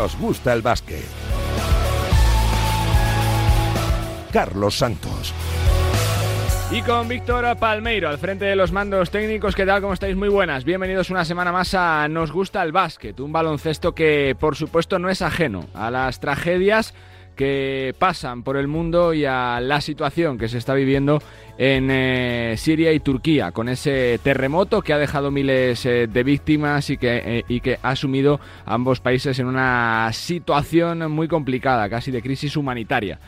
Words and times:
Nos 0.00 0.18
gusta 0.18 0.54
el 0.54 0.62
básquet. 0.62 1.04
Carlos 4.32 4.78
Santos. 4.78 5.34
Y 6.70 6.80
con 6.80 7.06
Víctor 7.06 7.44
Palmeiro 7.58 8.08
al 8.08 8.16
frente 8.16 8.46
de 8.46 8.56
los 8.56 8.72
mandos 8.72 9.10
técnicos, 9.10 9.54
¿qué 9.54 9.66
tal? 9.66 9.82
¿Cómo 9.82 9.92
estáis? 9.92 10.16
Muy 10.16 10.30
buenas. 10.30 10.64
Bienvenidos 10.64 11.10
una 11.10 11.26
semana 11.26 11.52
más 11.52 11.74
a 11.74 12.08
Nos 12.08 12.32
gusta 12.32 12.62
el 12.62 12.72
básquet, 12.72 13.20
un 13.20 13.30
baloncesto 13.30 13.94
que 13.94 14.34
por 14.40 14.56
supuesto 14.56 14.98
no 14.98 15.10
es 15.10 15.20
ajeno 15.20 15.66
a 15.74 15.90
las 15.90 16.18
tragedias 16.18 16.94
que 17.36 17.94
pasan 17.98 18.42
por 18.42 18.56
el 18.56 18.68
mundo 18.68 19.14
y 19.14 19.24
a 19.24 19.60
la 19.60 19.80
situación 19.80 20.38
que 20.38 20.48
se 20.48 20.58
está 20.58 20.74
viviendo 20.74 21.22
en 21.58 21.90
eh, 21.90 22.54
Siria 22.56 22.92
y 22.92 23.00
Turquía, 23.00 23.52
con 23.52 23.68
ese 23.68 24.18
terremoto 24.22 24.82
que 24.82 24.92
ha 24.92 24.98
dejado 24.98 25.30
miles 25.30 25.84
eh, 25.84 26.06
de 26.06 26.22
víctimas 26.22 26.88
y 26.90 26.96
que, 26.96 27.22
eh, 27.24 27.44
y 27.48 27.60
que 27.60 27.78
ha 27.82 27.96
sumido 27.96 28.40
a 28.64 28.74
ambos 28.74 29.00
países 29.00 29.38
en 29.38 29.46
una 29.46 30.10
situación 30.12 31.10
muy 31.10 31.28
complicada, 31.28 31.88
casi 31.90 32.10
de 32.10 32.22
crisis 32.22 32.56
humanitaria 32.56 33.18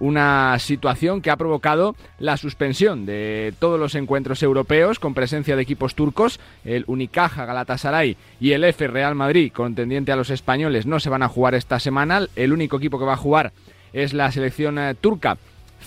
una 0.00 0.58
situación 0.58 1.22
que 1.22 1.30
ha 1.30 1.36
provocado 1.36 1.96
la 2.18 2.36
suspensión 2.36 3.06
de 3.06 3.54
todos 3.58 3.78
los 3.78 3.94
encuentros 3.94 4.42
europeos 4.42 4.98
con 4.98 5.14
presencia 5.14 5.56
de 5.56 5.62
equipos 5.62 5.94
turcos. 5.94 6.40
El 6.64 6.84
Unicaja, 6.86 7.46
Galatasaray 7.46 8.16
y 8.40 8.52
el 8.52 8.64
F 8.64 8.86
Real 8.86 9.14
Madrid, 9.14 9.52
contendiente 9.52 10.12
a 10.12 10.16
los 10.16 10.30
españoles, 10.30 10.86
no 10.86 11.00
se 11.00 11.10
van 11.10 11.22
a 11.22 11.28
jugar 11.28 11.54
esta 11.54 11.78
semana. 11.78 12.26
El 12.36 12.52
único 12.52 12.76
equipo 12.76 12.98
que 12.98 13.04
va 13.04 13.14
a 13.14 13.16
jugar 13.16 13.52
es 13.92 14.12
la 14.12 14.30
selección 14.30 14.78
eh, 14.78 14.94
turca 14.94 15.38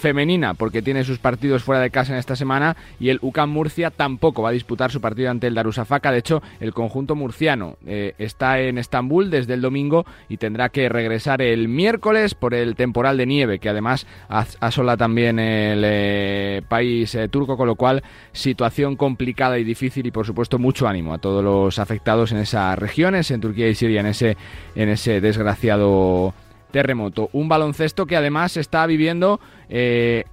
femenina 0.01 0.55
porque 0.55 0.81
tiene 0.81 1.05
sus 1.05 1.19
partidos 1.19 1.63
fuera 1.63 1.81
de 1.81 1.91
casa 1.91 2.11
en 2.11 2.19
esta 2.19 2.35
semana 2.35 2.75
y 2.99 3.09
el 3.09 3.19
UCAM 3.21 3.49
Murcia 3.49 3.91
tampoco 3.91 4.41
va 4.41 4.49
a 4.49 4.53
disputar 4.53 4.91
su 4.91 4.99
partido 4.99 5.29
ante 5.29 5.47
el 5.47 5.53
Darusafaka. 5.53 6.11
De 6.11 6.17
hecho, 6.17 6.41
el 6.59 6.73
conjunto 6.73 7.15
murciano 7.15 7.77
eh, 7.85 8.13
está 8.17 8.59
en 8.59 8.77
Estambul 8.77 9.29
desde 9.29 9.53
el 9.53 9.61
domingo 9.61 10.05
y 10.27 10.37
tendrá 10.37 10.69
que 10.69 10.89
regresar 10.89 11.41
el 11.41 11.67
miércoles 11.67 12.33
por 12.33 12.53
el 12.53 12.75
temporal 12.75 13.17
de 13.17 13.25
nieve 13.25 13.59
que 13.59 13.69
además 13.69 14.07
asola 14.27 14.97
también 14.97 15.39
el 15.39 15.83
eh, 15.85 16.61
país 16.67 17.13
eh, 17.15 17.29
turco, 17.29 17.55
con 17.55 17.67
lo 17.67 17.75
cual 17.75 18.03
situación 18.31 18.95
complicada 18.95 19.59
y 19.59 19.63
difícil 19.63 20.07
y 20.07 20.11
por 20.11 20.25
supuesto 20.25 20.57
mucho 20.57 20.87
ánimo 20.87 21.13
a 21.13 21.19
todos 21.19 21.43
los 21.43 21.77
afectados 21.77 22.31
en 22.31 22.39
esas 22.39 22.77
regiones, 22.77 23.29
en 23.29 23.41
Turquía 23.41 23.69
y 23.69 23.75
Siria, 23.75 24.01
en 24.01 24.07
ese, 24.07 24.35
en 24.75 24.89
ese 24.89 25.21
desgraciado 25.21 26.33
terremoto. 26.71 27.29
Un 27.33 27.49
baloncesto 27.49 28.05
que 28.05 28.15
además 28.15 28.57
está 28.57 28.85
viviendo 28.85 29.39
eh, 29.69 30.23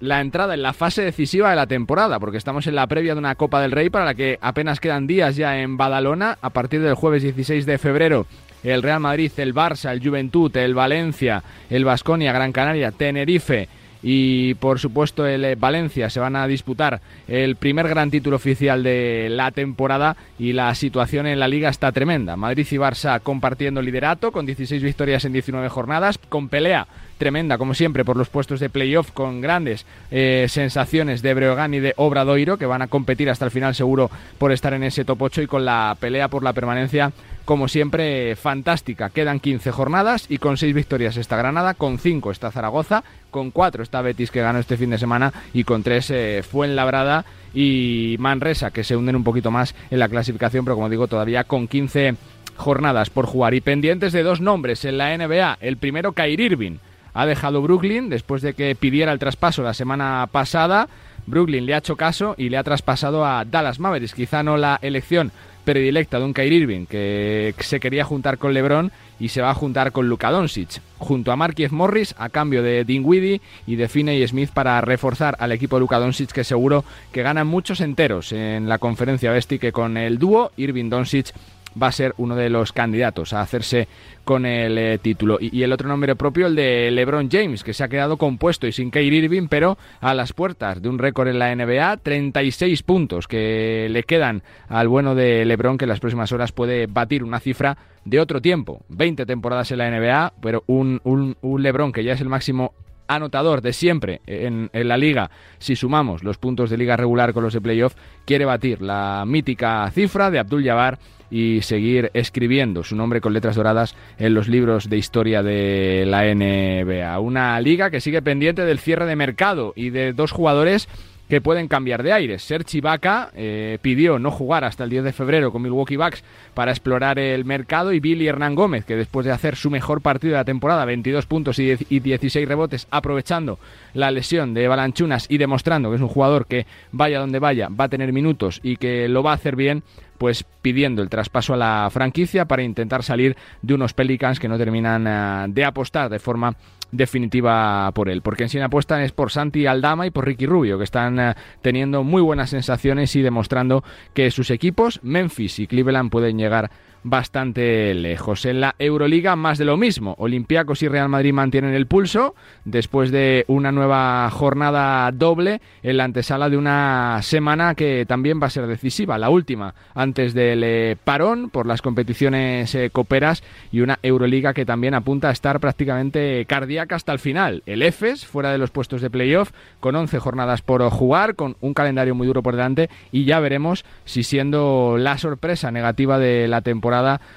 la 0.00 0.20
entrada 0.20 0.54
en 0.54 0.62
la 0.62 0.72
fase 0.72 1.02
decisiva 1.02 1.50
de 1.50 1.56
la 1.56 1.66
temporada, 1.66 2.20
porque 2.20 2.38
estamos 2.38 2.66
en 2.66 2.74
la 2.74 2.86
previa 2.86 3.14
de 3.14 3.18
una 3.18 3.34
Copa 3.34 3.60
del 3.60 3.72
Rey 3.72 3.90
para 3.90 4.04
la 4.04 4.14
que 4.14 4.38
apenas 4.40 4.80
quedan 4.80 5.06
días 5.06 5.36
ya 5.36 5.58
en 5.58 5.76
Badalona. 5.76 6.38
A 6.40 6.50
partir 6.50 6.82
del 6.82 6.94
jueves 6.94 7.22
16 7.22 7.66
de 7.66 7.78
febrero, 7.78 8.26
el 8.62 8.82
Real 8.82 9.00
Madrid, 9.00 9.32
el 9.38 9.54
Barça, 9.54 9.90
el 9.92 10.06
Juventud, 10.06 10.54
el 10.56 10.74
Valencia, 10.74 11.42
el 11.70 11.84
Vasconia, 11.84 12.32
Gran 12.32 12.52
Canaria, 12.52 12.92
Tenerife 12.92 13.68
y 14.08 14.54
por 14.54 14.78
supuesto 14.78 15.26
el 15.26 15.44
eh, 15.44 15.56
Valencia 15.56 16.08
se 16.10 16.20
van 16.20 16.36
a 16.36 16.46
disputar 16.46 17.00
el 17.26 17.56
primer 17.56 17.88
gran 17.88 18.08
título 18.08 18.36
oficial 18.36 18.84
de 18.84 19.26
la 19.28 19.50
temporada 19.50 20.16
y 20.38 20.52
la 20.52 20.72
situación 20.76 21.26
en 21.26 21.40
la 21.40 21.48
liga 21.48 21.70
está 21.70 21.90
tremenda. 21.90 22.36
Madrid 22.36 22.68
y 22.70 22.76
Barça 22.76 23.18
compartiendo 23.20 23.82
liderato 23.82 24.30
con 24.30 24.46
16 24.46 24.80
victorias 24.80 25.24
en 25.24 25.32
19 25.32 25.68
jornadas, 25.70 26.18
con 26.18 26.48
pelea 26.48 26.86
tremenda, 27.18 27.58
como 27.58 27.74
siempre, 27.74 28.04
por 28.04 28.16
los 28.16 28.28
puestos 28.28 28.60
de 28.60 28.70
playoff 28.70 29.10
con 29.10 29.40
grandes 29.40 29.86
eh, 30.12 30.46
sensaciones 30.48 31.20
de 31.22 31.34
Breogán 31.34 31.74
y 31.74 31.80
de 31.80 31.94
Obradoiro, 31.96 32.58
que 32.58 32.66
van 32.66 32.82
a 32.82 32.86
competir 32.86 33.28
hasta 33.28 33.46
el 33.46 33.50
final 33.50 33.74
seguro 33.74 34.08
por 34.38 34.52
estar 34.52 34.72
en 34.72 34.84
ese 34.84 35.04
top 35.04 35.22
8 35.22 35.42
y 35.42 35.46
con 35.48 35.64
la 35.64 35.96
pelea 35.98 36.28
por 36.28 36.44
la 36.44 36.52
permanencia, 36.52 37.10
como 37.46 37.68
siempre, 37.68 38.34
fantástica. 38.34 39.08
Quedan 39.08 39.38
15 39.38 39.70
jornadas 39.70 40.26
y 40.28 40.38
con 40.38 40.56
6 40.56 40.74
victorias 40.74 41.16
está 41.16 41.36
Granada, 41.36 41.74
con 41.74 41.98
5 41.98 42.32
está 42.32 42.50
Zaragoza, 42.50 43.04
con 43.30 43.52
4 43.52 43.84
está 43.84 44.02
Betis, 44.02 44.32
que 44.32 44.42
ganó 44.42 44.58
este 44.58 44.76
fin 44.76 44.90
de 44.90 44.98
semana, 44.98 45.32
y 45.54 45.62
con 45.62 45.84
3 45.84 46.10
eh, 46.10 46.42
Fuenlabrada 46.42 47.24
y 47.54 48.16
Manresa, 48.18 48.72
que 48.72 48.82
se 48.82 48.96
hunden 48.96 49.14
un 49.14 49.24
poquito 49.24 49.52
más 49.52 49.76
en 49.90 50.00
la 50.00 50.08
clasificación, 50.08 50.64
pero 50.64 50.74
como 50.74 50.90
digo, 50.90 51.06
todavía 51.06 51.44
con 51.44 51.68
15 51.68 52.16
jornadas 52.56 53.10
por 53.10 53.26
jugar 53.26 53.54
y 53.54 53.60
pendientes 53.60 54.12
de 54.12 54.24
dos 54.24 54.40
nombres 54.40 54.84
en 54.84 54.98
la 54.98 55.16
NBA. 55.16 55.58
El 55.60 55.76
primero, 55.76 56.12
Kyrie 56.12 56.46
Irving 56.46 56.78
ha 57.14 57.26
dejado 57.26 57.62
Brooklyn 57.62 58.08
después 58.08 58.42
de 58.42 58.54
que 58.54 58.74
pidiera 58.74 59.12
el 59.12 59.20
traspaso 59.20 59.62
la 59.62 59.72
semana 59.72 60.28
pasada. 60.32 60.88
Brooklyn 61.26 61.64
le 61.64 61.74
ha 61.74 61.78
hecho 61.78 61.96
caso 61.96 62.34
y 62.36 62.48
le 62.48 62.56
ha 62.56 62.64
traspasado 62.64 63.24
a 63.24 63.44
Dallas 63.44 63.78
Mavericks. 63.78 64.14
Quizá 64.14 64.42
no 64.42 64.56
la 64.56 64.78
elección 64.82 65.30
predilecta 65.66 66.18
de 66.18 66.24
un 66.24 66.32
Kyrie 66.32 66.60
Irving 66.60 66.86
que 66.86 67.52
se 67.58 67.80
quería 67.80 68.04
juntar 68.04 68.38
con 68.38 68.54
LeBron 68.54 68.92
y 69.18 69.28
se 69.28 69.42
va 69.42 69.50
a 69.50 69.54
juntar 69.54 69.90
con 69.90 70.08
Luka 70.08 70.30
Doncic 70.30 70.80
junto 70.98 71.32
a 71.32 71.36
Marquez 71.36 71.72
Morris 71.72 72.14
a 72.18 72.28
cambio 72.28 72.62
de 72.62 72.84
Dinwiddie 72.84 73.40
y 73.66 73.74
de 73.74 73.88
Finney 73.88 74.26
Smith 74.28 74.50
para 74.54 74.80
reforzar 74.80 75.36
al 75.40 75.50
equipo 75.50 75.76
de 75.76 75.80
Luka 75.80 75.98
Doncic 75.98 76.30
que 76.30 76.44
seguro 76.44 76.84
que 77.12 77.22
ganan 77.22 77.48
muchos 77.48 77.80
enteros 77.80 78.30
en 78.30 78.68
la 78.68 78.78
conferencia 78.78 79.32
oeste 79.32 79.56
y 79.56 79.58
que 79.58 79.72
con 79.72 79.96
el 79.96 80.18
dúo 80.18 80.52
Irving 80.56 80.88
Doncic 80.88 81.34
va 81.80 81.88
a 81.88 81.92
ser 81.92 82.14
uno 82.18 82.36
de 82.36 82.50
los 82.50 82.72
candidatos 82.72 83.32
a 83.32 83.40
hacerse 83.40 83.88
con 84.24 84.44
el 84.46 84.76
eh, 84.78 84.98
título. 84.98 85.38
Y, 85.40 85.62
el 85.62 85.72
otro 85.72 85.88
nombre 85.88 86.16
propio, 86.16 86.46
el 86.46 86.56
de 86.56 86.90
LeBron 86.90 87.28
James, 87.30 87.62
que 87.62 87.72
se 87.72 87.84
ha 87.84 87.88
quedado 87.88 88.16
compuesto 88.16 88.66
y 88.66 88.72
sin 88.72 88.90
Kyrie 88.90 89.24
Irving, 89.24 89.48
pero 89.48 89.78
a 90.00 90.14
las 90.14 90.32
puertas 90.32 90.82
de 90.82 90.88
un 90.88 90.98
récord 90.98 91.28
en 91.28 91.38
la 91.38 91.54
NBA, 91.54 91.98
36 91.98 92.82
puntos 92.82 93.28
que 93.28 93.88
le 93.90 94.02
quedan 94.02 94.42
al 94.68 94.88
bueno 94.88 95.14
de 95.14 95.44
LeBron, 95.44 95.78
que 95.78 95.84
en 95.84 95.90
las 95.90 96.00
próximas 96.00 96.32
horas 96.32 96.52
puede 96.52 96.86
batir 96.86 97.22
una 97.22 97.40
cifra 97.40 97.76
de 98.04 98.20
otro 98.20 98.40
tiempo. 98.40 98.82
20 98.88 99.26
temporadas 99.26 99.70
en 99.70 99.78
la 99.78 99.90
NBA, 99.90 100.34
pero 100.40 100.64
un, 100.66 101.00
un, 101.04 101.36
un 101.40 101.62
LeBron 101.62 101.92
que 101.92 102.04
ya 102.04 102.14
es 102.14 102.20
el 102.20 102.28
máximo 102.28 102.74
anotador 103.08 103.62
de 103.62 103.72
siempre 103.72 104.20
en, 104.26 104.70
la 104.72 104.96
liga, 104.96 105.30
si 105.58 105.76
sumamos 105.76 106.22
los 106.22 106.38
puntos 106.38 106.70
de 106.70 106.76
liga 106.76 106.96
regular 106.96 107.32
con 107.32 107.42
los 107.42 107.54
de 107.54 107.60
playoff, 107.60 107.94
quiere 108.24 108.44
batir 108.44 108.82
la 108.82 109.24
mítica 109.26 109.90
cifra 109.92 110.30
de 110.30 110.38
Abdul 110.38 110.64
Jabbar 110.64 110.98
y 111.30 111.60
seguir 111.62 112.10
escribiendo 112.14 112.84
su 112.84 112.94
nombre 112.94 113.20
con 113.20 113.32
letras 113.32 113.56
doradas 113.56 113.96
en 114.18 114.34
los 114.34 114.48
libros 114.48 114.88
de 114.88 114.96
historia 114.96 115.42
de 115.42 116.04
la 116.06 116.22
NBA. 116.22 117.18
Una 117.18 117.60
liga 117.60 117.90
que 117.90 118.00
sigue 118.00 118.22
pendiente 118.22 118.62
del 118.62 118.78
cierre 118.78 119.06
de 119.06 119.16
mercado 119.16 119.72
y 119.74 119.90
de 119.90 120.12
dos 120.12 120.30
jugadores 120.30 120.88
que 121.28 121.40
pueden 121.40 121.68
cambiar 121.68 122.02
de 122.02 122.12
aire. 122.12 122.38
Sergi 122.38 122.80
Vaca 122.80 123.30
eh, 123.34 123.78
pidió 123.82 124.18
no 124.18 124.30
jugar 124.30 124.64
hasta 124.64 124.84
el 124.84 124.90
10 124.90 125.04
de 125.04 125.12
febrero 125.12 125.52
con 125.52 125.62
Milwaukee 125.62 125.96
Bucks 125.96 126.22
para 126.54 126.70
explorar 126.70 127.18
el 127.18 127.44
mercado 127.44 127.92
y 127.92 128.00
Billy 128.00 128.28
Hernán 128.28 128.54
Gómez, 128.54 128.84
que 128.84 128.96
después 128.96 129.26
de 129.26 129.32
hacer 129.32 129.56
su 129.56 129.70
mejor 129.70 130.00
partido 130.00 130.32
de 130.32 130.38
la 130.38 130.44
temporada, 130.44 130.84
22 130.84 131.26
puntos 131.26 131.58
y 131.58 132.00
16 132.00 132.48
rebotes, 132.48 132.86
aprovechando 132.90 133.58
la 133.94 134.10
lesión 134.10 134.54
de 134.54 134.68
Balanchunas 134.68 135.26
y 135.28 135.38
demostrando 135.38 135.90
que 135.90 135.96
es 135.96 136.02
un 136.02 136.08
jugador 136.08 136.46
que 136.46 136.66
vaya 136.92 137.20
donde 137.20 137.38
vaya, 137.38 137.68
va 137.68 137.84
a 137.84 137.88
tener 137.88 138.12
minutos 138.12 138.60
y 138.62 138.76
que 138.76 139.08
lo 139.08 139.22
va 139.22 139.32
a 139.32 139.34
hacer 139.34 139.56
bien, 139.56 139.82
pues 140.18 140.44
pidiendo 140.62 141.02
el 141.02 141.10
traspaso 141.10 141.54
a 141.54 141.56
la 141.56 141.88
franquicia 141.92 142.46
para 142.46 142.62
intentar 142.62 143.02
salir 143.02 143.36
de 143.62 143.74
unos 143.74 143.92
Pelicans 143.92 144.40
que 144.40 144.48
no 144.48 144.58
terminan 144.58 145.06
eh, 145.06 145.52
de 145.52 145.64
apostar 145.64 146.08
de 146.08 146.18
forma 146.18 146.56
definitiva 146.92 147.90
por 147.92 148.08
él, 148.08 148.22
porque 148.22 148.44
en 148.44 148.48
sí 148.48 148.58
apuestan 148.60 149.02
es 149.02 149.12
por 149.12 149.30
Santi 149.30 149.66
Aldama 149.66 150.06
y 150.06 150.10
por 150.10 150.26
Ricky 150.26 150.46
Rubio, 150.46 150.78
que 150.78 150.84
están 150.84 151.18
eh, 151.18 151.34
teniendo 151.62 152.02
muy 152.02 152.22
buenas 152.22 152.50
sensaciones 152.50 153.14
y 153.16 153.22
demostrando 153.22 153.84
que 154.14 154.30
sus 154.30 154.50
equipos, 154.50 155.00
Memphis 155.02 155.58
y 155.58 155.66
Cleveland, 155.66 156.10
pueden 156.10 156.38
llegar 156.38 156.70
bastante 157.02 157.94
lejos. 157.94 158.44
En 158.46 158.60
la 158.60 158.74
Euroliga 158.78 159.36
más 159.36 159.58
de 159.58 159.64
lo 159.64 159.76
mismo. 159.76 160.14
Olympiacos 160.18 160.82
y 160.82 160.88
Real 160.88 161.08
Madrid 161.08 161.32
mantienen 161.32 161.74
el 161.74 161.86
pulso 161.86 162.34
después 162.64 163.10
de 163.10 163.44
una 163.48 163.70
nueva 163.70 164.28
jornada 164.30 165.10
doble 165.12 165.60
en 165.82 165.96
la 165.98 166.04
antesala 166.04 166.48
de 166.50 166.56
una 166.56 167.20
semana 167.22 167.74
que 167.74 168.06
también 168.06 168.40
va 168.42 168.46
a 168.46 168.50
ser 168.50 168.66
decisiva, 168.66 169.18
la 169.18 169.30
última 169.30 169.74
antes 169.94 170.34
del 170.34 170.62
eh, 170.64 170.96
parón 171.04 171.50
por 171.50 171.66
las 171.66 171.82
competiciones 171.82 172.74
eh, 172.74 172.90
coperas 172.90 173.42
y 173.70 173.80
una 173.80 173.98
Euroliga 174.02 174.54
que 174.54 174.66
también 174.66 174.94
apunta 174.94 175.28
a 175.28 175.32
estar 175.32 175.60
prácticamente 175.60 176.44
cardíaca 176.46 176.96
hasta 176.96 177.12
el 177.12 177.18
final. 177.18 177.62
El 177.66 177.82
EFES 177.82 178.26
fuera 178.26 178.50
de 178.50 178.58
los 178.58 178.70
puestos 178.70 179.00
de 179.00 179.10
playoff 179.10 179.52
con 179.80 179.94
11 179.94 180.18
jornadas 180.18 180.62
por 180.62 180.82
jugar, 180.90 181.36
con 181.36 181.56
un 181.60 181.74
calendario 181.74 182.14
muy 182.14 182.26
duro 182.26 182.42
por 182.42 182.56
delante 182.56 182.90
y 183.12 183.24
ya 183.24 183.38
veremos 183.38 183.84
si 184.04 184.22
siendo 184.22 184.96
la 184.98 185.18
sorpresa 185.18 185.70
negativa 185.70 186.18
de 186.18 186.48
la 186.48 186.62
temporada 186.62 186.85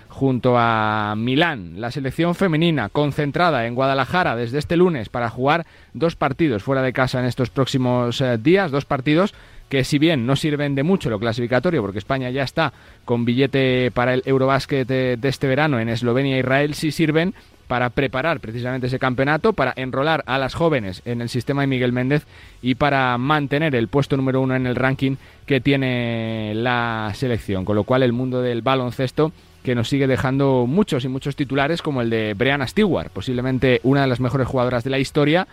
junto 0.07 0.56
a 0.57 1.16
Milán. 1.18 1.80
La 1.81 1.92
selección 1.92 2.36
femenina 2.36 2.90
concentrada 2.90 3.66
en 3.66 3.75
Guadalajara 3.75 4.36
desde 4.36 4.60
este 4.60 4.78
lunes 4.78 5.10
para 5.10 5.30
jugar 5.30 5.66
dos 5.94 6.16
partidos 6.16 6.63
fuera 6.63 6.81
de 6.81 6.94
casa 6.94 7.19
en 7.19 7.25
estos 7.25 7.50
próximos 7.50 8.22
eh, 8.22 8.38
días, 8.38 8.72
dos 8.72 8.86
partidos 8.86 9.34
que 9.69 9.84
si 9.84 10.00
bien 10.00 10.25
no 10.25 10.36
sirven 10.36 10.75
de 10.75 10.84
mucho 10.84 11.10
lo 11.10 11.19
clasificatorio, 11.19 11.81
porque 11.81 12.00
España 12.00 12.30
ya 12.31 12.44
está 12.44 12.74
con 13.06 13.24
billete 13.24 13.92
para 13.92 14.16
el 14.16 14.24
Eurobásquet 14.25 14.88
de, 14.88 15.18
este 15.22 15.48
verano 15.48 15.80
en 15.80 15.90
Eslovenia 15.90 16.36
e 16.36 16.40
Israel, 16.40 16.74
sí 16.74 16.92
sirven 16.92 17.34
para 17.69 17.92
preparar 17.92 18.39
precisamente 18.39 18.88
ese 18.88 18.98
campeonato, 18.98 19.54
para 19.54 19.74
enrolar 19.75 20.24
a 20.25 20.39
las 20.39 20.56
jóvenes 20.56 21.04
en 21.06 21.21
el 21.21 21.30
sistema 21.30 21.62
de 21.62 21.68
Miguel 21.68 21.94
Méndez 21.94 22.25
y 22.63 22.74
para 22.74 23.16
mantener 23.19 23.75
el 23.75 23.89
puesto 23.89 24.18
número 24.18 24.42
uno 24.42 24.56
en 24.56 24.66
el 24.66 24.75
ranking 24.75 25.18
que 25.45 25.62
tiene 25.62 26.54
la 26.56 27.12
selección. 27.13 27.66
Con 27.66 27.75
lo 27.75 27.83
cual 27.83 28.01
el 28.01 28.12
mundo 28.12 28.42
del 28.42 28.63
baloncesto 28.63 29.31
que 29.63 29.75
nos 29.75 29.88
sigue 29.88 30.07
dejando 30.07 30.66
muchos 30.68 31.06
y 31.06 31.10
muchos 31.10 31.36
titulares 31.36 31.83
como 31.83 32.01
el 32.01 32.10
de 32.10 32.33
Brianna 32.33 32.66
Stewart, 32.66 33.12
posiblemente 33.12 33.81
una 33.83 34.01
de 34.01 34.07
las 34.07 34.19
mejores 34.19 34.48
jugadoras 34.48 34.83
de 34.83 34.89
la 34.89 34.98
historia, 34.98 35.48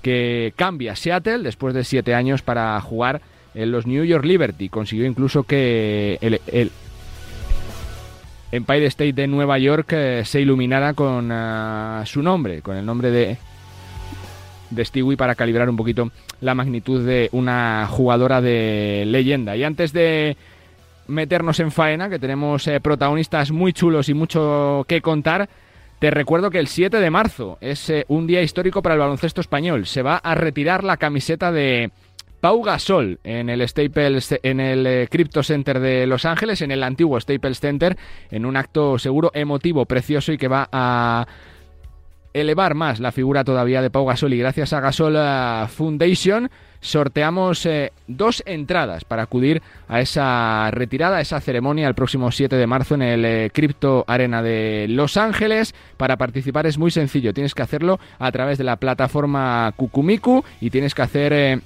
que 0.00 0.54
cambia 0.56 0.96
Seattle 0.96 1.40
después 1.40 1.74
de 1.74 1.84
siete 1.84 2.14
años 2.14 2.40
para 2.40 2.80
jugar 2.80 3.20
en 3.54 3.72
los 3.72 3.86
New 3.86 4.04
York 4.04 4.24
Liberty. 4.24 4.70
Consiguió 4.70 5.04
incluso 5.04 5.42
que 5.42 6.16
el, 6.22 6.70
Empire 8.50 8.86
State 8.86 9.12
de 9.12 9.26
Nueva 9.26 9.58
York 9.58 9.92
eh, 9.92 10.22
se 10.24 10.40
iluminara 10.40 10.94
con 10.94 11.30
eh, 11.30 12.02
su 12.06 12.22
nombre, 12.22 12.62
con 12.62 12.76
el 12.76 12.86
nombre 12.86 13.10
de, 13.10 13.36
de 14.70 14.84
Stewie 14.84 15.16
para 15.16 15.34
calibrar 15.34 15.68
un 15.68 15.76
poquito 15.76 16.10
la 16.40 16.54
magnitud 16.54 17.04
de 17.04 17.28
una 17.32 17.86
jugadora 17.90 18.40
de 18.40 19.04
leyenda. 19.06 19.54
Y 19.54 19.64
antes 19.64 19.92
de 19.92 20.36
meternos 21.08 21.60
en 21.60 21.70
faena, 21.70 22.08
que 22.08 22.18
tenemos 22.18 22.66
eh, 22.66 22.80
protagonistas 22.80 23.50
muy 23.50 23.72
chulos 23.74 24.08
y 24.08 24.14
mucho 24.14 24.84
que 24.88 25.02
contar, 25.02 25.48
te 25.98 26.10
recuerdo 26.10 26.50
que 26.50 26.58
el 26.58 26.68
7 26.68 27.00
de 27.00 27.10
marzo 27.10 27.58
es 27.60 27.92
un 28.06 28.26
día 28.26 28.40
histórico 28.40 28.82
para 28.82 28.94
el 28.94 29.00
baloncesto 29.00 29.40
español. 29.40 29.84
Se 29.84 30.02
va 30.02 30.16
a 30.16 30.34
retirar 30.34 30.84
la 30.84 30.96
camiseta 30.96 31.50
de 31.50 31.90
Pau 32.40 32.62
Gasol 32.62 33.18
en 33.24 33.50
el 33.50 33.66
Staples, 33.66 34.38
en 34.42 34.60
el 34.60 34.86
eh, 34.86 35.08
Crypto 35.10 35.42
Center 35.42 35.80
de 35.80 36.06
Los 36.06 36.24
Ángeles, 36.24 36.62
en 36.62 36.70
el 36.70 36.82
antiguo 36.82 37.20
Staples 37.20 37.60
Center, 37.60 37.96
en 38.30 38.46
un 38.46 38.56
acto 38.56 38.98
seguro 38.98 39.30
emotivo, 39.34 39.86
precioso 39.86 40.32
y 40.32 40.38
que 40.38 40.48
va 40.48 40.68
a 40.70 41.26
elevar 42.32 42.74
más 42.74 43.00
la 43.00 43.10
figura 43.10 43.42
todavía 43.42 43.82
de 43.82 43.90
Pau 43.90 44.06
Gasol 44.06 44.34
y 44.34 44.38
gracias 44.38 44.72
a 44.72 44.80
Gasol 44.80 45.16
eh, 45.16 45.64
Foundation 45.68 46.48
sorteamos 46.80 47.66
eh, 47.66 47.92
dos 48.06 48.44
entradas 48.46 49.04
para 49.04 49.24
acudir 49.24 49.60
a 49.88 50.00
esa 50.00 50.70
retirada, 50.70 51.16
a 51.16 51.20
esa 51.20 51.40
ceremonia 51.40 51.88
el 51.88 51.96
próximo 51.96 52.30
7 52.30 52.54
de 52.54 52.66
marzo 52.68 52.94
en 52.94 53.02
el 53.02 53.50
Crypto 53.50 54.04
Arena 54.06 54.44
de 54.44 54.86
Los 54.88 55.16
Ángeles. 55.16 55.74
Para 55.96 56.16
participar 56.16 56.68
es 56.68 56.78
muy 56.78 56.92
sencillo, 56.92 57.34
tienes 57.34 57.54
que 57.54 57.62
hacerlo 57.62 57.98
a 58.20 58.30
través 58.30 58.58
de 58.58 58.64
la 58.64 58.76
plataforma 58.76 59.72
Kukumiku 59.74 60.44
y 60.60 60.70
tienes 60.70 60.94
que 60.94 61.02
hacer 61.02 61.62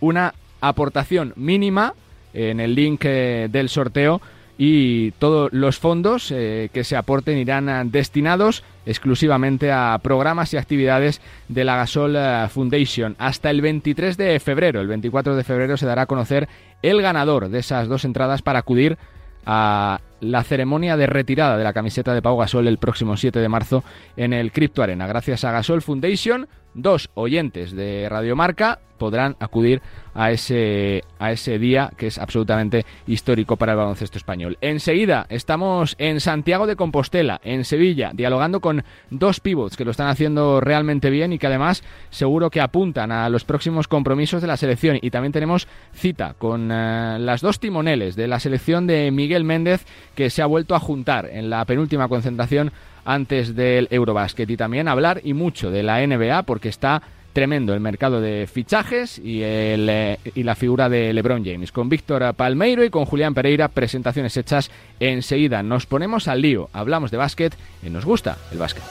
una 0.00 0.34
aportación 0.60 1.32
mínima 1.36 1.94
en 2.34 2.60
el 2.60 2.74
link 2.74 3.02
eh, 3.04 3.48
del 3.50 3.68
sorteo 3.68 4.20
y 4.60 5.12
todos 5.12 5.52
los 5.52 5.78
fondos 5.78 6.32
eh, 6.32 6.68
que 6.72 6.82
se 6.82 6.96
aporten 6.96 7.38
irán 7.38 7.90
destinados 7.92 8.64
exclusivamente 8.86 9.70
a 9.70 9.98
programas 10.02 10.52
y 10.52 10.56
actividades 10.56 11.20
de 11.48 11.64
la 11.64 11.76
Gasol 11.76 12.16
eh, 12.16 12.46
Foundation. 12.50 13.14
Hasta 13.18 13.50
el 13.50 13.60
23 13.60 14.16
de 14.16 14.40
febrero, 14.40 14.80
el 14.80 14.88
24 14.88 15.36
de 15.36 15.44
febrero 15.44 15.76
se 15.76 15.86
dará 15.86 16.02
a 16.02 16.06
conocer 16.06 16.48
el 16.82 17.00
ganador 17.00 17.48
de 17.48 17.60
esas 17.60 17.86
dos 17.86 18.04
entradas 18.04 18.42
para 18.42 18.58
acudir 18.58 18.98
a 19.46 20.00
la 20.20 20.42
ceremonia 20.42 20.96
de 20.96 21.06
retirada 21.06 21.56
de 21.56 21.64
la 21.64 21.72
camiseta 21.72 22.12
de 22.12 22.20
Pau 22.20 22.36
Gasol 22.36 22.66
el 22.66 22.78
próximo 22.78 23.16
7 23.16 23.38
de 23.38 23.48
marzo 23.48 23.84
en 24.16 24.32
el 24.32 24.50
Crypto 24.50 24.82
Arena. 24.82 25.06
Gracias 25.06 25.44
a 25.44 25.52
Gasol 25.52 25.82
Foundation, 25.82 26.48
dos 26.78 27.10
oyentes 27.14 27.72
de 27.72 28.08
Radiomarca 28.08 28.80
podrán 28.98 29.36
acudir 29.40 29.80
a 30.14 30.32
ese, 30.32 31.04
a 31.20 31.30
ese 31.30 31.58
día 31.58 31.92
que 31.96 32.08
es 32.08 32.18
absolutamente 32.18 32.84
histórico 33.06 33.56
para 33.56 33.72
el 33.72 33.78
baloncesto 33.78 34.18
español. 34.18 34.58
Enseguida 34.60 35.26
estamos 35.28 35.94
en 35.98 36.20
Santiago 36.20 36.66
de 36.66 36.74
Compostela, 36.74 37.40
en 37.44 37.64
Sevilla, 37.64 38.10
dialogando 38.12 38.60
con 38.60 38.82
dos 39.10 39.38
pivots 39.38 39.76
que 39.76 39.84
lo 39.84 39.92
están 39.92 40.08
haciendo 40.08 40.60
realmente 40.60 41.10
bien 41.10 41.32
y 41.32 41.38
que 41.38 41.46
además 41.46 41.84
seguro 42.10 42.50
que 42.50 42.60
apuntan 42.60 43.12
a 43.12 43.28
los 43.28 43.44
próximos 43.44 43.86
compromisos 43.86 44.42
de 44.42 44.48
la 44.48 44.56
selección. 44.56 44.98
Y 45.00 45.10
también 45.10 45.32
tenemos 45.32 45.68
cita 45.92 46.34
con 46.36 46.70
eh, 46.72 47.18
las 47.20 47.40
dos 47.40 47.60
timoneles 47.60 48.16
de 48.16 48.26
la 48.26 48.40
selección 48.40 48.88
de 48.88 49.12
Miguel 49.12 49.44
Méndez 49.44 49.86
que 50.16 50.30
se 50.30 50.42
ha 50.42 50.46
vuelto 50.46 50.74
a 50.74 50.80
juntar 50.80 51.26
en 51.30 51.48
la 51.48 51.64
penúltima 51.64 52.08
concentración 52.08 52.72
antes 53.08 53.56
del 53.56 53.88
Eurobasket 53.90 54.50
y 54.50 54.56
también 54.58 54.86
hablar 54.86 55.22
y 55.24 55.32
mucho 55.32 55.70
de 55.70 55.82
la 55.82 56.06
NBA 56.06 56.42
porque 56.42 56.68
está 56.68 57.02
tremendo 57.32 57.72
el 57.72 57.80
mercado 57.80 58.20
de 58.20 58.46
fichajes 58.52 59.18
y, 59.18 59.42
el, 59.42 59.88
eh, 59.88 60.18
y 60.34 60.42
la 60.42 60.54
figura 60.54 60.88
de 60.90 61.12
LeBron 61.14 61.44
James. 61.44 61.72
Con 61.72 61.88
Víctor 61.88 62.34
Palmeiro 62.34 62.84
y 62.84 62.90
con 62.90 63.06
Julián 63.06 63.32
Pereira, 63.32 63.68
presentaciones 63.68 64.36
hechas 64.36 64.70
enseguida. 65.00 65.62
Nos 65.62 65.86
ponemos 65.86 66.28
al 66.28 66.42
lío, 66.42 66.68
hablamos 66.72 67.10
de 67.10 67.16
básquet 67.16 67.56
y 67.82 67.88
nos 67.88 68.04
gusta 68.04 68.36
el 68.52 68.58
básquet. 68.58 68.84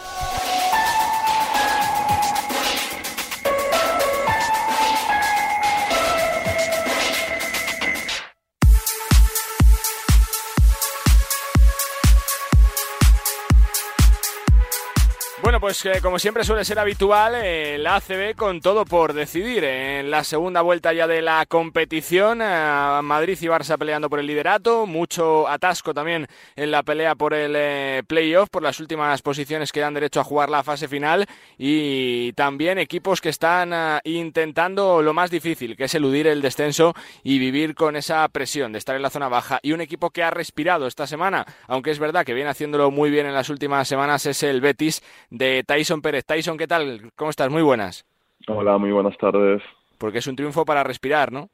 Pues 15.62 15.84
eh, 15.86 16.00
como 16.02 16.20
siempre 16.20 16.44
suele 16.44 16.66
ser 16.66 16.78
habitual, 16.78 17.34
eh, 17.36 17.78
la 17.80 17.96
ACB 17.96 18.36
con 18.36 18.60
todo 18.60 18.84
por 18.84 19.14
decidir. 19.14 19.64
En 19.64 20.12
la 20.12 20.26
segunda 20.26 20.62
vuelta 20.62 20.92
ya 20.92 21.08
de 21.08 21.22
la 21.22 21.46
competición, 21.46 22.42
eh, 22.42 23.00
Madrid 23.02 23.38
y 23.42 23.46
Barça 23.46 23.78
peleando 23.78 24.10
por 24.10 24.20
el 24.20 24.28
liderato, 24.28 24.86
mucho 24.86 25.48
atasco 25.48 25.94
también 25.94 26.28
en 26.58 26.70
la 26.70 26.84
pelea 26.84 27.16
por 27.16 27.34
el 27.34 28.04
playoff, 28.06 28.50
por 28.50 28.62
las 28.62 28.82
últimas 28.82 29.22
posiciones 29.22 29.72
que 29.72 29.80
dan 29.80 29.94
derecho 29.94 30.20
a 30.20 30.26
jugar 30.26 30.50
la 30.50 30.64
fase 30.64 30.90
final 30.90 31.26
y 31.58 32.34
también 32.34 32.78
equipos 32.78 33.22
que 33.22 33.30
están 33.30 34.02
intentando 34.04 35.02
lo 35.02 35.14
más 35.14 35.32
difícil, 35.32 35.78
que 35.78 35.86
es 35.86 35.96
eludir 35.96 36.28
el 36.28 36.42
descenso 36.42 36.94
y 37.24 37.40
vivir 37.40 37.74
con 37.74 37.96
esa 37.96 38.28
presión 38.28 38.74
de 38.74 38.80
estar 38.80 38.98
en 38.98 39.02
la 39.02 39.10
zona 39.10 39.30
baja. 39.30 39.60
Y 39.64 39.72
un 39.72 39.82
equipo 39.82 40.10
que 40.10 40.24
ha 40.24 40.30
respirado 40.30 40.88
esta 40.88 41.08
semana, 41.08 41.46
aunque 41.68 41.92
es 41.92 42.00
verdad 42.00 42.26
que 42.26 42.34
viene 42.34 42.50
haciéndolo 42.50 42.92
muy 42.92 43.10
bien 43.10 43.26
en 43.26 43.34
las 43.34 43.50
últimas 43.50 43.88
semanas, 43.88 44.26
es 44.26 44.44
el 44.44 44.60
Betis 44.60 45.02
de 45.38 45.63
Tyson 45.63 46.01
Pérez. 46.01 46.25
Tyson, 46.25 46.57
¿qué 46.57 46.68
tal? 46.68 47.12
¿Cómo 47.16 47.30
estás? 47.30 47.50
Muy 47.50 47.62
buenas. 47.62 48.06
Hola, 48.48 48.78
muy 48.78 48.92
buenas 48.92 49.18
tardes. 49.18 49.62
Porque 49.98 50.19
es 50.19 50.28
un 50.28 50.36
triunfo 50.36 50.66
para 50.66 50.84
respirar, 50.84 51.31
¿no? 51.31 51.50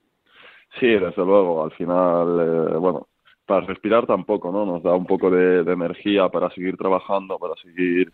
Sí, 0.79 0.87
desde 0.87 1.23
luego. 1.23 1.63
Al 1.63 1.71
final, 1.71 2.39
eh, 2.39 2.77
bueno, 2.77 3.07
para 3.45 3.65
respirar 3.65 4.05
tampoco, 4.05 4.51
¿no? 4.51 4.65
Nos 4.65 4.83
da 4.83 4.95
un 4.95 5.05
poco 5.05 5.29
de, 5.29 5.59
energía 5.71 6.29
para 6.29 6.49
seguir 6.51 6.77
trabajando, 6.77 7.37
para 7.37 7.55
seguir 7.61 8.11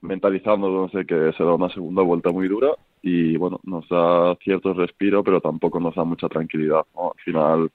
mentalizando, 0.00 0.88
sé 0.90 1.06
que 1.06 1.32
se 1.36 1.42
da 1.42 1.54
una 1.54 1.70
segunda 1.70 2.02
vuelta 2.02 2.30
muy 2.30 2.48
dura 2.48 2.72
y, 3.02 3.36
bueno, 3.36 3.60
nos 3.64 3.88
da 3.88 4.36
cierto 4.36 4.74
respiro, 4.74 5.24
pero 5.24 5.40
tampoco 5.40 5.80
nos 5.80 5.94
da 5.94 6.04
mucha 6.04 6.28
tranquilidad, 6.28 6.84
Al 6.94 7.20
final 7.24 7.70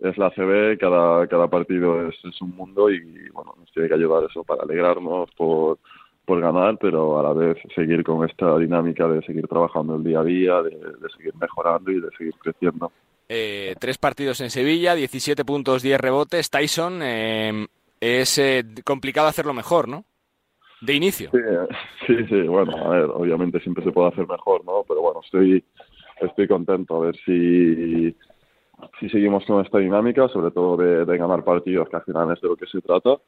es 0.00 0.16
la 0.16 0.30
CB, 0.30 0.78
cada, 0.78 1.26
cada 1.26 1.48
partido 1.48 2.08
es, 2.08 2.14
es 2.24 2.40
un 2.40 2.56
mundo 2.56 2.90
y, 2.90 3.28
bueno, 3.30 3.54
nos 3.58 3.70
tiene 3.72 3.88
que 3.88 3.94
ayudar 3.94 4.24
eso 4.24 4.42
para 4.42 4.62
alegrarnos 4.62 5.30
por 5.32 5.78
por 6.30 6.40
ganar, 6.40 6.78
pero 6.78 7.18
a 7.18 7.24
la 7.24 7.32
vez 7.32 7.58
seguir 7.74 8.04
con 8.04 8.24
esta 8.24 8.56
dinámica 8.56 9.08
de 9.08 9.20
seguir 9.22 9.48
trabajando 9.48 9.96
el 9.96 10.04
día 10.04 10.20
a 10.20 10.22
día, 10.22 10.62
de, 10.62 10.70
seguir 11.16 11.34
mejorando 11.34 11.90
y 11.90 12.00
de 12.00 12.08
seguir 12.16 12.34
creciendo. 12.40 12.92
Eh, 13.28 13.74
tres 13.80 13.98
partidos 13.98 14.40
en 14.40 14.50
Sevilla, 14.50 14.94
17 14.94 15.44
puntos, 15.44 15.82
10 15.82 16.00
rebotes. 16.00 16.48
Tyson, 16.48 17.00
eh, 17.02 17.66
es 17.98 18.38
eh, 18.38 18.62
complicado 18.84 19.26
hacerlo 19.26 19.52
mejor, 19.52 19.88
¿no? 19.88 20.04
De 20.80 20.94
inicio. 20.94 21.32
Sí, 22.06 22.14
sí, 22.28 22.42
bueno, 22.42 22.76
a 22.76 22.88
ver, 22.90 23.10
obviamente 23.12 23.58
siempre 23.58 23.82
se 23.82 23.90
puede 23.90 24.10
hacer 24.10 24.28
mejor, 24.28 24.64
¿no? 24.64 24.84
Pero 24.86 25.00
bueno, 25.00 25.22
estoy, 25.24 25.64
estoy 26.20 26.46
contento 26.46 26.94
a 26.94 27.06
ver 27.06 27.16
si, 27.26 28.14
si 29.00 29.08
seguimos 29.08 29.44
con 29.46 29.64
esta 29.64 29.78
dinámica, 29.78 30.28
sobre 30.28 30.52
todo 30.52 30.76
de, 30.76 31.04
de 31.04 31.18
ganar 31.18 31.42
partidos, 31.42 31.88
que 31.88 31.96
al 31.96 32.04
final 32.04 32.32
es 32.32 32.40
de 32.40 32.46
lo 32.46 32.56
que 32.56 32.66
se 32.66 32.80
trata 32.80 33.18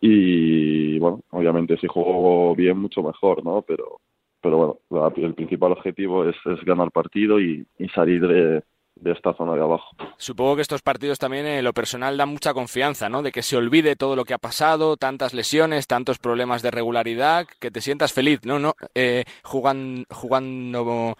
y 0.00 0.98
bueno, 0.98 1.20
obviamente 1.30 1.76
si 1.76 1.86
juego 1.86 2.54
bien 2.54 2.78
mucho 2.78 3.02
mejor, 3.02 3.44
¿no? 3.44 3.62
Pero, 3.62 4.00
pero 4.40 4.80
bueno, 4.90 5.12
el 5.16 5.34
principal 5.34 5.72
objetivo 5.72 6.28
es, 6.28 6.36
ganar 6.64 6.90
partido 6.90 7.38
y, 7.40 7.66
salir 7.94 8.26
de, 8.26 8.62
esta 9.04 9.34
zona 9.34 9.54
de 9.54 9.60
abajo. 9.60 9.94
Supongo 10.16 10.56
que 10.56 10.62
estos 10.62 10.82
partidos 10.82 11.18
también 11.18 11.46
en 11.46 11.64
lo 11.64 11.72
personal 11.72 12.16
dan 12.16 12.30
mucha 12.30 12.54
confianza, 12.54 13.08
¿no? 13.08 13.22
De 13.22 13.32
que 13.32 13.42
se 13.42 13.56
olvide 13.56 13.96
todo 13.96 14.16
lo 14.16 14.24
que 14.24 14.34
ha 14.34 14.38
pasado, 14.38 14.96
tantas 14.96 15.34
lesiones, 15.34 15.86
tantos 15.86 16.18
problemas 16.18 16.62
de 16.62 16.70
regularidad, 16.70 17.46
que 17.60 17.70
te 17.70 17.80
sientas 17.80 18.12
feliz, 18.12 18.40
¿no? 18.44 18.58
no 18.58 18.74
eh, 18.94 19.24
jugando, 19.42 20.04
jugando 20.10 21.14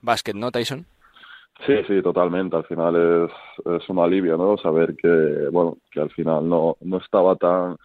básquet, 0.00 0.34
¿no, 0.34 0.50
Tyson? 0.50 0.86
Sí, 1.66 1.74
sí, 1.86 2.02
totalmente. 2.02 2.56
Al 2.56 2.64
final 2.64 2.96
es, 2.96 3.72
es 3.82 3.88
un 3.88 3.98
alivio, 3.98 4.36
¿no? 4.36 4.56
Saber 4.56 4.96
que, 4.96 5.48
bueno, 5.50 5.76
que 5.90 6.00
al 6.00 6.10
final 6.10 6.48
no, 6.48 6.76
no 6.80 6.96
estaba 6.98 7.36
tan 7.36 7.76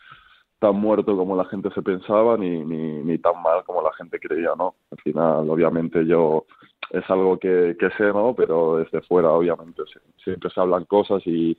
tan 0.60 0.76
muerto 0.76 1.16
como 1.16 1.36
la 1.36 1.46
gente 1.46 1.70
se 1.72 1.82
pensaba 1.82 2.38
ni, 2.38 2.64
ni, 2.64 3.04
ni, 3.04 3.18
tan 3.20 3.42
mal 3.42 3.64
como 3.66 3.82
la 3.82 3.94
gente 3.94 4.20
creía, 4.20 4.52
¿no? 4.58 4.76
Al 4.92 4.98
final, 5.00 5.50
obviamente, 5.50 6.06
yo 6.06 6.46
es 6.90 7.08
algo 7.10 7.38
que, 7.38 7.76
que 7.80 7.90
sé, 7.92 8.06
¿no? 8.06 8.34
Pero 8.36 8.78
desde 8.78 9.02
fuera, 9.02 9.32
obviamente, 9.32 9.84
siempre 10.24 10.50
se 10.50 10.60
hablan 10.60 10.86
cosas 10.86 11.22
y, 11.26 11.58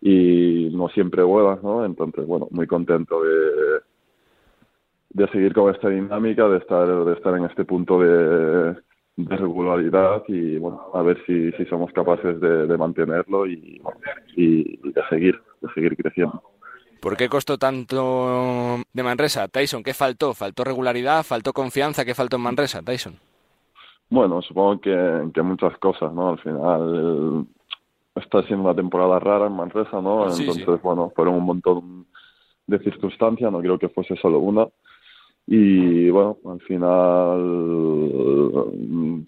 y 0.00 0.70
no 0.72 0.88
siempre 0.88 1.22
buenas, 1.22 1.62
¿no? 1.62 1.84
Entonces, 1.84 2.26
bueno, 2.26 2.48
muy 2.50 2.66
contento 2.66 3.22
de, 3.22 3.80
de 5.10 5.28
seguir 5.28 5.54
con 5.54 5.74
esta 5.74 5.88
dinámica, 5.88 6.48
de 6.48 6.58
estar, 6.58 7.04
de 7.04 7.12
estar 7.14 7.34
en 7.34 7.44
este 7.44 7.64
punto 7.64 8.00
de, 8.00 8.76
regularidad 9.16 10.22
y, 10.28 10.58
bueno, 10.58 10.90
a 10.94 11.02
ver 11.02 11.18
si, 11.26 11.50
si 11.52 11.64
somos 11.64 11.92
capaces 11.92 12.40
de, 12.40 12.68
de 12.68 12.78
mantenerlo 12.78 13.46
y, 13.48 13.82
y 14.36 14.78
de 14.92 15.02
seguir, 15.10 15.40
de 15.60 15.68
seguir 15.74 15.96
creciendo. 15.96 16.40
¿Por 17.00 17.16
qué 17.16 17.28
costó 17.28 17.58
tanto 17.58 18.78
de 18.92 19.02
Manresa? 19.02 19.48
Tyson, 19.48 19.82
¿qué 19.82 19.94
faltó? 19.94 20.34
¿Faltó 20.34 20.64
regularidad? 20.64 21.22
¿Faltó 21.22 21.52
confianza? 21.52 22.04
¿Qué 22.04 22.14
faltó 22.14 22.36
en 22.36 22.42
Manresa, 22.42 22.82
Tyson? 22.82 23.14
Bueno, 24.10 24.42
supongo 24.42 24.80
que, 24.80 25.30
que 25.32 25.42
muchas 25.42 25.76
cosas, 25.78 26.12
¿no? 26.12 26.30
Al 26.30 26.38
final 26.40 27.46
está 28.16 28.42
siendo 28.44 28.64
una 28.64 28.74
temporada 28.74 29.18
rara 29.18 29.46
en 29.46 29.52
Manresa, 29.52 30.00
¿no? 30.00 30.24
Entonces, 30.24 30.82
bueno, 30.82 31.12
fueron 31.14 31.34
un 31.34 31.44
montón 31.44 32.06
de 32.66 32.78
circunstancias, 32.80 33.52
no 33.52 33.60
creo 33.60 33.78
que 33.78 33.88
fuese 33.88 34.16
solo 34.16 34.38
una. 34.40 34.66
Y 35.46 36.10
bueno, 36.10 36.36
al 36.44 36.60
final 36.60 37.38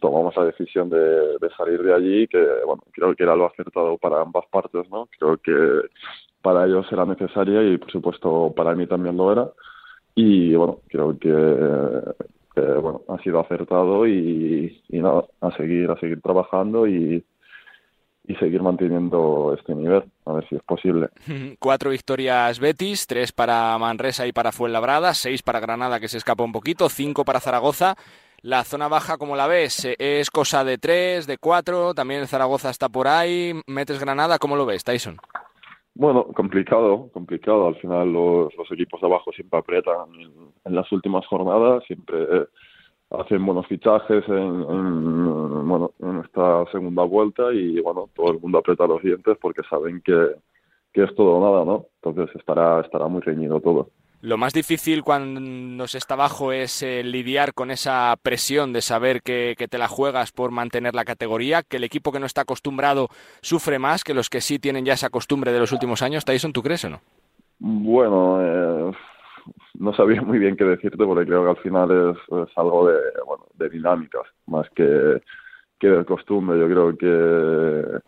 tomamos 0.01 0.37
la 0.37 0.45
decisión 0.45 0.91
de, 0.91 0.99
de, 0.99 1.51
salir 1.57 1.83
de 1.83 1.95
allí, 1.95 2.29
que 2.29 2.47
bueno, 2.67 2.83
creo 2.93 3.15
que 3.15 3.23
era 3.23 3.35
lo 3.35 3.47
acertado 3.47 3.97
para 3.97 4.21
ambas 4.21 4.45
partes, 4.51 4.91
¿no? 4.91 5.09
Creo 5.19 5.39
que 5.39 5.89
para 6.43 6.67
ellos 6.67 6.87
era 6.91 7.05
necesaria 7.05 7.63
y 7.63 7.79
por 7.79 7.91
supuesto 7.91 8.53
para 8.57 8.75
mí 8.75 8.87
también 8.87 9.17
lo 9.17 9.33
era. 9.33 9.49
Y 10.15 10.55
bueno, 10.55 10.81
creo 10.89 11.19
que, 11.19 11.33
bueno, 12.81 13.03
ha 13.09 13.19
sido 13.23 13.41
acertado 13.41 14.07
y, 14.07 14.83
y 14.89 14.99
nada, 14.99 15.25
a 15.41 15.57
seguir, 15.57 15.91
a 15.91 15.99
seguir 15.99 16.21
trabajando 16.21 16.87
y, 16.87 17.25
y 18.31 18.35
seguir 18.37 18.63
manteniendo 18.63 19.55
este 19.59 19.75
nivel, 19.75 20.05
a 20.25 20.33
ver 20.33 20.49
si 20.49 20.57
es 20.57 20.63
posible. 20.63 21.09
Cuatro 21.59 21.91
victorias 21.91 22.59
Betis, 22.59 23.07
tres 23.07 23.33
para 23.33 23.77
Manresa 23.79 24.27
y 24.27 24.33
para 24.33 24.53
Fuenlabrada, 24.53 25.15
seis 25.15 25.43
para 25.43 25.61
Granada 25.61 26.01
que 26.01 26.09
se 26.09 26.19
escapa 26.19 26.45
un 26.45 26.53
poquito, 26.53 26.89
cinco 26.89 27.25
para 27.25 27.41
Zaragoza. 27.41 27.97
La 28.43 28.65
zona 28.65 28.89
baja, 28.89 29.19
como 29.19 29.37
la 29.37 29.47
ves, 29.47 29.87
es 29.99 30.31
cosa 30.31 30.65
de 30.65 30.79
tres, 30.79 31.27
de 31.27 31.37
cuatro, 31.37 31.93
también 31.93 32.27
Zaragoza 32.27 32.71
está 32.71 32.89
por 32.89 33.07
ahí, 33.07 33.53
metes 33.67 34.01
Granada, 34.01 34.39
¿cómo 34.39 34.57
lo 34.57 34.65
ves, 34.65 34.83
Tyson? 34.83 35.19
Bueno, 36.01 36.25
complicado, 36.35 37.11
complicado. 37.13 37.69
Al 37.69 37.77
final 37.77 38.11
los, 38.11 38.51
equipos 38.73 39.03
de 39.03 39.07
abajo 39.07 39.33
siempre 39.33 39.59
aprietan 39.59 40.09
en, 40.65 40.75
las 40.75 40.91
últimas 40.93 41.27
jornadas, 41.27 41.85
siempre 41.87 42.47
hacen 43.11 43.45
buenos 43.45 43.67
fichajes 43.67 44.27
en, 44.27 45.69
bueno, 45.69 45.93
en 45.99 46.21
esta 46.21 46.65
segunda 46.73 47.03
vuelta 47.03 47.53
y 47.53 47.81
bueno, 47.83 48.09
todo 48.15 48.33
el 48.33 48.41
mundo 48.41 48.57
aprieta 48.59 48.87
los 48.87 49.03
dientes 49.03 49.37
porque 49.43 49.61
saben 49.69 50.01
que, 50.01 50.37
que 50.95 51.03
es 51.03 51.15
todo 51.17 51.37
o 51.37 51.45
nada, 51.45 51.67
¿no? 51.67 51.85
Entonces 52.03 52.35
estará, 52.35 52.81
estará 52.81 53.07
muy 53.07 53.21
reñido 53.21 53.61
todo. 53.61 53.91
Lo 54.23 54.37
más 54.37 54.53
difícil 54.53 55.03
cuando 55.03 55.87
se 55.87 55.97
está 55.97 56.13
abajo 56.13 56.53
es 56.53 56.83
eh, 56.83 57.03
lidiar 57.03 57.55
con 57.55 57.71
esa 57.71 58.15
presión 58.23 58.75
de 58.75 58.83
saber 58.83 59.23
que, 59.23 59.55
que, 59.57 59.67
te 59.67 59.79
la 59.79 59.89
juegas 59.89 60.31
por 60.31 60.51
mantener 60.51 60.95
la 60.95 61.07
categoría, 61.07 61.63
que 61.63 61.79
el 61.79 61.85
equipo 61.85 62.13
que 62.13 62.21
no 62.21 62.27
está 62.27 62.43
acostumbrado 62.43 63.09
sufre 63.41 63.79
más 63.79 64.05
que 64.05 64.13
los 64.13 64.29
que 64.29 64.43
sí 64.43 64.59
tienen 64.59 64.85
ya 64.85 64.93
esa 64.93 65.09
costumbre 65.09 65.53
de 65.53 65.61
los 65.61 65.73
últimos 65.73 66.03
años. 66.03 66.27
Tyson, 66.27 66.53
¿tú 66.53 66.63
crees 66.63 66.85
o 66.85 66.91
no? 66.91 67.01
Bueno, 67.61 68.41
eh, 68.43 68.93
no 69.79 69.95
sabía 69.95 70.21
muy 70.21 70.39
bien 70.39 70.57
qué 70.57 70.65
decirte 70.65 71.05
porque 71.05 71.25
creo 71.25 71.45
que 71.45 71.51
al 71.51 71.63
final 71.63 71.91
es, 71.91 72.49
algo 72.57 72.89
de, 72.89 72.99
bueno, 73.27 73.47
de 73.55 73.69
dinámicas 73.71 74.23
más 74.47 74.69
que, 74.71 75.23
que 75.79 75.89
de 75.89 76.05
costumbre. 76.05 76.59
Yo 76.59 76.67
creo 76.67 76.97
que 76.99 78.01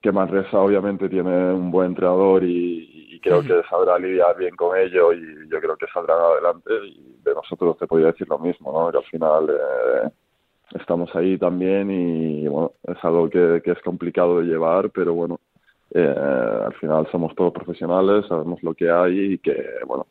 que 0.00 0.12
Manresa 0.12 0.58
obviamente 0.60 1.08
tiene 1.08 1.52
un 1.52 1.70
buen 1.70 1.88
entrenador 1.88 2.44
y, 2.44 3.20
creo 3.22 3.42
que 3.42 3.60
sabrá 3.68 3.98
lidiar 3.98 4.34
bien 4.38 4.56
con 4.56 4.74
ello 4.78 5.12
y 5.12 5.46
yo 5.50 5.60
creo 5.60 5.76
que 5.76 5.86
saldrán 5.92 6.18
adelante 6.18 6.72
y 6.86 7.18
de 7.22 7.34
nosotros 7.34 7.76
te 7.76 7.86
podría 7.86 8.12
decir 8.12 8.26
lo 8.26 8.38
mismo, 8.38 8.72
¿no? 8.72 8.90
Que 8.90 8.96
al 8.96 9.04
final 9.04 9.50
eh, 9.50 10.10
estamos 10.72 11.14
ahí 11.14 11.36
también 11.36 11.90
y 11.90 12.48
bueno, 12.48 12.72
es 12.82 12.96
algo 13.04 13.28
que, 13.28 13.60
que 13.62 13.72
es 13.72 13.82
complicado 13.82 14.40
de 14.40 14.46
llevar, 14.46 14.88
pero 14.88 15.12
bueno, 15.12 15.38
eh, 15.92 16.14
al 16.66 16.72
final 16.74 17.08
somos 17.10 17.34
todos 17.34 17.52
profesionales, 17.52 18.24
sabemos 18.28 18.62
lo 18.62 18.74
que 18.74 18.90
hay 18.90 19.34
y 19.34 19.38
que, 19.38 19.64
bueno, 19.86 20.06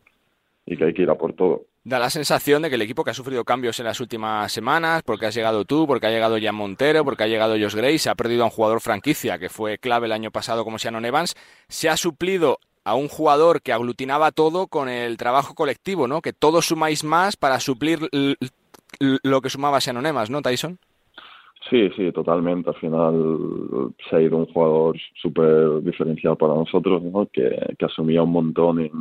y 0.66 0.78
que 0.78 0.86
hay 0.86 0.94
que 0.94 1.04
ir 1.04 1.10
a 1.10 1.16
por 1.16 1.34
todo. 1.34 1.64
Da 1.90 1.98
la 1.98 2.12
sensación 2.12 2.62
de 2.62 2.70
que 2.70 2.76
el 2.76 2.84
equipo 2.84 3.04
que 3.04 3.10
ha 3.10 3.16
sufrido 3.16 3.44
cambios 3.44 3.80
en 3.80 3.88
las 3.88 4.00
últimas 4.00 4.52
semanas, 4.52 5.02
porque 5.02 5.26
has 5.26 5.34
llegado 5.34 5.66
tú, 5.66 5.88
porque 5.88 6.06
ha 6.06 6.12
llegado 6.12 6.38
Jan 6.40 6.54
Montero, 6.54 7.04
porque 7.04 7.24
ha 7.24 7.28
llegado 7.28 7.56
Josh 7.56 7.74
Gray, 7.74 7.98
se 7.98 8.12
ha 8.12 8.16
perdido 8.16 8.44
a 8.44 8.46
un 8.46 8.52
jugador 8.52 8.80
franquicia 8.80 9.40
que 9.40 9.50
fue 9.50 9.80
clave 9.80 10.06
el 10.06 10.12
año 10.12 10.30
pasado 10.30 10.64
como 10.64 10.78
Shannon 10.78 11.04
Evans, 11.06 11.34
se 11.68 11.90
ha 11.90 11.98
suplido 11.98 12.60
a 12.84 12.94
un 12.94 13.08
jugador 13.08 13.64
que 13.64 13.74
aglutinaba 13.74 14.32
todo 14.32 14.68
con 14.68 14.88
el 14.88 15.18
trabajo 15.18 15.56
colectivo, 15.56 16.08
¿no? 16.08 16.22
Que 16.22 16.32
todos 16.32 16.68
sumáis 16.68 17.04
más 17.04 17.36
para 17.36 17.60
suplir 17.60 18.02
lo 19.00 19.42
que 19.42 19.50
sumaba 19.50 19.80
Shannon 19.80 20.06
Evans, 20.06 20.30
¿no, 20.30 20.44
Tyson? 20.44 20.78
Sí, 21.72 21.90
sí, 21.98 22.12
totalmente. 22.12 22.70
Al 22.70 22.76
final 22.76 23.94
se 24.08 24.16
ha 24.16 24.22
ido 24.22 24.38
un 24.38 24.46
jugador 24.46 24.96
súper 25.20 25.82
diferencial 25.82 26.38
para 26.38 26.54
nosotros, 26.54 27.02
¿no? 27.02 27.28
que, 27.34 27.50
que 27.80 27.86
asumía 27.86 28.22
un 28.22 28.32
montón 28.32 28.80
en, 28.80 28.92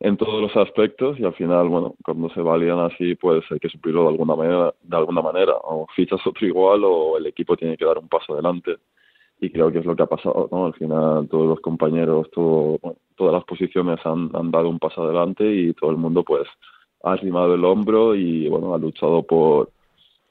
en 0.00 0.16
todos 0.16 0.40
los 0.40 0.56
aspectos 0.56 1.18
y 1.18 1.24
al 1.24 1.34
final, 1.34 1.68
bueno, 1.68 1.94
cuando 2.04 2.28
se 2.30 2.40
valían 2.40 2.78
así, 2.78 3.14
pues 3.16 3.44
hay 3.50 3.58
que 3.58 3.68
suplirlo 3.68 4.02
de 4.02 4.08
alguna 4.08 4.36
manera, 4.36 4.74
de 4.82 4.96
alguna 4.96 5.22
manera. 5.22 5.54
O 5.64 5.86
fichas 5.94 6.24
otro 6.26 6.46
igual 6.46 6.82
o 6.84 7.18
el 7.18 7.26
equipo 7.26 7.56
tiene 7.56 7.76
que 7.76 7.84
dar 7.84 7.98
un 7.98 8.08
paso 8.08 8.34
adelante. 8.34 8.76
Y 9.40 9.50
creo 9.50 9.70
que 9.70 9.78
es 9.78 9.84
lo 9.84 9.94
que 9.94 10.02
ha 10.02 10.06
pasado, 10.06 10.48
¿no? 10.50 10.66
Al 10.66 10.74
final 10.74 11.28
todos 11.28 11.46
los 11.48 11.60
compañeros, 11.60 12.30
todo, 12.32 12.78
todas 13.16 13.34
las 13.34 13.44
posiciones 13.44 13.98
han, 14.04 14.30
han 14.34 14.50
dado 14.50 14.68
un 14.68 14.78
paso 14.78 15.02
adelante 15.02 15.44
y 15.44 15.72
todo 15.74 15.90
el 15.90 15.96
mundo 15.96 16.24
pues 16.24 16.48
ha 17.04 17.12
arrimado 17.12 17.54
el 17.54 17.64
hombro 17.64 18.14
y, 18.16 18.48
bueno, 18.48 18.74
ha 18.74 18.78
luchado 18.78 19.22
por 19.22 19.70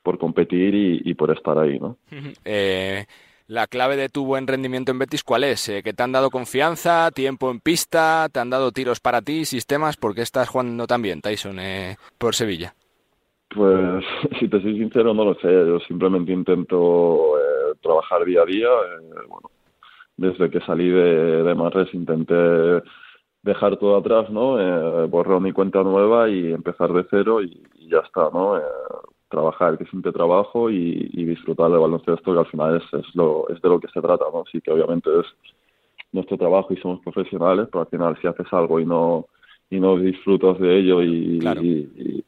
por 0.08 0.18
competir 0.18 0.74
y, 0.74 1.14
por 1.16 1.32
estar 1.32 1.60
ahí, 1.60 1.78
¿no? 1.80 1.98
Eh, 2.46 3.06
la 3.48 3.68
clave 3.68 3.96
de 3.96 4.10
tu 4.10 4.26
buen 4.26 4.46
rendimiento 4.46 4.92
en 4.92 5.00
Betis, 5.00 5.24
¿cuál 5.24 5.44
es? 5.46 5.70
Eh, 5.70 5.82
¿Que 5.82 5.94
te 5.94 6.04
han 6.04 6.12
dado 6.12 6.30
confianza, 6.30 7.10
tiempo 7.12 7.50
en 7.50 7.60
pista, 7.60 8.28
te 8.32 8.40
han 8.40 8.50
dado 8.50 8.72
tiros 8.72 9.00
para 9.00 9.22
ti, 9.22 9.46
sistemas? 9.46 9.96
¿Por 9.98 10.14
qué 10.14 10.22
estás 10.22 10.50
jugando 10.50 10.86
tan 10.86 11.02
bien, 11.02 11.22
Tyson, 11.22 11.60
eh, 11.60 11.96
por 12.18 12.36
Sevilla? 12.36 12.74
Pues, 13.50 14.04
si 14.40 14.50
te 14.50 14.62
soy 14.62 14.78
sincero, 14.78 15.14
no 15.14 15.24
lo 15.24 15.36
sé. 15.36 15.48
Yo 15.48 15.80
simplemente 15.80 16.32
intento 16.32 17.34
trabajar 17.82 18.26
día 18.26 18.42
a 18.42 18.46
día. 18.46 18.70
bueno, 19.30 19.50
desde 20.18 20.50
que 20.50 20.60
salí 20.62 20.90
de, 20.90 21.44
de 21.44 21.56
Marres 21.56 21.94
intenté 21.94 22.84
dejar 23.44 23.78
todo 23.78 23.96
atrás, 23.98 24.30
¿no? 24.30 25.08
borrar 25.08 25.40
mi 25.40 25.54
cuenta 25.54 25.82
nueva 25.84 26.28
y 26.28 26.52
empezar 26.52 26.92
de 26.92 27.06
cero 27.10 27.42
y, 27.42 27.64
y 27.76 27.90
ya 27.90 28.00
está, 28.00 28.30
¿no? 28.34 28.60
Trabajar, 29.30 29.78
que 29.78 29.86
siempre 29.86 30.12
trabajo 30.12 30.70
y, 30.70 31.10
y 31.14 31.26
disfrutar 31.26 31.70
del 31.70 31.80
baloncesto, 31.80 32.34
que 32.34 32.40
al 32.40 32.46
final 32.48 32.78
es, 32.78 33.00
es, 33.00 33.16
lo, 33.16 33.48
es 33.50 33.62
de 33.62 33.70
lo 33.70 33.80
que 33.80 33.88
se 33.90 34.02
trata, 34.02 34.26
¿no? 34.34 34.44
Sí 34.52 34.62
que 34.62 34.72
obviamente 34.72 35.10
es 35.20 35.26
nuestro 36.12 36.38
trabajo 36.38 36.74
y 36.74 36.78
somos 36.78 37.02
profesionales, 37.02 37.68
pero 37.72 37.82
al 37.82 37.90
final 37.90 38.18
si 38.22 38.28
haces 38.28 38.48
algo 38.52 38.80
y 38.80 38.86
no 38.86 39.28
y 39.70 39.80
no 39.80 39.98
disfrutas 39.98 40.58
de 40.60 40.80
ello 40.80 41.02
y, 41.04 41.40
y, 41.40 42.24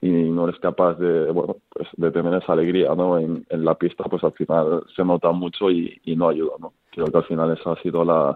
y, 0.00 0.08
no 0.10 0.48
eres 0.48 0.60
capaz 0.60 0.94
de 0.94 1.30
bueno 1.30 1.56
pues 1.68 1.88
de 1.96 2.10
tener 2.10 2.34
esa 2.34 2.52
alegría 2.52 2.94
no 2.94 3.18
en, 3.18 3.46
en 3.48 3.64
la 3.64 3.76
pista 3.76 4.04
pues 4.04 4.24
al 4.24 4.32
final 4.32 4.82
se 4.96 5.04
nota 5.04 5.30
mucho 5.30 5.70
y, 5.70 6.00
y 6.04 6.16
no 6.16 6.28
ayuda 6.28 6.54
no 6.58 6.72
creo 6.90 7.06
que 7.06 7.18
al 7.18 7.24
final 7.24 7.56
esa 7.56 7.72
ha 7.72 7.82
sido 7.82 8.04
la, 8.04 8.34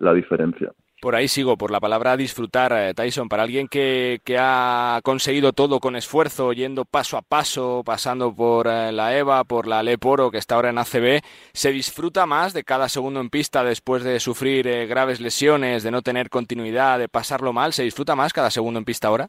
la 0.00 0.12
diferencia 0.14 0.72
por 1.02 1.16
ahí 1.16 1.26
sigo, 1.26 1.56
por 1.56 1.72
la 1.72 1.80
palabra 1.80 2.16
disfrutar, 2.16 2.72
eh, 2.72 2.94
Tyson, 2.94 3.28
para 3.28 3.42
alguien 3.42 3.66
que, 3.66 4.20
que, 4.24 4.36
ha 4.38 5.00
conseguido 5.02 5.52
todo 5.52 5.80
con 5.80 5.96
esfuerzo, 5.96 6.52
yendo 6.52 6.84
paso 6.84 7.16
a 7.16 7.22
paso, 7.22 7.82
pasando 7.84 8.32
por 8.32 8.68
eh, 8.68 8.92
la 8.92 9.18
EVA, 9.18 9.42
por 9.42 9.66
la 9.66 9.82
Leporo, 9.82 10.30
que 10.30 10.38
está 10.38 10.54
ahora 10.54 10.70
en 10.70 10.78
ACB, 10.78 11.20
¿se 11.52 11.72
disfruta 11.72 12.24
más 12.24 12.54
de 12.54 12.62
cada 12.62 12.88
segundo 12.88 13.18
en 13.20 13.30
pista 13.30 13.64
después 13.64 14.04
de 14.04 14.20
sufrir 14.20 14.68
eh, 14.68 14.86
graves 14.86 15.20
lesiones, 15.20 15.82
de 15.82 15.90
no 15.90 16.02
tener 16.02 16.30
continuidad, 16.30 17.00
de 17.00 17.08
pasarlo 17.08 17.52
mal? 17.52 17.72
¿Se 17.72 17.82
disfruta 17.82 18.14
más 18.14 18.32
cada 18.32 18.50
segundo 18.50 18.78
en 18.78 18.84
pista 18.84 19.08
ahora? 19.08 19.28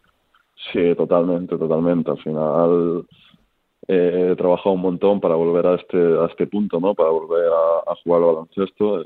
Sí, 0.72 0.94
totalmente, 0.96 1.58
totalmente. 1.58 2.12
Al 2.12 2.22
final 2.22 3.08
he 3.88 4.36
trabajado 4.38 4.76
un 4.76 4.82
montón 4.82 5.20
para 5.20 5.34
volver 5.34 5.66
a 5.66 5.76
este, 5.76 5.98
a 5.98 6.28
este 6.28 6.46
punto, 6.46 6.80
¿no? 6.80 6.94
Para 6.94 7.10
volver 7.10 7.48
a, 7.48 7.92
a 7.92 7.96
jugar 8.04 8.22
al 8.22 8.28
baloncesto 8.28 9.02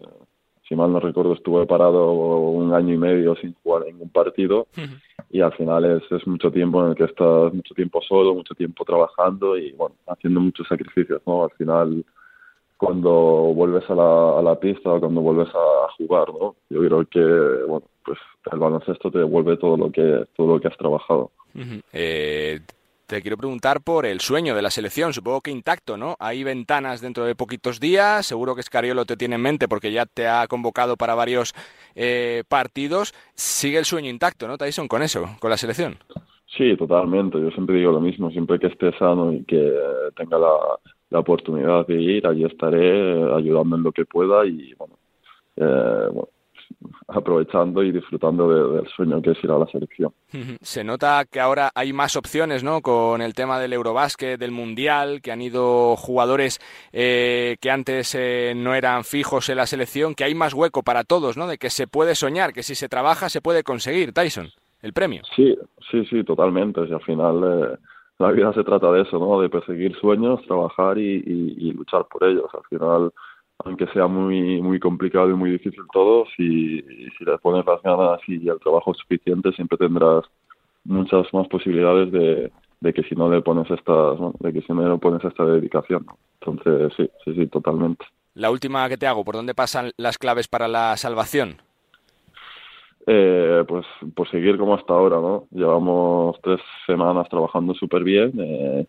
si 0.68 0.76
mal 0.76 0.92
no 0.92 1.00
recuerdo, 1.00 1.34
estuve 1.34 1.66
parado 1.66 2.12
un 2.12 2.74
año 2.74 2.94
y 2.94 2.98
medio 2.98 3.36
sin 3.36 3.54
jugar 3.64 3.86
ningún 3.86 4.10
partido 4.10 4.68
y 5.30 5.42
al 5.42 5.54
final 5.54 5.86
es, 5.86 6.12
es 6.12 6.28
mucho 6.28 6.52
tiempo 6.52 6.84
en 6.84 6.90
el 6.90 6.96
que 6.96 7.06
estás 7.06 7.54
mucho 7.54 7.74
tiempo 7.74 8.02
solo, 8.02 8.34
mucho 8.34 8.54
tiempo 8.54 8.84
trabajando 8.84 9.58
y 9.58 9.72
bueno, 9.72 9.96
haciendo 10.08 10.40
muchos 10.40 10.68
sacrificios, 10.68 11.22
¿no? 11.26 11.46
Al 11.46 11.52
final 11.52 12.06
cuando 12.78 13.12
vuelves 13.56 13.90
a 13.90 13.96
la, 13.96 14.40
a 14.40 14.42
la 14.42 14.60
pista 14.60 14.92
o 14.94 15.00
cuando 15.00 15.22
vuelves 15.22 15.50
a 15.54 15.92
jugar, 15.98 16.28
¿no? 16.30 16.56
Yo 16.70 16.80
creo 16.82 17.06
que, 17.06 17.66
bueno, 17.68 17.88
pues 18.06 18.20
el 18.52 18.60
baloncesto 18.60 19.12
te 19.12 19.20
devuelve 19.20 19.58
todo 19.58 19.78
lo 19.78 19.92
que, 19.92 20.26
todo 20.36 20.54
lo 20.54 20.60
que 20.60 20.68
has 20.68 20.78
trabajado. 20.78 21.32
eh, 21.92 22.60
te 23.08 23.22
quiero 23.22 23.38
preguntar 23.38 23.82
por 23.82 24.06
el 24.06 24.20
sueño 24.20 24.54
de 24.54 24.62
la 24.62 24.70
selección, 24.70 25.14
supongo 25.14 25.42
que 25.42 25.50
intacto, 25.50 25.96
¿no? 25.96 26.18
Hay 26.20 26.44
ventanas 26.44 27.00
dentro 27.00 27.26
de 27.26 27.36
poquitos 27.36 27.80
días, 27.80 28.26
seguro 28.26 28.54
que 28.54 28.62
Scariolo 28.62 29.06
te 29.06 29.16
tiene 29.16 29.36
en 29.36 29.42
mente 29.42 29.68
porque 29.68 29.92
ya 29.92 30.06
te 30.06 30.28
ha 30.28 30.46
convocado 30.48 30.98
para 30.98 31.16
varios 31.16 31.54
eh, 31.96 32.44
partidos. 32.50 33.14
Sigue 33.34 33.78
el 33.78 33.86
sueño 33.86 34.10
intacto, 34.10 34.48
¿no, 34.48 34.58
Tyson, 34.58 34.88
con 34.90 35.02
eso, 35.02 35.26
con 35.40 35.50
la 35.50 35.58
selección? 35.58 35.98
Sí, 36.58 36.76
totalmente. 36.76 37.40
Yo 37.40 37.50
siempre 37.52 37.78
digo 37.78 37.94
lo 37.94 38.02
mismo, 38.02 38.30
siempre 38.30 38.60
que 38.60 38.68
esté 38.68 38.92
sano 38.98 39.32
y 39.32 39.44
que 39.46 39.74
tenga 40.16 40.38
la, 40.38 40.54
la 41.10 41.20
oportunidad 41.20 41.88
de 41.88 42.02
ir, 42.02 42.28
allí 42.28 42.44
estaré 42.44 43.34
ayudando 43.34 43.78
en 43.78 43.84
lo 43.84 43.92
que 43.94 44.06
pueda 44.06 44.46
y, 44.46 44.74
bueno, 44.74 44.98
eh, 45.56 46.10
bueno 46.12 46.30
aprovechando 47.08 47.82
y 47.84 47.92
disfrutando 47.92 48.74
del 48.74 48.88
sueño 48.90 49.22
que 49.22 49.32
es 49.32 49.44
ir 49.44 49.52
a 49.52 49.58
la 49.58 49.66
selección. 49.68 50.14
Se 50.62 50.84
nota 50.84 51.26
que 51.26 51.40
ahora 51.40 51.72
hay 51.74 51.94
más 51.94 52.16
opciones, 52.16 52.64
¿no? 52.64 52.82
Con 52.82 53.22
el 53.22 53.34
tema 53.34 53.60
del 53.60 53.74
Eurobásquet, 53.74 54.40
del 54.40 54.52
Mundial, 54.52 55.22
que 55.22 55.32
han 55.32 55.42
ido 55.42 55.96
jugadores 55.96 56.60
eh, 56.92 57.58
que 57.62 57.72
antes 57.72 58.14
eh, 58.16 58.54
no 58.56 58.76
eran 58.76 59.04
fijos 59.04 59.50
en 59.50 59.58
la 59.58 59.66
selección, 59.66 60.16
que 60.16 60.24
hay 60.24 60.36
más 60.36 60.54
hueco 60.54 60.84
para 60.84 61.04
todos, 61.04 61.38
¿no? 61.38 61.48
De 61.48 61.58
que 61.58 61.70
se 61.70 61.88
puede 61.88 62.16
soñar, 62.16 62.54
que 62.54 62.64
si 62.64 62.76
se 62.76 62.90
trabaja 62.90 63.30
se 63.30 63.42
puede 63.42 63.64
conseguir, 63.64 64.14
Tyson, 64.14 64.50
el 64.82 64.94
premio. 64.94 65.24
Sí, 65.36 65.58
sí, 65.90 66.06
sí, 66.06 66.24
totalmente. 66.24 66.82
Y 66.88 66.94
al 66.94 67.02
final 67.02 67.44
eh, 67.44 67.78
la 68.20 68.32
vida 68.32 68.54
se 68.54 68.64
trata 68.64 68.92
de 68.92 69.02
eso, 69.02 69.18
¿no? 69.18 69.42
De 69.42 69.50
perseguir 69.50 69.96
sueños, 70.00 70.42
trabajar 70.46 70.98
y, 70.98 71.24
y 71.26 71.72
luchar 71.72 72.06
por 72.12 72.24
ellos. 72.24 72.50
Al 72.54 72.64
final 72.70 73.12
aunque 73.64 73.88
sea 73.88 74.08
muy 74.08 74.62
muy 74.62 74.80
complicado 74.80 75.30
y 75.30 75.34
muy 75.34 75.52
difícil 75.52 75.84
todo, 75.92 76.26
si, 76.36 76.82
si 76.82 77.26
le 77.26 77.38
pones 77.40 77.66
las 77.66 77.82
ganas 77.82 78.20
y 78.28 78.48
el 78.48 78.60
trabajo 78.60 78.94
suficiente, 78.94 79.52
siempre 79.54 79.78
tendrás 79.78 80.26
muchas 80.84 81.32
más 81.34 81.48
posibilidades 81.48 82.12
de, 82.12 82.52
de 82.80 82.94
que 82.94 83.04
si 83.04 83.16
no 83.16 83.30
le 83.30 83.42
pones 83.42 83.70
esta, 83.72 84.16
de 84.40 84.54
que 84.54 84.62
si 84.62 84.74
no 84.74 84.88
le 84.88 84.98
pones 84.98 85.24
esta 85.24 85.46
dedicación. 85.46 86.06
Entonces, 86.42 86.94
sí, 86.96 87.10
sí, 87.26 87.34
sí, 87.34 87.48
totalmente. 87.48 88.06
La 88.36 88.52
última 88.52 88.88
que 88.88 88.98
te 88.98 89.08
hago, 89.08 89.26
¿por 89.26 89.36
dónde 89.36 89.56
pasan 89.56 89.92
las 89.98 90.18
claves 90.18 90.48
para 90.48 90.68
la 90.68 90.96
salvación? 90.96 91.58
Eh, 93.08 93.64
pues 93.68 93.86
por 94.14 94.30
seguir 94.30 94.58
como 94.58 94.76
hasta 94.76 94.94
ahora, 94.94 95.16
¿no? 95.18 95.46
Llevamos 95.52 96.38
tres 96.44 96.60
semanas 96.86 97.28
trabajando 97.30 97.74
súper 97.74 98.04
bien, 98.04 98.34
eh, 98.38 98.86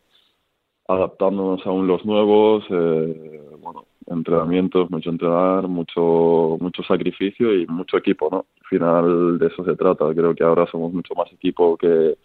adaptándonos 0.88 1.64
aún 1.66 1.86
los 1.86 2.04
nuevos, 2.04 2.64
eh, 2.68 3.40
bueno, 3.60 3.84
entrenamientos, 4.10 4.90
mucho 4.90 5.10
entrenar, 5.10 5.68
mucho, 5.68 6.56
mucho 6.60 6.82
sacrificio 6.82 7.54
y 7.54 7.66
mucho 7.66 7.96
equipo, 7.96 8.28
¿no? 8.30 8.46
Al 8.60 8.66
final 8.68 9.38
de 9.38 9.46
eso 9.46 9.64
se 9.64 9.76
trata. 9.76 10.12
Creo 10.14 10.34
que 10.34 10.44
ahora 10.44 10.66
somos 10.70 10.92
mucho 10.92 11.14
más 11.14 11.32
equipo 11.32 11.76
que, 11.76 12.16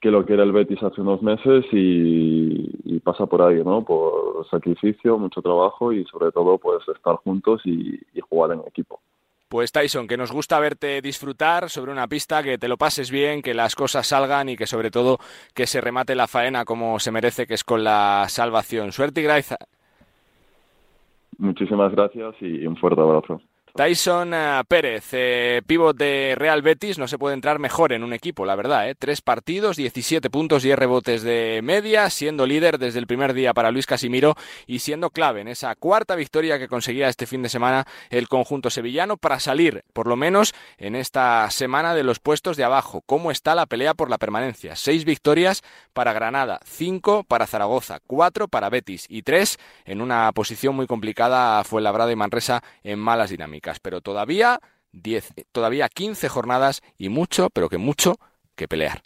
que 0.00 0.10
lo 0.10 0.24
que 0.24 0.34
era 0.34 0.44
el 0.44 0.52
Betis 0.52 0.82
hace 0.82 1.00
unos 1.00 1.22
meses 1.22 1.64
y, 1.72 3.00
pasa 3.00 3.26
por 3.26 3.40
ahí, 3.40 3.62
¿no? 3.64 3.82
Por 3.84 4.46
sacrificio, 4.50 5.16
mucho 5.18 5.40
trabajo 5.40 5.92
y 5.92 6.04
sobre 6.04 6.30
todo 6.30 6.58
pues 6.58 6.86
estar 6.94 7.16
juntos 7.16 7.62
y, 7.64 7.98
y 8.12 8.20
jugar 8.20 8.52
en 8.52 8.60
equipo. 8.66 9.00
Pues 9.48 9.72
Tyson, 9.72 10.06
que 10.06 10.18
nos 10.18 10.30
gusta 10.30 10.60
verte 10.60 11.00
disfrutar 11.00 11.70
sobre 11.70 11.90
una 11.90 12.06
pista, 12.06 12.42
que 12.42 12.58
te 12.58 12.68
lo 12.68 12.76
pases 12.76 13.10
bien, 13.10 13.40
que 13.40 13.54
las 13.54 13.74
cosas 13.74 14.06
salgan 14.06 14.50
y 14.50 14.56
que 14.58 14.66
sobre 14.66 14.90
todo 14.90 15.18
que 15.54 15.66
se 15.66 15.80
remate 15.80 16.14
la 16.14 16.26
faena 16.26 16.66
como 16.66 16.98
se 16.98 17.10
merece, 17.10 17.46
que 17.46 17.54
es 17.54 17.64
con 17.64 17.82
la 17.82 18.26
salvación. 18.28 18.92
Suerte 18.92 19.22
y 19.22 19.24
gracia, 19.24 19.56
Muchísimas 21.38 21.92
gracias 21.92 22.34
y 22.40 22.66
un 22.66 22.76
fuerte 22.76 23.00
abrazo. 23.00 23.40
Tyson 23.74 24.32
eh, 24.34 24.62
Pérez, 24.66 25.08
eh, 25.12 25.62
pívot 25.66 25.96
de 25.96 26.34
Real 26.36 26.62
Betis, 26.62 26.98
no 26.98 27.06
se 27.06 27.18
puede 27.18 27.34
entrar 27.34 27.58
mejor 27.58 27.92
en 27.92 28.02
un 28.02 28.12
equipo, 28.12 28.44
la 28.44 28.56
verdad. 28.56 28.88
¿eh? 28.88 28.94
Tres 28.94 29.20
partidos, 29.20 29.76
17 29.76 30.30
puntos, 30.30 30.64
y 30.64 30.74
rebotes 30.74 31.22
de 31.22 31.60
media, 31.62 32.10
siendo 32.10 32.46
líder 32.46 32.78
desde 32.78 32.98
el 32.98 33.06
primer 33.06 33.34
día 33.34 33.54
para 33.54 33.70
Luis 33.70 33.86
Casimiro 33.86 34.34
y 34.66 34.80
siendo 34.80 35.10
clave 35.10 35.42
en 35.42 35.48
esa 35.48 35.74
cuarta 35.74 36.16
victoria 36.16 36.58
que 36.58 36.68
conseguía 36.68 37.08
este 37.08 37.26
fin 37.26 37.42
de 37.42 37.48
semana 37.48 37.86
el 38.10 38.28
conjunto 38.28 38.70
sevillano 38.70 39.16
para 39.16 39.40
salir, 39.40 39.84
por 39.92 40.06
lo 40.06 40.16
menos, 40.16 40.54
en 40.78 40.96
esta 40.96 41.50
semana 41.50 41.94
de 41.94 42.04
los 42.04 42.18
puestos 42.20 42.56
de 42.56 42.64
abajo. 42.64 43.02
¿Cómo 43.06 43.30
está 43.30 43.54
la 43.54 43.66
pelea 43.66 43.94
por 43.94 44.10
la 44.10 44.18
permanencia? 44.18 44.76
Seis 44.76 45.04
victorias 45.04 45.62
para 45.92 46.12
Granada, 46.12 46.60
cinco 46.64 47.24
para 47.24 47.46
Zaragoza, 47.46 48.00
cuatro 48.06 48.48
para 48.48 48.70
Betis 48.70 49.06
y 49.08 49.22
tres 49.22 49.58
en 49.84 50.00
una 50.00 50.32
posición 50.32 50.74
muy 50.74 50.86
complicada 50.86 51.62
fue 51.64 51.82
Labrada 51.82 52.12
y 52.12 52.16
Manresa 52.16 52.62
en 52.82 52.98
malas 52.98 53.30
dinámicas 53.30 53.57
pero 53.80 54.00
todavía 54.00 54.60
10, 54.92 55.34
todavía 55.52 55.88
15 55.88 56.28
jornadas 56.28 56.80
y 56.96 57.08
mucho, 57.08 57.50
pero 57.50 57.68
que 57.68 57.78
mucho 57.78 58.18
que 58.56 58.68
pelear. 58.68 59.02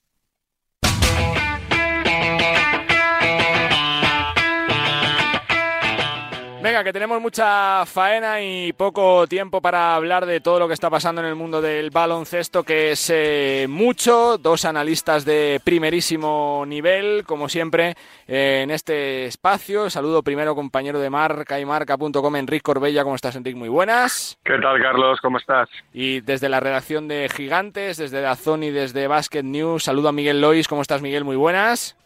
Venga, 6.62 6.84
que 6.84 6.92
tenemos 6.92 7.20
mucha 7.20 7.84
faena 7.86 8.40
y 8.40 8.72
poco 8.72 9.26
tiempo 9.26 9.60
para 9.60 9.96
hablar 9.96 10.26
de 10.26 10.40
todo 10.40 10.60
lo 10.60 10.68
que 10.68 10.74
está 10.74 10.88
pasando 10.88 11.20
en 11.20 11.26
el 11.26 11.34
mundo 11.34 11.60
del 11.60 11.90
baloncesto, 11.90 12.62
que 12.62 12.92
es 12.92 13.10
eh, 13.12 13.66
mucho. 13.68 14.38
Dos 14.38 14.64
analistas 14.64 15.24
de 15.24 15.60
primerísimo 15.64 16.62
nivel, 16.64 17.24
como 17.26 17.48
siempre, 17.48 17.96
eh, 18.28 18.60
en 18.62 18.70
este 18.70 19.26
espacio. 19.26 19.90
Saludo 19.90 20.22
primero, 20.22 20.54
compañero 20.54 21.00
de 21.00 21.10
marca 21.10 21.58
y 21.58 21.64
marca.com, 21.64 22.36
Enrique 22.36 22.62
Corbella. 22.62 23.02
¿Cómo 23.02 23.16
estás, 23.16 23.34
Enrique? 23.34 23.58
Muy 23.58 23.68
buenas. 23.68 24.38
¿Qué 24.44 24.56
tal, 24.60 24.80
Carlos? 24.80 25.18
¿Cómo 25.20 25.38
estás? 25.38 25.68
Y 25.92 26.20
desde 26.20 26.48
la 26.48 26.60
redacción 26.60 27.08
de 27.08 27.28
Gigantes, 27.28 27.96
desde 27.96 28.22
la 28.22 28.38
y 28.60 28.70
desde 28.70 29.08
Basket 29.08 29.42
News, 29.42 29.82
saludo 29.82 30.10
a 30.10 30.12
Miguel 30.12 30.40
Lois. 30.40 30.68
¿Cómo 30.68 30.82
estás, 30.82 31.02
Miguel? 31.02 31.24
Muy 31.24 31.36
buenas. 31.36 31.96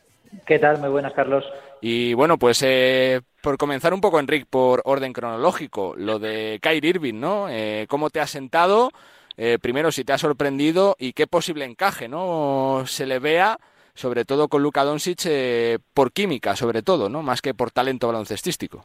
¿Qué 0.47 0.59
tal? 0.59 0.79
Muy 0.79 0.89
buenas, 0.89 1.13
Carlos. 1.13 1.45
Y 1.89 2.15
bueno, 2.15 2.37
pues 2.37 2.65
eh, 2.65 3.21
por 3.41 3.59
comenzar 3.59 3.95
un 3.95 4.01
poco, 4.01 4.19
Enrique, 4.19 4.45
por 4.51 4.83
orden 4.87 5.13
cronológico, 5.13 5.95
lo 5.97 6.19
de 6.19 6.59
Kyrie 6.61 6.91
Irving, 6.91 7.21
¿no? 7.21 7.49
Eh, 7.49 7.87
¿Cómo 7.89 8.11
te 8.11 8.19
ha 8.19 8.27
sentado? 8.27 8.91
Eh, 9.37 9.61
primero, 9.63 9.93
si 9.93 10.03
te 10.03 10.13
ha 10.13 10.19
sorprendido 10.19 10.97
y 10.99 11.13
qué 11.13 11.29
posible 11.29 11.65
encaje, 11.65 12.09
¿no? 12.09 12.83
Se 12.87 13.07
le 13.07 13.21
vea, 13.21 13.59
sobre 13.95 14.25
todo 14.25 14.49
con 14.49 14.65
Luka 14.65 14.83
Doncic, 14.83 15.81
por 15.95 16.11
química, 16.11 16.57
sobre 16.57 16.83
todo, 16.83 17.09
¿no? 17.09 17.23
Más 17.23 17.41
que 17.41 17.55
por 17.55 17.71
talento 17.71 18.09
baloncestístico. 18.09 18.85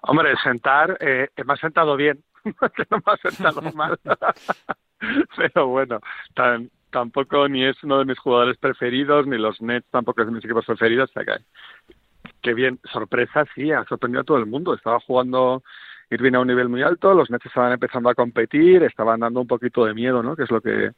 Hombre, 0.00 0.34
sentar, 0.42 0.98
me 1.00 1.52
ha 1.52 1.56
sentado 1.56 1.94
bien, 1.94 2.20
que 2.42 2.84
no 2.90 2.96
me 2.96 3.12
ha 3.12 3.30
sentado 3.30 3.62
mal. 3.74 3.96
Pero 5.36 5.68
bueno, 5.68 6.00
tan, 6.34 6.68
tampoco 6.94 7.48
ni 7.48 7.64
es 7.64 7.82
uno 7.82 7.98
de 7.98 8.04
mis 8.04 8.18
jugadores 8.18 8.56
preferidos, 8.56 9.24
ni 9.26 9.36
los 9.36 9.60
Nets 9.60 9.86
tampoco 9.90 10.22
es 10.22 10.26
de 10.26 10.32
mis 10.32 10.44
equipos 10.44 10.64
preferidos, 10.64 11.10
o 11.10 11.12
sea 11.12 11.24
que 11.24 11.44
qué 12.44 12.54
bien, 12.54 12.78
sorpresa, 12.92 13.46
sí, 13.54 13.72
ha 13.72 13.84
sorprendido 13.84 14.20
a 14.20 14.24
todo 14.24 14.36
el 14.36 14.46
mundo. 14.46 14.74
Estaba 14.74 15.00
jugando 15.00 15.64
Irving 16.10 16.34
a 16.34 16.40
un 16.40 16.46
nivel 16.46 16.68
muy 16.68 16.82
alto, 16.82 17.14
los 17.14 17.30
Nets 17.30 17.46
estaban 17.46 17.72
empezando 17.72 18.10
a 18.10 18.14
competir, 18.14 18.82
estaban 18.82 19.20
dando 19.20 19.40
un 19.40 19.46
poquito 19.46 19.86
de 19.86 19.94
miedo, 19.94 20.22
¿no? 20.22 20.36
Que 20.36 20.44
es 20.44 20.50
lo 20.50 20.60
que 20.60 20.92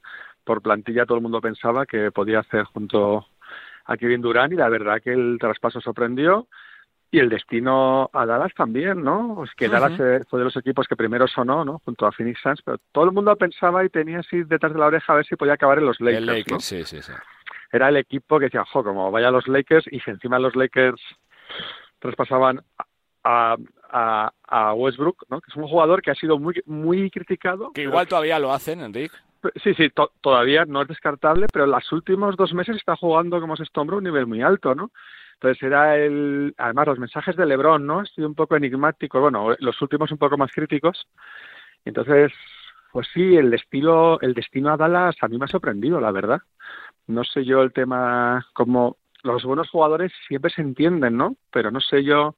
por 0.44 0.60
plantilla 0.60 1.06
todo 1.06 1.16
el 1.16 1.22
mundo 1.22 1.40
pensaba 1.40 1.86
que 1.86 2.10
podía 2.10 2.40
hacer 2.40 2.64
junto 2.64 3.26
a 3.84 3.96
Kevin 3.96 4.20
Durant 4.20 4.52
y 4.52 4.56
la 4.56 4.68
verdad 4.68 5.00
que 5.00 5.12
el 5.12 5.38
traspaso 5.40 5.80
sorprendió 5.80 6.48
y 7.12 7.20
el 7.20 7.28
destino 7.28 8.10
a 8.12 8.26
Dallas 8.26 8.52
también, 8.54 9.04
¿no? 9.04 9.44
Es 9.44 9.50
que 9.54 9.68
Dallas 9.68 9.96
fue 10.28 10.40
de 10.40 10.44
los 10.44 10.56
equipos 10.56 10.88
que 10.88 10.96
primero 10.96 11.28
sonó, 11.28 11.64
¿no? 11.64 11.78
Junto 11.84 12.06
a 12.06 12.12
Phoenix 12.12 12.40
Suns, 12.42 12.60
pero 12.64 12.78
todo 12.90 13.04
el 13.04 13.12
mundo 13.12 13.34
pensaba 13.36 13.84
y 13.84 13.88
tenía 13.88 14.18
así 14.18 14.42
detrás 14.42 14.72
de 14.72 14.80
la 14.80 14.86
oreja 14.86 15.12
a 15.12 15.16
ver 15.16 15.26
si 15.26 15.36
podía 15.36 15.54
acabar 15.54 15.78
en 15.78 15.86
los 15.86 16.00
Lakers, 16.00 16.64
sí, 16.64 16.82
sí, 16.82 17.00
sí. 17.00 17.12
Era 17.70 17.88
el 17.88 17.96
equipo 17.96 18.38
que 18.38 18.46
decía, 18.46 18.64
jo, 18.64 18.82
como 18.82 19.12
vaya 19.12 19.28
a 19.28 19.30
los 19.30 19.46
Lakers 19.46 19.86
y 19.92 20.00
si 20.00 20.10
encima 20.10 20.40
los 20.40 20.56
Lakers 20.56 21.00
traspasaban 21.98 22.62
a, 23.24 23.56
a, 23.90 24.32
a, 24.46 24.74
Westbrook, 24.74 25.24
¿no? 25.28 25.40
que 25.40 25.50
es 25.50 25.56
un 25.56 25.66
jugador 25.66 26.02
que 26.02 26.10
ha 26.10 26.14
sido 26.14 26.38
muy, 26.38 26.62
muy 26.66 27.10
criticado. 27.10 27.72
Que 27.72 27.82
igual 27.82 28.06
todavía 28.06 28.38
lo 28.38 28.52
hacen, 28.52 28.80
Enrique. 28.80 29.16
Sí, 29.62 29.74
sí, 29.74 29.92
todavía 30.20 30.64
no 30.64 30.82
es 30.82 30.88
descartable, 30.88 31.46
pero 31.52 31.66
en 31.66 31.70
los 31.70 31.92
últimos 31.92 32.36
dos 32.36 32.52
meses 32.52 32.76
está 32.76 32.96
jugando 32.96 33.40
como 33.40 33.56
se 33.56 33.62
estombra 33.62 33.96
un 33.96 34.04
nivel 34.04 34.26
muy 34.26 34.42
alto, 34.42 34.74
¿no? 34.74 34.90
Entonces 35.34 35.62
era 35.62 35.96
el, 35.96 36.54
además 36.56 36.86
los 36.86 36.98
mensajes 36.98 37.36
de 37.36 37.46
LeBron, 37.46 37.86
¿no? 37.86 38.00
Ha 38.00 38.06
sido 38.06 38.26
un 38.26 38.34
poco 38.34 38.56
enigmático, 38.56 39.20
bueno, 39.20 39.54
los 39.58 39.80
últimos 39.82 40.10
un 40.10 40.18
poco 40.18 40.38
más 40.38 40.50
críticos. 40.50 41.06
Entonces, 41.84 42.32
pues 42.90 43.06
sí, 43.12 43.36
el 43.36 43.50
destino, 43.50 44.18
el 44.20 44.34
destino 44.34 44.72
a 44.72 44.76
Dallas 44.76 45.16
a 45.20 45.28
mí 45.28 45.38
me 45.38 45.44
ha 45.44 45.48
sorprendido, 45.48 46.00
la 46.00 46.10
verdad. 46.10 46.40
No 47.06 47.22
sé 47.22 47.44
yo 47.44 47.62
el 47.62 47.72
tema 47.72 48.46
como 48.54 48.96
los 49.32 49.44
buenos 49.44 49.68
jugadores 49.70 50.12
siempre 50.26 50.50
se 50.50 50.62
entienden, 50.62 51.16
¿no? 51.16 51.36
Pero 51.50 51.70
no 51.70 51.80
sé 51.80 52.04
yo 52.04 52.36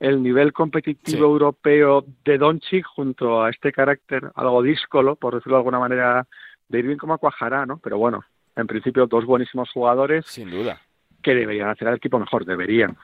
el 0.00 0.22
nivel 0.22 0.52
competitivo 0.52 1.26
europeo 1.26 2.04
de 2.24 2.38
Doncic 2.38 2.84
junto 2.86 3.42
a 3.42 3.50
este 3.50 3.72
carácter 3.72 4.30
algo 4.34 4.62
díscolo, 4.62 5.16
por 5.16 5.34
decirlo 5.34 5.56
de 5.56 5.60
alguna 5.60 5.78
manera, 5.78 6.26
de 6.68 6.78
Irving 6.78 6.96
como 6.96 7.18
cuajará, 7.18 7.66
¿no? 7.66 7.78
Pero 7.78 7.98
bueno, 7.98 8.24
en 8.56 8.66
principio 8.66 9.06
dos 9.06 9.24
buenísimos 9.24 9.70
jugadores. 9.70 10.26
Sin 10.26 10.50
duda. 10.50 10.80
Que 11.22 11.34
deberían 11.34 11.68
hacer 11.68 11.88
al 11.88 11.96
equipo 11.96 12.18
mejor, 12.18 12.44
deberían. 12.44 12.96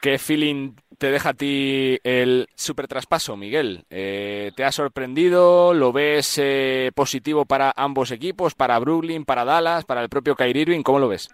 ¿Qué 0.00 0.18
feeling 0.18 0.74
te 0.98 1.10
deja 1.10 1.30
a 1.30 1.34
ti 1.34 1.98
el 2.04 2.46
super 2.54 2.86
traspaso, 2.86 3.36
Miguel? 3.36 3.84
Eh, 3.90 4.52
¿Te 4.54 4.64
ha 4.64 4.72
sorprendido? 4.72 5.74
¿Lo 5.74 5.92
ves 5.92 6.38
eh, 6.40 6.92
positivo 6.94 7.44
para 7.44 7.72
ambos 7.76 8.10
equipos, 8.10 8.54
para 8.54 8.78
Brooklyn, 8.78 9.24
para 9.24 9.44
Dallas, 9.44 9.84
para 9.84 10.02
el 10.02 10.08
propio 10.08 10.36
Kyrie 10.36 10.62
Irving? 10.62 10.82
¿Cómo 10.82 10.98
lo 10.98 11.08
ves? 11.08 11.28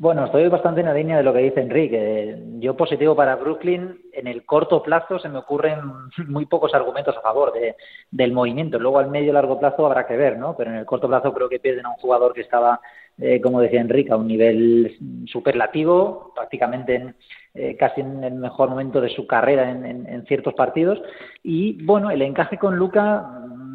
Bueno, 0.00 0.26
estoy 0.26 0.46
bastante 0.46 0.80
en 0.80 0.86
la 0.86 0.94
línea 0.94 1.16
de 1.16 1.24
lo 1.24 1.32
que 1.32 1.40
dice 1.40 1.60
Enrique. 1.60 2.40
Yo 2.60 2.76
positivo 2.76 3.16
para 3.16 3.34
Brooklyn. 3.34 4.00
En 4.12 4.28
el 4.28 4.46
corto 4.46 4.80
plazo 4.80 5.18
se 5.18 5.28
me 5.28 5.38
ocurren 5.38 5.80
muy 6.28 6.46
pocos 6.46 6.72
argumentos 6.72 7.16
a 7.16 7.20
favor 7.20 7.52
de, 7.52 7.74
del 8.12 8.32
movimiento. 8.32 8.78
Luego 8.78 9.00
al 9.00 9.10
medio 9.10 9.30
y 9.30 9.32
largo 9.32 9.58
plazo 9.58 9.84
habrá 9.84 10.06
que 10.06 10.16
ver, 10.16 10.38
¿no? 10.38 10.56
Pero 10.56 10.70
en 10.70 10.76
el 10.76 10.86
corto 10.86 11.08
plazo 11.08 11.34
creo 11.34 11.48
que 11.48 11.58
pierden 11.58 11.86
a 11.86 11.90
un 11.90 11.96
jugador 11.96 12.32
que 12.32 12.42
estaba, 12.42 12.80
eh, 13.18 13.40
como 13.40 13.60
decía 13.60 13.80
Enrique, 13.80 14.12
a 14.12 14.16
un 14.16 14.28
nivel 14.28 14.96
superlativo, 15.26 16.32
prácticamente 16.32 16.94
en, 16.94 17.16
eh, 17.54 17.76
casi 17.76 18.00
en 18.00 18.22
el 18.22 18.34
mejor 18.34 18.70
momento 18.70 19.00
de 19.00 19.08
su 19.08 19.26
carrera 19.26 19.68
en, 19.68 19.84
en, 19.84 20.26
ciertos 20.26 20.54
partidos. 20.54 21.02
Y 21.42 21.84
bueno, 21.84 22.12
el 22.12 22.22
encaje 22.22 22.56
con 22.56 22.76
Luca 22.76 23.28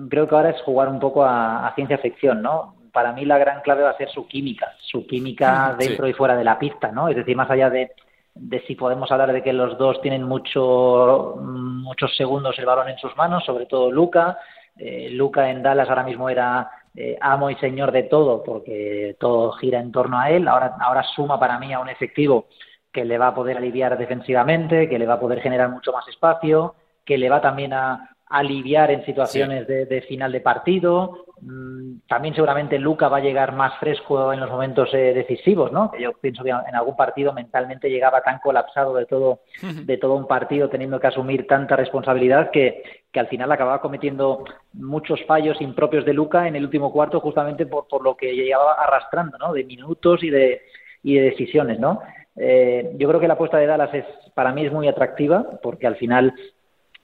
creo 0.09 0.27
que 0.27 0.35
ahora 0.35 0.51
es 0.51 0.61
jugar 0.61 0.89
un 0.89 0.99
poco 0.99 1.25
a, 1.25 1.71
ciencia 1.75 1.97
ficción, 1.97 2.41
¿no? 2.41 2.75
Para 2.93 3.11
mí 3.11 3.25
la 3.25 3.37
gran 3.37 3.61
clave 3.61 3.83
va 3.83 3.89
a 3.89 3.97
ser 3.97 4.09
su 4.09 4.27
química, 4.27 4.73
su 4.79 5.05
química 5.05 5.75
dentro 5.77 6.07
y 6.07 6.13
fuera 6.13 6.37
de 6.37 6.43
la 6.43 6.57
pista, 6.57 6.91
¿no? 6.91 7.09
Es 7.09 7.15
decir, 7.15 7.35
más 7.35 7.49
allá 7.49 7.69
de, 7.69 7.91
de 8.35 8.61
si 8.67 8.75
podemos 8.75 9.11
hablar 9.11 9.33
de 9.33 9.43
que 9.43 9.51
los 9.51 9.77
dos 9.77 9.99
tienen 10.01 10.23
mucho, 10.23 11.35
muchos 11.41 12.15
segundos 12.15 12.57
el 12.59 12.65
balón 12.65 12.89
en 12.89 12.97
sus 12.97 13.15
manos, 13.17 13.43
sobre 13.43 13.65
todo 13.65 13.91
Luca. 13.91 14.37
Eh, 14.77 15.09
Luca 15.11 15.49
en 15.49 15.61
Dallas 15.61 15.89
ahora 15.89 16.03
mismo 16.03 16.29
era 16.29 16.69
eh, 16.95 17.17
amo 17.19 17.49
y 17.49 17.55
señor 17.55 17.91
de 17.91 18.03
todo 18.03 18.43
porque 18.43 19.15
todo 19.19 19.51
gira 19.53 19.79
en 19.79 19.91
torno 19.91 20.19
a 20.19 20.29
él. 20.29 20.47
Ahora, 20.47 20.75
ahora 20.79 21.03
suma 21.03 21.39
para 21.39 21.59
mí 21.59 21.73
a 21.73 21.79
un 21.79 21.89
efectivo 21.89 22.47
que 22.91 23.05
le 23.05 23.17
va 23.17 23.27
a 23.27 23.35
poder 23.35 23.57
aliviar 23.57 23.97
defensivamente, 23.97 24.87
que 24.87 24.99
le 24.99 25.07
va 25.07 25.15
a 25.15 25.19
poder 25.19 25.41
generar 25.41 25.69
mucho 25.69 25.91
más 25.91 26.07
espacio, 26.07 26.75
que 27.03 27.17
le 27.17 27.29
va 27.29 27.41
también 27.41 27.73
a 27.73 28.12
aliviar 28.33 28.89
en 28.89 29.05
situaciones 29.05 29.67
de, 29.67 30.01
final 30.07 30.31
de 30.31 30.41
partido. 30.41 31.25
Mm, 31.39 31.99
también 32.07 32.33
seguramente 32.33 32.79
Luca 32.79 33.07
va 33.07 33.17
a 33.17 33.21
llegar 33.21 33.53
más 33.53 33.77
fresco 33.79 34.33
en 34.33 34.39
los 34.39 34.49
momentos 34.49 34.89
eh, 34.93 35.13
decisivos, 35.13 35.71
¿no? 35.71 35.91
Yo 35.99 36.13
pienso 36.13 36.43
que 36.43 36.49
en 36.49 36.75
algún 36.75 36.95
partido 36.95 37.31
mentalmente 37.31 37.91
llegaba 37.91 38.21
tan 38.21 38.39
colapsado 38.39 38.95
de 38.95 39.05
todo, 39.05 39.41
de 39.61 39.97
todo 39.97 40.15
un 40.15 40.25
partido, 40.25 40.67
teniendo 40.67 40.99
que 40.99 41.07
asumir 41.07 41.45
tanta 41.45 41.75
responsabilidad 41.75 42.49
que, 42.49 42.81
que 43.11 43.19
al 43.19 43.27
final 43.27 43.51
acababa 43.51 43.81
cometiendo 43.81 44.43
muchos 44.73 45.23
fallos 45.27 45.61
impropios 45.61 46.03
de 46.03 46.13
Luca 46.13 46.47
en 46.47 46.55
el 46.55 46.63
último 46.63 46.91
cuarto, 46.91 47.19
justamente 47.19 47.67
por, 47.67 47.87
por 47.87 48.03
lo 48.03 48.17
que 48.17 48.33
llevaba 48.33 48.73
arrastrando, 48.73 49.37
¿no? 49.37 49.53
De 49.53 49.63
minutos 49.63 50.23
y 50.23 50.31
de, 50.31 50.63
y 51.03 51.15
de 51.15 51.21
decisiones, 51.21 51.79
¿no? 51.79 52.01
Eh, 52.35 52.93
yo 52.97 53.07
creo 53.07 53.19
que 53.19 53.27
la 53.27 53.35
apuesta 53.35 53.57
de 53.57 53.67
Dallas 53.67 53.93
es, 53.93 54.05
para 54.33 54.51
mí 54.53 54.65
es 54.65 54.73
muy 54.73 54.87
atractiva 54.87 55.59
porque 55.61 55.85
al 55.85 55.97
final 55.97 56.33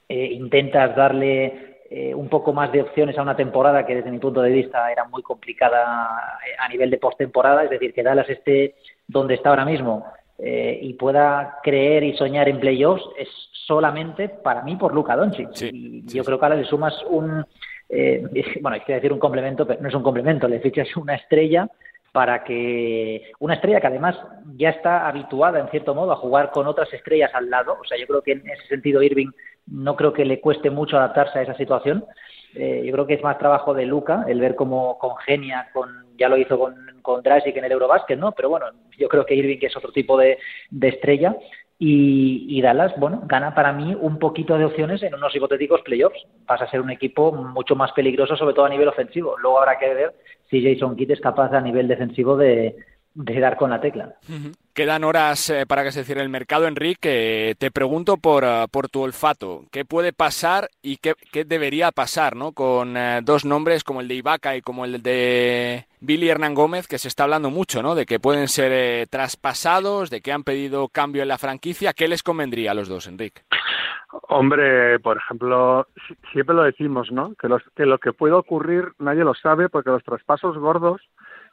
eh, 0.10 0.26
intentas 0.34 0.96
darle 0.96 1.78
eh, 1.90 2.16
un 2.16 2.28
poco 2.30 2.52
más 2.52 2.72
de 2.72 2.82
opciones 2.82 3.18
a 3.18 3.22
una 3.22 3.36
temporada 3.36 3.86
que 3.86 3.96
desde 3.96 4.12
mi 4.12 4.18
punto 4.20 4.42
de 4.42 4.50
vista 4.50 4.92
era 4.92 5.06
muy 5.06 5.22
complicada 5.22 6.40
a 6.58 6.68
nivel 6.68 6.90
de 6.90 6.98
postemporada, 6.98 7.64
es 7.64 7.70
decir, 7.70 7.94
que 7.94 8.04
Dallas 8.04 8.28
esté 8.28 8.76
donde 9.08 9.36
está 9.36 9.50
ahora 9.50 9.66
mismo 9.66 10.06
y 10.42 10.94
pueda 10.94 11.60
creer 11.62 12.02
y 12.02 12.16
soñar 12.16 12.48
en 12.48 12.62
playoffs 12.62 13.04
es 13.18 13.28
solamente 13.68 14.30
para 14.30 14.62
mí 14.62 14.78
por 14.78 14.96
Luca 14.96 15.18
Doncic. 15.18 15.50
y 15.62 16.02
yo 16.06 16.24
creo 16.24 16.40
que 16.40 16.46
ahora 16.46 16.56
le 16.56 16.64
sumas 16.64 16.94
un, 17.10 17.46
bueno, 18.62 18.76
hay 18.76 18.82
que 18.82 18.94
decir 18.94 19.12
un 19.12 19.20
complemento, 19.20 19.68
pero 19.68 19.82
no 19.82 19.90
es 19.90 19.96
un 19.96 20.04
complemento, 20.04 20.48
le 20.48 20.62
fichas 20.62 20.96
una 20.96 21.16
estrella 21.16 21.68
para 22.12 22.44
que 22.44 23.32
una 23.40 23.56
estrella 23.56 23.80
que 23.80 23.88
además 23.88 24.16
ya 24.56 24.70
está 24.70 25.08
habituada 25.08 25.60
en 25.60 25.70
cierto 25.70 25.94
modo 25.94 26.12
a 26.12 26.18
jugar 26.18 26.52
con 26.52 26.68
otras 26.68 26.92
estrellas 26.94 27.32
al 27.34 27.50
lado, 27.50 27.78
o 27.80 27.84
sea, 27.86 27.98
yo 27.98 28.08
creo 28.08 28.22
que 28.22 28.32
en 28.34 28.50
ese 28.50 28.66
sentido 28.68 29.02
Irving 29.02 29.32
no 29.72 29.96
creo 29.96 30.14
que 30.14 30.26
le 30.26 30.40
cueste 30.40 30.70
mucho 30.70 30.98
adaptarse 30.98 31.40
a 31.40 31.42
esa 31.44 31.56
situación. 31.56 32.06
Eh, 32.56 32.84
yo 32.86 32.92
creo 32.92 33.06
que 33.06 33.14
es 33.16 33.24
más 33.24 33.38
trabajo 33.38 33.74
de 33.74 33.86
Luca 33.86 34.26
el 34.28 34.40
ver 34.40 34.56
cómo 34.56 34.98
congenia 34.98 35.70
con, 35.72 35.90
ya 36.18 36.30
lo 36.30 36.38
hizo 36.38 36.58
con, 36.58 36.76
con 37.02 37.22
Dragic 37.22 37.56
en 37.56 37.66
el 37.66 37.72
Eurobasket, 37.72 38.18
¿no? 38.18 38.32
Pero 38.32 38.50
bueno, 38.50 38.68
yo 38.98 39.08
creo 39.08 39.26
que 39.26 39.36
Irving 39.36 39.60
es 39.62 39.78
otro 39.78 39.92
tipo 39.92 40.18
de, 40.18 40.38
estrella 40.82 41.36
y, 41.82 42.62
Dallas, 42.62 42.94
bueno, 42.98 43.22
gana 43.26 43.56
para 43.56 43.72
mí 43.72 43.96
un 43.98 44.20
poquito 44.20 44.58
de 44.58 44.66
opciones 44.66 45.02
en 45.02 45.16
unos 45.16 45.34
hipotéticos 45.34 45.82
playoffs. 45.82 46.20
Pasa 46.46 46.66
a 46.66 46.70
ser 46.70 46.82
un 46.82 46.90
equipo 46.90 47.32
mucho 47.32 47.76
más 47.76 47.94
peligroso, 47.94 48.36
sobre 48.36 48.54
todo 48.54 48.66
a 48.66 48.70
nivel 48.70 48.90
ofensivo. 48.90 49.38
Luego 49.38 49.60
habrá 49.60 49.80
que 49.80 49.94
ver 49.94 50.14
si 50.50 50.62
Jason 50.62 50.98
Kidd 50.98 51.12
es 51.12 51.22
capaz 51.22 51.54
a 51.54 51.62
nivel 51.62 51.88
defensivo 51.88 52.36
de, 52.36 52.76
de 53.14 53.40
dar 53.40 53.56
con 53.56 53.70
la 53.70 53.80
tecla. 53.80 54.16
Quedan 54.80 55.04
horas 55.04 55.50
eh, 55.50 55.66
para 55.68 55.84
que 55.84 55.92
se 55.92 56.06
cierre 56.06 56.22
el 56.22 56.30
mercado, 56.30 56.66
Enrique. 56.66 57.54
te 57.60 57.70
pregunto 57.70 58.16
por, 58.16 58.46
uh, 58.46 58.70
por 58.72 58.88
tu 58.88 59.02
olfato. 59.02 59.64
¿Qué 59.74 59.84
puede 59.84 60.14
pasar 60.14 60.70
y 60.82 60.96
qué, 60.96 61.16
qué 61.34 61.44
debería 61.44 61.92
pasar 61.92 62.38
¿no? 62.38 62.54
con 62.54 62.96
uh, 62.96 63.22
dos 63.22 63.44
nombres 63.44 63.84
como 63.84 64.00
el 64.00 64.08
de 64.08 64.16
Ibaka 64.16 64.56
y 64.56 64.62
como 64.62 64.86
el 64.86 65.04
de 65.04 65.86
Billy 66.00 66.30
Hernán 66.30 66.54
Gómez, 66.54 66.88
que 66.88 66.98
se 66.98 67.10
está 67.10 67.26
hablando 67.26 67.50
mucho 67.50 67.84
¿no? 67.84 67.94
de 67.94 68.06
que 68.06 68.22
pueden 68.22 68.48
ser 68.48 68.72
eh, 68.72 69.06
traspasados, 69.10 70.10
de 70.10 70.22
que 70.22 70.32
han 70.32 70.46
pedido 70.46 70.88
cambio 70.88 71.24
en 71.24 71.28
la 71.28 71.38
franquicia? 71.38 71.92
¿Qué 71.92 72.08
les 72.08 72.24
convendría 72.24 72.72
a 72.72 72.76
los 72.76 72.88
dos, 72.88 73.06
Enrique? 73.08 73.42
Hombre, 74.30 74.98
por 75.00 75.18
ejemplo, 75.18 75.88
siempre 76.32 76.56
lo 76.56 76.64
decimos, 76.64 77.12
¿no? 77.12 77.36
Que, 77.36 77.50
que 77.76 77.86
lo 77.86 77.98
que 77.98 78.14
puede 78.14 78.34
ocurrir 78.34 78.94
nadie 78.98 79.26
lo 79.26 79.34
sabe 79.34 79.68
porque 79.68 79.90
los 79.90 80.06
traspasos 80.06 80.58
gordos 80.58 81.02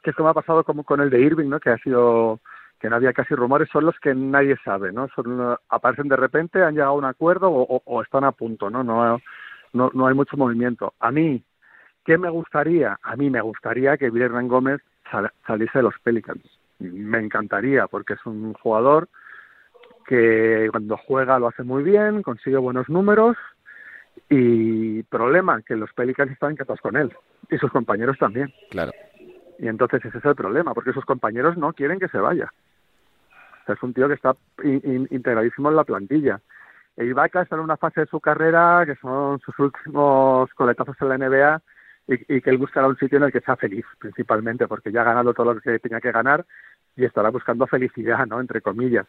que 0.01 0.11
es 0.11 0.15
como 0.15 0.29
ha 0.29 0.33
pasado 0.33 0.63
como 0.63 0.85
con 0.85 1.01
el 1.01 1.09
de 1.09 1.19
Irving, 1.19 1.49
¿no? 1.49 1.59
Que 1.59 1.71
ha 1.71 1.77
sido 1.79 2.39
que 2.79 2.89
no 2.89 2.95
había 2.95 3.13
casi 3.13 3.33
rumores, 3.33 3.69
son 3.71 3.85
los 3.85 3.99
que 3.99 4.13
nadie 4.13 4.55
sabe, 4.63 4.91
¿no? 4.91 5.07
Son, 5.09 5.57
aparecen 5.69 6.07
de 6.07 6.15
repente, 6.15 6.63
han 6.63 6.73
llegado 6.73 6.91
a 6.91 6.97
un 6.97 7.05
acuerdo 7.05 7.49
o, 7.51 8.01
están 8.01 8.23
a 8.23 8.31
punto, 8.31 8.69
¿no? 8.69 8.83
¿no? 8.83 9.19
No, 9.73 9.91
no 9.93 10.07
hay 10.07 10.13
mucho 10.13 10.37
movimiento. 10.37 10.93
A 10.99 11.11
mí, 11.11 11.43
¿qué 12.05 12.17
me 12.17 12.29
gustaría? 12.29 12.97
A 13.01 13.15
mí 13.15 13.29
me 13.29 13.41
gustaría 13.41 13.97
que 13.97 14.05
Hernán 14.05 14.47
Gómez 14.47 14.81
saliese 15.45 15.79
de 15.79 15.83
los 15.83 15.97
Pelicans. 16.03 16.43
Me 16.79 17.19
encantaría, 17.19 17.87
porque 17.87 18.13
es 18.13 18.25
un 18.25 18.53
jugador 18.53 19.09
que 20.05 20.69
cuando 20.71 20.97
juega 20.97 21.39
lo 21.39 21.47
hace 21.47 21.63
muy 21.63 21.83
bien, 21.83 22.21
consigue 22.21 22.57
buenos 22.57 22.87
números 22.89 23.35
y 24.29 25.03
problema, 25.03 25.61
que 25.61 25.75
los 25.75 25.91
Pelicans 25.93 26.31
están 26.31 26.51
encantados 26.51 26.81
con 26.81 26.95
él 26.95 27.13
y 27.49 27.57
sus 27.57 27.71
compañeros 27.71 28.17
también. 28.17 28.53
Claro. 28.69 28.91
Y 29.59 29.67
entonces 29.67 30.03
ese 30.05 30.17
es 30.17 30.25
el 30.25 30.35
problema, 30.35 30.73
porque 30.73 30.93
sus 30.93 31.05
compañeros 31.05 31.57
no 31.57 31.73
quieren 31.73 31.99
que 31.99 32.07
se 32.07 32.19
vaya. 32.19 32.51
Es 33.73 33.83
un 33.83 33.93
tío 33.93 34.07
que 34.07 34.15
está 34.15 34.35
integradísimo 34.63 35.69
en 35.69 35.75
la 35.75 35.83
plantilla. 35.83 36.41
E 36.95 37.05
Ibaka 37.05 37.43
está 37.43 37.55
en 37.55 37.61
una 37.61 37.77
fase 37.77 38.01
de 38.01 38.07
su 38.07 38.19
carrera 38.19 38.83
que 38.85 38.95
son 38.95 39.39
sus 39.39 39.57
últimos 39.59 40.51
coletazos 40.55 40.95
en 40.99 41.09
la 41.09 41.17
NBA 41.17 41.61
y, 42.07 42.41
que 42.41 42.49
él 42.49 42.57
buscará 42.57 42.87
un 42.87 42.97
sitio 42.97 43.17
en 43.17 43.25
el 43.25 43.31
que 43.31 43.41
sea 43.41 43.55
feliz, 43.55 43.85
principalmente, 43.99 44.67
porque 44.67 44.91
ya 44.91 45.01
ha 45.01 45.05
ganado 45.05 45.33
todo 45.33 45.53
lo 45.53 45.59
que 45.59 45.77
tenía 45.79 45.99
que 45.99 46.11
ganar 46.11 46.45
y 46.95 47.05
estará 47.05 47.29
buscando 47.29 47.67
felicidad, 47.67 48.25
¿no? 48.25 48.39
Entre 48.39 48.61
comillas. 48.61 49.05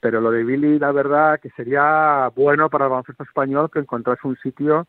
Pero 0.00 0.20
lo 0.20 0.30
de 0.30 0.44
Billy, 0.44 0.78
la 0.78 0.92
verdad, 0.92 1.40
que 1.40 1.50
sería 1.50 2.28
bueno 2.34 2.68
para 2.68 2.86
el 2.86 2.90
baloncesto 2.90 3.22
español 3.22 3.70
que 3.72 3.78
encontrase 3.78 4.26
un 4.26 4.36
sitio 4.38 4.86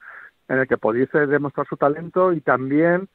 en 0.47 0.60
el 0.60 0.67
que 0.67 0.77
pudiese 0.77 1.27
demostrar 1.27 1.67
su 1.67 1.77
talento 1.77 2.34
y 2.34 2.41
también 2.41 3.07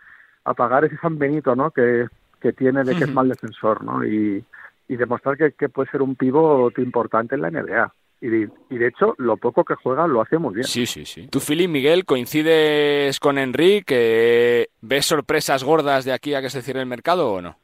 apagar 0.45 0.85
ese 0.85 0.97
San 0.99 1.19
Benito, 1.19 1.57
¿no? 1.57 1.73
Que, 1.73 2.07
que 2.41 2.53
tiene 2.53 2.85
de 2.85 2.97
que 2.97 3.05
es 3.05 3.13
mal 3.13 3.29
defensor, 3.29 3.85
¿no? 3.85 4.05
Y, 4.05 4.45
y 4.89 4.97
demostrar 4.97 5.37
que, 5.37 5.69
puede 5.69 5.91
ser 5.91 6.03
un 6.03 6.17
pivot 6.17 6.79
importante 6.79 7.35
en 7.35 7.43
la 7.43 7.51
NBA. 7.51 7.93
Y 8.21 8.29
de, 8.29 8.49
y 8.71 8.79
de, 8.79 8.89
hecho, 8.89 9.15
lo 9.19 9.37
poco 9.37 9.63
que 9.65 9.75
juega 9.75 10.07
lo 10.07 10.23
hace 10.23 10.39
muy 10.39 10.55
bien. 10.55 10.67
Sí, 10.67 10.87
sí, 10.87 11.05
sí. 11.05 11.29
¿Tú, 11.29 11.39
Philip 11.39 11.69
Miguel, 11.69 12.07
coincides 12.07 13.21
con 13.21 13.37
Enrique? 13.37 14.71
¿Ves 14.81 15.07
sorpresas 15.07 15.65
gordas 15.65 16.05
de 16.07 16.13
aquí 16.13 16.35
a 16.35 16.41
que 16.41 16.49
se 16.49 16.63
cierre 16.63 16.81
el 16.81 16.87
mercado 16.87 17.31
o 17.31 17.43
no? 17.43 17.59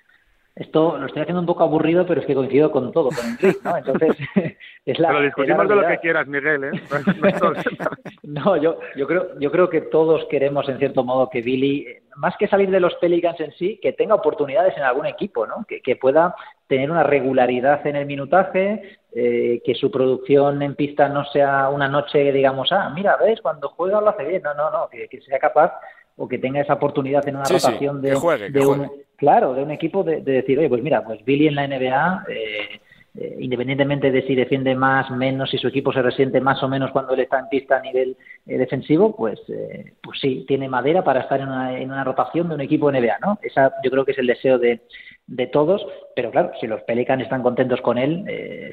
Esto 0.54 0.98
lo 0.98 1.06
estoy 1.06 1.22
haciendo 1.22 1.40
un 1.40 1.46
poco 1.46 1.62
aburrido, 1.62 2.04
pero 2.06 2.20
es 2.20 2.26
que 2.26 2.34
coincido 2.34 2.70
con 2.70 2.92
todo, 2.92 3.08
con 3.08 3.24
Enrique, 3.26 3.58
¿no? 3.64 3.74
Entonces, 3.74 4.16
es 4.84 4.98
la. 4.98 5.08
Pero 5.08 5.22
discutimos 5.22 5.68
de 5.68 5.74
lo 5.74 5.86
que 5.86 5.98
quieras, 5.98 6.26
Miguel, 6.26 6.64
¿eh? 6.64 6.70
No, 8.22 8.56
yo, 8.56 8.78
yo, 8.96 9.06
creo, 9.06 9.38
yo 9.38 9.50
creo 9.50 9.70
que 9.70 9.80
todos 9.80 10.26
queremos, 10.30 10.68
en 10.68 10.78
cierto 10.78 11.04
modo, 11.04 11.30
que 11.30 11.40
Billy, 11.40 11.86
más 12.16 12.36
que 12.38 12.48
salir 12.48 12.70
de 12.70 12.80
los 12.80 12.94
Pelicans 12.96 13.40
en 13.40 13.52
sí, 13.52 13.78
que 13.82 13.94
tenga 13.94 14.14
oportunidades 14.14 14.76
en 14.76 14.82
algún 14.82 15.06
equipo, 15.06 15.46
¿no? 15.46 15.64
Que, 15.66 15.80
que 15.80 15.96
pueda 15.96 16.34
tener 16.66 16.90
una 16.90 17.02
regularidad 17.02 17.86
en 17.86 17.96
el 17.96 18.06
minutaje, 18.06 18.98
eh, 19.14 19.62
que 19.64 19.74
su 19.74 19.90
producción 19.90 20.60
en 20.62 20.74
pista 20.74 21.08
no 21.08 21.24
sea 21.26 21.70
una 21.70 21.88
noche, 21.88 22.30
digamos, 22.30 22.72
ah, 22.72 22.90
mira, 22.94 23.16
ves, 23.16 23.40
cuando 23.40 23.70
juega 23.70 24.02
lo 24.02 24.10
hace 24.10 24.24
bien. 24.24 24.42
No, 24.42 24.52
no, 24.52 24.70
no, 24.70 24.88
que, 24.90 25.08
que 25.08 25.22
sea 25.22 25.38
capaz 25.38 25.72
o 26.16 26.28
que 26.28 26.38
tenga 26.38 26.60
esa 26.60 26.74
oportunidad 26.74 27.26
en 27.28 27.36
una 27.36 27.44
rotación 27.44 28.02
de, 28.02 28.16
un, 28.16 28.90
claro, 29.16 29.54
de 29.54 29.62
un 29.62 29.70
equipo 29.70 30.02
de, 30.02 30.20
decir, 30.20 30.58
oye, 30.58 30.68
pues 30.68 30.82
mira, 30.82 31.02
pues 31.04 31.24
Billy 31.24 31.48
en 31.48 31.54
la 31.54 31.66
NBA, 31.66 32.24
eh, 32.28 32.80
eh, 33.14 33.36
independientemente 33.40 34.10
de 34.10 34.22
si 34.22 34.34
defiende 34.34 34.74
más, 34.74 35.10
menos, 35.10 35.50
si 35.50 35.58
su 35.58 35.68
equipo 35.68 35.92
se 35.92 36.02
resiente 36.02 36.40
más 36.40 36.62
o 36.62 36.68
menos 36.68 36.90
cuando 36.90 37.14
él 37.14 37.20
está 37.20 37.38
en 37.38 37.48
pista 37.48 37.76
a 37.76 37.80
nivel 37.82 38.16
eh, 38.46 38.58
defensivo, 38.58 39.14
pues, 39.16 39.40
pues 40.02 40.20
sí, 40.20 40.44
tiene 40.46 40.68
madera 40.68 41.02
para 41.02 41.20
estar 41.20 41.40
en 41.40 41.48
una, 41.48 41.78
en 41.78 41.90
una 41.90 42.04
rotación 42.04 42.48
de 42.48 42.54
un 42.54 42.60
equipo 42.60 42.90
NBA, 42.90 43.18
¿no? 43.20 43.38
Esa 43.42 43.72
yo 43.82 43.90
creo 43.90 44.04
que 44.04 44.12
es 44.12 44.18
el 44.18 44.26
deseo 44.26 44.58
de, 44.58 44.80
de 45.26 45.46
todos, 45.46 45.86
pero 46.14 46.30
claro, 46.30 46.52
si 46.60 46.66
los 46.66 46.82
Pelicans 46.82 47.22
están 47.22 47.42
contentos 47.42 47.80
con 47.80 47.96
él, 47.98 48.24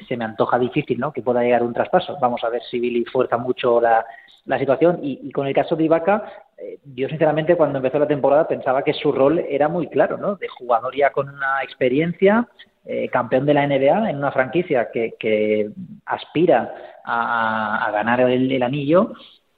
se 0.08 0.16
me 0.16 0.24
antoja 0.24 0.58
difícil, 0.58 0.98
¿no? 0.98 1.12
Que 1.12 1.22
pueda 1.22 1.42
llegar 1.42 1.62
un 1.62 1.74
traspaso. 1.74 2.18
Vamos 2.20 2.42
a 2.44 2.50
ver 2.50 2.62
si 2.70 2.80
Billy 2.80 3.04
fuerza 3.04 3.36
mucho 3.36 3.80
la, 3.80 4.04
la 4.50 4.58
situación. 4.58 4.98
Y, 5.02 5.30
con 5.30 5.46
el 5.46 5.54
caso 5.54 5.76
de 5.76 5.84
Ibaka, 5.84 6.24
eh, 6.58 6.78
yo 6.94 7.08
sinceramente 7.08 7.56
cuando 7.56 7.78
empezó 7.78 7.98
la 7.98 8.08
temporada 8.08 8.48
pensaba 8.48 8.82
que 8.82 8.92
su 8.92 9.12
rol 9.12 9.38
era 9.48 9.68
muy 9.68 9.86
claro, 9.86 10.18
¿no? 10.18 10.34
De 10.36 10.48
jugador 10.48 10.94
ya 10.94 11.10
con 11.10 11.28
una 11.28 11.62
experiencia, 11.62 12.48
eh, 12.84 13.08
campeón 13.08 13.46
de 13.46 13.54
la 13.54 13.66
NBA 13.66 14.10
en 14.10 14.16
una 14.16 14.32
franquicia 14.32 14.90
que, 14.90 15.14
que 15.18 15.70
aspira 16.04 16.74
a, 17.04 17.90
ganar 17.92 18.20
el, 18.20 18.62
anillo 18.62 19.12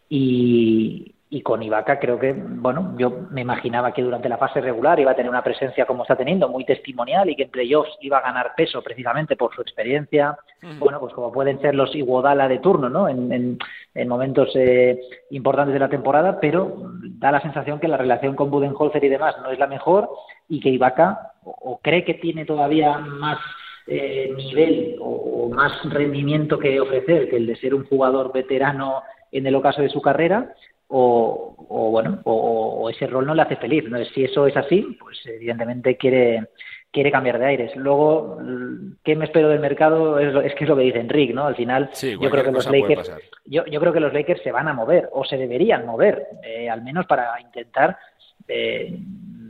y, 0.08 1.11
y 1.34 1.40
con 1.40 1.62
Ibaka 1.62 1.98
creo 1.98 2.18
que, 2.18 2.34
bueno, 2.34 2.94
yo 2.98 3.10
me 3.30 3.40
imaginaba 3.40 3.94
que 3.94 4.02
durante 4.02 4.28
la 4.28 4.36
fase 4.36 4.60
regular 4.60 5.00
iba 5.00 5.12
a 5.12 5.14
tener 5.14 5.30
una 5.30 5.42
presencia 5.42 5.86
como 5.86 6.02
está 6.02 6.14
teniendo, 6.14 6.46
muy 6.46 6.66
testimonial 6.66 7.30
y 7.30 7.34
que 7.34 7.44
en 7.44 7.50
playoffs 7.50 7.96
iba 8.02 8.18
a 8.18 8.20
ganar 8.20 8.52
peso 8.54 8.82
precisamente 8.82 9.34
por 9.34 9.54
su 9.54 9.62
experiencia, 9.62 10.36
bueno, 10.78 11.00
pues 11.00 11.14
como 11.14 11.32
pueden 11.32 11.58
ser 11.62 11.74
los 11.74 11.94
Iguodala 11.94 12.48
de 12.48 12.58
turno, 12.58 12.90
¿no? 12.90 13.08
En, 13.08 13.58
en, 13.94 14.08
momentos 14.08 14.50
eh, 14.56 15.00
importantes 15.30 15.72
de 15.72 15.80
la 15.80 15.88
temporada, 15.88 16.38
pero 16.38 16.76
da 17.02 17.32
la 17.32 17.40
sensación 17.40 17.80
que 17.80 17.88
la 17.88 17.96
relación 17.96 18.36
con 18.36 18.50
Budenholzer 18.50 19.02
y 19.02 19.08
demás 19.08 19.34
no 19.42 19.50
es 19.50 19.58
la 19.58 19.66
mejor 19.66 20.10
y 20.50 20.60
que 20.60 20.68
Ibaka 20.68 21.32
o, 21.44 21.80
cree 21.82 22.04
que 22.04 22.12
tiene 22.12 22.44
todavía 22.44 22.98
más 22.98 23.38
eh, 23.86 24.30
nivel 24.36 24.96
o, 25.00 25.06
o 25.06 25.48
más 25.48 25.72
rendimiento 25.84 26.58
que 26.58 26.78
ofrecer 26.78 27.30
que 27.30 27.36
el 27.38 27.46
de 27.46 27.56
ser 27.56 27.72
un 27.74 27.86
jugador 27.86 28.34
veterano 28.34 29.02
en 29.30 29.46
el 29.46 29.54
ocaso 29.54 29.80
de 29.80 29.88
su 29.88 30.02
carrera 30.02 30.52
o, 30.94 31.90
bueno, 31.90 32.20
o, 32.24 32.90
ese 32.90 33.06
rol 33.06 33.26
no 33.26 33.34
le 33.34 33.42
hace 33.42 33.56
feliz. 33.56 33.84
¿no? 33.88 34.02
Si 34.04 34.24
eso 34.24 34.46
es 34.46 34.56
así, 34.56 34.96
pues 35.00 35.18
evidentemente 35.26 35.96
quiere 35.96 36.48
quiere 36.90 37.10
cambiar 37.10 37.38
de 37.38 37.46
aires. 37.46 37.74
Luego, 37.74 38.38
¿qué 39.02 39.16
me 39.16 39.24
espero 39.24 39.48
del 39.48 39.60
mercado? 39.60 40.18
Es, 40.18 40.54
que 40.54 40.64
es 40.64 40.68
lo 40.68 40.76
que 40.76 40.82
dice 40.82 41.00
Enrique, 41.00 41.32
¿no? 41.32 41.46
Al 41.46 41.56
final, 41.56 41.88
yo 42.02 42.30
creo 42.30 42.44
que 42.44 42.52
los 42.52 42.70
Lakers, 42.70 43.10
yo, 43.46 43.64
yo, 43.64 43.80
creo 43.80 43.94
que 43.94 44.00
los 44.00 44.12
Lakers 44.12 44.42
se 44.42 44.52
van 44.52 44.68
a 44.68 44.74
mover 44.74 45.08
o 45.10 45.24
se 45.24 45.38
deberían 45.38 45.86
mover, 45.86 46.28
eh, 46.44 46.68
al 46.68 46.82
menos 46.82 47.06
para 47.06 47.40
intentar, 47.40 47.96
eh, 48.46 48.94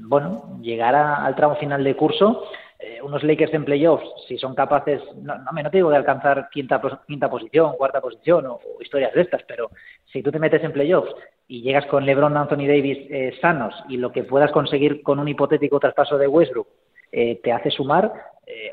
bueno, 0.04 0.60
llegar 0.62 0.94
al 0.94 1.34
tramo 1.34 1.56
final 1.56 1.82
de 1.82 1.96
curso 1.96 2.44
eh, 2.84 3.00
unos 3.00 3.22
Lakers 3.22 3.54
en 3.54 3.64
playoffs, 3.64 4.04
si 4.26 4.36
son 4.38 4.56
capaces, 4.56 5.00
no, 5.22 5.38
no, 5.38 5.52
no 5.52 5.70
te 5.70 5.76
digo 5.76 5.90
de 5.90 5.96
alcanzar 5.96 6.48
quinta, 6.50 6.82
quinta 7.06 7.30
posición, 7.30 7.76
cuarta 7.76 8.00
posición 8.00 8.46
o, 8.46 8.58
historias 8.80 9.14
de 9.14 9.20
estas, 9.20 9.44
pero 9.44 9.70
si 10.06 10.20
tú 10.20 10.32
te 10.32 10.40
metes 10.40 10.64
en 10.64 10.72
playoffs 10.72 11.14
y 11.46 11.62
llegas 11.62 11.86
con 11.86 12.04
LeBron, 12.04 12.36
Anthony 12.36 12.66
Davis 12.66 12.98
eh, 13.08 13.38
sanos 13.40 13.72
y 13.88 13.98
lo 13.98 14.10
que 14.10 14.24
puedas 14.24 14.50
conseguir 14.50 15.00
con 15.04 15.20
un 15.20 15.28
hipotético 15.28 15.78
traspaso 15.78 16.18
de 16.18 16.26
Westbrook 16.26 16.66
eh, 17.12 17.40
te 17.40 17.52
hace 17.52 17.70
sumar, 17.70 18.12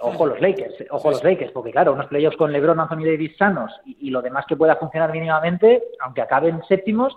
ojo 0.01 0.25
los 0.25 0.41
Lakers, 0.41 0.73
ojo 0.89 1.11
los 1.11 1.23
Lakers, 1.23 1.51
porque 1.51 1.71
claro, 1.71 1.93
unos 1.93 2.07
playoffs 2.07 2.35
con 2.35 2.51
LeBron, 2.51 2.79
Anthony 2.79 3.05
Davis 3.05 3.37
sanos 3.37 3.71
y, 3.85 4.07
y 4.07 4.09
lo 4.09 4.23
demás 4.23 4.45
que 4.47 4.57
pueda 4.57 4.75
funcionar 4.75 5.11
mínimamente, 5.11 5.83
aunque 6.03 6.21
acaben 6.21 6.61
séptimos, 6.67 7.15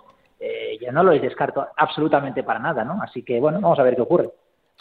ya 0.79 0.91
no 0.91 1.03
lo 1.03 1.11
descarto 1.11 1.65
absolutamente 1.75 2.43
para 2.43 2.59
nada, 2.59 2.83
¿no? 2.83 3.01
Así 3.01 3.23
que 3.23 3.39
bueno, 3.39 3.59
vamos 3.61 3.79
a 3.79 3.83
ver 3.83 3.95
qué 3.95 4.01
ocurre. 4.01 4.29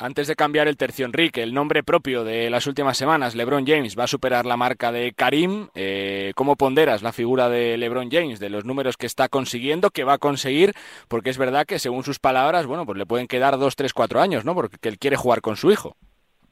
Antes 0.02 0.26
de 0.26 0.34
cambiar 0.34 0.66
el 0.66 0.76
tercio 0.76 1.06
Enrique, 1.06 1.44
el 1.44 1.54
nombre 1.54 1.84
propio 1.84 2.24
de 2.24 2.50
las 2.50 2.66
últimas 2.66 2.96
semanas, 2.96 3.36
LeBron 3.36 3.64
James, 3.64 3.96
va 3.96 4.02
a 4.02 4.08
superar 4.08 4.46
la 4.46 4.56
marca 4.56 4.90
de 4.90 5.12
Karim. 5.12 5.68
Eh, 5.76 6.32
¿Cómo 6.34 6.56
ponderas 6.56 7.04
la 7.04 7.12
figura 7.12 7.48
de 7.48 7.76
LeBron 7.76 8.10
James, 8.10 8.40
de 8.40 8.50
los 8.50 8.64
números 8.64 8.96
que 8.96 9.06
está 9.06 9.28
consiguiendo, 9.28 9.90
que 9.90 10.02
va 10.02 10.14
a 10.14 10.18
conseguir? 10.18 10.72
Porque 11.06 11.30
es 11.30 11.38
verdad 11.38 11.66
que, 11.66 11.78
según 11.78 12.02
sus 12.02 12.18
palabras, 12.18 12.66
bueno, 12.66 12.84
pues 12.84 12.98
le 12.98 13.06
pueden 13.06 13.28
quedar 13.28 13.56
dos, 13.58 13.76
tres, 13.76 13.94
cuatro 13.94 14.20
años, 14.20 14.44
¿no? 14.44 14.56
Porque 14.56 14.88
él 14.88 14.98
quiere 14.98 15.14
jugar 15.14 15.40
con 15.40 15.54
su 15.54 15.70
hijo. 15.70 15.94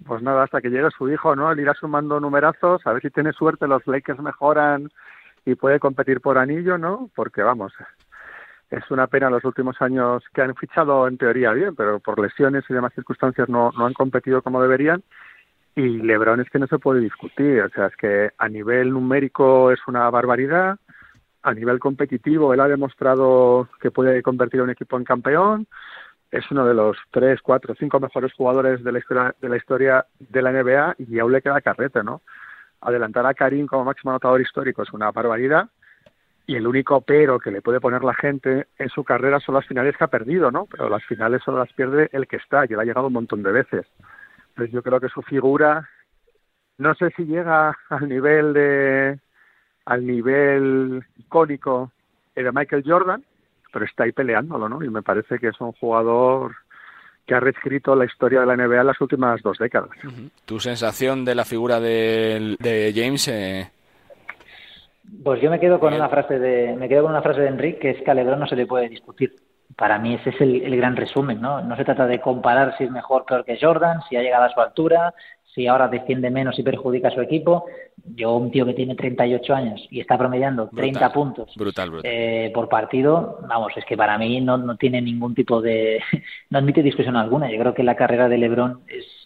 Pues 0.07 0.23
nada, 0.23 0.45
hasta 0.45 0.61
que 0.61 0.71
llegue 0.71 0.89
su 0.97 1.11
hijo, 1.11 1.35
¿no? 1.35 1.51
Él 1.51 1.59
irá 1.59 1.75
sumando 1.75 2.21
numerazos, 2.21 2.87
a 2.87 2.93
ver 2.93 3.03
si 3.03 3.11
tiene 3.11 3.33
suerte, 3.33 3.67
los 3.67 3.85
Lakers 3.85 4.21
mejoran 4.21 4.93
y 5.45 5.57
puede 5.57 5.81
competir 5.81 6.21
por 6.21 6.39
anillo, 6.39 6.79
¿no? 6.79 7.11
Porque 7.17 7.43
vamos, 7.43 7.73
es 8.71 8.89
una 8.91 9.09
pena 9.09 9.31
los 9.31 9.45
últimos 9.45 9.81
años 9.83 10.23
que 10.33 10.43
han 10.43 10.55
fichado 10.55 11.09
en 11.09 11.19
teoría 11.19 11.53
bien, 11.53 11.75
pero 11.75 11.99
por 11.99 12.21
lesiones 12.21 12.65
y 12.69 12.75
demás 12.75 12.95
circunstancias 12.95 13.49
no, 13.49 13.73
no 13.77 13.87
han 13.87 13.95
competido 13.95 14.43
como 14.43 14.63
deberían. 14.63 15.03
Y 15.75 15.99
Lebron 15.99 16.41
es 16.41 16.51
que 16.51 16.59
no 16.59 16.67
se 16.67 16.79
puede 16.79 17.01
discutir, 17.01 17.63
o 17.63 17.69
sea, 17.71 17.87
es 17.87 17.97
que 17.97 18.31
a 18.39 18.49
nivel 18.49 18.91
numérico 18.91 19.71
es 19.73 19.81
una 19.87 20.09
barbaridad, 20.11 20.79
a 21.43 21.55
nivel 21.55 21.79
competitivo 21.79 22.53
él 22.53 22.61
ha 22.61 22.69
demostrado 22.69 23.69
que 23.81 23.91
puede 23.91 24.23
convertir 24.23 24.61
a 24.61 24.65
un 24.65 24.71
equipo 24.71 24.97
en 24.97 25.05
campeón, 25.05 25.67
es 26.31 26.49
uno 26.51 26.65
de 26.65 26.75
los 26.75 26.97
tres, 27.11 27.41
cuatro, 27.43 27.75
cinco 27.79 27.99
mejores 27.99 28.33
jugadores 28.35 28.85
de 28.85 28.93
la 28.93 28.99
historia 28.99 29.35
de 29.41 29.49
la, 29.49 29.57
historia 29.57 30.07
de 30.19 30.43
la 30.43 30.53
NBA 30.53 30.97
y 30.99 31.19
aún 31.19 31.33
le 31.33 31.43
queda 31.43 31.61
carrete, 31.61 32.05
¿no? 32.05 32.23
Adelantar 32.81 33.27
a 33.27 33.35
Karim 33.35 33.67
como 33.67 33.85
máximo 33.85 34.11
anotador 34.13 34.41
histórico 34.41 34.83
es 34.83 34.93
una 34.93 35.11
barbaridad 35.11 35.69
y 36.46 36.57
el 36.57 36.66
único 36.66 37.00
pero 37.00 37.38
que 37.38 37.50
le 37.50 37.62
puede 37.62 37.81
poner 37.81 38.03
la 38.03 38.14
gente 38.14 38.66
en 38.79 38.88
su 38.88 39.05
carrera 39.05 39.40
son 39.40 39.55
las 39.55 39.66
finales 39.66 39.96
que 39.96 40.05
ha 40.05 40.09
perdido, 40.09 40.50
¿no? 40.50 40.66
Pero 40.66 40.88
las 40.88 41.05
finales 41.05 41.42
solo 41.44 41.59
las 41.59 41.72
pierde 41.72 42.09
el 42.12 42.26
que 42.26 42.37
está, 42.37 42.64
y 42.64 42.72
él 42.72 42.81
ha 42.81 42.85
llegado 42.85 43.07
un 43.07 43.12
montón 43.12 43.42
de 43.42 43.53
veces. 43.53 43.87
Entonces 44.50 44.72
yo 44.72 44.83
creo 44.83 45.00
que 45.00 45.09
su 45.09 45.22
figura, 45.22 45.88
no 46.79 46.94
sé 46.94 47.11
si 47.16 47.24
llega 47.24 47.76
al 47.88 48.09
nivel 48.09 48.53
de, 48.53 49.20
al 49.85 50.07
nivel 50.07 51.05
icónico 51.16 51.92
de 52.35 52.53
Michael 52.53 52.85
Jordan, 52.87 53.24
pero 53.72 53.85
está 53.85 54.05
ahí 54.05 54.12
peleándolo, 54.12 54.68
¿no? 54.68 54.83
Y 54.83 54.88
me 54.88 55.03
parece 55.03 55.38
que 55.38 55.48
es 55.48 55.61
un 55.61 55.72
jugador 55.72 56.55
que 57.26 57.35
ha 57.35 57.40
reescrito 57.40 57.94
la 57.94 58.07
historia 58.07 58.40
de 58.40 58.46
la 58.46 58.57
NBA 58.57 58.81
en 58.81 58.87
las 58.87 59.00
últimas 59.00 59.40
dos 59.42 59.59
décadas. 59.59 59.90
¿Tu 60.44 60.59
sensación 60.59 61.24
de 61.24 61.35
la 61.35 61.44
figura 61.44 61.79
de, 61.79 62.57
de 62.59 62.92
James 62.94 63.29
eh, 63.29 63.70
pues 65.23 65.40
yo 65.40 65.51
me 65.51 65.61
quedo 65.61 65.81
con 65.81 65.92
una 65.92 66.09
frase 66.09 66.38
de 66.38 66.77
me 66.77 66.88
quedo 66.88 67.03
con 67.03 67.12
una 67.12 67.23
frase 67.23 67.40
de 67.40 67.49
Enrique 67.49 67.79
que 67.79 67.90
es 67.90 68.03
que 68.03 68.11
a 68.11 68.14
LeBron 68.14 68.40
no 68.40 68.46
se 68.46 68.57
le 68.57 68.66
puede 68.66 68.88
discutir. 68.88 69.35
Para 69.77 69.99
mí 69.99 70.14
ese 70.14 70.31
es 70.31 70.40
el, 70.40 70.77
gran 70.77 70.96
resumen, 70.96 71.40
¿no? 71.40 71.62
No 71.62 71.77
se 71.77 71.85
trata 71.85 72.07
de 72.07 72.20
comparar 72.20 72.77
si 72.77 72.85
es 72.85 72.90
mejor 72.90 73.23
o 73.23 73.27
peor 73.27 73.44
que 73.44 73.59
Jordan, 73.61 74.01
si 74.09 74.16
ha 74.16 74.23
llegado 74.23 74.44
a 74.44 74.53
su 74.53 74.61
altura, 74.61 75.14
si 75.55 75.66
ahora 75.66 75.88
defiende 75.88 76.31
menos 76.31 76.59
y 76.59 76.62
perjudica 76.62 77.09
a 77.09 77.12
su 77.12 77.20
equipo. 77.20 77.66
Yo, 78.14 78.37
un 78.37 78.51
tío 78.51 78.66
que 78.66 78.75
tiene 78.75 78.94
38 78.94 79.55
años 79.55 79.87
y 79.90 80.01
está 80.01 80.18
promediando 80.18 80.68
30 80.68 81.12
puntos 81.12 81.55
eh, 82.03 82.51
por 82.53 82.68
partido, 82.68 83.38
vamos, 83.49 83.73
es 83.77 83.85
que 83.85 83.96
para 83.96 84.18
mí 84.18 84.40
no, 84.40 84.59
no 84.59 84.77
tiene 84.77 85.01
ningún 85.01 85.35
tipo 85.35 85.61
de. 85.62 86.01
no 86.51 86.59
admite 86.59 86.83
discusión 86.83 87.16
alguna. 87.16 87.51
Yo 87.51 87.59
creo 87.59 87.75
que 87.75 87.85
la 87.85 87.96
carrera 87.96 88.29
de 88.29 88.38
LeBron 88.38 88.83
es 88.88 89.20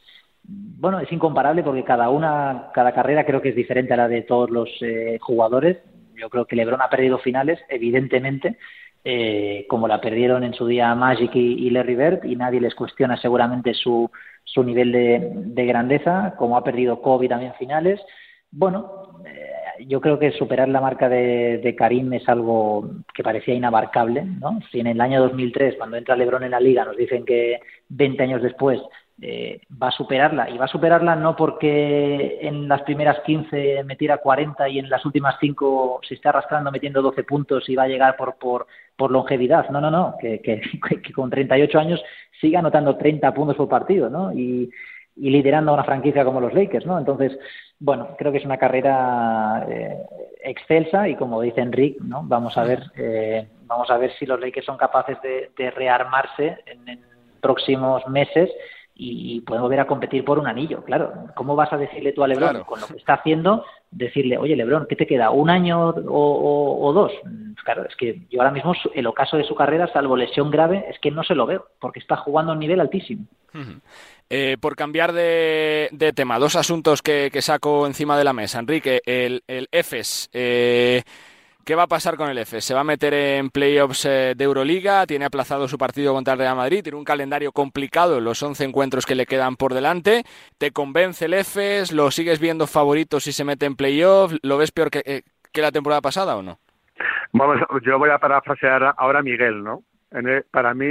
bueno, 0.47 1.01
es 1.01 1.11
incomparable 1.11 1.63
porque 1.63 1.85
cada 1.85 2.11
una, 2.11 2.71
cada 2.75 2.93
carrera 2.93 3.25
creo 3.25 3.41
que 3.41 3.51
es 3.51 3.57
diferente 3.57 3.95
a 3.95 3.97
la 3.97 4.09
de 4.09 4.23
todos 4.23 4.51
los 4.51 4.69
eh, 4.83 5.19
jugadores. 5.21 5.79
Yo 6.15 6.29
creo 6.29 6.45
que 6.45 6.57
LeBron 6.57 6.83
ha 6.83 6.91
perdido 6.91 7.19
finales, 7.19 7.59
evidentemente, 7.71 8.59
eh, 9.03 9.67
como 9.69 9.89
la 9.89 10.01
perdieron 10.01 10.45
en 10.45 10.55
su 10.55 10.67
día 10.67 10.95
Magic 10.95 11.35
y, 11.35 11.71
Larry 11.71 11.97
Bird, 11.97 12.25
y 12.25 12.37
nadie 12.37 12.61
les 12.61 12.75
cuestiona 12.75 13.17
seguramente 13.17 13.73
su, 13.73 14.11
su 14.45 14.63
nivel 14.63 14.93
de, 14.93 15.67
grandeza, 15.67 16.35
como 16.37 16.57
ha 16.57 16.65
perdido 16.65 17.01
Kobe 17.01 17.29
también 17.29 17.55
finales. 17.55 18.01
Bueno, 18.51 19.21
eh, 19.27 19.87
yo 19.87 20.01
creo 20.01 20.19
que 20.19 20.33
superar 20.33 20.69
la 20.69 20.81
marca 20.81 21.09
de, 21.09 21.59
de, 21.59 21.75
Karim 21.75 22.13
es 22.13 22.29
algo 22.29 22.91
que 23.13 23.23
parecía 23.23 23.55
inabarcable, 23.55 24.23
¿no? 24.23 24.61
Si 24.71 24.81
en 24.81 24.87
el 24.89 25.01
año 25.01 25.21
2003, 25.23 25.77
cuando 25.77 25.97
entra 25.97 26.15
LeBron 26.15 26.45
en 26.45 26.53
la 26.53 26.61
liga, 26.61 26.85
nos 26.85 26.97
dicen 26.97 27.25
que 27.25 27.61
20 27.89 28.23
años 28.23 28.43
después 28.43 28.81
eh, 29.21 29.61
va 29.71 29.89
a 29.89 29.93
superarla. 29.93 30.51
Y 30.51 30.59
va 30.59 30.65
a 30.65 30.69
superarla 30.69 31.15
no 31.15 31.37
porque 31.37 32.39
en 32.41 32.69
las 32.69 32.83
primeras 32.83 33.21
15 33.21 33.85
metiera 33.85 34.19
40 34.19 34.69
y 34.69 34.79
en 34.79 34.91
las 34.91 35.05
últimas 35.05 35.37
5 35.41 36.01
se 36.07 36.15
está 36.15 36.31
arrastrando 36.31 36.71
metiendo 36.73 37.03
12 37.03 37.23
puntos 37.25 37.69
y 37.69 37.77
va 37.77 37.85
a 37.85 37.89
llegar 37.89 38.17
por, 38.17 38.37
por, 38.37 38.67
por 38.97 39.11
longevidad. 39.11 39.69
No, 39.71 39.81
no, 39.81 39.91
no. 39.91 40.17
Que, 40.21 40.41
que, 40.41 40.61
que, 41.03 41.13
con 41.13 41.31
38 41.31 41.79
años 41.79 42.03
siga 42.41 42.59
anotando 42.59 42.97
30 42.97 43.33
puntos 43.33 43.57
por 43.57 43.69
partido, 43.69 44.11
¿no? 44.11 44.33
Y, 44.33 44.71
y 45.17 45.31
liderando 45.31 45.73
una 45.73 45.85
franquicia 45.85 46.25
como 46.25 46.41
los 46.41 46.53
Lakers, 46.53 46.87
¿no? 46.87 46.99
Entonces, 46.99 47.39
bueno, 47.79 48.17
creo 48.19 48.33
que 48.33 48.39
es 48.39 48.45
una 48.45 48.59
carrera 48.59 49.65
eh, 49.69 49.97
excelsa 50.43 51.09
y 51.09 51.15
como 51.15 51.41
dice 51.41 51.61
Enrique, 51.61 51.99
¿no? 52.03 52.23
Vamos 52.25 52.59
a 52.59 52.65
ver, 52.65 52.83
eh, 52.97 53.47
vamos 53.67 53.89
a 53.91 53.97
ver 53.97 54.13
si 54.19 54.27
los 54.27 54.41
Lakers 54.41 54.67
son 54.67 54.77
capaces 54.77 55.21
de, 55.23 55.53
de 55.57 55.71
rearmarse 55.71 56.59
en 56.67 57.01
próximos 57.41 58.07
meses 58.09 58.51
y 58.97 59.41
puede 59.41 59.61
volver 59.61 59.81
a 59.81 59.87
competir 59.87 60.25
por 60.25 60.39
un 60.39 60.47
anillo. 60.47 60.85
Claro, 60.85 61.13
¿cómo 61.35 61.57
vas 61.57 61.73
a 61.73 61.77
decirle 61.77 62.13
tú 62.13 62.23
a 62.23 62.29
Lebron 62.29 62.63
con 62.63 62.81
lo 62.81 62.87
que 62.87 62.97
está 62.97 63.15
haciendo? 63.15 63.65
Decirle, 63.91 64.39
oye 64.39 64.55
Lebron, 64.55 64.87
¿qué 64.89 64.95
te 64.95 65.07
queda? 65.07 65.31
¿Un 65.31 65.51
año 65.51 65.95
o, 66.09 66.93
dos? 66.95 67.13
Claro, 67.65 67.85
es 67.89 67.97
que 67.97 68.21
yo 68.31 68.41
ahora 68.41 68.53
mismo, 68.53 68.73
el 68.95 69.07
ocaso 69.07 69.37
de 69.37 69.45
su 69.45 69.55
carrera, 69.57 69.91
salvo 69.93 70.17
lesión 70.17 70.51
grave, 70.51 70.85
es 70.89 70.99
que 71.01 71.11
no 71.11 71.25
se 71.25 71.35
lo 71.35 71.47
veo, 71.47 71.67
porque 71.81 71.99
está 71.99 72.17
jugando 72.17 72.53
a 72.53 72.55
un 72.55 72.61
nivel 72.61 72.81
altísimo. 72.81 73.27
Eh, 74.31 74.57
por 74.61 74.77
cambiar 74.77 75.13
de, 75.13 76.13
tema, 76.15 76.39
dos 76.39 76.55
asuntos 76.55 77.03
que, 77.03 77.31
saco 77.41 77.87
encima 77.87 78.17
de 78.17 78.25
la 78.25 78.33
mesa. 78.33 78.61
Enrique, 78.61 79.01
el, 79.07 79.43
el 79.49 79.69
EFES. 79.73 80.31
Eh, 80.33 81.03
¿Qué 81.65 81.75
va 81.75 81.85
a 81.85 81.87
pasar 81.87 82.19
con 82.19 82.29
el 82.29 82.37
EFES? 82.37 82.63
¿Se 82.63 82.75
va 82.75 82.81
a 82.81 82.85
meter 82.85 83.15
en 83.15 83.49
playoffs 83.49 84.05
eh, 84.05 84.35
de 84.37 84.45
Euroliga? 84.45 85.07
¿Tiene 85.07 85.25
aplazado 85.25 85.67
su 85.67 85.79
partido 85.79 86.13
contra 86.13 86.35
el 86.35 86.41
Real 86.41 86.57
Madrid? 86.57 86.83
¿Tiene 86.83 86.99
un 86.99 87.05
calendario 87.05 87.53
complicado 87.53 88.21
los 88.21 88.43
11 88.43 88.65
encuentros 88.65 89.07
que 89.07 89.15
le 89.15 89.25
quedan 89.25 89.57
por 89.57 89.73
delante? 89.73 90.25
¿Te 90.59 90.73
convence 90.73 91.25
el 91.25 91.33
EFES? 91.33 91.93
¿Lo 91.93 92.11
sigues 92.11 92.39
viendo 92.39 92.67
favorito 92.67 93.19
si 93.19 93.33
se 93.33 93.45
mete 93.45 93.65
en 93.65 93.77
playoffs? 93.77 94.39
¿Lo 94.43 94.59
ves 94.59 94.73
peor 94.73 94.91
que, 94.91 95.03
eh, 95.07 95.23
la 95.55 95.73
temporada 95.73 96.03
pasada 96.03 96.37
o 96.37 96.43
no? 96.43 96.59
Vamos, 97.33 97.59
yo 97.83 97.99
voy 97.99 98.11
a 98.11 98.19
parafrasear 98.19 98.95
ahora 98.99 99.21
a 99.21 99.23
Miguel, 99.23 99.65
¿no? 99.65 99.83
para 100.53 100.75
mí 100.75 100.87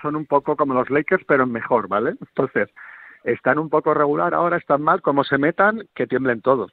son 0.00 0.14
un 0.14 0.24
poco 0.26 0.54
como 0.56 0.72
los 0.74 0.88
Lakers, 0.88 1.24
pero 1.26 1.46
mejor, 1.46 1.88
¿vale? 1.88 2.10
Entonces, 2.10 2.68
están 3.24 3.58
un 3.58 3.68
poco 3.68 3.92
regular 3.92 4.34
ahora, 4.34 4.56
están 4.56 4.82
mal, 4.82 5.02
como 5.02 5.24
se 5.24 5.36
metan, 5.36 5.82
que 5.96 6.06
tiemblen 6.06 6.42
todos 6.42 6.70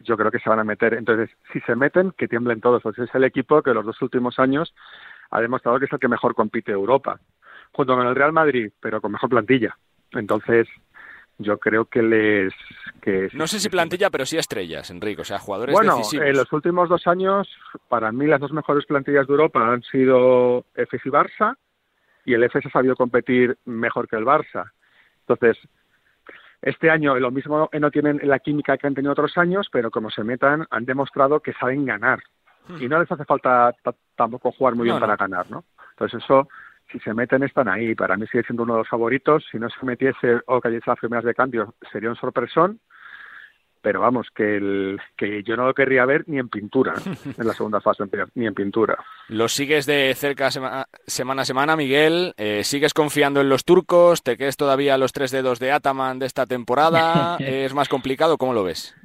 yo 0.00 0.16
creo 0.16 0.30
que 0.30 0.38
se 0.38 0.48
van 0.48 0.60
a 0.60 0.64
meter. 0.64 0.94
Entonces, 0.94 1.30
si 1.52 1.60
se 1.60 1.76
meten, 1.76 2.12
que 2.12 2.28
tiemblen 2.28 2.60
todos. 2.60 2.82
Pues 2.82 2.98
es 2.98 3.14
el 3.14 3.24
equipo 3.24 3.62
que 3.62 3.74
los 3.74 3.84
dos 3.84 4.00
últimos 4.02 4.38
años 4.38 4.74
ha 5.30 5.40
demostrado 5.40 5.78
que 5.78 5.86
es 5.86 5.92
el 5.92 5.98
que 5.98 6.08
mejor 6.08 6.34
compite 6.34 6.72
Europa, 6.72 7.18
junto 7.72 7.96
con 7.96 8.06
el 8.06 8.14
Real 8.14 8.32
Madrid, 8.32 8.72
pero 8.80 9.00
con 9.00 9.12
mejor 9.12 9.30
plantilla. 9.30 9.76
Entonces, 10.12 10.68
yo 11.38 11.58
creo 11.58 11.86
que 11.86 12.02
les... 12.02 12.52
Que 13.00 13.28
no 13.32 13.46
sé 13.46 13.58
si 13.58 13.68
plantilla, 13.68 14.10
pero 14.10 14.26
sí 14.26 14.38
estrellas, 14.38 14.90
Enrique, 14.90 15.22
o 15.22 15.24
sea, 15.24 15.38
jugadores 15.38 15.72
bueno, 15.72 15.96
decisivos. 15.96 16.26
en 16.26 16.36
los 16.36 16.52
últimos 16.52 16.88
dos 16.88 17.06
años, 17.06 17.48
para 17.88 18.12
mí 18.12 18.26
las 18.26 18.40
dos 18.40 18.52
mejores 18.52 18.86
plantillas 18.86 19.26
de 19.26 19.32
Europa 19.32 19.66
han 19.66 19.82
sido 19.82 20.64
EFES 20.74 21.06
y 21.06 21.10
Barça, 21.10 21.56
y 22.24 22.34
el 22.34 22.44
EFES 22.44 22.66
ha 22.66 22.70
sabido 22.70 22.94
competir 22.94 23.58
mejor 23.64 24.08
que 24.08 24.16
el 24.16 24.24
Barça. 24.24 24.70
Entonces, 25.26 25.58
este 26.64 26.90
año 26.90 27.14
lo 27.16 27.30
mismo 27.30 27.68
no 27.72 27.90
tienen 27.90 28.20
la 28.22 28.38
química 28.38 28.76
que 28.78 28.86
han 28.86 28.94
tenido 28.94 29.12
otros 29.12 29.36
años, 29.36 29.68
pero 29.70 29.90
como 29.90 30.10
se 30.10 30.24
metan, 30.24 30.66
han 30.70 30.84
demostrado 30.84 31.40
que 31.40 31.52
saben 31.52 31.84
ganar. 31.84 32.20
Hmm. 32.66 32.82
Y 32.82 32.88
no 32.88 32.98
les 32.98 33.10
hace 33.12 33.24
falta 33.24 33.74
tampoco 34.16 34.50
jugar 34.52 34.74
muy 34.74 34.84
bien 34.84 34.98
para 34.98 35.16
ganar, 35.16 35.50
¿no? 35.50 35.64
Entonces 35.90 36.22
eso 36.24 36.48
si 36.90 36.98
se 37.00 37.14
meten 37.14 37.42
están 37.42 37.68
ahí. 37.68 37.94
Para 37.94 38.16
mí 38.16 38.26
sigue 38.26 38.44
siendo 38.44 38.62
uno 38.62 38.74
de 38.74 38.78
los 38.80 38.88
favoritos. 38.88 39.44
Si 39.50 39.58
no 39.58 39.68
se 39.68 39.84
metiese 39.84 40.40
o 40.46 40.60
cayese 40.60 40.90
las 40.90 40.98
primeras 40.98 41.24
de 41.24 41.34
cambio, 41.34 41.74
sería 41.90 42.10
un 42.10 42.16
sorpresón. 42.16 42.80
Pero 43.84 44.00
vamos, 44.00 44.28
que, 44.34 44.56
el, 44.56 44.98
que 45.14 45.42
yo 45.42 45.58
no 45.58 45.66
lo 45.66 45.74
querría 45.74 46.06
ver 46.06 46.24
ni 46.26 46.38
en 46.38 46.48
pintura, 46.48 46.94
en 47.38 47.46
la 47.46 47.52
segunda 47.52 47.82
fase, 47.82 48.02
ni 48.34 48.46
en 48.46 48.54
pintura. 48.54 48.96
Lo 49.28 49.46
sigues 49.46 49.84
de 49.84 50.14
cerca 50.14 50.50
semana 50.50 51.42
a 51.42 51.44
semana, 51.44 51.76
Miguel. 51.76 52.32
Eh, 52.38 52.64
¿Sigues 52.64 52.94
confiando 52.94 53.42
en 53.42 53.50
los 53.50 53.66
turcos? 53.66 54.22
¿Te 54.22 54.38
quedes 54.38 54.56
todavía 54.56 54.96
los 54.96 55.12
tres 55.12 55.30
dedos 55.32 55.58
de 55.58 55.70
Ataman 55.70 56.18
de 56.18 56.24
esta 56.24 56.46
temporada? 56.46 57.36
¿Es 57.40 57.74
más 57.74 57.90
complicado? 57.90 58.38
¿Cómo 58.38 58.54
lo 58.54 58.64
ves? 58.64 58.96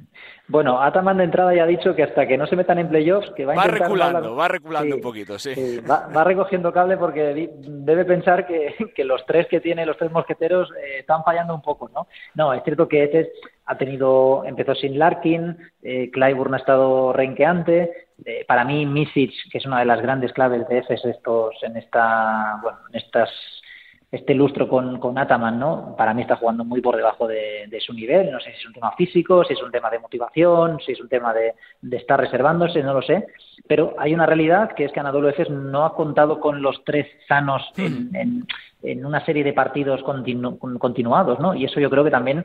Bueno, 0.50 0.82
Ataman 0.82 1.18
de 1.18 1.24
entrada 1.24 1.54
ya 1.54 1.62
ha 1.62 1.66
dicho 1.66 1.94
que 1.94 2.02
hasta 2.02 2.26
que 2.26 2.36
no 2.36 2.44
se 2.46 2.56
metan 2.56 2.78
en 2.78 2.88
playoffs, 2.88 3.30
que 3.36 3.46
va 3.46 3.52
a 3.52 3.56
Va 3.56 3.64
reculando, 3.64 4.34
va 4.34 4.48
reculando 4.48 4.96
un 4.96 5.00
poquito, 5.00 5.38
sí. 5.38 5.80
va, 5.88 6.24
recogiendo 6.24 6.72
cable 6.72 6.96
porque 6.96 7.50
debe 7.60 8.04
pensar 8.04 8.48
que, 8.48 9.04
los 9.04 9.24
tres 9.26 9.46
que 9.46 9.60
tiene, 9.60 9.86
los 9.86 9.96
tres 9.96 10.10
mosqueteros, 10.10 10.68
eh, 10.72 10.98
están 11.00 11.22
fallando 11.22 11.54
un 11.54 11.62
poco, 11.62 11.88
¿no? 11.94 12.08
No, 12.34 12.52
es 12.52 12.64
cierto 12.64 12.88
que 12.88 13.04
este 13.04 13.30
ha 13.70 13.78
tenido, 13.78 14.42
empezó 14.44 14.74
sin 14.74 14.98
Larkin, 14.98 15.56
eh, 15.82 16.10
Clyburn 16.10 16.54
ha 16.54 16.56
estado 16.56 17.12
renqueante, 17.12 18.08
eh, 18.24 18.44
para 18.48 18.64
mí 18.64 18.84
Misic, 18.84 19.32
que 19.50 19.58
es 19.58 19.66
una 19.66 19.78
de 19.78 19.84
las 19.84 20.02
grandes 20.02 20.32
claves 20.32 20.66
de 20.68 20.78
Efes 20.78 21.04
estos, 21.04 21.54
en 21.62 21.76
esta, 21.76 22.58
bueno, 22.62 22.78
en 22.90 22.96
estas 22.96 23.30
este 24.10 24.34
lustro 24.34 24.68
con, 24.68 24.98
con 24.98 25.16
Ataman, 25.18 25.60
¿no? 25.60 25.94
Para 25.96 26.14
mí 26.14 26.22
está 26.22 26.34
jugando 26.34 26.64
muy 26.64 26.80
por 26.80 26.96
debajo 26.96 27.28
de, 27.28 27.68
su 27.80 27.92
nivel. 27.92 28.32
No 28.32 28.40
sé 28.40 28.50
si 28.50 28.58
es 28.58 28.66
un 28.66 28.72
tema 28.72 28.92
físico, 28.96 29.44
si 29.44 29.52
es 29.52 29.62
un 29.62 29.70
tema 29.70 29.88
de 29.88 30.00
motivación, 30.00 30.80
si 30.84 30.92
es 30.92 31.00
un 31.00 31.08
tema 31.08 31.32
de, 31.32 31.54
estar 31.96 32.18
reservándose, 32.18 32.82
no 32.82 32.92
lo 32.92 33.02
sé. 33.02 33.28
Pero 33.68 33.94
hay 33.98 34.12
una 34.12 34.26
realidad 34.26 34.72
que 34.74 34.84
es 34.84 34.92
que 34.92 34.98
Anadolu 34.98 35.28
Efes 35.28 35.48
no 35.48 35.84
ha 35.84 35.94
contado 35.94 36.40
con 36.40 36.60
los 36.60 36.82
tres 36.84 37.06
sanos 37.28 37.62
en, 37.76 38.46
en, 38.82 39.06
una 39.06 39.24
serie 39.24 39.44
de 39.44 39.52
partidos 39.52 40.02
continuados, 40.02 41.38
¿no? 41.38 41.54
Y 41.54 41.64
eso 41.64 41.78
yo 41.78 41.88
creo 41.88 42.02
que 42.02 42.10
también, 42.10 42.44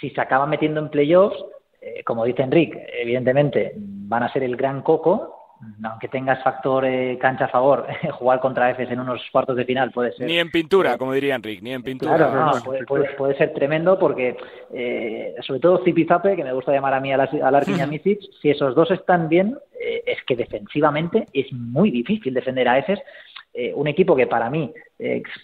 si 0.00 0.10
se 0.10 0.20
acaba 0.20 0.46
metiendo 0.46 0.80
en 0.80 0.90
playoffs, 0.90 1.36
eh, 1.80 2.02
como 2.04 2.24
dice 2.24 2.42
Enrique, 2.42 2.86
evidentemente 3.00 3.72
van 3.76 4.22
a 4.22 4.32
ser 4.32 4.42
el 4.42 4.56
gran 4.56 4.82
coco, 4.82 5.38
aunque 5.82 6.08
tengas 6.08 6.42
factor 6.42 6.84
eh, 6.84 7.18
cancha 7.20 7.46
a 7.46 7.48
favor, 7.48 7.86
jugar 8.12 8.40
contra 8.40 8.70
EFES 8.70 8.92
en 8.92 9.00
unos 9.00 9.20
cuartos 9.32 9.56
de 9.56 9.64
final 9.64 9.90
puede 9.90 10.12
ser. 10.12 10.26
Ni 10.26 10.38
en 10.38 10.50
pintura, 10.50 10.96
como 10.96 11.12
diría 11.12 11.34
Enrique, 11.34 11.62
ni 11.62 11.72
en 11.72 11.82
pintura. 11.82 12.16
Claro, 12.16 12.62
puede, 12.64 13.14
puede, 13.16 13.36
ser 13.36 13.52
tremendo 13.54 13.98
porque, 13.98 14.36
eh, 14.72 15.34
sobre 15.40 15.60
todo 15.60 15.82
Zipizape, 15.84 16.36
que 16.36 16.44
me 16.44 16.52
gusta 16.52 16.72
llamar 16.72 16.94
a 16.94 17.00
mí 17.00 17.12
a 17.12 17.16
la 17.16 17.28
Misic, 17.88 18.20
si 18.40 18.50
esos 18.50 18.74
dos 18.74 18.90
están 18.90 19.28
bien, 19.28 19.56
eh, 19.80 20.02
es 20.06 20.18
que 20.24 20.36
defensivamente 20.36 21.26
es 21.32 21.52
muy 21.52 21.90
difícil 21.90 22.34
defender 22.34 22.68
a 22.68 22.78
EFES. 22.78 23.00
Un 23.74 23.88
equipo 23.88 24.14
que 24.14 24.26
para 24.26 24.50
mí, 24.50 24.72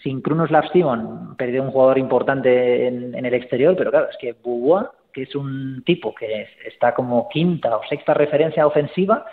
sin 0.02 0.20
Krunos 0.20 0.50
Simon, 0.72 1.36
perdió 1.36 1.62
un 1.62 1.70
jugador 1.70 1.98
importante 1.98 2.86
en, 2.86 3.14
el 3.14 3.34
exterior, 3.34 3.74
pero 3.76 3.90
claro, 3.90 4.08
es 4.10 4.16
que 4.18 4.32
Bubua, 4.32 4.92
que 5.12 5.22
es 5.22 5.34
un 5.34 5.82
tipo 5.84 6.14
que 6.14 6.46
está 6.66 6.94
como 6.94 7.28
quinta 7.28 7.76
o 7.76 7.80
sexta 7.88 8.14
referencia 8.14 8.66
ofensiva, 8.66 9.24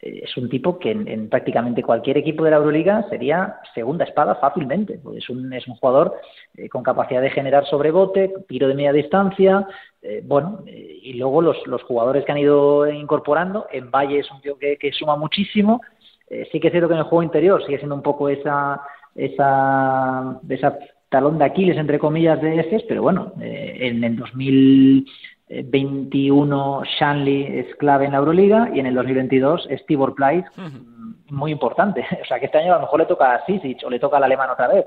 es 0.00 0.36
un 0.36 0.48
tipo 0.48 0.78
que 0.78 0.90
en, 0.90 1.28
prácticamente 1.28 1.82
cualquier 1.82 2.18
equipo 2.18 2.44
de 2.44 2.50
la 2.50 2.56
Euroliga 2.58 3.06
sería 3.08 3.56
segunda 3.74 4.04
espada 4.04 4.34
fácilmente. 4.36 5.00
es, 5.16 5.28
un, 5.30 5.52
es 5.52 5.66
un 5.66 5.76
jugador 5.76 6.14
eh, 6.56 6.68
con 6.68 6.82
capacidad 6.82 7.22
de 7.22 7.30
generar 7.30 7.66
sobrebote, 7.66 8.32
tiro 8.48 8.68
de 8.68 8.74
media 8.74 8.92
distancia, 8.92 9.66
eh, 10.02 10.22
bueno, 10.24 10.60
eh, 10.66 10.98
y 11.02 11.14
luego 11.14 11.40
los, 11.40 11.66
los, 11.66 11.82
jugadores 11.82 12.24
que 12.24 12.32
han 12.32 12.38
ido 12.38 12.88
incorporando, 12.90 13.66
en 13.72 13.90
Valle 13.90 14.18
es 14.18 14.30
un 14.30 14.40
tío 14.40 14.58
que, 14.58 14.92
suma 14.92 15.16
muchísimo, 15.16 15.80
sí 16.28 16.60
que 16.60 16.68
es 16.68 16.72
cierto 16.72 16.88
que 16.88 16.94
en 16.94 17.00
el 17.00 17.06
juego 17.06 17.22
interior 17.22 17.64
sigue 17.64 17.78
siendo 17.78 17.94
un 17.94 18.02
poco 18.02 18.28
esa, 18.28 18.80
esa, 19.14 20.40
esa 20.48 20.78
talón 21.08 21.38
de 21.38 21.44
Aquiles, 21.44 21.76
entre 21.76 21.98
comillas, 21.98 22.40
de 22.40 22.60
EFES, 22.60 22.84
pero 22.88 23.02
bueno, 23.02 23.32
en 23.40 24.02
el 24.02 24.16
2000 24.16 25.06
21 25.48 26.82
Shanley 26.98 27.58
es 27.58 27.74
clave 27.76 28.06
en 28.06 28.12
la 28.12 28.18
Euroliga 28.18 28.70
y 28.74 28.80
en 28.80 28.86
el 28.86 28.94
2022 28.94 29.68
es 29.70 29.84
Tibor 29.86 30.14
Plyce, 30.14 30.48
muy 31.30 31.52
importante. 31.52 32.04
O 32.22 32.24
sea 32.26 32.40
que 32.40 32.46
este 32.46 32.58
año 32.58 32.72
a 32.72 32.76
lo 32.76 32.82
mejor 32.82 33.00
le 33.00 33.06
toca 33.06 33.34
a 33.34 33.46
Sisic 33.46 33.84
o 33.84 33.90
le 33.90 34.00
toca 34.00 34.16
al 34.16 34.24
alemán 34.24 34.50
otra 34.50 34.68
vez. 34.68 34.84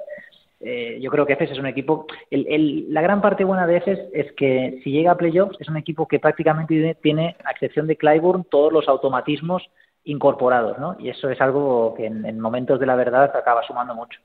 Eh, 0.62 1.00
yo 1.02 1.10
creo 1.10 1.26
que 1.26 1.34
EFES 1.34 1.52
es 1.52 1.60
un 1.60 1.68
equipo. 1.68 2.06
la 2.30 3.02
gran 3.02 3.22
parte 3.22 3.46
buena 3.46 3.66
de 3.66 3.78
EFES 3.78 4.00
es 4.14 4.32
que 4.34 4.82
si 4.84 4.92
llega 4.92 5.12
a 5.12 5.18
playoffs 5.18 5.56
es 5.62 5.70
un 5.70 5.78
equipo 5.78 6.08
que 6.08 6.20
prácticamente 6.20 6.98
tiene, 7.02 7.38
a 7.46 7.52
excepción 7.52 7.88
de 7.88 7.96
Clyburn, 7.96 8.44
todos 8.44 8.74
los 8.74 8.90
automatismos 8.90 9.70
incorporados, 10.04 10.78
¿no? 10.80 10.96
Y 11.00 11.10
eso 11.10 11.30
es 11.30 11.40
algo 11.42 11.94
que 11.96 12.06
en 12.06 12.40
momentos 12.40 12.80
de 12.80 12.86
la 12.86 12.96
verdad 12.96 13.36
acaba 13.36 13.64
sumando 13.64 13.96
mucho. 13.96 14.20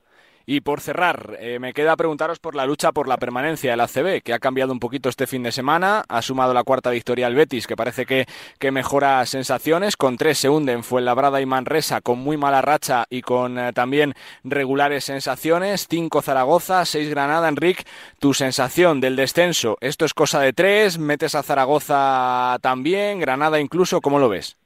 Y 0.47 0.61
por 0.61 0.79
cerrar, 0.79 1.37
eh, 1.39 1.57
me 1.57 1.73
queda 1.73 1.95
preguntaros 1.95 2.37
por 2.37 2.53
la 2.53 2.67
lucha 2.67 2.91
por 2.91 3.07
la 3.07 3.17
permanencia 3.17 3.71
del 3.71 3.79
ACB, 3.79 4.21
que 4.21 4.33
ha 4.33 4.37
cambiado 4.37 4.71
un 4.71 4.79
poquito 4.79 5.09
este 5.09 5.25
fin 5.25 5.41
de 5.41 5.51
semana, 5.51 6.03
ha 6.07 6.21
sumado 6.21 6.53
la 6.53 6.63
cuarta 6.63 6.91
victoria 6.91 7.25
al 7.25 7.33
Betis, 7.33 7.65
que 7.65 7.75
parece 7.75 8.05
que, 8.05 8.27
que 8.59 8.71
mejora 8.71 9.25
sensaciones, 9.25 9.97
con 9.97 10.17
tres 10.17 10.37
se 10.37 10.49
hunden 10.49 10.83
Fuenlabrada 10.83 11.41
y 11.41 11.47
Manresa, 11.47 12.01
con 12.01 12.19
muy 12.19 12.37
mala 12.37 12.61
racha 12.61 13.05
y 13.09 13.23
con 13.23 13.57
eh, 13.57 13.73
también 13.73 14.13
regulares 14.43 15.05
sensaciones, 15.05 15.87
cinco 15.89 16.21
Zaragoza, 16.21 16.85
seis 16.85 17.09
Granada, 17.09 17.49
Enric, 17.49 17.83
tu 18.19 18.35
sensación 18.35 19.01
del 19.01 19.15
descenso, 19.15 19.77
¿esto 19.81 20.05
es 20.05 20.13
cosa 20.13 20.41
de 20.41 20.53
tres? 20.53 20.99
¿Metes 20.99 21.33
a 21.33 21.41
Zaragoza 21.41 22.59
también? 22.61 23.19
¿Granada 23.19 23.59
incluso? 23.59 23.99
¿Cómo 23.99 24.19
lo 24.19 24.29
ves? 24.29 24.57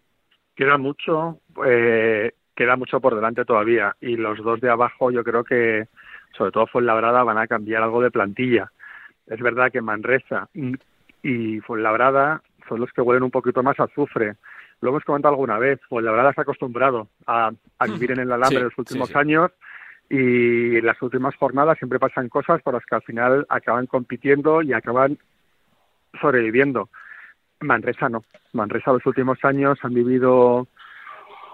Queda 0.60 0.78
mucho. 0.78 1.40
Eh, 1.66 2.34
queda 2.54 2.76
mucho 2.76 3.00
por 3.00 3.16
delante 3.16 3.46
todavía 3.46 3.96
y 4.02 4.18
los 4.18 4.40
dos 4.40 4.60
de 4.60 4.70
abajo 4.70 5.10
yo 5.10 5.24
creo 5.24 5.46
que 5.46 5.88
sobre 6.38 6.52
todo 6.52 6.68
Fuenlabrada 6.68 7.24
van 7.24 7.38
a 7.38 7.48
cambiar 7.48 7.82
algo 7.82 8.02
de 8.02 8.12
plantilla. 8.12 8.70
Es 9.26 9.40
verdad 9.40 9.72
que 9.72 9.80
Manresa 9.80 10.50
y 11.24 11.62
Fuenlabrada 11.62 12.42
son 12.68 12.82
los 12.82 12.92
que 12.92 13.00
huelen 13.00 13.24
un 13.24 13.32
poquito 13.32 13.64
más 13.64 13.80
a 13.80 13.86
azufre. 13.86 14.36
Lo 14.82 14.90
hemos 14.90 15.06
comentado 15.06 15.34
alguna 15.34 15.58
vez, 15.58 15.80
Fuenlabrada 15.88 16.34
se 16.34 16.42
ha 16.42 16.44
acostumbrado 16.44 17.08
a, 17.26 17.52
vivir 17.88 18.12
en 18.12 18.20
el 18.20 18.32
alambre 18.34 18.58
en 18.58 18.66
los 18.66 18.78
últimos 18.78 19.16
años 19.16 19.52
y 20.10 20.76
en 20.76 20.86
las 20.86 21.02
últimas 21.02 21.38
jornadas 21.38 21.78
siempre 21.78 22.00
pasan 22.00 22.28
cosas 22.28 22.62
por 22.64 22.74
las 22.74 22.86
que 22.86 22.96
al 22.96 23.04
final 23.04 23.46
acaban 23.48 23.88
compitiendo 23.88 24.62
y 24.62 24.74
acaban 24.74 25.20
sobreviviendo. 26.20 26.90
Manresa 27.62 28.10
no. 28.10 28.24
Manresa 28.54 28.94
los 28.94 29.06
últimos 29.06 29.38
años 29.44 29.78
han 29.84 29.94
vivido 29.94 30.68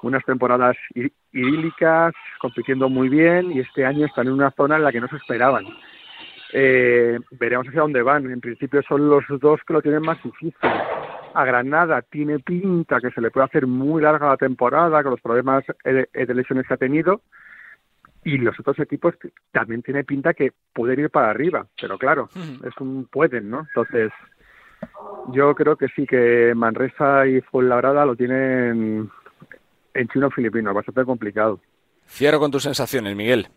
unas 0.01 0.23
temporadas 0.23 0.77
idílicas, 1.31 2.13
compitiendo 2.39 2.89
muy 2.89 3.09
bien 3.09 3.51
y 3.51 3.59
este 3.59 3.85
año 3.85 4.05
están 4.05 4.27
en 4.27 4.33
una 4.33 4.51
zona 4.51 4.75
en 4.75 4.83
la 4.83 4.91
que 4.91 5.01
no 5.01 5.07
se 5.07 5.17
esperaban. 5.17 5.65
Eh, 6.53 7.19
veremos 7.31 7.67
hacia 7.67 7.81
dónde 7.81 8.01
van. 8.01 8.31
En 8.31 8.39
principio 8.39 8.81
son 8.87 9.09
los 9.09 9.23
dos 9.39 9.59
que 9.65 9.73
lo 9.73 9.81
tienen 9.81 10.01
más 10.01 10.21
difícil. 10.23 10.69
A 11.33 11.43
Granada 11.43 12.01
tiene 12.01 12.39
pinta 12.39 13.01
que 13.01 13.11
se 13.11 13.19
le 13.19 13.31
puede 13.31 13.47
hacer 13.47 13.67
muy 13.67 14.01
larga 14.01 14.29
la 14.29 14.37
temporada 14.37 15.03
con 15.03 15.11
los 15.11 15.21
problemas 15.21 15.65
de, 15.83 16.07
lesiones 16.33 16.67
que 16.67 16.73
ha 16.73 16.77
tenido. 16.77 17.21
Y 18.23 18.37
los 18.37 18.59
otros 18.59 18.79
equipos 18.79 19.15
también 19.51 19.83
tiene 19.83 20.03
pinta 20.03 20.33
que 20.33 20.53
pueden 20.73 20.99
ir 20.99 21.09
para 21.09 21.29
arriba, 21.29 21.67
pero 21.79 21.97
claro, 21.99 22.29
es 22.33 22.75
un 22.79 23.05
pueden, 23.05 23.51
¿no? 23.51 23.67
Entonces, 23.67 24.11
yo 25.31 25.53
creo 25.55 25.75
que 25.75 25.87
sí 25.89 26.05
que 26.05 26.53
Manresa 26.55 27.25
y 27.27 27.41
Fuenlabrada 27.41 28.05
lo 28.05 28.15
tienen 28.15 29.09
en 29.93 30.07
chino 30.09 30.29
filipino, 30.29 30.73
bastante 30.73 31.03
complicado. 31.05 31.59
Cierro 32.07 32.39
con 32.39 32.51
tus 32.51 32.63
sensaciones, 32.63 33.15
Miguel. 33.15 33.47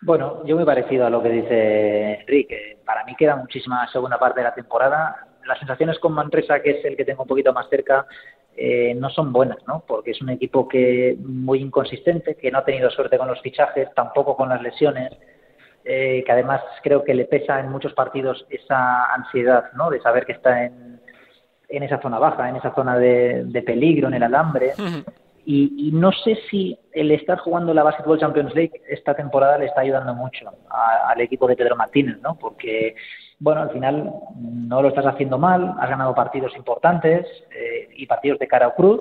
Bueno, 0.00 0.44
yo 0.46 0.54
muy 0.54 0.64
parecido 0.64 1.06
a 1.06 1.10
lo 1.10 1.22
que 1.22 1.30
dice 1.30 2.20
Enrique. 2.20 2.78
Para 2.84 3.04
mí 3.04 3.16
queda 3.16 3.36
muchísima 3.36 3.86
segunda 3.88 4.18
parte 4.18 4.40
de 4.40 4.44
la 4.44 4.54
temporada. 4.54 5.26
Las 5.44 5.58
sensaciones 5.58 5.98
con 5.98 6.12
Manresa, 6.12 6.60
que 6.62 6.70
es 6.70 6.84
el 6.84 6.96
que 6.96 7.04
tengo 7.04 7.22
un 7.22 7.28
poquito 7.28 7.52
más 7.52 7.68
cerca, 7.68 8.06
eh, 8.56 8.94
no 8.94 9.10
son 9.10 9.32
buenas, 9.32 9.58
¿no? 9.66 9.84
Porque 9.86 10.12
es 10.12 10.22
un 10.22 10.30
equipo 10.30 10.68
que 10.68 11.16
muy 11.18 11.60
inconsistente, 11.60 12.36
que 12.36 12.50
no 12.50 12.58
ha 12.58 12.64
tenido 12.64 12.90
suerte 12.90 13.18
con 13.18 13.28
los 13.28 13.40
fichajes, 13.40 13.88
tampoco 13.94 14.36
con 14.36 14.48
las 14.48 14.62
lesiones, 14.62 15.10
eh, 15.88 16.22
que 16.24 16.32
además 16.32 16.60
creo 16.82 17.02
que 17.02 17.14
le 17.14 17.24
pesa 17.24 17.58
en 17.58 17.70
muchos 17.70 17.94
partidos 17.94 18.46
esa 18.50 19.12
ansiedad, 19.14 19.72
¿no? 19.74 19.90
De 19.90 20.00
saber 20.00 20.26
que 20.26 20.32
está 20.32 20.64
en 20.64 20.98
en 21.68 21.82
esa 21.82 22.00
zona 22.00 22.18
baja, 22.18 22.48
en 22.48 22.56
esa 22.56 22.74
zona 22.74 22.98
de, 22.98 23.62
peligro, 23.64 24.08
en 24.08 24.14
el 24.14 24.22
alambre. 24.22 24.72
Y, 25.44 25.90
no 25.92 26.12
sé 26.12 26.36
si 26.50 26.78
el 26.92 27.10
estar 27.10 27.38
jugando 27.38 27.72
la 27.72 27.82
Basketball 27.82 28.18
Champions 28.18 28.54
League 28.54 28.82
esta 28.88 29.14
temporada 29.14 29.56
le 29.56 29.66
está 29.66 29.80
ayudando 29.80 30.14
mucho 30.14 30.50
al 30.70 31.20
equipo 31.20 31.46
de 31.46 31.56
Pedro 31.56 31.74
Martínez, 31.76 32.18
¿no? 32.20 32.36
Porque, 32.38 32.94
bueno, 33.38 33.62
al 33.62 33.70
final 33.70 34.12
no 34.36 34.82
lo 34.82 34.88
estás 34.88 35.06
haciendo 35.06 35.38
mal, 35.38 35.74
has 35.80 35.88
ganado 35.88 36.14
partidos 36.14 36.54
importantes 36.54 37.26
eh, 37.50 37.88
y 37.96 38.06
partidos 38.06 38.38
de 38.38 38.46
cara 38.46 38.68
o 38.68 38.74
cruz, 38.74 39.00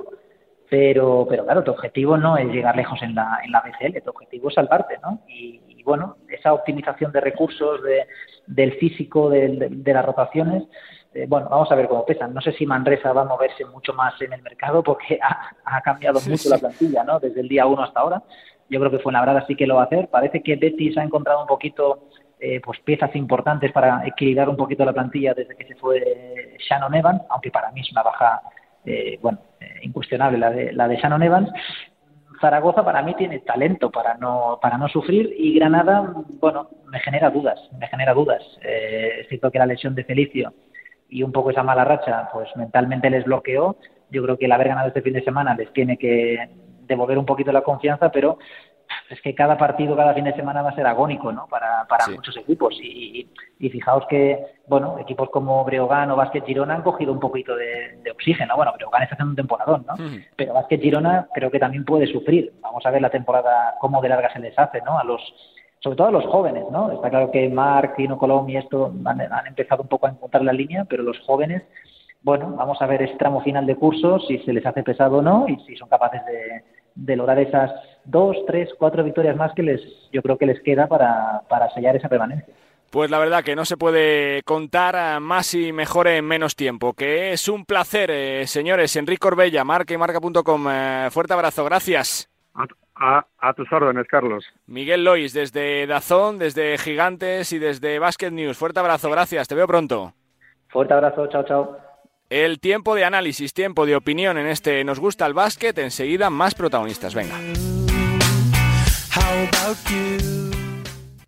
pero, 0.69 1.25
pero 1.29 1.43
claro, 1.43 1.63
tu 1.63 1.71
objetivo 1.71 2.17
no 2.17 2.37
es 2.37 2.47
llegar 2.47 2.77
lejos 2.77 3.01
en 3.01 3.15
la, 3.15 3.39
en 3.43 3.51
la 3.51 3.61
BCL, 3.61 4.01
tu 4.01 4.11
objetivo 4.11 4.47
es 4.47 4.55
salvarte, 4.55 4.97
¿no? 5.01 5.19
Y, 5.27 5.61
bueno, 5.87 6.17
esa 6.27 6.51
optimización 6.51 7.13
de 7.13 7.21
recursos, 7.21 7.81
de, 7.81 8.07
del 8.45 8.73
físico, 8.73 9.29
de, 9.29 9.69
de, 9.71 9.93
las 9.93 10.05
rotaciones, 10.05 10.63
eh, 11.13 11.25
bueno, 11.29 11.47
vamos 11.49 11.71
a 11.71 11.75
ver 11.75 11.87
cómo 11.87 12.05
pesan. 12.05 12.33
No 12.33 12.41
sé 12.41 12.51
si 12.51 12.65
Manresa 12.65 13.13
va 13.13 13.21
a 13.21 13.25
moverse 13.25 13.63
mucho 13.63 13.93
más 13.93 14.21
en 14.21 14.33
el 14.33 14.41
mercado 14.41 14.83
porque 14.83 15.17
ha, 15.65 15.81
cambiado 15.81 16.19
mucho 16.19 16.49
la 16.49 16.57
plantilla, 16.57 17.05
¿no? 17.05 17.21
Desde 17.21 17.39
el 17.39 17.47
día 17.47 17.65
uno 17.65 17.83
hasta 17.83 18.01
ahora. 18.01 18.21
Yo 18.69 18.81
creo 18.81 18.91
que 18.91 18.99
Fuenlabrada 18.99 19.45
sí 19.47 19.55
que 19.55 19.65
lo 19.65 19.75
va 19.75 19.83
a 19.83 19.85
hacer. 19.85 20.09
Parece 20.09 20.43
que 20.43 20.57
Betis 20.57 20.97
ha 20.97 21.03
encontrado 21.03 21.39
un 21.39 21.47
poquito 21.47 22.09
eh, 22.37 22.59
pues 22.59 22.81
piezas 22.81 23.15
importantes 23.15 23.71
para 23.71 24.05
equilibrar 24.05 24.49
un 24.49 24.57
poquito 24.57 24.83
la 24.83 24.91
plantilla 24.91 25.33
desde 25.33 25.55
que 25.55 25.67
se 25.67 25.75
fue 25.75 26.57
Shannon 26.69 26.95
Evans, 26.95 27.21
aunque 27.29 27.49
para 27.49 27.71
mí 27.71 27.79
es 27.79 27.91
una 27.93 28.03
baja, 28.03 28.41
eh, 28.85 29.17
bueno, 29.21 29.39
incuestionable 29.83 30.37
la 30.37 30.49
de, 30.49 30.73
la 30.73 30.89
de 30.89 30.97
Shannon 30.97 31.23
Evans. 31.23 31.49
Zaragoza 32.39 32.83
para 32.83 33.01
mí 33.01 33.15
tiene 33.15 33.39
talento 33.39 33.89
para 33.91 34.15
no 34.15 34.59
para 34.61 34.77
no 34.77 34.87
sufrir 34.87 35.33
y 35.37 35.55
Granada 35.55 36.13
bueno 36.39 36.69
me 36.85 36.99
genera 36.99 37.29
dudas 37.29 37.59
me 37.79 37.87
genera 37.87 38.13
dudas. 38.13 38.41
Eh, 38.63 39.21
es 39.21 39.27
cierto 39.27 39.51
que 39.51 39.59
la 39.59 39.65
lesión 39.65 39.95
de 39.95 40.03
Felicio 40.03 40.53
y 41.09 41.23
un 41.23 41.31
poco 41.31 41.51
esa 41.51 41.63
mala 41.63 41.85
racha 41.85 42.29
pues 42.31 42.49
mentalmente 42.55 43.09
les 43.09 43.25
bloqueó. 43.25 43.77
Yo 44.09 44.23
creo 44.23 44.37
que 44.37 44.45
el 44.45 44.51
haber 44.51 44.69
ganado 44.69 44.87
este 44.87 45.01
fin 45.01 45.13
de 45.13 45.23
semana 45.23 45.55
les 45.55 45.71
tiene 45.73 45.97
que 45.97 46.49
devolver 46.87 47.17
un 47.17 47.25
poquito 47.25 47.51
la 47.51 47.61
confianza 47.63 48.11
pero 48.11 48.37
es 49.09 49.21
que 49.21 49.33
cada 49.33 49.57
partido, 49.57 49.95
cada 49.95 50.13
fin 50.13 50.25
de 50.25 50.33
semana 50.33 50.61
va 50.61 50.69
a 50.69 50.75
ser 50.75 50.85
agónico, 50.85 51.31
¿no? 51.31 51.47
Para, 51.47 51.85
para 51.87 52.07
muchos 52.07 52.35
equipos. 52.37 52.75
Y, 52.81 53.29
y, 53.59 53.69
fijaos 53.69 54.05
que, 54.07 54.45
bueno, 54.67 54.99
equipos 54.99 55.29
como 55.29 55.63
Breogán 55.63 56.11
o 56.11 56.15
Básquet 56.15 56.45
Girona 56.45 56.75
han 56.75 56.83
cogido 56.83 57.13
un 57.13 57.19
poquito 57.19 57.55
de, 57.55 57.99
oxígeno. 58.11 58.55
Bueno, 58.55 58.73
Breogán 58.75 59.03
está 59.03 59.15
haciendo 59.15 59.31
un 59.31 59.35
temporadón, 59.35 59.85
¿no? 59.87 59.95
Pero 60.35 60.53
Básquet 60.53 60.81
Girona 60.81 61.27
creo 61.33 61.51
que 61.51 61.59
también 61.59 61.85
puede 61.85 62.07
sufrir. 62.07 62.53
Vamos 62.61 62.85
a 62.85 62.91
ver 62.91 63.01
la 63.01 63.09
temporada, 63.09 63.75
cómo 63.79 64.01
de 64.01 64.09
larga 64.09 64.31
se 64.31 64.39
les 64.39 64.57
hace, 64.57 64.81
¿no? 64.81 64.99
A 64.99 65.03
los, 65.03 65.21
sobre 65.79 65.97
todo 65.97 66.07
a 66.07 66.11
los 66.11 66.25
jóvenes, 66.25 66.65
¿no? 66.71 66.91
Está 66.91 67.09
claro 67.09 67.31
que 67.31 67.47
Marc, 67.49 67.95
Tino 67.95 68.17
Colom 68.17 68.49
y 68.49 68.57
esto 68.57 68.93
han, 69.05 69.21
han 69.21 69.47
empezado 69.47 69.83
un 69.83 69.89
poco 69.89 70.07
a 70.07 70.11
encontrar 70.11 70.43
la 70.43 70.53
línea, 70.53 70.85
pero 70.85 71.03
los 71.03 71.19
jóvenes 71.19 71.63
bueno, 72.21 72.53
vamos 72.57 72.81
a 72.81 72.87
ver 72.87 73.01
ese 73.01 73.15
tramo 73.15 73.41
final 73.41 73.65
de 73.65 73.75
curso, 73.75 74.19
si 74.19 74.39
se 74.39 74.51
les 74.51 74.65
hace 74.65 74.83
pesado 74.83 75.19
o 75.19 75.21
no 75.21 75.45
y 75.47 75.55
si 75.61 75.77
son 75.77 75.87
capaces 75.87 76.25
de, 76.25 76.63
de 76.95 77.15
lograr 77.15 77.39
esas 77.39 77.71
dos, 78.07 78.35
tres, 78.47 78.69
cuatro 78.79 79.03
victorias 79.03 79.35
más 79.35 79.53
que 79.53 79.63
les, 79.63 79.81
yo 80.11 80.21
creo 80.21 80.37
que 80.37 80.45
les 80.45 80.61
queda 80.61 80.87
para, 80.87 81.41
para 81.47 81.69
sellar 81.71 81.95
esa 81.95 82.09
permanencia. 82.09 82.53
Pues 82.89 83.11
la 83.11 83.19
verdad 83.19 83.43
que 83.43 83.55
no 83.55 83.65
se 83.65 83.75
puede 83.75 84.41
contar 84.43 85.19
más 85.19 85.53
y 85.53 85.73
mejor 85.73 86.07
en 86.07 86.25
menos 86.25 86.55
tiempo. 86.55 86.93
Que 86.93 87.33
es 87.33 87.49
un 87.49 87.65
placer, 87.65 88.09
eh, 88.11 88.47
señores. 88.47 88.95
Enrique 88.95 89.19
Corbella, 89.19 89.63
marca 89.65 89.93
y 89.93 89.97
marca.com. 89.97 90.67
Eh, 90.69 91.09
fuerte 91.11 91.33
abrazo, 91.33 91.65
gracias. 91.65 92.29
A, 92.99 93.27
a, 93.37 93.53
tus 93.53 93.71
órdenes, 93.71 94.07
Carlos. 94.07 94.43
Miguel 94.65 95.03
Lois, 95.03 95.33
desde 95.33 95.85
Dazón, 95.85 96.39
desde 96.39 96.77
Gigantes 96.79 97.51
y 97.53 97.59
desde 97.59 97.99
Basket 97.99 98.31
News. 98.31 98.57
Fuerte 98.57 98.79
abrazo, 98.79 99.11
gracias. 99.11 99.47
Te 99.47 99.53
veo 99.53 99.67
pronto. 99.67 100.13
Fuerte 100.69 100.93
abrazo, 100.93 101.27
chao, 101.27 101.43
chao. 101.43 101.77
El 102.29 102.59
tiempo 102.59 102.95
de 102.95 103.05
análisis, 103.05 103.53
tiempo 103.53 103.85
de 103.85 103.95
opinión 103.95 104.37
en 104.37 104.47
este 104.47 104.83
Nos 104.83 104.99
gusta 104.99 105.25
el 105.25 105.33
básquet. 105.33 105.77
Enseguida 105.77 106.29
más 106.29 106.55
protagonistas. 106.55 107.13
Venga. 107.13 107.35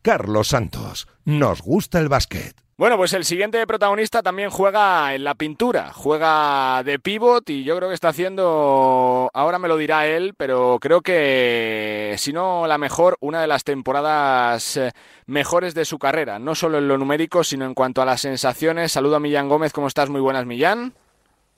Carlos 0.02 0.48
Santos. 0.48 1.08
Nos 1.26 1.62
gusta 1.62 2.00
el 2.00 2.10
básquet. 2.10 2.56
Bueno, 2.80 2.96
pues 2.96 3.12
el 3.12 3.26
siguiente 3.26 3.68
protagonista 3.68 4.24
también 4.24 4.50
juega 4.50 5.14
en 5.14 5.26
la 5.26 5.36
pintura, 5.36 5.92
juega 5.94 6.82
de 6.84 6.98
pivot 6.98 7.50
y 7.50 7.66
yo 7.66 7.76
creo 7.76 7.90
que 7.90 7.94
está 7.94 8.08
haciendo, 8.08 9.30
ahora 9.34 9.60
me 9.60 9.68
lo 9.68 9.76
dirá 9.76 10.08
él, 10.08 10.34
pero 10.38 10.78
creo 10.80 11.02
que 11.02 12.16
si 12.18 12.32
no 12.32 12.68
la 12.68 12.78
mejor, 12.78 13.18
una 13.20 13.42
de 13.42 13.48
las 13.48 13.66
temporadas 13.66 14.78
eh, 14.78 14.94
mejores 15.26 15.76
de 15.76 15.84
su 15.84 16.00
carrera, 16.00 16.40
no 16.40 16.56
solo 16.56 16.78
en 16.78 16.88
lo 16.88 16.98
numérico, 16.98 17.44
sino 17.44 17.66
en 17.66 17.74
cuanto 17.74 18.02
a 18.02 18.06
las 18.06 18.22
sensaciones. 18.22 18.94
Saludo 18.94 19.18
a 19.18 19.20
Millán 19.20 19.50
Gómez, 19.50 19.74
¿cómo 19.74 19.88
estás? 19.88 20.10
Muy 20.10 20.22
buenas, 20.22 20.46
Millán. 20.46 20.94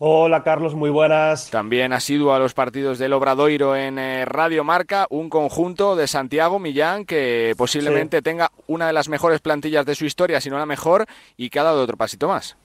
Hola 0.03 0.41
Carlos, 0.41 0.73
muy 0.73 0.89
buenas. 0.89 1.51
También 1.51 1.93
asiduo 1.93 2.33
a 2.33 2.39
los 2.39 2.55
partidos 2.55 2.97
del 2.97 3.13
Obradoiro 3.13 3.75
en 3.75 3.99
eh, 3.99 4.25
Radio 4.25 4.63
Marca, 4.63 5.05
un 5.11 5.29
conjunto 5.29 5.95
de 5.95 6.07
Santiago 6.07 6.57
Millán 6.57 7.05
que 7.05 7.53
posiblemente 7.55 8.23
tenga 8.23 8.49
una 8.65 8.87
de 8.87 8.93
las 8.93 9.09
mejores 9.09 9.41
plantillas 9.41 9.85
de 9.85 9.93
su 9.93 10.05
historia, 10.05 10.41
si 10.41 10.49
no 10.49 10.57
la 10.57 10.65
mejor, 10.65 11.05
y 11.37 11.51
que 11.51 11.59
ha 11.59 11.63
dado 11.63 11.83
otro 11.83 11.97
pasito 11.97 12.27
más. 12.27 12.57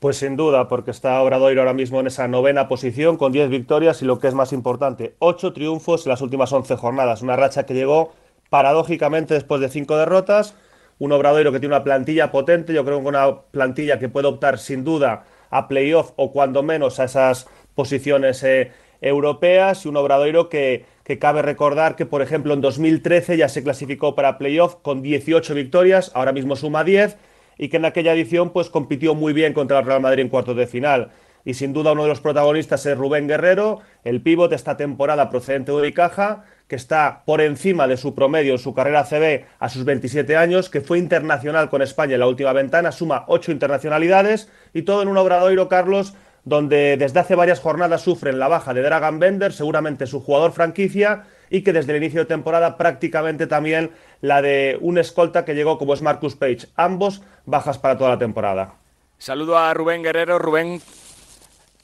Pues 0.00 0.16
sin 0.16 0.34
duda, 0.34 0.66
porque 0.66 0.90
está 0.90 1.22
Obradoiro 1.22 1.60
ahora 1.60 1.72
mismo 1.72 2.00
en 2.00 2.08
esa 2.08 2.26
novena 2.26 2.66
posición 2.66 3.16
con 3.16 3.30
10 3.30 3.48
victorias 3.48 4.02
y 4.02 4.04
lo 4.04 4.18
que 4.18 4.26
es 4.26 4.34
más 4.34 4.52
importante, 4.52 5.14
8 5.20 5.52
triunfos 5.52 6.04
en 6.04 6.10
las 6.10 6.20
últimas 6.20 6.52
11 6.52 6.74
jornadas. 6.74 7.22
Una 7.22 7.36
racha 7.36 7.64
que 7.64 7.74
llegó 7.74 8.12
paradójicamente 8.48 9.34
después 9.34 9.60
de 9.60 9.68
5 9.68 9.96
derrotas. 9.96 10.56
Un 10.98 11.12
Obradoiro 11.12 11.52
que 11.52 11.60
tiene 11.60 11.76
una 11.76 11.84
plantilla 11.84 12.32
potente, 12.32 12.74
yo 12.74 12.84
creo 12.84 13.00
que 13.00 13.06
una 13.06 13.42
plantilla 13.52 14.00
que 14.00 14.08
puede 14.08 14.26
optar 14.26 14.58
sin 14.58 14.82
duda 14.82 15.26
a 15.50 15.68
playoff 15.68 16.12
o 16.16 16.32
cuando 16.32 16.62
menos 16.62 17.00
a 17.00 17.04
esas 17.04 17.46
posiciones 17.74 18.42
eh, 18.42 18.72
europeas 19.00 19.84
y 19.84 19.88
un 19.88 19.96
Obradoiro 19.96 20.48
que, 20.48 20.84
que, 21.04 21.18
cabe 21.18 21.42
recordar 21.42 21.96
que, 21.96 22.06
por 22.06 22.22
ejemplo, 22.22 22.54
en 22.54 22.60
2013 22.60 23.36
ya 23.36 23.48
se 23.48 23.62
clasificó 23.62 24.14
para 24.14 24.38
playoff 24.38 24.76
con 24.82 25.02
18 25.02 25.54
victorias, 25.54 26.12
ahora 26.14 26.32
mismo 26.32 26.56
suma 26.56 26.84
10 26.84 27.16
y 27.60 27.68
que 27.68 27.76
en 27.76 27.84
aquella 27.84 28.14
edición 28.14 28.50
pues 28.50 28.70
compitió 28.70 29.14
muy 29.14 29.34
bien 29.34 29.52
contra 29.52 29.80
el 29.80 29.84
Real 29.84 30.00
Madrid 30.00 30.22
en 30.22 30.30
cuartos 30.30 30.56
de 30.56 30.66
final. 30.66 31.10
Y 31.44 31.54
sin 31.54 31.74
duda 31.74 31.92
uno 31.92 32.04
de 32.04 32.08
los 32.08 32.20
protagonistas 32.20 32.84
es 32.86 32.96
Rubén 32.96 33.28
Guerrero, 33.28 33.80
el 34.02 34.22
pívot 34.22 34.52
esta 34.52 34.78
temporada 34.78 35.28
procedente 35.28 35.70
de 35.70 35.78
Unicaja, 35.78 36.44
que 36.70 36.76
está 36.76 37.24
por 37.26 37.40
encima 37.40 37.88
de 37.88 37.96
su 37.96 38.14
promedio 38.14 38.52
en 38.52 38.60
su 38.60 38.72
carrera 38.72 39.02
CB 39.02 39.44
a 39.58 39.68
sus 39.68 39.84
27 39.84 40.36
años, 40.36 40.70
que 40.70 40.80
fue 40.80 41.00
internacional 41.00 41.68
con 41.68 41.82
España 41.82 42.14
en 42.14 42.20
la 42.20 42.28
última 42.28 42.52
ventana, 42.52 42.92
suma 42.92 43.24
ocho 43.26 43.50
internacionalidades 43.50 44.48
y 44.72 44.82
todo 44.82 45.02
en 45.02 45.08
un 45.08 45.16
obradoiro, 45.16 45.68
Carlos, 45.68 46.14
donde 46.44 46.96
desde 46.96 47.18
hace 47.18 47.34
varias 47.34 47.58
jornadas 47.58 48.02
sufren 48.02 48.38
la 48.38 48.46
baja 48.46 48.72
de 48.72 48.82
Dragan 48.82 49.18
Bender, 49.18 49.52
seguramente 49.52 50.06
su 50.06 50.20
jugador 50.20 50.52
franquicia, 50.52 51.24
y 51.50 51.62
que 51.62 51.72
desde 51.72 51.90
el 51.90 52.04
inicio 52.04 52.20
de 52.20 52.26
temporada 52.26 52.76
prácticamente 52.76 53.48
también 53.48 53.90
la 54.20 54.40
de 54.40 54.78
un 54.80 54.96
escolta 54.96 55.44
que 55.44 55.56
llegó 55.56 55.76
como 55.76 55.92
es 55.94 56.02
Marcus 56.02 56.36
Page. 56.36 56.68
Ambos 56.76 57.20
bajas 57.46 57.78
para 57.78 57.98
toda 57.98 58.10
la 58.10 58.18
temporada. 58.18 58.74
Saludo 59.18 59.58
a 59.58 59.74
Rubén 59.74 60.04
Guerrero. 60.04 60.38
Rubén, 60.38 60.80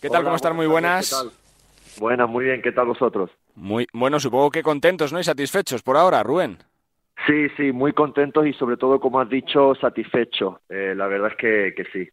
¿qué 0.01 0.09
tal? 0.09 0.23
¿Cómo 0.23 0.37
están? 0.37 0.55
Muy 0.55 0.69
buenas. 0.69 1.27
Buenas, 1.99 2.29
muy 2.29 2.45
bien. 2.45 2.63
¿Qué 2.63 2.71
tal 2.71 2.87
vosotros? 2.87 3.33
Muy 3.57 3.87
bueno, 3.93 4.21
supongo 4.21 4.51
que 4.51 4.63
contentos, 4.63 5.13
¿no? 5.13 5.19
Y 5.19 5.25
satisfechos 5.25 5.83
por 5.83 5.97
ahora, 5.97 6.23
Rubén. 6.23 6.59
Sí, 7.27 7.49
sí, 7.57 7.73
muy 7.73 7.93
contentos 7.93 8.47
y 8.47 8.53
sobre 8.53 8.77
todo, 8.77 9.01
como 9.01 9.19
has 9.21 9.29
dicho, 9.29 9.75
satisfechos. 9.75 10.57
Eh, 10.69 10.95
la 10.95 11.07
verdad 11.07 11.33
es 11.33 11.37
que, 11.37 11.75
que 11.75 11.85
sí. 11.91 12.09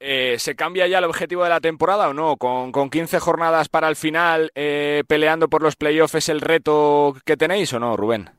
Eh, 0.00 0.38
¿Se 0.38 0.56
cambia 0.56 0.88
ya 0.88 0.98
el 0.98 1.04
objetivo 1.04 1.44
de 1.44 1.50
la 1.50 1.60
temporada 1.60 2.08
o 2.08 2.14
no? 2.14 2.36
¿Con, 2.36 2.72
con 2.72 2.90
15 2.90 3.20
jornadas 3.20 3.68
para 3.68 3.88
el 3.88 3.96
final, 3.96 4.50
eh, 4.54 5.04
peleando 5.06 5.48
por 5.48 5.62
los 5.62 5.76
playoffs, 5.76 6.16
es 6.16 6.28
el 6.28 6.40
reto 6.40 7.14
que 7.24 7.36
tenéis 7.36 7.72
o 7.72 7.78
no, 7.78 7.96
Rubén? 7.96 8.30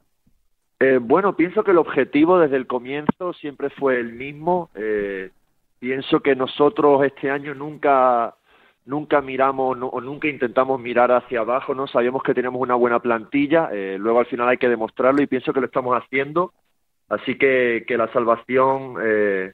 bueno, 1.01 1.35
pienso 1.35 1.63
que 1.63 1.69
el 1.69 1.77
objetivo 1.77 2.39
desde 2.39 2.57
el 2.57 2.65
comienzo 2.65 3.33
siempre 3.33 3.69
fue 3.69 3.99
el 3.99 4.13
mismo. 4.13 4.71
pienso 5.77 6.21
que 6.21 6.35
nosotros 6.35 7.05
este 7.05 7.29
año 7.29 7.53
nunca 7.53 8.33
nunca 8.85 9.21
miramos 9.21 9.77
o 9.79 10.01
nunca 10.01 10.27
intentamos 10.27 10.79
mirar 10.79 11.11
hacia 11.11 11.41
abajo, 11.41 11.73
¿no? 11.75 11.87
Sabíamos 11.87 12.23
que 12.23 12.33
teníamos 12.33 12.61
una 12.61 12.75
buena 12.75 12.99
plantilla, 12.99 13.69
eh, 13.71 13.97
luego 13.99 14.19
al 14.19 14.25
final 14.25 14.49
hay 14.49 14.57
que 14.57 14.69
demostrarlo 14.69 15.21
y 15.21 15.27
pienso 15.27 15.53
que 15.53 15.59
lo 15.59 15.67
estamos 15.67 15.95
haciendo, 15.95 16.53
así 17.09 17.37
que, 17.37 17.85
que 17.87 17.97
la 17.97 18.11
salvación, 18.11 18.95
eh, 19.01 19.53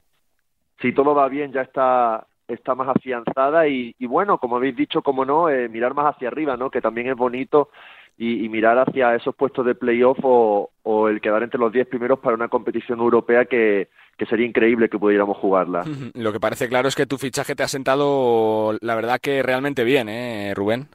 si 0.82 0.94
todo 0.94 1.14
va 1.14 1.28
bien, 1.28 1.52
ya 1.52 1.62
está 1.62 2.26
está 2.48 2.76
más 2.76 2.88
afianzada 2.88 3.68
y, 3.68 3.94
y 4.00 4.06
bueno, 4.06 4.38
como 4.38 4.56
habéis 4.56 4.74
dicho, 4.74 5.02
como 5.02 5.26
no, 5.26 5.50
eh, 5.50 5.68
mirar 5.68 5.94
más 5.94 6.16
hacia 6.16 6.30
arriba, 6.30 6.56
¿no? 6.56 6.72
Que 6.72 6.80
también 6.80 7.08
es 7.08 7.16
bonito 7.18 7.70
y, 8.18 8.48
mirar 8.48 8.80
hacia 8.80 9.16
esos 9.16 9.36
puestos 9.36 9.66
de 9.66 9.76
playoff 9.76 10.18
o, 10.24 10.72
o 10.84 11.10
el 11.10 11.20
quedar 11.20 11.44
entre 11.44 11.60
los 11.60 11.74
10 11.74 11.88
primeros 11.88 12.20
para 12.20 12.36
una 12.36 12.48
competición 12.48 13.00
europea 13.00 13.46
que, 13.46 13.90
que 14.18 14.26
sería 14.26 14.48
increíble 14.48 14.90
que 14.90 15.00
pudiéramos 15.00 15.38
jugarla. 15.38 15.84
Lo 16.14 16.34
que 16.34 16.40
parece 16.40 16.68
claro 16.68 16.88
es 16.88 16.96
que 16.96 17.06
tu 17.06 17.18
fichaje 17.18 17.56
te 17.56 17.64
ha 17.64 17.68
sentado, 17.68 18.78
la 18.82 18.96
verdad 18.96 19.20
que 19.22 19.44
realmente 19.44 19.84
bien, 19.84 20.10
¿eh, 20.10 20.54
Rubén? 20.56 20.88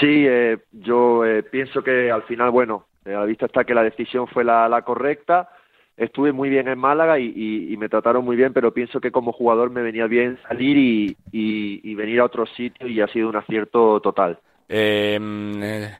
Sí, 0.00 0.24
eh, 0.26 0.58
yo 0.72 1.24
eh, 1.24 1.42
pienso 1.42 1.82
que 1.82 2.10
al 2.10 2.22
final, 2.24 2.50
bueno, 2.50 2.86
eh, 3.04 3.14
a 3.14 3.20
la 3.20 3.24
vista 3.24 3.46
está 3.46 3.64
que 3.64 3.74
la 3.74 3.82
decisión 3.82 4.28
fue 4.28 4.44
la, 4.44 4.68
la 4.68 4.82
correcta. 4.82 5.48
Estuve 5.96 6.30
muy 6.32 6.48
bien 6.48 6.68
en 6.68 6.78
Málaga 6.78 7.18
y, 7.18 7.72
y, 7.72 7.76
me 7.76 7.88
trataron 7.88 8.24
muy 8.24 8.36
bien, 8.36 8.52
pero 8.52 8.72
pienso 8.72 9.00
que 9.00 9.10
como 9.10 9.32
jugador 9.32 9.70
me 9.70 9.82
venía 9.82 10.06
bien 10.06 10.38
salir 10.46 10.76
y, 10.76 11.16
y 11.32 11.94
venir 11.96 12.20
a 12.20 12.24
otro 12.24 12.46
sitio 12.46 12.86
y 12.86 13.00
ha 13.00 13.08
sido 13.08 13.28
un 13.28 13.34
acierto 13.34 14.00
total. 14.00 14.38
Eh, 14.68 15.18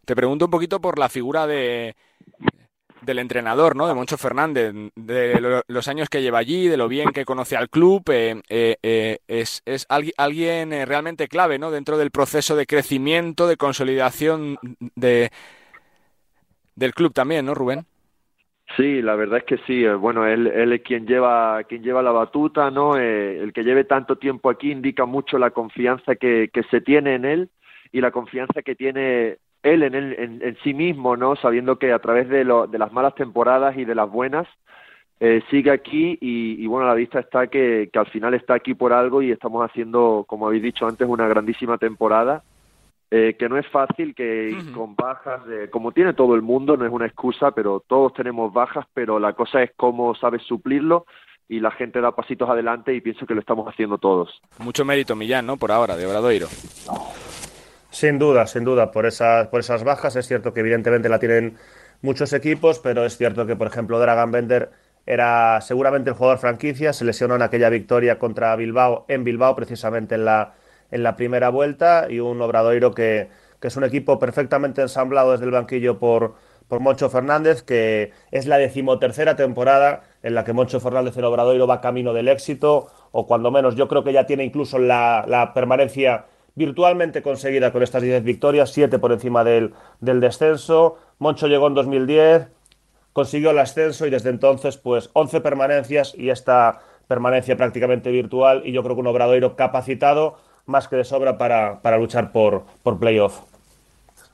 te 0.04 0.14
pregunto 0.14 0.44
un 0.44 0.50
poquito 0.50 0.80
por 0.80 0.98
la 0.98 1.08
figura 1.08 1.46
de, 1.46 1.96
del 3.02 3.18
entrenador, 3.18 3.76
¿no? 3.76 3.86
De 3.86 3.94
Moncho 3.94 4.16
Fernández, 4.16 4.74
de 4.94 5.62
los 5.66 5.88
años 5.88 6.08
que 6.08 6.22
lleva 6.22 6.38
allí, 6.38 6.68
de 6.68 6.76
lo 6.76 6.88
bien 6.88 7.10
que 7.10 7.24
conoce 7.24 7.56
al 7.56 7.68
club, 7.68 8.02
eh, 8.10 8.40
eh, 8.48 9.18
es, 9.28 9.62
es 9.66 9.86
alguien 9.88 10.70
realmente 10.86 11.28
clave, 11.28 11.58
¿no? 11.58 11.70
Dentro 11.70 11.98
del 11.98 12.10
proceso 12.10 12.56
de 12.56 12.66
crecimiento, 12.66 13.46
de 13.46 13.56
consolidación 13.56 14.58
de, 14.96 15.30
del 16.74 16.94
club 16.94 17.12
también, 17.12 17.46
¿no, 17.46 17.54
Rubén? 17.54 17.84
Sí, 18.76 19.00
la 19.00 19.14
verdad 19.14 19.38
es 19.38 19.44
que 19.44 19.58
sí. 19.66 19.86
Bueno, 19.86 20.26
él, 20.26 20.46
él 20.46 20.72
es 20.72 20.82
quien 20.82 21.06
lleva, 21.06 21.62
quien 21.64 21.82
lleva 21.82 22.02
la 22.02 22.12
batuta, 22.12 22.70
¿no? 22.70 22.96
el 22.96 23.52
que 23.54 23.64
lleve 23.64 23.84
tanto 23.84 24.16
tiempo 24.16 24.50
aquí 24.50 24.70
indica 24.70 25.06
mucho 25.06 25.38
la 25.38 25.50
confianza 25.50 26.16
que, 26.16 26.50
que 26.52 26.62
se 26.64 26.82
tiene 26.82 27.14
en 27.14 27.24
él 27.24 27.50
y 27.92 28.00
la 28.00 28.10
confianza 28.10 28.62
que 28.62 28.74
tiene 28.74 29.38
él 29.62 29.82
en, 29.82 29.94
en, 29.94 30.56
sí 30.62 30.74
mismo, 30.74 31.16
¿no? 31.16 31.36
Sabiendo 31.36 31.78
que 31.78 31.92
a 31.92 31.98
través 31.98 32.28
de, 32.28 32.44
lo, 32.44 32.66
de 32.66 32.78
las 32.78 32.92
malas 32.92 33.14
temporadas 33.14 33.76
y 33.76 33.84
de 33.84 33.94
las 33.94 34.10
buenas 34.10 34.46
eh, 35.20 35.42
sigue 35.50 35.70
aquí 35.70 36.16
y, 36.20 36.66
bueno, 36.66 36.86
la 36.86 36.94
vista 36.94 37.18
está 37.18 37.48
que, 37.48 37.90
que, 37.92 37.98
al 37.98 38.06
final 38.06 38.34
está 38.34 38.54
aquí 38.54 38.74
por 38.74 38.92
algo 38.92 39.20
y 39.20 39.32
estamos 39.32 39.68
haciendo, 39.68 40.24
como 40.28 40.46
habéis 40.46 40.62
dicho 40.62 40.86
antes, 40.86 41.08
una 41.08 41.26
grandísima 41.26 41.78
temporada. 41.78 42.42
Eh, 43.10 43.36
que 43.38 43.48
no 43.48 43.56
es 43.56 43.66
fácil, 43.68 44.14
que 44.14 44.54
con 44.74 44.94
bajas, 44.94 45.40
como 45.70 45.92
tiene 45.92 46.12
todo 46.12 46.34
el 46.34 46.42
mundo, 46.42 46.76
no 46.76 46.84
es 46.84 46.92
una 46.92 47.06
excusa, 47.06 47.52
pero 47.52 47.82
todos 47.86 48.12
tenemos 48.12 48.52
bajas, 48.52 48.84
pero 48.92 49.18
la 49.18 49.32
cosa 49.32 49.62
es 49.62 49.70
cómo 49.76 50.14
sabes 50.14 50.42
suplirlo 50.42 51.06
y 51.48 51.60
la 51.60 51.70
gente 51.70 52.00
da 52.00 52.12
pasitos 52.12 52.50
adelante 52.50 52.94
y 52.94 53.00
pienso 53.00 53.26
que 53.26 53.34
lo 53.34 53.40
estamos 53.40 53.66
haciendo 53.66 53.96
todos. 53.96 54.40
Mucho 54.58 54.84
mérito, 54.84 55.16
Millán, 55.16 55.46
¿no? 55.46 55.56
Por 55.56 55.72
ahora, 55.72 55.96
de 55.96 56.06
Obradoiro. 56.06 56.48
Sin 57.98 58.20
duda, 58.20 58.46
sin 58.46 58.62
duda, 58.62 58.92
por 58.92 59.06
esas, 59.06 59.48
por 59.48 59.58
esas 59.58 59.82
bajas. 59.82 60.14
Es 60.14 60.28
cierto 60.28 60.54
que 60.54 60.60
evidentemente 60.60 61.08
la 61.08 61.18
tienen 61.18 61.56
muchos 62.00 62.32
equipos, 62.32 62.78
pero 62.78 63.04
es 63.04 63.16
cierto 63.16 63.44
que, 63.44 63.56
por 63.56 63.66
ejemplo, 63.66 63.98
Dragan 63.98 64.30
Bender 64.30 64.70
era 65.04 65.60
seguramente 65.62 66.10
el 66.10 66.14
jugador 66.14 66.38
franquicia, 66.38 66.92
se 66.92 67.04
lesionó 67.04 67.34
en 67.34 67.42
aquella 67.42 67.70
victoria 67.70 68.20
contra 68.20 68.54
Bilbao, 68.54 69.04
en 69.08 69.24
Bilbao, 69.24 69.56
precisamente 69.56 70.14
en 70.14 70.26
la, 70.26 70.54
en 70.92 71.02
la 71.02 71.16
primera 71.16 71.48
vuelta, 71.48 72.06
y 72.08 72.20
un 72.20 72.40
Obradoiro 72.40 72.94
que, 72.94 73.30
que 73.58 73.66
es 73.66 73.76
un 73.76 73.82
equipo 73.82 74.20
perfectamente 74.20 74.80
ensamblado 74.80 75.32
desde 75.32 75.46
el 75.46 75.50
banquillo 75.50 75.98
por, 75.98 76.36
por 76.68 76.78
Moncho 76.78 77.10
Fernández, 77.10 77.64
que 77.64 78.12
es 78.30 78.46
la 78.46 78.58
decimotercera 78.58 79.34
temporada 79.34 80.04
en 80.22 80.36
la 80.36 80.44
que 80.44 80.52
Moncho 80.52 80.78
Fernández 80.78 81.16
el 81.16 81.24
Obradoiro 81.24 81.66
va 81.66 81.80
camino 81.80 82.12
del 82.12 82.28
éxito, 82.28 82.86
o 83.10 83.26
cuando 83.26 83.50
menos 83.50 83.74
yo 83.74 83.88
creo 83.88 84.04
que 84.04 84.12
ya 84.12 84.24
tiene 84.24 84.44
incluso 84.44 84.78
la, 84.78 85.24
la 85.26 85.52
permanencia 85.52 86.26
virtualmente 86.58 87.22
conseguida 87.22 87.72
con 87.72 87.82
estas 87.82 88.02
10 88.02 88.22
victorias, 88.24 88.70
7 88.72 88.98
por 88.98 89.12
encima 89.12 89.44
del, 89.44 89.72
del 90.00 90.20
descenso. 90.20 90.98
Moncho 91.18 91.46
llegó 91.46 91.68
en 91.68 91.74
2010, 91.74 92.48
consiguió 93.12 93.52
el 93.52 93.58
ascenso 93.60 94.06
y 94.06 94.10
desde 94.10 94.30
entonces 94.30 94.76
pues 94.76 95.08
11 95.12 95.40
permanencias 95.40 96.14
y 96.16 96.30
esta 96.30 96.80
permanencia 97.06 97.56
prácticamente 97.56 98.10
virtual 98.10 98.62
y 98.64 98.72
yo 98.72 98.82
creo 98.82 98.96
que 98.96 99.00
un 99.00 99.06
Obradoiro 99.06 99.56
capacitado 99.56 100.36
más 100.66 100.88
que 100.88 100.96
de 100.96 101.04
sobra 101.04 101.38
para, 101.38 101.80
para 101.80 101.96
luchar 101.96 102.32
por, 102.32 102.64
por 102.82 102.98
playoff. 102.98 103.40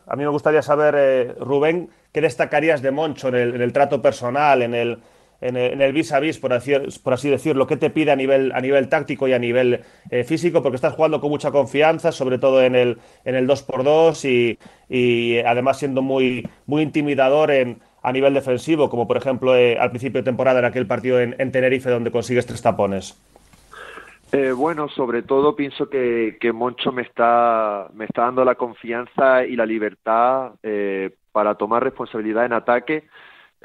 A 0.07 0.16
mí 0.16 0.25
me 0.25 0.31
gustaría 0.31 0.62
saber, 0.62 0.95
eh, 0.99 1.35
Rubén, 1.39 1.91
¿qué 2.12 2.20
destacarías 2.20 2.83
de 2.83 2.91
Moncho 2.91 3.29
en 3.29 3.37
el, 3.37 3.55
en 3.55 3.62
el 3.62 3.72
trato 3.72 4.03
personal, 4.03 4.62
en 4.62 4.75
el, 4.75 4.99
en 5.45 5.57
el, 5.83 5.93
vis 5.93 6.11
a 6.13 6.21
vis, 6.21 6.39
por 6.39 6.55
así, 6.55 6.73
por 7.03 7.13
así 7.13 7.29
decirlo, 7.29 7.67
qué 7.67 7.77
te 7.77 7.91
pide 7.91 8.11
a 8.11 8.17
nivel, 8.17 8.51
a 8.53 8.61
nivel 8.61 8.89
táctico 8.89 9.29
y 9.29 9.35
a 9.35 9.39
nivel 9.39 9.81
eh, 10.11 10.25
físico, 10.25 10.63
porque 10.63 10.77
estás 10.77 10.95
jugando 10.95 11.21
con 11.21 11.29
mucha 11.29 11.51
confianza, 11.51 12.13
sobre 12.13 12.39
todo 12.39 12.63
en 12.63 12.75
el, 12.75 12.99
en 13.27 13.35
el 13.35 13.47
2x2 13.47 14.25
y, 14.25 14.59
y 14.89 15.39
además 15.41 15.79
siendo 15.79 16.01
muy, 16.01 16.49
muy 16.65 16.83
intimidador 16.83 17.51
en, 17.51 17.83
a 18.03 18.11
nivel 18.11 18.33
defensivo, 18.33 18.89
como 18.89 19.07
por 19.07 19.19
ejemplo 19.19 19.55
eh, 19.55 19.77
al 19.79 19.91
principio 19.91 20.23
de 20.23 20.25
temporada 20.25 20.61
en 20.61 20.65
aquel 20.65 20.87
partido 20.87 21.21
en, 21.21 21.53
Tenerife 21.53 21.91
donde 21.91 22.11
consigues 22.11 22.47
tres 22.47 22.63
tapones. 22.63 23.21
Eh, 24.33 24.53
bueno, 24.53 24.89
sobre 24.89 25.23
todo 25.23 25.55
pienso 25.55 25.91
que, 25.91 26.39
Moncho 26.55 26.91
me 26.91 27.03
está, 27.03 27.89
me 27.93 28.07
está 28.07 28.23
dando 28.23 28.47
la 28.47 28.55
confianza 28.55 29.45
y 29.45 29.57
la 29.57 29.67
libertad 29.67 30.53
para 31.33 31.55
tomar 31.57 31.85
responsabilidad 31.85 32.47
en 32.47 32.55
ataque 32.55 33.05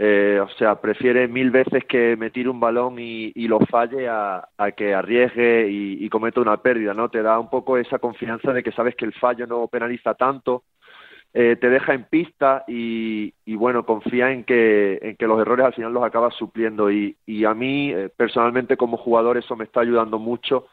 eh, 0.01 0.39
o 0.41 0.47
sea, 0.51 0.79
prefiere 0.79 1.27
mil 1.27 1.51
veces 1.51 1.83
que 1.83 2.15
me 2.15 2.29
tire 2.29 2.47
un 2.47 2.61
balón 2.61 2.95
y, 2.99 3.33
lo 3.49 3.59
falle 3.59 4.07
a, 4.07 4.47
que 4.77 4.93
arriesgue 4.93 5.67
y, 5.69 6.07
cometa 6.09 6.39
una 6.39 6.55
pérdida, 6.61 6.93
¿no? 6.93 7.09
Te 7.09 7.21
da 7.21 7.37
un 7.37 7.49
poco 7.49 7.77
esa 7.77 7.99
confianza 7.99 8.53
de 8.53 8.63
que 8.63 8.71
sabes 8.71 8.95
que 8.95 9.03
el 9.03 9.11
fallo 9.13 9.45
no 9.45 9.67
penaliza 9.67 10.13
tanto, 10.13 10.63
eh, 11.33 11.57
te 11.59 11.69
deja 11.69 11.93
en 11.93 12.05
pista 12.05 12.63
y, 12.65 13.33
bueno, 13.55 13.85
confía 13.85 14.31
en 14.31 14.45
que, 14.45 14.99
en 15.01 15.17
que 15.17 15.27
los 15.27 15.41
errores 15.41 15.65
al 15.65 15.73
final 15.73 15.91
los 15.91 16.03
acabas 16.05 16.33
supliendo 16.35 16.89
y, 16.89 17.17
a 17.45 17.53
mí 17.53 17.91
eh, 17.91 18.09
personalmente 18.15 18.77
como 18.77 18.95
jugador 18.95 19.37
eso 19.37 19.57
me 19.57 19.65
está 19.65 19.81
ayudando 19.81 20.17
mucho 20.17 20.67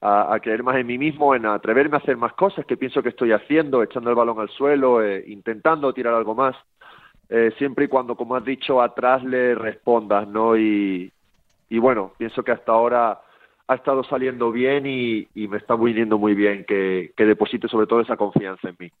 a, 0.00 0.36
creer 0.42 0.64
más 0.64 0.74
en 0.76 0.88
mí 0.88 0.98
mismo, 0.98 1.36
en 1.36 1.46
atreverme 1.46 1.96
a 1.96 2.00
hacer 2.00 2.16
más 2.16 2.32
cosas 2.32 2.66
que 2.66 2.76
pienso 2.76 3.00
que 3.00 3.10
estoy 3.10 3.30
haciendo, 3.30 3.80
echando 3.84 4.10
el 4.10 4.16
balón 4.16 4.40
al 4.40 4.48
suelo, 4.48 5.00
intentando 5.24 5.94
tirar 5.94 6.14
algo 6.14 6.34
más 6.34 6.56
eh, 7.34 7.50
siempre 7.56 7.86
y 7.86 7.88
cuando, 7.88 8.14
como 8.14 8.36
has 8.36 8.44
dicho, 8.44 8.82
atrás 8.82 9.24
le 9.24 9.54
respondas, 9.54 10.28
¿no? 10.28 10.54
Y, 10.54 11.10
y 11.70 11.78
bueno, 11.78 12.12
pienso 12.18 12.42
que 12.42 12.52
hasta 12.52 12.72
ahora 12.72 13.22
ha 13.68 13.74
estado 13.74 14.04
saliendo 14.04 14.52
bien 14.52 14.84
y, 14.86 15.26
me 15.34 15.56
está 15.56 15.74
viniendo 15.74 16.18
muy 16.18 16.34
bien 16.34 16.66
que, 16.66 17.12
que 17.16 17.24
deposite 17.24 17.68
sobre 17.68 17.86
todo 17.86 18.02
esa 18.02 18.18
confianza 18.18 18.68
en 18.68 18.76
mí. 18.78 18.92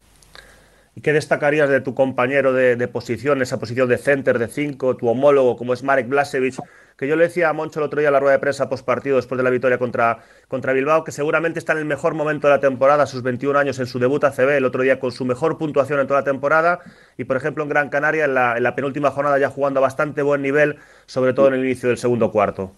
¿Y 0.94 1.00
qué 1.00 1.14
destacarías 1.14 1.70
de 1.70 1.80
tu 1.80 1.94
compañero 1.94 2.52
de, 2.52 2.88
posición, 2.88 3.40
esa 3.40 3.58
posición 3.58 3.88
de 3.88 3.96
center 3.96 4.38
de 4.38 4.48
5, 4.48 4.98
tu 4.98 5.08
homólogo 5.08 5.56
como 5.56 5.72
es 5.72 5.82
Marek 5.82 6.06
Blasevich, 6.06 6.58
que 6.98 7.08
yo 7.08 7.16
le 7.16 7.24
decía 7.24 7.48
a 7.48 7.54
Moncho 7.54 7.80
el 7.80 7.86
otro 7.86 8.00
día 8.00 8.10
en 8.10 8.12
la 8.12 8.20
rueda 8.20 8.34
de 8.34 8.38
prensa 8.40 8.68
post 8.68 8.84
partido 8.84 9.16
después 9.16 9.38
de 9.38 9.42
la 9.42 9.48
victoria 9.48 9.78
contra, 9.78 10.18
contra 10.48 10.74
Bilbao, 10.74 11.02
que 11.02 11.10
seguramente 11.10 11.58
está 11.58 11.72
en 11.72 11.78
el 11.78 11.86
mejor 11.86 12.12
momento 12.12 12.46
de 12.46 12.54
la 12.54 12.60
temporada, 12.60 13.06
sus 13.06 13.22
21 13.22 13.58
años 13.58 13.78
en 13.78 13.86
su 13.86 13.98
debut 13.98 14.22
ACB, 14.22 14.50
el 14.50 14.66
otro 14.66 14.82
día 14.82 15.00
con 15.00 15.12
su 15.12 15.24
mejor 15.24 15.56
puntuación 15.56 15.98
en 15.98 16.06
toda 16.06 16.20
la 16.20 16.24
temporada, 16.24 16.80
y 17.16 17.24
por 17.24 17.38
ejemplo 17.38 17.62
en 17.62 17.70
Gran 17.70 17.88
Canaria 17.88 18.26
en 18.26 18.34
la, 18.34 18.58
en 18.58 18.62
la 18.62 18.74
penúltima 18.74 19.10
jornada 19.10 19.38
ya 19.38 19.48
jugando 19.48 19.80
a 19.80 19.82
bastante 19.82 20.20
buen 20.20 20.42
nivel, 20.42 20.76
sobre 21.06 21.32
todo 21.32 21.48
en 21.48 21.54
el 21.54 21.64
inicio 21.64 21.88
del 21.88 21.96
segundo 21.96 22.30
cuarto. 22.30 22.74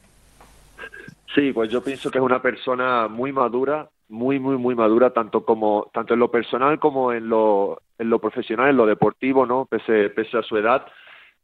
Sí, 1.35 1.53
pues 1.53 1.69
yo 1.71 1.83
pienso 1.83 2.11
que 2.11 2.19
es 2.19 2.25
una 2.25 2.41
persona 2.41 3.09
muy 3.09 3.33
madura, 3.33 3.89
muy, 4.09 4.39
muy, 4.39 4.57
muy 4.57 4.77
madura, 4.77 5.11
tanto 5.11 5.45
como, 5.45 5.91
tanto 5.93 6.15
en 6.15 6.21
lo 6.21 6.31
personal 6.31 6.79
como 6.79 7.13
en 7.13 7.29
lo, 7.29 7.81
en 7.99 8.09
lo 8.09 8.21
profesional, 8.21 8.71
en 8.71 8.77
lo 8.77 8.87
deportivo, 8.87 9.45
¿no? 9.45 9.67
Pese, 9.67 10.13
a 10.39 10.43
su 10.43 10.57
edad. 10.57 10.87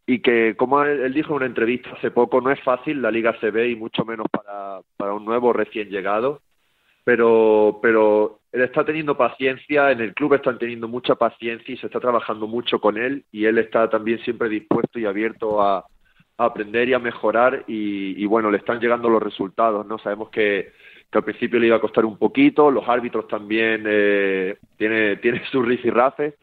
Y 0.07 0.21
que, 0.21 0.55
como 0.57 0.83
él, 0.85 1.13
dijo 1.13 1.31
en 1.31 1.37
una 1.37 1.47
entrevista 1.47 1.91
hace 1.91 2.13
poco, 2.13 2.41
no 2.41 2.53
es 2.53 2.61
fácil 2.63 3.03
la 3.03 3.11
Liga 3.11 3.37
CB 3.41 3.71
y 3.71 3.77
mucho 3.77 4.05
menos 4.05 4.27
para, 4.31 4.81
para 4.97 5.13
un 5.15 5.25
nuevo 5.25 5.53
recién 5.53 5.89
llegado, 5.89 6.41
pero, 7.03 7.81
pero 7.83 8.41
él 8.53 8.63
está 8.63 8.85
teniendo 8.85 9.17
paciencia, 9.17 9.91
en 9.91 10.01
el 10.01 10.15
club 10.15 10.35
están 10.35 10.59
teniendo 10.59 10.87
mucha 10.87 11.17
paciencia 11.17 11.75
y 11.75 11.79
se 11.79 11.87
está 11.87 11.99
trabajando 11.99 12.47
mucho 12.47 12.81
con 12.81 12.97
él. 12.97 13.25
Y 13.33 13.47
él 13.47 13.59
está 13.59 13.91
también 13.91 14.21
siempre 14.21 14.49
dispuesto 14.49 15.01
y 15.01 15.07
abierto 15.07 15.61
a, 15.61 15.85
aprender 16.45 16.89
y 16.89 16.95
a 16.95 16.99
mejorar 16.99 17.65
y, 17.67 18.25
bueno, 18.27 18.51
le 18.51 18.59
están 18.59 18.81
llegando 18.81 19.09
los 19.09 19.23
resultados, 19.23 19.87
¿no? 19.87 19.99
Sabemos 19.99 20.31
que, 20.31 20.73
que 21.11 21.19
al 21.19 21.25
principio 21.25 21.59
le 21.59 21.67
iba 21.67 21.77
a 21.77 21.81
costar 21.81 22.05
un 22.05 22.17
poquito, 22.17 22.71
los 22.71 22.89
árbitros 22.89 23.29
también 23.29 23.85
eh, 23.87 24.57
tiene, 24.77 25.17
tiene 25.17 25.43
sus 25.53 25.67
rifirrafes, 25.67 26.35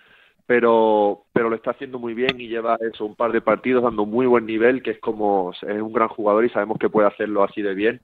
pero, 0.45 1.23
pero 1.33 1.49
lo 1.49 1.55
está 1.55 1.71
haciendo 1.71 1.99
muy 1.99 2.13
bien 2.13 2.39
y 2.39 2.47
lleva 2.47 2.77
eso, 2.79 3.05
un 3.05 3.15
par 3.15 3.31
de 3.31 3.41
partidos 3.41 3.83
dando 3.83 4.05
muy 4.05 4.25
buen 4.25 4.45
nivel, 4.45 4.81
que 4.81 4.91
es 4.91 4.99
como, 4.99 5.51
es 5.51 5.81
un 5.81 5.93
gran 5.93 6.07
jugador 6.07 6.45
y 6.45 6.49
sabemos 6.49 6.77
que 6.77 6.89
puede 6.89 7.07
hacerlo 7.07 7.43
así 7.43 7.61
de 7.61 7.73
bien. 7.73 8.01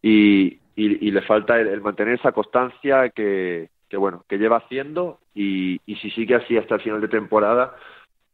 Y, 0.00 0.58
y, 0.74 1.10
le 1.10 1.22
falta 1.22 1.60
el, 1.60 1.80
mantener 1.80 2.14
esa 2.14 2.32
constancia 2.32 3.10
que, 3.10 3.68
que, 3.88 3.96
bueno, 3.96 4.24
que 4.28 4.38
lleva 4.38 4.56
haciendo 4.56 5.18
y, 5.34 5.80
y 5.86 5.96
si 5.96 6.10
sigue 6.10 6.34
así 6.34 6.56
hasta 6.56 6.76
el 6.76 6.80
final 6.80 7.00
de 7.00 7.08
temporada, 7.08 7.76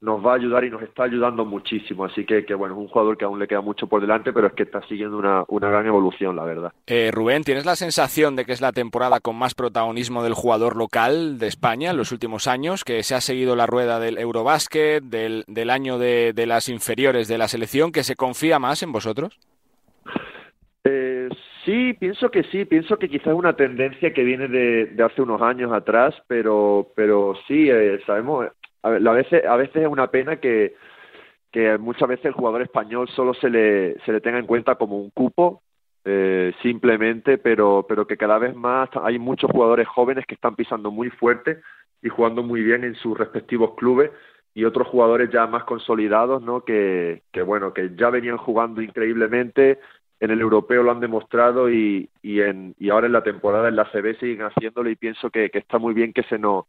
nos 0.00 0.24
va 0.24 0.32
a 0.32 0.36
ayudar 0.36 0.64
y 0.64 0.70
nos 0.70 0.82
está 0.82 1.04
ayudando 1.04 1.44
muchísimo. 1.44 2.04
Así 2.04 2.24
que, 2.24 2.44
que, 2.44 2.54
bueno, 2.54 2.74
es 2.74 2.80
un 2.80 2.88
jugador 2.88 3.16
que 3.16 3.24
aún 3.24 3.38
le 3.38 3.48
queda 3.48 3.60
mucho 3.60 3.86
por 3.86 4.00
delante, 4.00 4.32
pero 4.32 4.46
es 4.46 4.52
que 4.52 4.62
está 4.62 4.80
siguiendo 4.86 5.18
una, 5.18 5.44
una 5.48 5.68
gran 5.68 5.86
evolución, 5.86 6.36
la 6.36 6.44
verdad. 6.44 6.72
Eh, 6.86 7.10
Rubén, 7.12 7.42
¿tienes 7.42 7.66
la 7.66 7.76
sensación 7.76 8.36
de 8.36 8.44
que 8.44 8.52
es 8.52 8.60
la 8.60 8.72
temporada 8.72 9.20
con 9.20 9.36
más 9.36 9.54
protagonismo 9.54 10.22
del 10.22 10.34
jugador 10.34 10.76
local 10.76 11.38
de 11.38 11.48
España 11.48 11.90
en 11.90 11.96
los 11.96 12.12
últimos 12.12 12.46
años? 12.46 12.84
Que 12.84 13.02
se 13.02 13.14
ha 13.14 13.20
seguido 13.20 13.56
la 13.56 13.66
rueda 13.66 13.98
del 13.98 14.18
Eurobásquet, 14.18 15.02
del, 15.02 15.44
del 15.48 15.70
año 15.70 15.98
de, 15.98 16.32
de 16.32 16.46
las 16.46 16.68
inferiores 16.68 17.26
de 17.26 17.38
la 17.38 17.48
selección, 17.48 17.92
que 17.92 18.04
se 18.04 18.14
confía 18.16 18.58
más 18.58 18.82
en 18.82 18.92
vosotros? 18.92 19.38
Eh, 20.84 21.28
sí, 21.64 21.92
pienso 21.94 22.30
que 22.30 22.44
sí, 22.44 22.64
pienso 22.64 22.98
que 22.98 23.08
quizás 23.08 23.28
es 23.28 23.34
una 23.34 23.54
tendencia 23.54 24.12
que 24.14 24.22
viene 24.22 24.48
de, 24.48 24.86
de 24.86 25.02
hace 25.02 25.20
unos 25.20 25.42
años 25.42 25.72
atrás, 25.72 26.14
pero, 26.26 26.92
pero 26.94 27.34
sí, 27.46 27.68
eh, 27.68 28.00
sabemos, 28.06 28.46
a, 28.82 28.90
veces, 28.90 29.44
a 29.44 29.56
veces 29.56 29.76
es 29.76 29.88
una 29.88 30.10
pena 30.10 30.36
que, 30.36 30.74
que 31.50 31.78
muchas 31.78 32.08
veces 32.08 32.26
el 32.26 32.32
jugador 32.32 32.62
español 32.62 33.08
solo 33.08 33.34
se 33.34 33.50
le, 33.50 33.98
se 34.00 34.12
le 34.12 34.20
tenga 34.20 34.38
en 34.38 34.46
cuenta 34.46 34.76
como 34.76 34.98
un 34.98 35.10
cupo, 35.10 35.62
eh, 36.04 36.52
simplemente, 36.62 37.38
pero, 37.38 37.84
pero 37.88 38.06
que 38.06 38.16
cada 38.16 38.38
vez 38.38 38.54
más 38.54 38.88
hay 39.02 39.18
muchos 39.18 39.50
jugadores 39.50 39.88
jóvenes 39.88 40.24
que 40.26 40.34
están 40.34 40.56
pisando 40.56 40.90
muy 40.90 41.10
fuerte 41.10 41.60
y 42.02 42.08
jugando 42.08 42.42
muy 42.42 42.62
bien 42.62 42.84
en 42.84 42.94
sus 42.94 43.18
respectivos 43.18 43.74
clubes 43.76 44.10
y 44.54 44.64
otros 44.64 44.88
jugadores 44.88 45.30
ya 45.30 45.46
más 45.46 45.64
consolidados, 45.64 46.42
¿no? 46.42 46.62
Que, 46.62 47.22
que 47.32 47.42
bueno, 47.42 47.72
que 47.72 47.90
ya 47.96 48.10
venían 48.10 48.38
jugando 48.38 48.80
increíblemente, 48.80 49.78
en 50.20 50.30
el 50.30 50.40
europeo 50.40 50.82
lo 50.82 50.90
han 50.90 51.00
demostrado 51.00 51.70
y, 51.70 52.08
y, 52.22 52.40
en, 52.40 52.74
y 52.78 52.90
ahora 52.90 53.06
en 53.06 53.12
la 53.12 53.22
temporada 53.22 53.68
en 53.68 53.76
la 53.76 53.84
CB 53.84 54.18
siguen 54.18 54.42
haciéndolo 54.42 54.90
y 54.90 54.96
pienso 54.96 55.30
que, 55.30 55.50
que 55.50 55.58
está 55.58 55.78
muy 55.78 55.94
bien 55.94 56.12
que 56.12 56.24
se 56.24 56.38
nos 56.38 56.64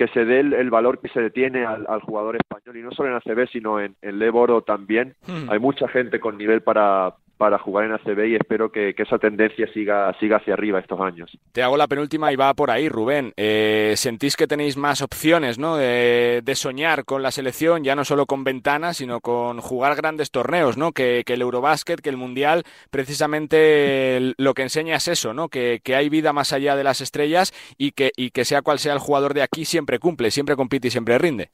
que 0.00 0.08
se 0.08 0.24
dé 0.24 0.40
el, 0.40 0.70
valor 0.70 0.98
que 0.98 1.10
se 1.10 1.20
detiene 1.20 1.66
al, 1.66 1.84
al, 1.86 2.00
jugador 2.00 2.34
español 2.34 2.74
y 2.74 2.80
no 2.80 2.90
solo 2.90 3.10
en 3.10 3.16
ACB 3.16 3.50
sino 3.50 3.78
en, 3.78 3.96
en 4.00 4.18
Leboro 4.18 4.62
también. 4.62 5.14
Hmm. 5.26 5.50
Hay 5.50 5.58
mucha 5.58 5.88
gente 5.88 6.20
con 6.20 6.38
nivel 6.38 6.62
para, 6.62 7.16
para 7.40 7.58
jugar 7.58 7.86
en 7.86 7.92
ACB 7.92 8.26
y 8.26 8.34
espero 8.34 8.70
que, 8.70 8.92
que, 8.94 9.04
esa 9.04 9.18
tendencia 9.18 9.66
siga, 9.72 10.14
siga 10.20 10.36
hacia 10.36 10.52
arriba 10.52 10.78
estos 10.78 11.00
años. 11.00 11.34
Te 11.52 11.62
hago 11.62 11.78
la 11.78 11.88
penúltima 11.88 12.30
y 12.30 12.36
va 12.36 12.52
por 12.52 12.70
ahí, 12.70 12.90
Rubén. 12.90 13.32
Eh, 13.38 13.94
¿Sentís 13.96 14.36
que 14.36 14.46
tenéis 14.46 14.76
más 14.76 15.00
opciones 15.00 15.58
¿no? 15.58 15.78
de, 15.78 16.42
de, 16.44 16.54
soñar 16.54 17.06
con 17.06 17.22
la 17.22 17.30
selección, 17.30 17.82
ya 17.82 17.96
no 17.96 18.04
solo 18.04 18.26
con 18.26 18.44
ventanas, 18.44 18.98
sino 18.98 19.20
con 19.20 19.62
jugar 19.62 19.96
grandes 19.96 20.30
torneos, 20.30 20.76
¿no? 20.76 20.92
que, 20.92 21.22
que 21.24 21.32
el 21.32 21.40
Eurobásquet, 21.40 22.02
que 22.02 22.10
el 22.10 22.18
Mundial, 22.18 22.62
precisamente 22.90 24.34
lo 24.36 24.52
que 24.52 24.60
enseña 24.60 24.96
es 24.96 25.08
eso, 25.08 25.32
¿no? 25.32 25.48
que, 25.48 25.80
que 25.82 25.96
hay 25.96 26.10
vida 26.10 26.34
más 26.34 26.52
allá 26.52 26.76
de 26.76 26.84
las 26.84 27.00
estrellas 27.00 27.54
y 27.78 27.92
que, 27.92 28.12
y 28.18 28.32
que 28.32 28.44
sea 28.44 28.60
cual 28.60 28.78
sea 28.78 28.92
el 28.92 28.98
jugador 28.98 29.32
de 29.32 29.40
aquí, 29.40 29.64
siempre 29.64 29.98
cumple, 29.98 30.30
siempre 30.30 30.56
compite 30.56 30.88
y 30.88 30.90
siempre 30.90 31.16
rinde? 31.16 31.48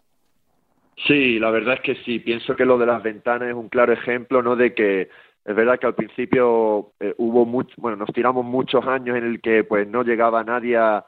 Sí, 1.07 1.39
la 1.39 1.51
verdad 1.51 1.75
es 1.75 1.81
que 1.83 1.95
sí. 2.05 2.19
Pienso 2.19 2.57
que 2.57 2.65
lo 2.65 2.79
de 2.79 2.87
las 2.87 3.03
ventanas 3.03 3.49
es 3.49 3.55
un 3.55 3.69
claro 3.69 3.93
ejemplo, 3.93 4.43
¿no? 4.43 4.57
De 4.57 4.75
que 4.75 5.09
es 5.47 5.55
verdad 5.55 5.79
que 5.79 5.87
al 5.87 5.95
principio 5.95 6.93
eh, 6.99 7.15
hubo 7.19 7.47
mucho, 7.47 7.73
bueno, 7.79 7.97
nos 7.97 8.13
tiramos 8.13 8.45
muchos 8.45 8.85
años 8.85 9.17
en 9.17 9.25
el 9.25 9.41
que 9.41 9.63
pues 9.63 9.87
no 9.87 10.03
llegaba 10.03 10.43
nadie 10.43 10.77
a, 10.77 11.07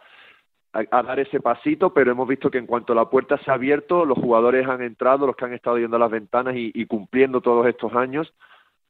a, 0.73 1.03
dar 1.03 1.19
ese 1.19 1.41
pasito, 1.41 1.93
pero 1.93 2.13
hemos 2.13 2.29
visto 2.29 2.49
que 2.49 2.59
en 2.59 2.67
cuanto 2.67 2.95
la 2.95 3.11
puerta 3.11 3.37
se 3.39 3.51
ha 3.51 3.55
abierto, 3.55 4.05
los 4.05 4.17
jugadores 4.17 4.69
han 4.69 4.81
entrado, 4.83 5.27
los 5.27 5.35
que 5.35 5.45
han 5.45 5.55
estado 5.55 5.79
yendo 5.79 5.97
a 5.97 6.01
las 6.01 6.11
ventanas 6.11 6.55
y, 6.57 6.87
cumpliendo 6.87 7.41
todos 7.41 7.67
estos 7.67 7.93
años, 7.95 8.33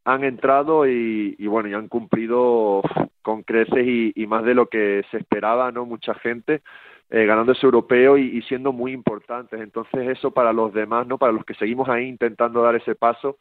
han 0.05 0.23
entrado 0.23 0.87
y, 0.87 1.35
bueno, 1.47 1.71
y 1.71 1.75
han 1.75 1.89
cumplido 1.89 2.83
con 3.23 3.43
creces 3.43 3.87
y, 3.87 4.27
más 4.27 4.45
de 4.45 4.55
lo 4.55 4.67
que 4.67 5.03
se 5.11 5.17
esperaba, 5.17 5.73
¿no? 5.73 5.87
Mucha 5.87 6.13
gente 6.15 6.63
eh, 7.09 7.25
ganando 7.25 7.53
ese 7.53 7.65
europeo 7.65 8.19
y 8.19 8.43
siendo 8.43 8.73
muy 8.73 8.93
importantes. 8.93 9.59
Entonces 9.61 10.09
eso 10.11 10.31
para 10.31 10.53
los 10.53 10.75
demás, 10.75 11.07
¿no? 11.07 11.17
Para 11.17 11.33
los 11.33 11.45
que 11.47 11.55
seguimos 11.55 11.89
ahí 11.89 12.07
intentando 12.07 12.63
dar 12.63 12.77
ese 12.77 12.95
paso, 12.95 13.39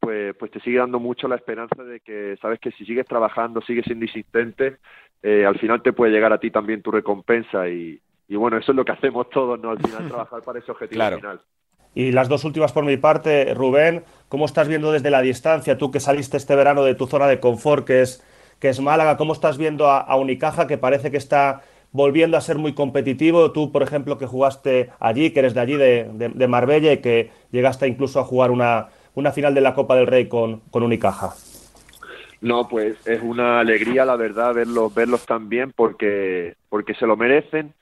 pues, 0.00 0.34
pues 0.36 0.50
te 0.50 0.60
sigue 0.60 0.78
dando 0.78 0.98
mucho 0.98 1.28
la 1.28 1.36
esperanza 1.36 1.82
de 1.82 2.00
que 2.00 2.36
sabes 2.40 2.60
que 2.60 2.70
si 2.72 2.84
sigues 2.84 3.06
trabajando, 3.06 3.60
sigues 3.62 3.84
siendo 3.84 4.04
insistente, 4.04 4.76
eh, 5.22 5.44
al 5.44 5.58
final 5.58 5.82
te 5.82 5.92
puede 5.92 6.12
llegar 6.12 6.32
a 6.32 6.38
ti 6.38 6.50
también 6.50 6.82
tu 6.82 6.90
recompensa 6.90 7.68
y, 7.68 8.00
y 8.28 8.36
bueno, 8.36 8.58
eso 8.58 8.72
es 8.72 8.76
lo 8.76 8.84
que 8.84 8.92
hacemos 8.92 9.28
todos, 9.30 9.58
¿no? 9.60 9.70
Al 9.70 9.78
final 9.78 10.06
trabajar 10.08 10.42
para 10.42 10.58
ese 10.58 10.70
objetivo 10.70 10.98
claro. 10.98 11.16
final. 11.16 11.40
Y 11.94 12.12
las 12.12 12.28
dos 12.28 12.44
últimas 12.44 12.72
por 12.72 12.84
mi 12.84 12.96
parte, 12.96 13.54
Rubén, 13.54 14.04
¿cómo 14.28 14.44
estás 14.44 14.68
viendo 14.68 14.92
desde 14.92 15.10
la 15.10 15.22
distancia, 15.22 15.78
tú 15.78 15.90
que 15.90 16.00
saliste 16.00 16.36
este 16.36 16.54
verano 16.54 16.84
de 16.84 16.94
tu 16.94 17.06
zona 17.06 17.26
de 17.26 17.40
confort, 17.40 17.86
que 17.86 18.02
es, 18.02 18.24
que 18.60 18.68
es 18.68 18.80
Málaga, 18.80 19.16
cómo 19.16 19.32
estás 19.32 19.58
viendo 19.58 19.88
a, 19.88 19.98
a 19.98 20.16
Unicaja, 20.16 20.66
que 20.66 20.78
parece 20.78 21.10
que 21.10 21.16
está 21.16 21.62
volviendo 21.90 22.36
a 22.36 22.40
ser 22.42 22.58
muy 22.58 22.74
competitivo. 22.74 23.52
Tú, 23.52 23.72
por 23.72 23.82
ejemplo, 23.82 24.18
que 24.18 24.26
jugaste 24.26 24.90
allí, 25.00 25.30
que 25.30 25.40
eres 25.40 25.54
de 25.54 25.60
allí, 25.60 25.76
de, 25.76 26.10
de, 26.12 26.28
de 26.28 26.48
Marbella, 26.48 26.92
y 26.92 26.98
que 26.98 27.30
llegaste 27.50 27.88
incluso 27.88 28.20
a 28.20 28.24
jugar 28.24 28.50
una, 28.50 28.90
una 29.18 29.32
final 29.32 29.52
de 29.52 29.60
la 29.60 29.74
Copa 29.74 29.96
del 29.96 30.06
Rey 30.06 30.28
con, 30.28 30.60
con 30.70 30.84
Unicaja. 30.84 31.34
No, 32.40 32.68
pues 32.68 33.04
es 33.04 33.20
una 33.20 33.58
alegría, 33.58 34.04
la 34.04 34.14
verdad, 34.14 34.54
verlos, 34.54 34.94
verlos 34.94 35.26
tan 35.26 35.48
bien 35.48 35.72
porque, 35.74 36.54
porque 36.68 36.94
se 36.94 37.06
lo 37.06 37.16
merecen 37.16 37.74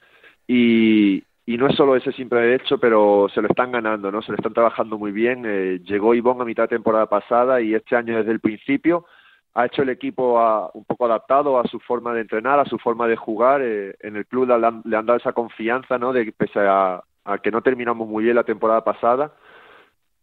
y, 0.46 1.22
y 1.44 1.58
no 1.58 1.66
es 1.66 1.76
solo 1.76 1.94
ese 1.94 2.12
simple 2.12 2.54
hecho, 2.54 2.78
pero 2.78 3.28
se 3.34 3.42
lo 3.42 3.48
están 3.48 3.70
ganando, 3.70 4.10
¿no? 4.10 4.22
Se 4.22 4.32
lo 4.32 4.36
están 4.36 4.54
trabajando 4.54 4.96
muy 4.96 5.12
bien. 5.12 5.44
Eh, 5.46 5.80
llegó 5.84 6.14
Ivonne 6.14 6.40
a 6.40 6.46
mitad 6.46 6.64
de 6.64 6.76
temporada 6.76 7.06
pasada 7.06 7.60
y 7.60 7.74
este 7.74 7.96
año 7.96 8.16
desde 8.16 8.32
el 8.32 8.40
principio 8.40 9.04
ha 9.52 9.66
hecho 9.66 9.82
el 9.82 9.90
equipo 9.90 10.38
a, 10.38 10.70
un 10.72 10.84
poco 10.84 11.04
adaptado 11.04 11.60
a 11.60 11.64
su 11.64 11.78
forma 11.80 12.14
de 12.14 12.22
entrenar, 12.22 12.58
a 12.58 12.64
su 12.64 12.78
forma 12.78 13.06
de 13.06 13.16
jugar. 13.16 13.60
Eh, 13.62 13.94
en 14.00 14.16
el 14.16 14.24
club 14.24 14.48
le 14.48 14.54
han, 14.54 14.82
dado 14.84 15.16
esa 15.16 15.34
confianza, 15.34 15.98
¿no? 15.98 16.14
De 16.14 16.32
pese 16.32 16.60
a, 16.60 17.02
a 17.26 17.38
que 17.38 17.50
no 17.50 17.60
terminamos 17.60 18.08
muy 18.08 18.24
bien 18.24 18.36
la 18.36 18.44
temporada 18.44 18.82
pasada, 18.82 19.32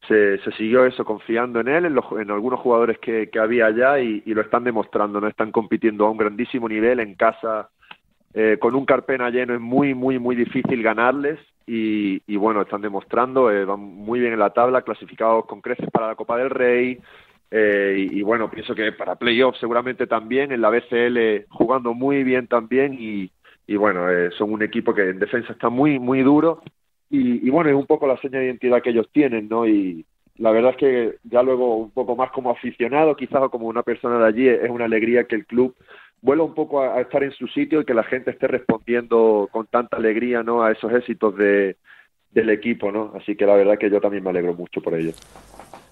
se, 0.08 0.38
se 0.40 0.52
siguió 0.54 0.86
eso 0.86 1.06
confiando 1.06 1.60
en 1.60 1.68
él, 1.68 1.86
en, 1.86 1.94
los, 1.94 2.06
en 2.20 2.32
algunos 2.32 2.60
jugadores 2.60 3.00
que, 3.00 3.30
que 3.30 3.40
había 3.40 3.68
allá 3.68 4.00
y, 4.00 4.22
lo 4.26 4.42
están 4.42 4.64
demostrando, 4.64 5.22
no 5.22 5.28
están 5.28 5.52
compitiendo 5.52 6.06
a 6.06 6.12
un 6.12 6.18
grandísimo 6.18 6.68
nivel 6.68 7.00
en 7.00 7.16
casa. 7.16 7.70
Eh, 8.34 8.58
con 8.60 8.76
un 8.76 8.86
Carpena 8.86 9.30
lleno 9.30 9.54
es 9.54 9.62
muy, 9.62 9.94
muy, 9.94 10.18
muy 10.18 10.36
difícil 10.36 10.82
ganarles 10.82 11.40
y, 11.68 12.22
y 12.26 12.36
bueno, 12.36 12.62
están 12.62 12.82
demostrando, 12.82 13.52
eh, 13.52 13.64
van 13.64 13.80
muy 13.80 14.20
bien 14.20 14.34
en 14.34 14.40
la 14.40 14.50
tabla, 14.50 14.82
clasificados 14.82 15.46
con 15.46 15.62
creces 15.62 15.90
para 15.92 16.08
la 16.08 16.16
Copa 16.16 16.38
del 16.38 16.50
Rey 16.50 17.00
eh, 17.52 18.08
y, 18.12 18.20
y, 18.20 18.22
bueno, 18.24 18.50
pienso 18.50 18.74
que 18.74 18.92
para 18.92 19.16
playoffs 19.16 19.60
seguramente 19.60 20.08
también, 20.08 20.52
en 20.52 20.62
la 20.62 20.72
BCL 20.72 21.46
jugando 21.50 21.94
muy 21.94 22.24
bien 22.24 22.48
también 22.48 22.96
y, 23.00 23.32
y 23.68 23.76
bueno, 23.76 24.10
eh, 24.10 24.32
son 24.38 24.52
un 24.52 24.64
equipo 24.64 24.94
que 24.94 25.10
en 25.10 25.20
defensa 25.20 25.54
está 25.54 25.70
muy, 25.70 26.00
muy 26.00 26.22
duro 26.24 26.62
y, 27.14 27.46
y, 27.48 27.50
bueno, 27.52 27.70
es 27.70 27.76
un 27.76 27.86
poco 27.86 28.08
la 28.08 28.18
seña 28.18 28.40
de 28.40 28.46
identidad 28.46 28.82
que 28.82 28.90
ellos 28.90 29.08
tienen, 29.12 29.48
¿no? 29.48 29.68
Y 29.68 30.04
la 30.38 30.50
verdad 30.50 30.72
es 30.72 30.78
que 30.78 31.16
ya 31.24 31.44
luego 31.44 31.78
un 31.78 31.92
poco 31.92 32.16
más 32.16 32.32
como 32.32 32.50
aficionado, 32.50 33.16
quizás 33.16 33.44
o 33.44 33.52
como 33.52 33.68
una 33.68 33.84
persona 33.84 34.18
de 34.18 34.26
allí, 34.26 34.48
es 34.48 34.68
una 34.68 34.86
alegría 34.86 35.26
que 35.26 35.36
el 35.36 35.46
club 35.46 35.76
vuelva 36.22 36.44
un 36.44 36.56
poco 36.56 36.82
a, 36.82 37.00
estar 37.00 37.24
en 37.24 37.32
su 37.32 37.46
sitio 37.48 37.82
y 37.82 37.86
que 37.86 37.94
la 37.94 38.04
gente 38.04 38.32
esté 38.32 38.48
respondiendo 38.48 39.48
con 39.52 39.68
tanta 39.68 39.98
alegría, 39.98 40.42
¿no? 40.42 40.64
A 40.64 40.72
esos 40.72 40.92
éxitos 40.92 41.38
de, 41.38 41.78
del 42.32 42.50
equipo, 42.50 42.92
¿no? 42.92 43.14
Así 43.16 43.36
que 43.36 43.46
la 43.46 43.54
verdad 43.54 43.78
que 43.78 43.92
yo 43.92 44.02
también 44.02 44.24
me 44.24 44.32
alegro 44.32 44.56
mucho 44.56 44.82
por 44.82 44.96
ello. 44.96 45.12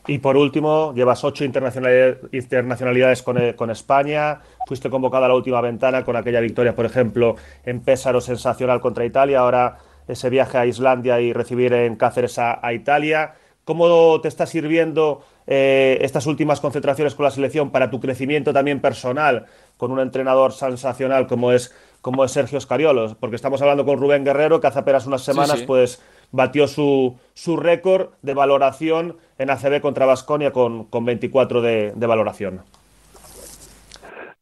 Y 0.07 0.17
por 0.17 0.35
último, 0.35 0.91
llevas 0.95 1.23
ocho 1.23 1.45
internacionalidades, 1.45 3.21
con, 3.21 3.37
con, 3.53 3.69
España. 3.69 4.39
Fuiste 4.65 4.89
convocada 4.89 5.27
a 5.27 5.29
la 5.29 5.35
última 5.35 5.61
ventana 5.61 6.03
con 6.03 6.15
aquella 6.15 6.39
victoria, 6.39 6.73
por 6.75 6.87
ejemplo, 6.87 7.35
en 7.63 7.81
Pésaro 7.81 8.21
sensacional 8.21 8.81
contra 8.81 9.05
Italia. 9.05 9.41
Ahora 9.41 9.77
ese 10.07 10.29
viaje 10.29 10.57
a 10.57 10.65
Islandia 10.65 11.19
y 11.21 11.33
recibir 11.33 11.73
en 11.73 11.95
Cáceres 11.95 12.39
a, 12.39 12.65
a 12.65 12.73
Italia. 12.73 13.35
¿Cómo 13.63 14.19
te 14.21 14.27
está 14.27 14.45
sirviendo 14.45 15.23
eh, 15.47 15.99
estas 16.01 16.25
últimas 16.25 16.59
concentraciones 16.59 17.15
con 17.15 17.25
la 17.25 17.31
selección 17.31 17.71
para 17.71 17.89
tu 17.89 17.99
crecimiento 17.99 18.53
también 18.53 18.81
personal 18.81 19.45
con 19.77 19.91
un 19.91 19.99
entrenador 19.99 20.51
sensacional 20.51 21.27
como 21.27 21.51
es, 21.51 21.73
como 22.01 22.25
es 22.25 22.31
Sergio 22.31 22.59
Scariolo? 22.59 23.15
Porque 23.19 23.35
estamos 23.35 23.61
hablando 23.61 23.85
con 23.85 23.99
Rubén 23.99 24.25
Guerrero, 24.25 24.59
que 24.59 24.67
hace 24.67 24.79
apenas 24.79 25.05
unas 25.05 25.21
semanas 25.21 25.53
sí, 25.53 25.59
sí. 25.59 25.65
pues 25.65 26.01
batió 26.31 26.67
su, 26.67 27.17
su 27.33 27.55
récord 27.57 28.09
de 28.21 28.33
valoración 28.33 29.17
en 29.37 29.49
ACB 29.49 29.79
contra 29.81 30.05
Basconia 30.05 30.51
con, 30.51 30.85
con 30.85 31.05
24 31.05 31.61
de, 31.61 31.93
de 31.95 32.07
valoración. 32.07 32.63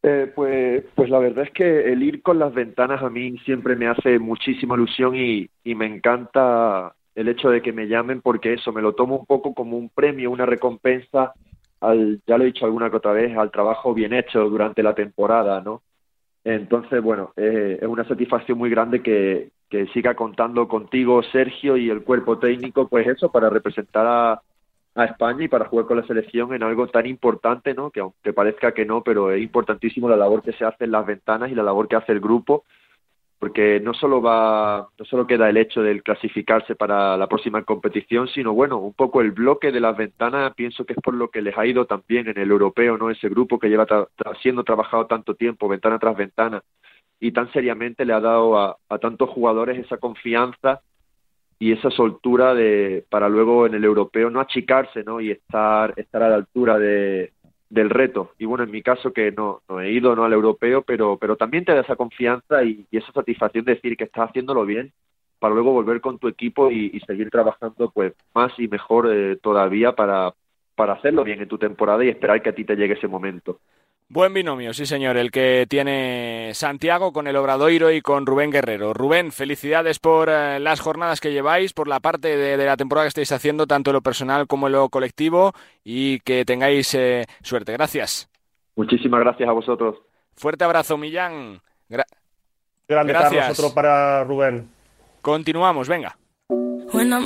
Eh, 0.02 0.32
pues, 0.34 0.84
pues 0.94 1.10
la 1.10 1.18
verdad 1.18 1.44
es 1.44 1.50
que 1.52 1.92
el 1.92 2.02
ir 2.02 2.22
con 2.22 2.38
las 2.38 2.54
ventanas 2.54 3.02
a 3.02 3.10
mí 3.10 3.36
siempre 3.44 3.76
me 3.76 3.86
hace 3.86 4.18
muchísima 4.18 4.74
ilusión 4.74 5.14
y, 5.14 5.50
me 5.74 5.86
encanta 5.86 6.94
el 7.14 7.28
hecho 7.28 7.50
de 7.50 7.60
que 7.60 7.72
me 7.72 7.86
llamen 7.86 8.22
porque 8.22 8.54
eso 8.54 8.72
me 8.72 8.82
lo 8.82 8.94
tomo 8.94 9.16
un 9.18 9.26
poco 9.26 9.54
como 9.54 9.76
un 9.76 9.90
premio, 9.90 10.30
una 10.30 10.46
recompensa 10.46 11.34
al, 11.80 12.20
ya 12.26 12.38
lo 12.38 12.44
he 12.44 12.48
dicho 12.48 12.64
alguna 12.64 12.90
que 12.90 12.96
otra 12.96 13.12
vez, 13.12 13.36
al 13.36 13.50
trabajo 13.50 13.94
bien 13.94 14.12
hecho 14.14 14.48
durante 14.48 14.82
la 14.82 14.94
temporada, 14.94 15.60
¿no? 15.60 15.82
Entonces, 16.44 17.02
bueno, 17.02 17.32
eh, 17.36 17.78
es 17.80 17.88
una 17.88 18.04
satisfacción 18.04 18.58
muy 18.58 18.70
grande 18.70 19.02
que, 19.02 19.50
que 19.68 19.86
siga 19.88 20.14
contando 20.14 20.68
contigo, 20.68 21.22
Sergio, 21.22 21.76
y 21.76 21.90
el 21.90 22.02
cuerpo 22.02 22.38
técnico, 22.38 22.88
pues 22.88 23.06
eso, 23.06 23.30
para 23.30 23.50
representar 23.50 24.06
a, 24.06 24.42
a 25.00 25.06
España 25.06 25.44
y 25.44 25.48
para 25.48 25.66
jugar 25.66 25.86
con 25.86 25.96
la 25.96 26.06
selección 26.06 26.54
en 26.54 26.62
algo 26.62 26.86
tan 26.88 27.06
importante, 27.06 27.74
¿no? 27.74 27.90
Que 27.90 28.00
aunque 28.00 28.32
parezca 28.32 28.72
que 28.72 28.84
no, 28.84 29.02
pero 29.02 29.30
es 29.32 29.42
importantísimo 29.42 30.08
la 30.08 30.16
labor 30.16 30.42
que 30.42 30.52
se 30.52 30.64
hace 30.64 30.84
en 30.84 30.92
las 30.92 31.06
ventanas 31.06 31.50
y 31.50 31.54
la 31.54 31.62
labor 31.62 31.88
que 31.88 31.96
hace 31.96 32.12
el 32.12 32.20
grupo, 32.20 32.64
porque 33.38 33.80
no 33.80 33.94
solo 33.94 34.20
va, 34.20 34.88
no 34.98 35.04
solo 35.06 35.26
queda 35.26 35.48
el 35.48 35.56
hecho 35.56 35.82
del 35.82 36.02
clasificarse 36.02 36.74
para 36.74 37.16
la 37.16 37.26
próxima 37.26 37.62
competición, 37.64 38.28
sino 38.28 38.52
bueno, 38.52 38.78
un 38.78 38.92
poco 38.92 39.22
el 39.22 39.30
bloque 39.32 39.72
de 39.72 39.80
las 39.80 39.96
ventanas, 39.96 40.54
pienso 40.54 40.84
que 40.84 40.92
es 40.92 40.98
por 41.02 41.14
lo 41.14 41.30
que 41.30 41.40
les 41.40 41.56
ha 41.56 41.64
ido 41.64 41.86
también 41.86 42.28
en 42.28 42.38
el 42.38 42.50
europeo, 42.50 42.98
¿no? 42.98 43.10
Ese 43.10 43.30
grupo 43.30 43.58
que 43.58 43.68
lleva 43.68 43.86
siendo 44.42 44.64
trabajado 44.64 45.06
tanto 45.06 45.34
tiempo, 45.34 45.68
ventana 45.68 45.98
tras 45.98 46.16
ventana, 46.16 46.62
y 47.18 47.32
tan 47.32 47.50
seriamente 47.52 48.04
le 48.04 48.12
ha 48.12 48.20
dado 48.20 48.58
a 48.58 48.98
tantos 48.98 49.30
jugadores 49.30 49.78
esa 49.78 49.96
confianza 49.96 50.82
y 51.60 51.72
esa 51.72 51.90
soltura 51.90 52.54
de 52.54 53.04
para 53.10 53.28
luego 53.28 53.66
en 53.66 53.74
el 53.74 53.84
europeo 53.84 54.30
no 54.30 54.40
achicarse 54.40 55.04
no 55.04 55.20
y 55.20 55.30
estar 55.30 55.92
estar 55.96 56.22
a 56.22 56.30
la 56.30 56.36
altura 56.36 56.78
de 56.78 57.32
del 57.68 57.88
reto. 57.90 58.32
Y 58.38 58.46
bueno 58.46 58.64
en 58.64 58.70
mi 58.72 58.82
caso 58.82 59.12
que 59.12 59.30
no 59.30 59.60
no 59.68 59.80
he 59.80 59.92
ido 59.92 60.16
no 60.16 60.24
al 60.24 60.32
europeo 60.32 60.82
pero 60.82 61.18
pero 61.18 61.36
también 61.36 61.64
te 61.64 61.72
da 61.72 61.82
esa 61.82 61.96
confianza 61.96 62.64
y, 62.64 62.86
esa 62.90 63.12
satisfacción 63.12 63.64
de 63.66 63.74
decir 63.74 63.96
que 63.96 64.04
estás 64.04 64.30
haciéndolo 64.30 64.64
bien 64.64 64.92
para 65.38 65.54
luego 65.54 65.72
volver 65.72 66.00
con 66.00 66.18
tu 66.18 66.28
equipo 66.28 66.70
y, 66.70 66.90
y 66.94 67.00
seguir 67.00 67.30
trabajando 67.30 67.90
pues 67.90 68.14
más 68.34 68.52
y 68.58 68.66
mejor 68.66 69.08
eh, 69.12 69.36
todavía 69.36 69.94
para 69.94 70.34
para 70.74 70.94
hacerlo 70.94 71.24
bien 71.24 71.42
en 71.42 71.48
tu 71.48 71.58
temporada 71.58 72.02
y 72.04 72.08
esperar 72.08 72.42
que 72.42 72.48
a 72.48 72.54
ti 72.54 72.64
te 72.64 72.74
llegue 72.74 72.94
ese 72.94 73.06
momento 73.06 73.60
Buen 74.12 74.34
binomio, 74.34 74.74
sí 74.74 74.86
señor, 74.86 75.16
el 75.16 75.30
que 75.30 75.66
tiene 75.68 76.50
Santiago 76.54 77.12
con 77.12 77.28
el 77.28 77.36
Obradoiro 77.36 77.92
y 77.92 78.00
con 78.00 78.26
Rubén 78.26 78.50
Guerrero. 78.50 78.92
Rubén, 78.92 79.30
felicidades 79.30 80.00
por 80.00 80.28
eh, 80.28 80.58
las 80.58 80.80
jornadas 80.80 81.20
que 81.20 81.30
lleváis, 81.30 81.72
por 81.72 81.86
la 81.86 82.00
parte 82.00 82.36
de, 82.36 82.56
la 82.56 82.76
temporada 82.76 83.04
que 83.04 83.10
estáis 83.10 83.30
haciendo, 83.30 83.68
tanto 83.68 83.90
en 83.90 83.94
lo 83.94 84.02
personal 84.02 84.48
como 84.48 84.66
en 84.66 84.72
lo 84.72 84.88
colectivo, 84.88 85.52
y 85.84 86.18
que 86.20 86.44
tengáis 86.44 86.92
eh, 86.94 87.24
suerte. 87.40 87.72
Gracias. 87.72 88.28
Muchísimas 88.74 89.20
gracias 89.20 89.48
a 89.48 89.52
vosotros. 89.52 89.98
Fuerte 90.34 90.64
abrazo, 90.64 90.98
Millán. 90.98 91.60
Grande 91.88 93.12
gracias. 93.12 93.60
otro 93.60 93.72
para 93.72 94.24
Rubén. 94.24 94.68
Continuamos, 95.22 95.86
venga. 95.86 96.18
Bueno, 96.92 97.22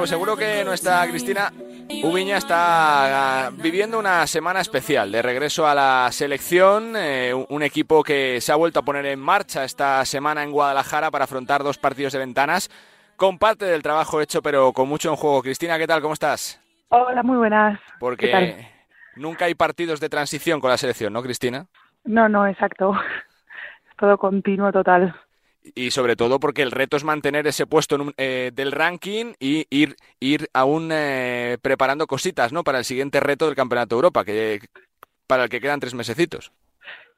pues 0.00 0.10
seguro 0.10 0.36
que 0.36 0.64
nuestra 0.64 1.06
Cristina 1.06 1.52
Ubiña 1.90 2.36
está 2.36 3.46
ah, 3.46 3.50
viviendo 3.50 3.98
una 3.98 4.26
semana 4.26 4.60
especial 4.60 5.12
de 5.12 5.22
regreso 5.22 5.66
a 5.66 5.74
la 5.74 6.08
selección, 6.10 6.94
eh, 6.96 7.32
un 7.34 7.62
equipo 7.62 8.02
que 8.02 8.40
se 8.40 8.52
ha 8.52 8.56
vuelto 8.56 8.80
a 8.80 8.84
poner 8.84 9.06
en 9.06 9.20
marcha 9.20 9.64
esta 9.64 10.04
semana 10.04 10.42
en 10.42 10.50
Guadalajara 10.50 11.10
para 11.10 11.24
afrontar 11.24 11.62
dos 11.62 11.78
partidos 11.78 12.12
de 12.12 12.18
ventanas, 12.18 12.70
con 13.16 13.38
parte 13.38 13.66
del 13.66 13.82
trabajo 13.82 14.20
hecho 14.20 14.42
pero 14.42 14.72
con 14.72 14.88
mucho 14.88 15.10
en 15.10 15.16
juego. 15.16 15.42
Cristina, 15.42 15.78
¿qué 15.78 15.86
tal? 15.86 16.00
¿Cómo 16.00 16.14
estás? 16.14 16.60
Hola, 16.88 17.22
muy 17.22 17.36
buenas. 17.36 17.78
Porque 18.00 18.66
nunca 19.16 19.44
hay 19.44 19.54
partidos 19.54 20.00
de 20.00 20.08
transición 20.08 20.60
con 20.60 20.70
la 20.70 20.78
selección, 20.78 21.12
¿no, 21.12 21.22
Cristina? 21.22 21.66
No, 22.04 22.28
no, 22.28 22.46
exacto. 22.46 22.92
Es 23.90 23.96
todo 23.98 24.18
continuo 24.18 24.72
total 24.72 25.14
y 25.74 25.90
sobre 25.90 26.16
todo 26.16 26.38
porque 26.38 26.62
el 26.62 26.70
reto 26.70 26.96
es 26.96 27.04
mantener 27.04 27.46
ese 27.46 27.66
puesto 27.66 27.96
eh, 28.16 28.50
del 28.54 28.72
ranking 28.72 29.32
y 29.40 29.66
ir, 29.70 29.96
ir 30.20 30.48
aún 30.52 30.90
eh, 30.92 31.56
preparando 31.62 32.06
cositas 32.06 32.52
¿no? 32.52 32.64
para 32.64 32.78
el 32.78 32.84
siguiente 32.84 33.20
reto 33.20 33.46
del 33.46 33.54
Campeonato 33.54 33.94
de 33.94 33.98
Europa, 33.98 34.24
que, 34.24 34.60
para 35.26 35.44
el 35.44 35.48
que 35.48 35.60
quedan 35.60 35.80
tres 35.80 35.94
mesecitos. 35.94 36.52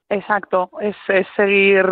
Exacto, 0.09 0.71
es, 0.81 0.95
seguir 1.35 1.85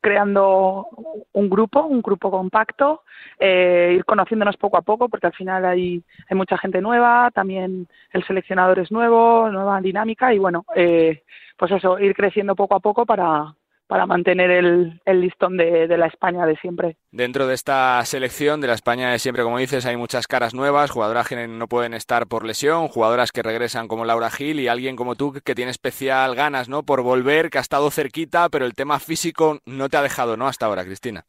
creando 0.00 0.86
un 1.32 1.50
grupo, 1.50 1.82
un 1.82 2.00
grupo 2.00 2.30
compacto, 2.30 3.02
eh, 3.38 3.92
ir 3.94 4.04
conociéndonos 4.04 4.56
poco 4.56 4.78
a 4.78 4.82
poco, 4.82 5.08
porque 5.08 5.26
al 5.26 5.34
final 5.34 5.66
hay, 5.66 6.02
hay 6.30 6.36
mucha 6.36 6.56
gente 6.56 6.80
nueva, 6.80 7.30
también 7.34 7.88
el 8.12 8.26
seleccionador 8.26 8.78
es 8.78 8.90
nuevo, 8.90 9.50
nueva 9.50 9.80
dinámica 9.82 10.32
y 10.32 10.38
bueno, 10.38 10.64
pues 10.74 11.72
eso, 11.72 11.98
ir 11.98 12.14
creciendo 12.14 12.54
poco 12.54 12.76
a 12.76 12.80
poco 12.80 13.04
para, 13.04 13.52
para 13.88 14.06
mantener 14.06 14.50
el, 14.50 15.00
el 15.06 15.20
listón 15.22 15.56
de, 15.56 15.88
de, 15.88 15.98
la 15.98 16.06
España 16.06 16.44
de 16.46 16.56
siempre. 16.56 16.96
Dentro 17.10 17.46
de 17.46 17.54
esta 17.54 18.04
selección 18.04 18.60
de 18.60 18.68
la 18.68 18.74
España 18.74 19.10
de 19.10 19.18
siempre, 19.18 19.42
como 19.42 19.58
dices, 19.58 19.86
hay 19.86 19.96
muchas 19.96 20.26
caras 20.26 20.54
nuevas, 20.54 20.90
jugadoras 20.90 21.26
que 21.26 21.48
no 21.48 21.66
pueden 21.68 21.94
estar 21.94 22.26
por 22.26 22.44
lesión, 22.44 22.88
jugadoras 22.88 23.32
que 23.32 23.42
regresan 23.42 23.88
como 23.88 24.04
Laura 24.04 24.30
Gil 24.30 24.60
y 24.60 24.68
alguien 24.68 24.94
como 24.94 25.16
tú 25.16 25.32
que 25.32 25.54
tiene 25.54 25.70
especial 25.70 26.34
ganas 26.34 26.68
¿no? 26.68 26.82
por 26.82 27.02
volver, 27.02 27.48
que 27.48 27.56
ha 27.56 27.62
estado 27.62 27.90
cerquita, 27.90 28.50
pero 28.50 28.66
el 28.66 28.74
tema 28.74 29.00
físico 29.00 29.58
no 29.64 29.88
te 29.88 29.96
ha 29.96 30.02
dejado 30.02 30.36
¿no? 30.36 30.46
hasta 30.46 30.66
ahora, 30.66 30.84
Cristina. 30.84 31.24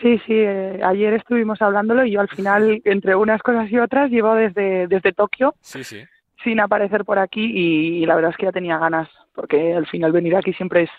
Sí, 0.00 0.18
sí, 0.24 0.34
eh, 0.34 0.80
ayer 0.84 1.14
estuvimos 1.14 1.60
hablándolo 1.62 2.06
y 2.06 2.12
yo 2.12 2.20
al 2.20 2.28
final, 2.28 2.80
entre 2.84 3.16
unas 3.16 3.42
cosas 3.42 3.70
y 3.72 3.78
otras, 3.78 4.10
llevo 4.10 4.34
desde, 4.34 4.86
desde 4.86 5.12
Tokio 5.12 5.54
sí, 5.60 5.82
sí. 5.82 6.04
sin 6.44 6.60
aparecer 6.60 7.04
por 7.04 7.18
aquí 7.18 7.44
y 7.44 8.06
la 8.06 8.14
verdad 8.14 8.30
es 8.30 8.36
que 8.36 8.46
ya 8.46 8.52
tenía 8.52 8.78
ganas, 8.78 9.08
porque 9.34 9.74
al 9.74 9.86
final 9.86 10.12
venir 10.12 10.36
aquí 10.36 10.52
siempre 10.52 10.84
es 10.84 10.90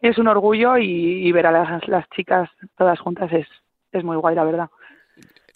es 0.00 0.18
un 0.18 0.28
orgullo 0.28 0.76
y, 0.78 1.30
ver 1.32 1.46
a 1.46 1.52
las, 1.52 1.88
las, 1.88 2.08
chicas 2.10 2.48
todas 2.76 2.98
juntas 3.00 3.32
es, 3.32 3.46
es 3.92 4.04
muy 4.04 4.16
guay, 4.16 4.34
la 4.34 4.44
verdad. 4.44 4.70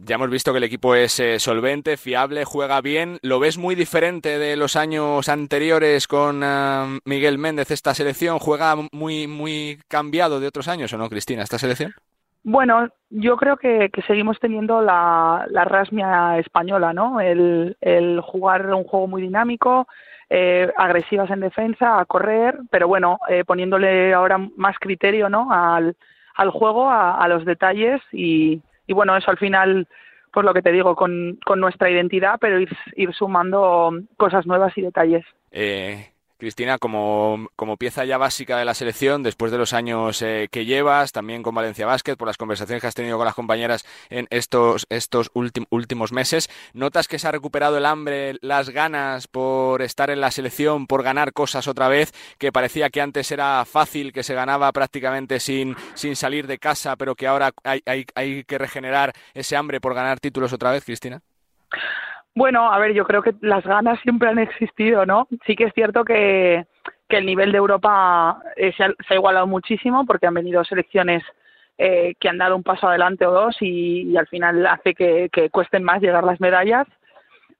Ya 0.04 0.16
hemos 0.16 0.30
visto 0.30 0.50
que 0.50 0.58
el 0.58 0.64
equipo 0.64 0.96
es 0.96 1.20
eh, 1.20 1.38
solvente, 1.38 1.96
fiable, 1.96 2.44
juega 2.44 2.80
bien. 2.80 3.18
¿Lo 3.22 3.38
ves 3.38 3.56
muy 3.56 3.76
diferente 3.76 4.36
de 4.36 4.56
los 4.56 4.74
años 4.74 5.28
anteriores 5.28 6.08
con 6.08 6.42
eh, 6.44 6.98
Miguel 7.04 7.38
Méndez 7.38 7.70
esta 7.70 7.94
selección? 7.94 8.40
¿Juega 8.40 8.74
muy, 8.90 9.28
muy 9.28 9.78
cambiado 9.86 10.40
de 10.40 10.48
otros 10.48 10.66
años 10.66 10.92
o 10.92 10.98
no, 10.98 11.08
Cristina, 11.08 11.44
esta 11.44 11.58
selección? 11.58 11.94
Bueno, 12.42 12.88
yo 13.10 13.36
creo 13.36 13.56
que, 13.56 13.90
que 13.92 14.02
seguimos 14.02 14.40
teniendo 14.40 14.82
la, 14.82 15.46
la 15.48 15.64
rasmia 15.64 16.36
española, 16.38 16.92
¿no? 16.92 17.20
El, 17.20 17.76
el 17.80 18.20
jugar 18.20 18.74
un 18.74 18.82
juego 18.82 19.06
muy 19.06 19.22
dinámico, 19.22 19.86
eh, 20.30 20.70
agresivas 20.76 21.30
en 21.30 21.40
defensa, 21.40 21.98
a 21.98 22.04
correr, 22.04 22.58
pero 22.70 22.88
bueno, 22.88 23.18
eh, 23.28 23.44
poniéndole 23.44 24.14
ahora 24.14 24.38
más 24.56 24.76
criterio 24.78 25.28
¿no? 25.28 25.52
al, 25.52 25.96
al 26.34 26.50
juego, 26.50 26.90
a, 26.90 27.26
los 27.28 27.44
detalles 27.44 28.00
y, 28.12 28.62
y, 28.86 28.92
bueno, 28.92 29.16
eso 29.16 29.30
al 29.30 29.38
final, 29.38 29.86
pues 30.32 30.44
lo 30.44 30.54
que 30.54 30.62
te 30.62 30.72
digo, 30.72 30.96
con, 30.96 31.38
con 31.44 31.60
nuestra 31.60 31.90
identidad, 31.90 32.38
pero 32.40 32.58
ir, 32.58 32.74
ir 32.96 33.12
sumando 33.14 33.92
cosas 34.16 34.46
nuevas 34.46 34.76
y 34.76 34.82
detalles. 34.82 35.24
Eh, 35.50 36.12
Cristina, 36.42 36.76
como, 36.78 37.46
como, 37.54 37.76
pieza 37.76 38.04
ya 38.04 38.18
básica 38.18 38.58
de 38.58 38.64
la 38.64 38.74
selección, 38.74 39.22
después 39.22 39.52
de 39.52 39.58
los 39.58 39.72
años 39.72 40.20
eh, 40.22 40.48
que 40.50 40.64
llevas, 40.64 41.12
también 41.12 41.44
con 41.44 41.54
Valencia 41.54 41.86
Basket, 41.86 42.16
por 42.16 42.26
las 42.26 42.36
conversaciones 42.36 42.80
que 42.80 42.88
has 42.88 42.96
tenido 42.96 43.16
con 43.16 43.26
las 43.26 43.36
compañeras 43.36 43.86
en 44.10 44.26
estos, 44.30 44.84
estos 44.90 45.30
últimos 45.34 46.10
meses, 46.10 46.50
¿notas 46.72 47.06
que 47.06 47.20
se 47.20 47.28
ha 47.28 47.30
recuperado 47.30 47.78
el 47.78 47.86
hambre, 47.86 48.38
las 48.40 48.70
ganas 48.70 49.28
por 49.28 49.82
estar 49.82 50.10
en 50.10 50.20
la 50.20 50.32
selección, 50.32 50.88
por 50.88 51.04
ganar 51.04 51.32
cosas 51.32 51.68
otra 51.68 51.86
vez, 51.86 52.12
que 52.38 52.50
parecía 52.50 52.90
que 52.90 53.00
antes 53.00 53.30
era 53.30 53.64
fácil, 53.64 54.12
que 54.12 54.24
se 54.24 54.34
ganaba 54.34 54.72
prácticamente 54.72 55.38
sin, 55.38 55.76
sin 55.94 56.16
salir 56.16 56.48
de 56.48 56.58
casa, 56.58 56.96
pero 56.96 57.14
que 57.14 57.28
ahora 57.28 57.52
hay, 57.62 57.82
hay, 57.86 58.04
hay 58.16 58.42
que 58.42 58.58
regenerar 58.58 59.12
ese 59.32 59.54
hambre 59.54 59.80
por 59.80 59.94
ganar 59.94 60.18
títulos 60.18 60.52
otra 60.52 60.72
vez, 60.72 60.84
Cristina? 60.84 61.22
Bueno, 62.34 62.72
a 62.72 62.78
ver, 62.78 62.94
yo 62.94 63.04
creo 63.04 63.22
que 63.22 63.34
las 63.40 63.64
ganas 63.64 64.00
siempre 64.00 64.28
han 64.28 64.38
existido, 64.38 65.04
¿no? 65.04 65.28
Sí 65.46 65.54
que 65.54 65.64
es 65.64 65.74
cierto 65.74 66.04
que, 66.04 66.64
que 67.08 67.18
el 67.18 67.26
nivel 67.26 67.52
de 67.52 67.58
Europa 67.58 68.42
eh, 68.56 68.72
se, 68.74 68.84
ha, 68.84 69.14
igualado 69.14 69.46
muchísimo 69.46 70.06
porque 70.06 70.26
han 70.26 70.34
venido 70.34 70.64
selecciones 70.64 71.22
eh, 71.76 72.14
que 72.18 72.28
han 72.30 72.38
dado 72.38 72.56
un 72.56 72.62
paso 72.62 72.88
adelante 72.88 73.26
o 73.26 73.32
dos 73.32 73.56
y, 73.60 74.16
al 74.16 74.26
final 74.28 74.66
hace 74.66 74.94
que, 74.94 75.28
que, 75.30 75.50
cuesten 75.50 75.84
más 75.84 76.00
llegar 76.00 76.24
las 76.24 76.40
medallas. 76.40 76.86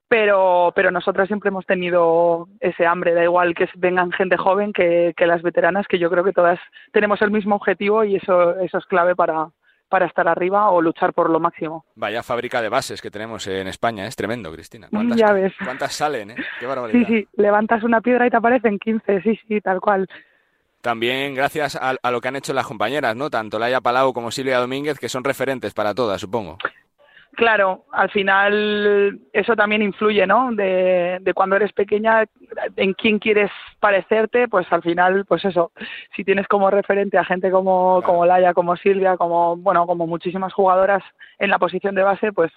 Pero, 0.09 0.73
pero 0.75 0.91
nosotras 0.91 1.27
siempre 1.27 1.49
hemos 1.49 1.65
tenido 1.65 2.47
ese 2.61 2.87
hambre, 2.87 3.15
da 3.15 3.25
igual 3.25 3.55
que 3.55 3.67
vengan 3.77 4.13
gente 4.13 4.37
joven 4.37 4.73
que, 4.75 5.15
que 5.17 5.27
las 5.27 5.41
veteranas, 5.41 5.87
que 5.89 5.99
yo 5.99 6.11
creo 6.11 6.23
que 6.23 6.35
todas 6.35 6.61
tenemos 6.93 7.23
el 7.23 7.31
mismo 7.31 7.57
objetivo 7.57 8.05
y 8.05 8.17
eso, 8.17 8.59
eso 8.61 8.77
es 8.77 8.85
clave 8.85 9.17
para, 9.17 9.49
para 9.93 10.07
estar 10.07 10.27
arriba 10.27 10.71
o 10.71 10.81
luchar 10.81 11.13
por 11.13 11.29
lo 11.29 11.39
máximo. 11.39 11.85
Vaya 11.97 12.23
fábrica 12.23 12.63
de 12.63 12.71
bases 12.71 13.03
que 13.03 13.11
tenemos 13.11 13.47
en 13.47 13.69
España, 13.69 14.07
es 14.07 14.17
tremendo, 14.17 14.51
Cristina. 14.51 14.89
¿Cuántas, 14.91 15.19
ya 15.19 15.35
ves. 15.35 15.53
¿Cuántas 15.63 15.93
salen, 15.93 16.31
eh? 16.31 16.37
Qué 16.59 16.65
barbaridad. 16.65 17.07
Sí, 17.07 17.15
sí, 17.15 17.29
levantas 17.37 17.83
una 17.83 18.01
piedra 18.01 18.27
y 18.27 18.31
te 18.31 18.39
aparecen 18.39 18.79
15, 18.79 19.21
sí, 19.21 19.39
sí, 19.47 19.61
tal 19.61 19.83
cual. 19.83 20.09
También 20.81 21.35
gracias 21.35 21.77
a, 21.77 21.95
a 22.03 22.11
lo 22.11 22.23
que 22.23 22.29
han 22.29 22.37
hecho 22.37 22.55
las 22.55 22.67
compañeras, 22.67 23.15
¿no? 23.15 23.29
Tanto 23.29 23.59
Laia 23.59 23.83
Palau 23.83 24.15
como 24.15 24.31
Silvia 24.31 24.59
Domínguez, 24.59 24.99
que 24.99 25.11
son 25.11 25.25
referentes 25.25 25.75
para 25.75 25.95
todas, 25.95 26.23
supongo. 26.23 26.57
Claro, 27.35 27.87
al 27.93 28.11
final 28.11 29.19
eso 29.33 29.57
también 29.57 29.81
influye, 29.81 30.27
¿no? 30.27 30.53
De, 30.53 31.19
de, 31.23 31.33
cuando 31.33 31.57
eres 31.57 31.73
pequeña, 31.73 32.27
en 32.77 32.93
quién 32.93 33.19
quieres 33.19 33.51
parecerte, 33.81 34.49
pues 34.49 34.67
al 34.71 34.83
final, 34.83 35.25
pues 35.25 35.43
eso, 35.47 35.73
si 36.15 36.25
tienes 36.25 36.47
como 36.47 36.71
referente 36.71 37.17
a 37.17 37.25
gente 37.25 37.51
como, 37.51 38.03
como 38.03 38.27
Laia, 38.27 38.53
como 38.53 38.77
Silvia, 38.77 39.17
como, 39.17 39.57
bueno, 39.57 39.87
como 39.87 40.07
muchísimas 40.07 40.53
jugadoras 40.53 41.03
en 41.39 41.49
la 41.49 41.59
posición 41.59 41.95
de 41.95 42.03
base, 42.03 42.33
pues 42.33 42.53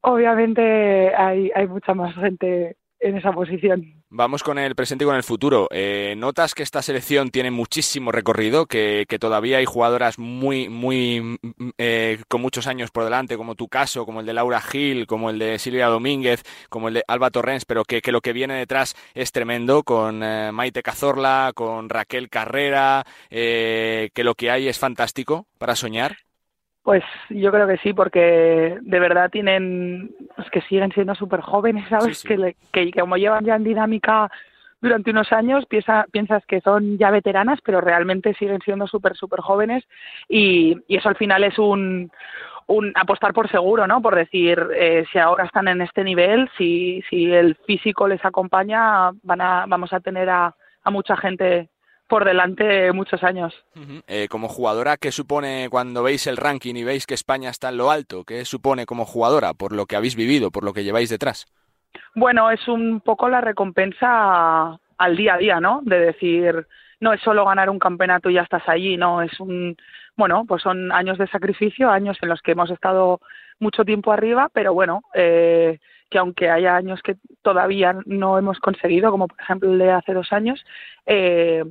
obviamente 0.00 1.14
hay, 1.14 1.50
hay 1.54 1.68
mucha 1.68 1.92
más 1.92 2.14
gente 2.14 2.76
en 3.00 3.18
esa 3.18 3.32
posición. 3.32 3.95
Vamos 4.08 4.44
con 4.44 4.56
el 4.58 4.76
presente 4.76 5.04
y 5.04 5.06
con 5.06 5.16
el 5.16 5.24
futuro. 5.24 5.66
Eh, 5.72 6.14
¿Notas 6.16 6.54
que 6.54 6.62
esta 6.62 6.80
selección 6.80 7.30
tiene 7.30 7.50
muchísimo 7.50 8.12
recorrido, 8.12 8.66
que, 8.66 9.04
todavía 9.18 9.58
hay 9.58 9.64
jugadoras 9.64 10.16
muy, 10.18 10.68
muy, 10.68 11.38
eh, 11.76 12.22
con 12.28 12.40
muchos 12.40 12.68
años 12.68 12.92
por 12.92 13.02
delante, 13.02 13.36
como 13.36 13.56
tu 13.56 13.68
caso, 13.68 14.06
como 14.06 14.20
el 14.20 14.26
de 14.26 14.32
Laura 14.32 14.60
Gil, 14.60 15.08
como 15.08 15.28
el 15.30 15.40
de 15.40 15.58
Silvia 15.58 15.88
Domínguez, 15.88 16.44
como 16.68 16.86
el 16.86 16.94
de 16.94 17.04
Alba 17.08 17.30
Torrens, 17.30 17.64
pero 17.64 17.84
que, 17.84 18.00
lo 18.12 18.20
que 18.20 18.32
viene 18.32 18.54
detrás 18.54 18.94
es 19.14 19.32
tremendo, 19.32 19.82
con 19.82 20.22
eh, 20.22 20.52
Maite 20.52 20.84
Cazorla, 20.84 21.50
con 21.54 21.88
Raquel 21.88 22.30
Carrera, 22.30 23.04
que 23.28 24.10
lo 24.16 24.34
que 24.36 24.50
hay 24.52 24.68
es 24.68 24.78
fantástico 24.78 25.48
para 25.58 25.74
soñar? 25.74 26.25
Pues 26.86 27.02
yo 27.30 27.50
creo 27.50 27.66
que 27.66 27.78
sí, 27.78 27.92
porque 27.92 28.78
de 28.80 29.00
verdad 29.00 29.28
tienen, 29.28 30.14
es 30.38 30.48
que 30.50 30.60
siguen 30.60 30.92
siendo 30.92 31.16
súper 31.16 31.40
jóvenes, 31.40 31.84
¿sabes? 31.88 32.22
Que, 32.22 32.54
que, 32.70 32.92
como 32.92 33.16
llevan 33.16 33.44
ya 33.44 33.56
en 33.56 33.64
dinámica 33.64 34.30
durante 34.80 35.10
unos 35.10 35.32
años, 35.32 35.66
piensa, 35.66 36.06
piensas 36.12 36.46
que 36.46 36.60
son 36.60 36.96
ya 36.96 37.10
veteranas, 37.10 37.58
pero 37.64 37.80
realmente 37.80 38.34
siguen 38.34 38.60
siendo 38.64 38.86
súper, 38.86 39.16
súper 39.16 39.40
jóvenes 39.40 39.82
y, 40.28 40.76
y, 40.86 40.96
eso 40.96 41.08
al 41.08 41.16
final 41.16 41.42
es 41.42 41.58
un, 41.58 42.08
un 42.68 42.92
apostar 42.94 43.32
por 43.32 43.50
seguro, 43.50 43.88
¿no? 43.88 44.00
Por 44.00 44.14
decir, 44.14 44.64
eh, 44.76 45.04
si 45.10 45.18
ahora 45.18 45.46
están 45.46 45.66
en 45.66 45.80
este 45.80 46.04
nivel, 46.04 46.48
si, 46.56 47.02
si 47.10 47.32
el 47.32 47.56
físico 47.66 48.06
les 48.06 48.24
acompaña, 48.24 49.10
van 49.24 49.40
a, 49.40 49.64
vamos 49.66 49.92
a 49.92 49.98
tener 49.98 50.30
a, 50.30 50.54
a 50.84 50.90
mucha 50.92 51.16
gente 51.16 51.68
por 52.08 52.24
delante 52.24 52.92
muchos 52.92 53.22
años. 53.22 53.54
Eh, 54.06 54.28
como 54.28 54.48
jugadora, 54.48 54.96
¿qué 54.96 55.12
supone 55.12 55.68
cuando 55.70 56.02
veis 56.02 56.26
el 56.26 56.36
ranking 56.36 56.74
y 56.76 56.84
veis 56.84 57.06
que 57.06 57.14
España 57.14 57.50
está 57.50 57.70
en 57.70 57.78
lo 57.78 57.90
alto? 57.90 58.24
¿Qué 58.24 58.44
supone 58.44 58.86
como 58.86 59.04
jugadora 59.04 59.54
por 59.54 59.72
lo 59.72 59.86
que 59.86 59.96
habéis 59.96 60.16
vivido, 60.16 60.50
por 60.50 60.64
lo 60.64 60.72
que 60.72 60.84
lleváis 60.84 61.10
detrás? 61.10 61.46
Bueno, 62.14 62.50
es 62.50 62.66
un 62.68 63.00
poco 63.00 63.28
la 63.28 63.40
recompensa 63.40 64.78
al 64.98 65.16
día 65.16 65.34
a 65.34 65.38
día, 65.38 65.60
¿no? 65.60 65.80
De 65.82 65.98
decir, 65.98 66.66
no 67.00 67.12
es 67.12 67.20
solo 67.20 67.44
ganar 67.44 67.70
un 67.70 67.78
campeonato 67.78 68.30
y 68.30 68.34
ya 68.34 68.42
estás 68.42 68.68
allí, 68.68 68.96
no, 68.96 69.22
es 69.22 69.38
un, 69.40 69.76
bueno, 70.16 70.44
pues 70.46 70.62
son 70.62 70.92
años 70.92 71.18
de 71.18 71.26
sacrificio, 71.26 71.90
años 71.90 72.16
en 72.22 72.28
los 72.28 72.40
que 72.40 72.52
hemos 72.52 72.70
estado 72.70 73.20
mucho 73.58 73.84
tiempo 73.84 74.12
arriba, 74.12 74.48
pero 74.52 74.72
bueno, 74.74 75.02
eh, 75.14 75.78
que 76.10 76.18
aunque 76.18 76.50
haya 76.50 76.76
años 76.76 77.00
que 77.02 77.16
todavía 77.42 77.96
no 78.06 78.38
hemos 78.38 78.58
conseguido, 78.60 79.10
como 79.10 79.28
por 79.28 79.40
ejemplo 79.40 79.72
el 79.72 79.78
de 79.78 79.90
hace 79.90 80.14
dos 80.14 80.32
años, 80.32 80.64
eh, 81.06 81.64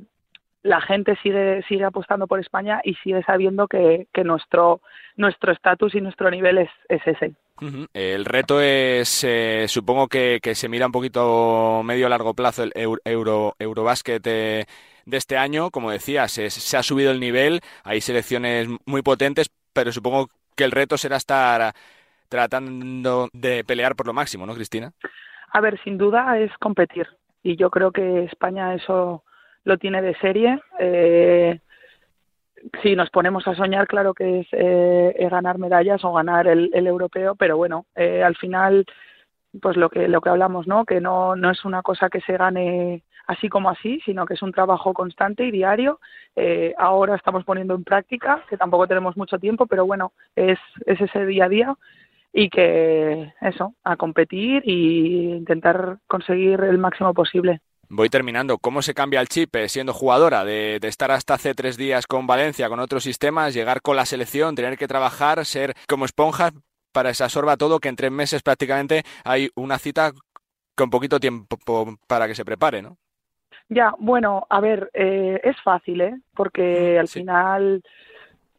la 0.66 0.80
gente 0.80 1.16
sigue 1.22 1.62
sigue 1.68 1.84
apostando 1.84 2.26
por 2.26 2.40
España 2.40 2.80
y 2.84 2.94
sigue 2.96 3.22
sabiendo 3.22 3.68
que, 3.68 4.08
que 4.12 4.24
nuestro 4.24 4.80
nuestro 5.16 5.52
estatus 5.52 5.94
y 5.94 6.00
nuestro 6.00 6.30
nivel 6.30 6.58
es, 6.58 6.70
es 6.88 7.00
ese. 7.06 7.34
El 7.94 8.26
reto 8.26 8.60
es, 8.60 9.24
eh, 9.24 9.64
supongo 9.66 10.08
que, 10.08 10.40
que, 10.42 10.54
se 10.54 10.68
mira 10.68 10.86
un 10.86 10.92
poquito 10.92 11.80
medio 11.82 12.06
a 12.06 12.10
largo 12.10 12.34
plazo 12.34 12.64
el 12.64 12.72
Euro, 13.04 13.54
Eurobasket 13.58 14.22
de 14.22 14.66
este 15.10 15.38
año. 15.38 15.70
Como 15.70 15.90
decías, 15.90 16.32
se, 16.32 16.50
se 16.50 16.76
ha 16.76 16.82
subido 16.82 17.12
el 17.12 17.20
nivel, 17.20 17.60
hay 17.82 18.02
selecciones 18.02 18.68
muy 18.84 19.00
potentes, 19.00 19.50
pero 19.72 19.90
supongo 19.90 20.28
que 20.54 20.64
el 20.64 20.72
reto 20.72 20.98
será 20.98 21.16
estar 21.16 21.72
tratando 22.28 23.30
de 23.32 23.64
pelear 23.64 23.96
por 23.96 24.06
lo 24.06 24.12
máximo, 24.12 24.44
¿no, 24.44 24.54
Cristina? 24.54 24.92
A 25.52 25.60
ver, 25.62 25.80
sin 25.82 25.96
duda 25.96 26.38
es 26.38 26.52
competir 26.58 27.06
y 27.42 27.56
yo 27.56 27.70
creo 27.70 27.92
que 27.92 28.24
España 28.24 28.74
eso 28.74 29.22
lo 29.66 29.76
tiene 29.76 30.00
de 30.00 30.14
serie. 30.14 30.58
Eh, 30.78 31.58
si 32.82 32.96
nos 32.96 33.10
ponemos 33.10 33.46
a 33.46 33.54
soñar, 33.54 33.86
claro 33.86 34.14
que 34.14 34.40
es 34.40 34.46
eh, 34.52 35.28
ganar 35.30 35.58
medallas 35.58 36.02
o 36.04 36.12
ganar 36.12 36.46
el, 36.46 36.70
el 36.72 36.86
europeo, 36.86 37.34
pero 37.34 37.56
bueno, 37.56 37.84
eh, 37.94 38.22
al 38.22 38.36
final, 38.36 38.86
pues 39.60 39.76
lo 39.76 39.90
que 39.90 40.08
lo 40.08 40.20
que 40.20 40.30
hablamos, 40.30 40.66
¿no? 40.66 40.84
Que 40.84 41.00
no 41.00 41.36
no 41.36 41.50
es 41.50 41.64
una 41.64 41.82
cosa 41.82 42.08
que 42.08 42.20
se 42.22 42.36
gane 42.36 43.02
así 43.26 43.48
como 43.48 43.70
así, 43.70 44.00
sino 44.04 44.24
que 44.24 44.34
es 44.34 44.42
un 44.42 44.52
trabajo 44.52 44.94
constante 44.94 45.44
y 45.44 45.50
diario. 45.50 45.98
Eh, 46.36 46.72
ahora 46.78 47.16
estamos 47.16 47.44
poniendo 47.44 47.74
en 47.74 47.82
práctica, 47.82 48.44
que 48.48 48.56
tampoco 48.56 48.86
tenemos 48.86 49.16
mucho 49.16 49.38
tiempo, 49.38 49.66
pero 49.66 49.84
bueno, 49.84 50.12
es, 50.36 50.58
es 50.86 51.00
ese 51.00 51.26
día 51.26 51.46
a 51.46 51.48
día 51.48 51.74
y 52.32 52.50
que 52.50 53.32
eso, 53.40 53.74
a 53.82 53.96
competir 53.96 54.62
e 54.64 54.72
intentar 55.40 55.98
conseguir 56.06 56.60
el 56.60 56.78
máximo 56.78 57.12
posible. 57.14 57.60
Voy 57.88 58.08
terminando. 58.08 58.58
¿Cómo 58.58 58.82
se 58.82 58.94
cambia 58.94 59.20
el 59.20 59.28
chip 59.28 59.54
eh, 59.56 59.68
siendo 59.68 59.92
jugadora? 59.92 60.44
De, 60.44 60.78
de, 60.80 60.88
estar 60.88 61.10
hasta 61.10 61.34
hace 61.34 61.54
tres 61.54 61.76
días 61.76 62.06
con 62.06 62.26
Valencia, 62.26 62.68
con 62.68 62.80
otros 62.80 63.04
sistemas, 63.04 63.54
llegar 63.54 63.80
con 63.82 63.96
la 63.96 64.06
selección, 64.06 64.54
tener 64.54 64.76
que 64.76 64.88
trabajar, 64.88 65.44
ser 65.44 65.74
como 65.88 66.04
esponjas 66.04 66.52
para 66.92 67.10
que 67.10 67.14
se 67.14 67.24
absorba 67.24 67.56
todo, 67.56 67.78
que 67.78 67.88
en 67.88 67.96
tres 67.96 68.10
meses 68.10 68.42
prácticamente 68.42 69.02
hay 69.24 69.50
una 69.54 69.78
cita 69.78 70.12
con 70.74 70.90
poquito 70.90 71.20
tiempo 71.20 71.58
para 72.06 72.26
que 72.26 72.34
se 72.34 72.44
prepare, 72.44 72.82
¿no? 72.82 72.96
Ya, 73.68 73.94
bueno, 73.98 74.46
a 74.48 74.60
ver, 74.60 74.90
eh, 74.94 75.40
es 75.42 75.60
fácil, 75.62 76.00
¿eh? 76.00 76.20
Porque 76.34 76.98
al 76.98 77.08
sí. 77.08 77.20
final, 77.20 77.82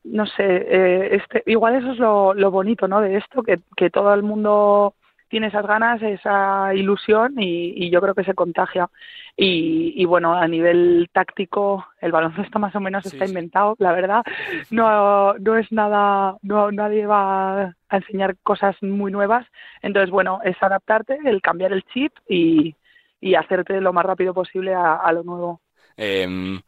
no 0.03 0.25
sé, 0.25 0.43
eh, 0.43 1.15
este, 1.15 1.43
igual 1.45 1.75
eso 1.75 1.93
es 1.93 1.97
lo, 1.97 2.34
lo 2.34 2.51
bonito, 2.51 2.88
¿no? 2.88 3.01
De 3.01 3.17
esto, 3.17 3.41
que, 3.41 3.59
que 3.75 3.89
todo 3.89 4.13
el 4.13 4.23
mundo 4.23 4.95
tiene 5.30 5.47
esas 5.47 5.65
ganas, 5.65 6.01
esa 6.01 6.73
ilusión 6.73 7.34
y, 7.38 7.73
y 7.75 7.89
yo 7.89 8.01
creo 8.01 8.15
que 8.15 8.23
se 8.23 8.34
contagia. 8.34 8.89
Y, 9.36 9.93
y, 9.95 10.05
bueno, 10.05 10.34
a 10.34 10.47
nivel 10.47 11.09
táctico, 11.13 11.86
el 12.01 12.11
baloncesto 12.11 12.59
más 12.59 12.75
o 12.75 12.80
menos 12.80 13.03
sí, 13.03 13.09
está 13.09 13.25
sí. 13.25 13.32
inventado, 13.32 13.75
la 13.80 13.91
verdad. 13.91 14.23
No, 14.71 15.34
no 15.36 15.57
es 15.57 15.71
nada, 15.71 16.38
no, 16.41 16.71
nadie 16.71 17.05
va 17.05 17.61
a 17.89 17.97
enseñar 17.97 18.36
cosas 18.43 18.75
muy 18.82 19.11
nuevas. 19.11 19.45
Entonces, 19.82 20.09
bueno, 20.09 20.39
es 20.43 20.55
adaptarte, 20.61 21.19
el 21.25 21.41
cambiar 21.41 21.73
el 21.73 21.84
chip 21.93 22.11
y, 22.28 22.75
y 23.21 23.36
hacerte 23.36 23.80
lo 23.82 23.93
más 23.93 24.05
rápido 24.05 24.34
posible 24.34 24.73
a, 24.73 24.95
a 24.95 25.11
lo 25.13 25.23
nuevo. 25.23 25.61
Eh, 25.97 26.59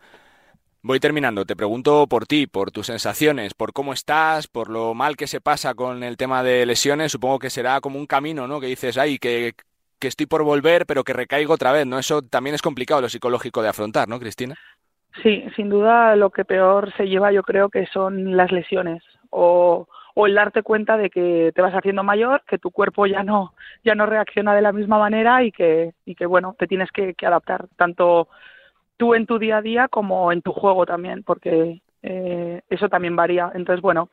Voy 0.81 0.99
terminando. 1.01 1.45
Te 1.45 1.57
pregunto 1.57 2.07
por 2.07 2.25
ti, 2.25 2.47
por 2.47 2.71
tus 2.71 2.87
sensaciones, 2.87 3.53
por 3.53 3.73
cómo 3.73 3.91
estás, 3.91 4.47
por 4.47 4.69
lo 4.69 4.93
mal 4.93 5.17
que 5.17 5.27
se 5.27 5.41
pasa 5.41 5.73
con 5.73 6.03
el 6.03 6.15
tema 6.15 6.41
de 6.41 6.65
lesiones. 6.65 7.11
Supongo 7.11 7.39
que 7.39 7.49
será 7.49 7.81
como 7.81 7.99
un 7.99 8.07
camino, 8.07 8.47
¿no? 8.47 8.61
Que 8.61 8.67
dices, 8.67 8.97
ay, 8.97 9.17
que, 9.17 9.53
que 9.99 10.07
estoy 10.07 10.25
por 10.25 10.43
volver, 10.43 10.85
pero 10.85 11.03
que 11.03 11.11
recaigo 11.11 11.53
otra 11.53 11.73
vez, 11.73 11.85
¿no? 11.85 11.99
Eso 11.99 12.21
también 12.21 12.55
es 12.55 12.61
complicado, 12.61 13.01
lo 13.01 13.09
psicológico 13.09 13.61
de 13.61 13.67
afrontar, 13.67 14.07
¿no, 14.07 14.19
Cristina? 14.19 14.55
Sí, 15.21 15.43
sin 15.55 15.69
duda 15.69 16.15
lo 16.15 16.29
que 16.29 16.45
peor 16.45 16.93
se 16.95 17.07
lleva 17.07 17.31
yo 17.31 17.43
creo 17.43 17.69
que 17.69 17.85
son 17.87 18.37
las 18.37 18.51
lesiones 18.51 19.03
o, 19.31 19.87
o 20.15 20.27
el 20.27 20.35
darte 20.35 20.63
cuenta 20.63 20.97
de 20.97 21.09
que 21.09 21.51
te 21.53 21.61
vas 21.61 21.73
haciendo 21.73 22.03
mayor, 22.03 22.43
que 22.47 22.57
tu 22.57 22.71
cuerpo 22.71 23.05
ya 23.05 23.23
no 23.23 23.53
ya 23.83 23.95
no 23.95 24.05
reacciona 24.05 24.55
de 24.55 24.61
la 24.61 24.71
misma 24.71 24.97
manera 24.97 25.43
y 25.43 25.51
que 25.51 25.93
y 26.05 26.15
que 26.15 26.25
bueno, 26.25 26.55
te 26.57 26.67
tienes 26.67 26.91
que, 26.91 27.15
que 27.15 27.25
adaptar 27.25 27.67
tanto 27.75 28.29
tú 28.99 29.15
en 29.15 29.25
tu 29.25 29.39
día 29.39 29.57
a 29.57 29.61
día 29.61 29.87
como 29.87 30.31
en 30.31 30.41
tu 30.41 30.51
juego 30.51 30.85
también, 30.85 31.23
porque 31.23 31.81
eh, 32.03 32.61
eso 32.69 32.89
también 32.89 33.15
varía. 33.15 33.49
Entonces, 33.55 33.81
bueno, 33.81 34.09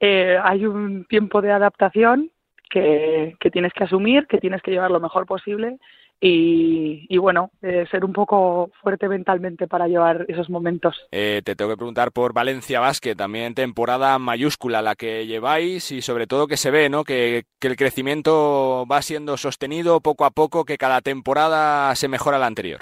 eh, 0.00 0.38
hay 0.42 0.64
un 0.64 1.04
tiempo 1.04 1.42
de 1.42 1.52
adaptación 1.52 2.30
que, 2.70 3.36
tienes 3.52 3.74
que 3.74 3.84
asumir, 3.84 4.26
que 4.26 4.38
tienes 4.38 4.62
que 4.62 4.70
llevar 4.70 4.90
lo 4.90 5.00
mejor 5.00 5.26
posible 5.26 5.76
y, 6.18 7.04
y 7.10 7.18
bueno, 7.18 7.50
eh, 7.60 7.84
ser 7.90 8.06
un 8.06 8.14
poco 8.14 8.70
fuerte 8.80 9.06
mentalmente 9.06 9.68
para 9.68 9.86
llevar 9.86 10.24
esos 10.28 10.48
momentos. 10.48 10.96
Eh, 11.10 11.42
te 11.44 11.54
tengo 11.54 11.70
que 11.70 11.76
preguntar 11.76 12.10
por 12.10 12.32
Valencia 12.32 12.80
Basket, 12.80 13.14
también 13.14 13.54
temporada 13.54 14.18
mayúscula 14.18 14.80
la 14.80 14.94
que 14.94 15.26
lleváis 15.26 15.92
y 15.92 16.00
sobre 16.00 16.26
todo 16.26 16.46
que 16.46 16.56
se 16.56 16.70
ve, 16.70 16.88
¿no? 16.88 17.04
Que, 17.04 17.44
que 17.60 17.68
el 17.68 17.76
crecimiento 17.76 18.86
va 18.90 19.02
siendo 19.02 19.36
sostenido 19.36 20.00
poco 20.00 20.24
a 20.24 20.30
poco, 20.30 20.64
que 20.64 20.78
cada 20.78 21.02
temporada 21.02 21.94
se 21.96 22.08
mejora 22.08 22.38
la 22.38 22.46
anterior. 22.46 22.80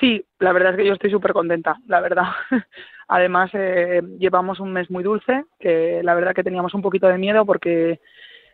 Sí, 0.00 0.24
la 0.38 0.52
verdad 0.52 0.72
es 0.72 0.76
que 0.78 0.86
yo 0.86 0.92
estoy 0.92 1.10
súper 1.10 1.32
contenta, 1.32 1.76
la 1.86 2.00
verdad. 2.00 2.26
Además, 3.08 3.50
eh, 3.54 4.00
llevamos 4.18 4.60
un 4.60 4.72
mes 4.72 4.90
muy 4.90 5.02
dulce, 5.02 5.44
que 5.58 6.02
la 6.04 6.14
verdad 6.14 6.34
que 6.34 6.44
teníamos 6.44 6.74
un 6.74 6.82
poquito 6.82 7.08
de 7.08 7.18
miedo 7.18 7.44
porque 7.44 8.00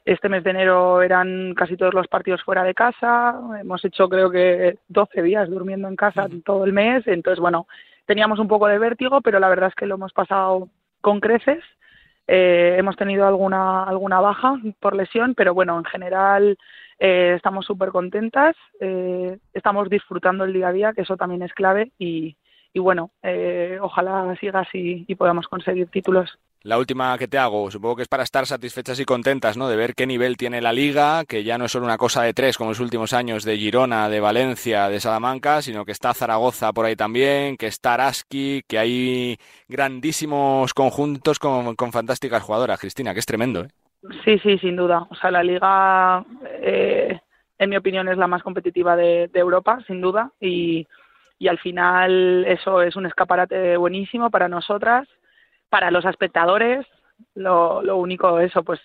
este 0.05 0.29
mes 0.29 0.45
de 0.45 0.51
enero 0.51 1.03
eran 1.03 1.55
casi 1.55 1.77
todos 1.77 1.93
los 1.93 2.09
partidos 2.09 2.43
fuera 2.43 2.63
de 2.65 2.75
casa. 2.75 3.39
Hemos 3.61 3.85
hecho 3.85 4.09
creo 4.09 4.31
que 4.31 4.79
12 4.89 5.23
días 5.23 5.51
durmiendo 5.51 5.89
en 5.89 5.97
casa 5.97 6.29
todo 6.45 6.65
el 6.65 6.73
mes. 6.73 7.07
Entonces, 7.07 7.41
bueno, 7.41 7.67
teníamos 8.07 8.39
un 8.39 8.49
poco 8.49 8.67
de 8.67 8.79
vértigo, 8.79 9.21
pero 9.21 9.39
la 9.39 9.49
verdad 9.49 9.69
es 9.69 9.75
que 9.75 9.87
lo 9.87 9.97
hemos 9.97 10.13
pasado 10.13 10.69
con 11.01 11.21
creces. 11.21 11.63
Eh, 12.27 12.77
hemos 12.79 12.97
tenido 12.97 13.27
alguna, 13.27 13.85
alguna 13.85 14.21
baja 14.21 14.55
por 14.81 14.97
lesión, 14.97 15.35
pero 15.35 15.53
bueno, 15.53 15.79
en 15.79 15.85
general 15.85 16.57
eh, 16.99 17.35
estamos 17.37 17.67
súper 17.67 17.91
contentas, 17.91 18.57
eh, 18.81 19.39
estamos 19.53 19.89
disfrutando 19.89 20.45
el 20.45 20.53
día 20.53 20.69
a 20.69 20.73
día, 20.73 20.93
que 20.93 21.03
eso 21.03 21.17
también 21.17 21.43
es 21.43 21.53
clave, 21.53 21.93
y, 21.99 22.37
y 22.73 22.79
bueno, 22.81 23.11
eh, 23.23 23.79
ojalá 23.81 24.35
siga 24.41 24.61
así 24.61 25.05
y 25.07 25.15
podamos 25.15 25.49
conseguir 25.49 25.89
títulos. 25.89 26.39
La 26.63 26.79
última 26.79 27.19
que 27.19 27.29
te 27.29 27.37
hago, 27.37 27.71
supongo 27.71 27.97
que 27.97 28.03
es 28.05 28.09
para 28.09 28.23
estar 28.23 28.47
satisfechas 28.47 28.99
y 28.99 29.05
contentas, 29.05 29.59
¿no? 29.59 29.69
De 29.69 29.77
ver 29.77 29.95
qué 29.95 30.07
nivel 30.07 30.39
tiene 30.39 30.63
la 30.63 30.73
liga, 30.73 31.27
que 31.27 31.45
ya 31.45 31.59
no 31.59 31.67
es 31.67 31.73
solo 31.73 31.85
una 31.85 31.99
cosa 31.99 32.23
de 32.23 32.33
tres 32.33 32.57
como 32.57 32.69
en 32.69 32.71
los 32.71 32.81
últimos 32.81 33.13
años 33.13 33.45
de 33.45 33.59
Girona, 33.59 34.09
de 34.09 34.19
Valencia, 34.19 34.89
de 34.89 34.99
Salamanca, 34.99 35.61
sino 35.61 35.85
que 35.85 35.93
está 35.93 36.15
Zaragoza 36.15 36.73
por 36.73 36.87
ahí 36.87 36.97
también, 36.97 37.59
que 37.59 37.67
está 37.67 37.93
Araski, 37.93 38.63
que 38.67 38.79
hay 38.79 39.37
grandísimos 39.69 40.73
conjuntos 40.73 41.39
con, 41.39 41.77
con 41.77 41.93
fantásticas 41.93 42.43
jugadoras. 42.43 42.81
Cristina, 42.81 43.13
que 43.13 43.21
es 43.21 43.27
tremendo, 43.27 43.65
¿eh? 43.65 43.69
Sí, 44.25 44.39
sí, 44.41 44.59
sin 44.59 44.77
duda. 44.77 45.07
O 45.11 45.15
sea, 45.15 45.31
la 45.31 45.43
liga, 45.43 46.25
eh, 46.63 47.19
en 47.59 47.71
mi 47.71 47.77
opinión, 47.77 48.09
es 48.09 48.19
la 48.19 48.27
más 48.27 48.43
competitiva 48.43 48.97
de, 48.97 49.31
Europa, 49.33 49.79
sin 49.87 50.01
duda, 50.01 50.31
y, 50.41 50.87
y 51.39 51.49
al 51.49 51.59
final 51.59 52.45
eso 52.47 52.83
es 52.83 52.97
un 52.97 53.07
escaparate 53.07 53.77
buenísimo 53.77 54.31
para 54.31 54.49
nosotras, 54.49 55.09
para 55.71 55.91
los 55.91 56.05
espectadores. 56.05 56.87
Lo, 57.35 57.83
lo 57.83 57.97
único, 57.97 58.41
eso, 58.41 58.63
pues 58.63 58.81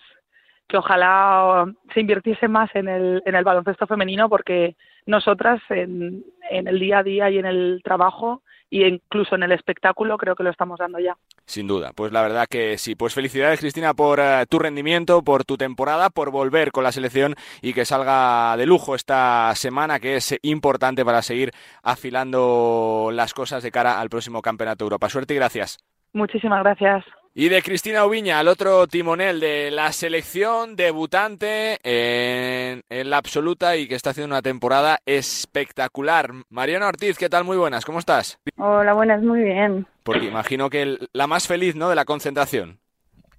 que 0.70 0.78
ojalá 0.78 1.66
se 1.92 2.00
invirtiese 2.00 2.48
más 2.48 2.70
en 2.74 2.88
el, 2.88 3.22
en 3.26 3.34
el 3.34 3.44
baloncesto 3.44 3.86
femenino 3.86 4.28
porque 4.28 4.76
nosotras 5.04 5.60
en, 5.68 6.24
en 6.48 6.68
el 6.68 6.78
día 6.78 6.98
a 6.98 7.02
día 7.02 7.28
y 7.28 7.38
en 7.38 7.46
el 7.46 7.80
trabajo 7.82 8.42
y 8.70 8.84
incluso 8.84 9.34
en 9.34 9.42
el 9.42 9.52
espectáculo 9.52 10.16
creo 10.16 10.36
que 10.36 10.44
lo 10.44 10.50
estamos 10.50 10.78
dando 10.78 10.98
ya. 11.00 11.16
Sin 11.44 11.66
duda, 11.66 11.90
pues 11.94 12.12
la 12.12 12.22
verdad 12.22 12.46
que 12.48 12.78
sí. 12.78 12.94
Pues 12.94 13.14
felicidades 13.14 13.60
Cristina 13.60 13.92
por 13.94 14.20
uh, 14.20 14.46
tu 14.48 14.58
rendimiento, 14.60 15.22
por 15.22 15.44
tu 15.44 15.56
temporada, 15.56 16.08
por 16.10 16.30
volver 16.30 16.70
con 16.70 16.84
la 16.84 16.92
selección 16.92 17.34
y 17.60 17.74
que 17.74 17.84
salga 17.84 18.56
de 18.56 18.66
lujo 18.66 18.94
esta 18.94 19.52
semana 19.56 19.98
que 19.98 20.16
es 20.16 20.38
importante 20.42 21.04
para 21.04 21.22
seguir 21.22 21.50
afilando 21.82 23.10
las 23.12 23.34
cosas 23.34 23.62
de 23.62 23.72
cara 23.72 24.00
al 24.00 24.08
próximo 24.08 24.40
Campeonato 24.40 24.84
de 24.84 24.86
Europa. 24.86 25.08
Suerte 25.08 25.34
y 25.34 25.36
gracias. 25.36 25.78
Muchísimas 26.12 26.62
gracias. 26.62 27.04
Y 27.32 27.48
de 27.48 27.62
Cristina 27.62 28.04
Ubiña, 28.04 28.40
el 28.40 28.48
otro 28.48 28.88
timonel 28.88 29.38
de 29.38 29.70
la 29.70 29.92
selección, 29.92 30.74
debutante 30.74 31.78
en, 31.84 32.82
en, 32.90 33.08
la 33.08 33.18
absoluta 33.18 33.76
y 33.76 33.86
que 33.86 33.94
está 33.94 34.10
haciendo 34.10 34.34
una 34.34 34.42
temporada 34.42 34.98
espectacular. 35.06 36.30
Mariana 36.48 36.88
Ortiz, 36.88 37.16
¿qué 37.16 37.28
tal? 37.28 37.44
Muy 37.44 37.56
buenas, 37.56 37.84
¿cómo 37.84 38.00
estás? 38.00 38.40
Hola, 38.56 38.94
buenas, 38.94 39.22
muy 39.22 39.42
bien. 39.42 39.86
Porque 40.02 40.26
imagino 40.26 40.68
que 40.70 40.82
el, 40.82 41.08
la 41.12 41.28
más 41.28 41.46
feliz, 41.46 41.76
¿no?, 41.76 41.88
de 41.88 41.94
la 41.94 42.04
concentración. 42.04 42.78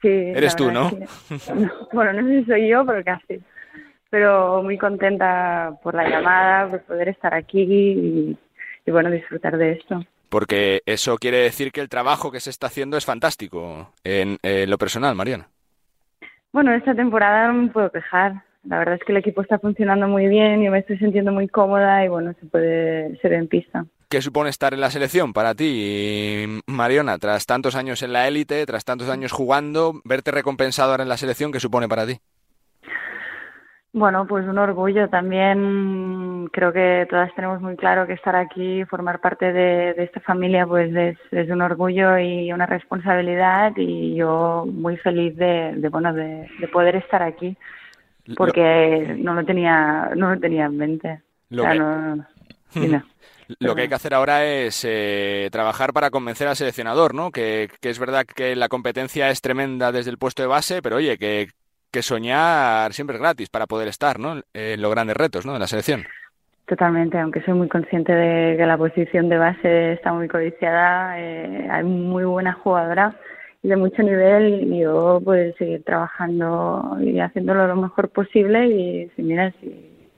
Sí. 0.02 0.08
Eres 0.08 0.56
tú, 0.56 0.72
¿no? 0.72 0.90
Bueno, 1.92 2.14
no 2.14 2.26
sé 2.26 2.40
si 2.40 2.46
soy 2.46 2.70
yo, 2.70 2.86
pero 2.86 3.04
casi. 3.04 3.42
pero 4.10 4.64
muy 4.64 4.78
contenta 4.78 5.74
por 5.84 5.96
la 5.96 6.08
llamada, 6.08 6.70
por 6.70 6.82
poder 6.84 7.10
estar 7.10 7.34
aquí 7.34 8.38
y, 8.86 8.90
bueno, 8.90 9.12
disfrutar 9.12 9.58
de 9.58 9.74
esto. 9.74 10.02
Porque 10.32 10.82
eso 10.86 11.18
quiere 11.18 11.40
decir 11.40 11.74
que 11.74 11.82
el 11.82 11.90
trabajo 11.90 12.32
que 12.32 12.40
se 12.40 12.52
está 12.52 12.68
haciendo 12.68 12.96
es 12.96 13.04
fantástico 13.04 13.92
en, 14.06 14.38
lo 14.42 14.78
personal, 14.78 15.14
Mariana. 15.14 15.50
Bueno, 16.54 16.74
esta 16.74 16.96
temporada 16.96 17.48
no 17.48 17.64
me 17.64 17.68
puedo 17.68 17.92
quejar. 17.92 18.42
La 18.64 18.80
verdad 18.80 18.96
es 18.96 19.02
que 19.04 19.12
el 19.12 19.18
equipo 19.18 19.42
está 19.42 19.60
funcionando 19.60 20.08
muy 20.08 20.28
bien, 20.28 20.64
yo 20.64 20.72
me 20.72 20.80
estoy 20.80 20.98
sintiendo 21.00 21.34
muy 21.34 21.50
cómoda 21.50 22.06
y 22.06 22.08
bueno, 22.08 22.34
se 22.40 22.46
puede 22.46 23.18
ser 23.18 23.34
en 23.34 23.50
pista. 23.50 23.86
¿Qué 24.08 24.22
supone 24.22 24.50
estar 24.50 24.74
en 24.74 24.80
la 24.80 24.90
selección 24.90 25.34
para 25.34 25.54
ti, 25.54 26.46
Mariona? 26.66 27.18
Tras 27.18 27.46
tantos 27.46 27.76
años 27.76 28.02
en 28.02 28.14
la 28.14 28.26
élite, 28.30 28.66
tras 28.66 28.86
tantos 28.86 29.10
años 29.10 29.34
jugando, 29.34 30.00
verte 30.06 30.32
recompensado 30.32 30.92
ahora 30.92 31.04
en 31.04 31.10
la 31.10 31.18
selección, 31.18 31.52
¿qué 31.52 31.60
supone 31.60 31.90
para 31.90 32.08
ti? 32.08 32.20
Bueno, 33.94 34.26
pues 34.26 34.48
un 34.48 34.58
orgullo. 34.58 35.10
También 35.10 36.48
creo 36.52 36.72
que 36.72 37.06
todas 37.10 37.34
tenemos 37.36 37.62
muy 37.62 37.76
claro 37.76 38.08
que 38.08 38.14
estar 38.14 38.36
aquí, 38.36 38.86
formar 38.86 39.20
parte 39.20 39.52
de, 39.52 39.92
esta 39.98 40.22
familia, 40.22 40.66
pues 40.66 40.96
es, 41.32 41.50
un 41.50 41.62
orgullo 41.62 42.18
y 42.18 42.54
una 42.54 42.66
responsabilidad. 42.66 43.74
Y 43.76 44.16
yo 44.16 44.66
muy 44.66 44.96
feliz 44.98 45.36
de, 45.36 45.76
bueno, 45.92 46.14
de, 46.14 46.48
poder 46.72 46.96
estar 46.96 47.22
aquí, 47.22 47.58
porque 48.38 49.16
no 49.20 49.34
lo 49.34 49.44
tenía, 49.44 50.12
no 50.16 50.34
lo 50.34 50.40
tenía 50.40 50.66
en 50.66 50.78
mente. 50.78 51.22
Lo 53.60 53.76
que 53.76 53.82
hay 53.82 53.90
que 53.90 53.96
hacer 53.96 54.14
ahora 54.14 54.46
es 54.46 54.86
eh, 54.88 55.50
trabajar 55.52 55.92
para 55.92 56.10
convencer 56.10 56.48
al 56.48 56.56
seleccionador, 56.56 57.14
¿no? 57.14 57.32
Que, 57.32 57.70
es 57.82 58.00
verdad 58.00 58.26
que 58.26 58.56
la 58.56 58.70
competencia 58.70 59.30
es 59.30 59.42
tremenda 59.42 59.92
desde 59.92 60.10
el 60.10 60.18
puesto 60.18 60.42
de 60.42 60.48
base, 60.48 60.82
pero 60.82 60.96
oye, 60.96 61.18
que, 61.18 61.50
soñar 62.02 62.94
siempre 62.94 63.18
es 63.18 63.22
gratis 63.22 63.50
para 63.50 63.68
poder 63.68 63.88
estar, 63.88 64.20
¿no? 64.20 64.42
En 64.54 64.82
los 64.82 64.92
grandes 64.92 65.18
retos, 65.18 65.46
¿no? 65.46 65.54
De 65.54 65.60
la 65.60 65.68
selección. 65.68 66.04
Totalmente, 66.66 67.20
aunque 67.20 67.42
soy 67.42 67.54
muy 67.54 67.68
consciente 67.68 68.14
de 68.14 68.56
que 68.56 68.66
la 68.66 68.78
posición 68.78 69.28
de 69.28 69.38
base 69.38 69.94
está 69.94 70.14
muy 70.14 70.30
codiciada, 70.30 71.20
eh, 71.20 71.68
hay 71.70 71.84
muy 71.84 72.24
buena 72.24 72.54
jugadora 72.54 73.14
de 73.62 73.76
mucho 73.76 74.02
nivel 74.04 74.74
y 74.74 74.80
yo 74.80 75.22
pues 75.24 75.56
seguir 75.58 75.84
trabajando 75.84 76.98
y 77.02 77.20
haciéndolo 77.20 77.68
lo 77.68 77.76
mejor 77.76 78.10
posible 78.10 78.68
y 78.68 79.12
si 79.16 79.22
mira 79.22 79.54
si, 79.60 80.10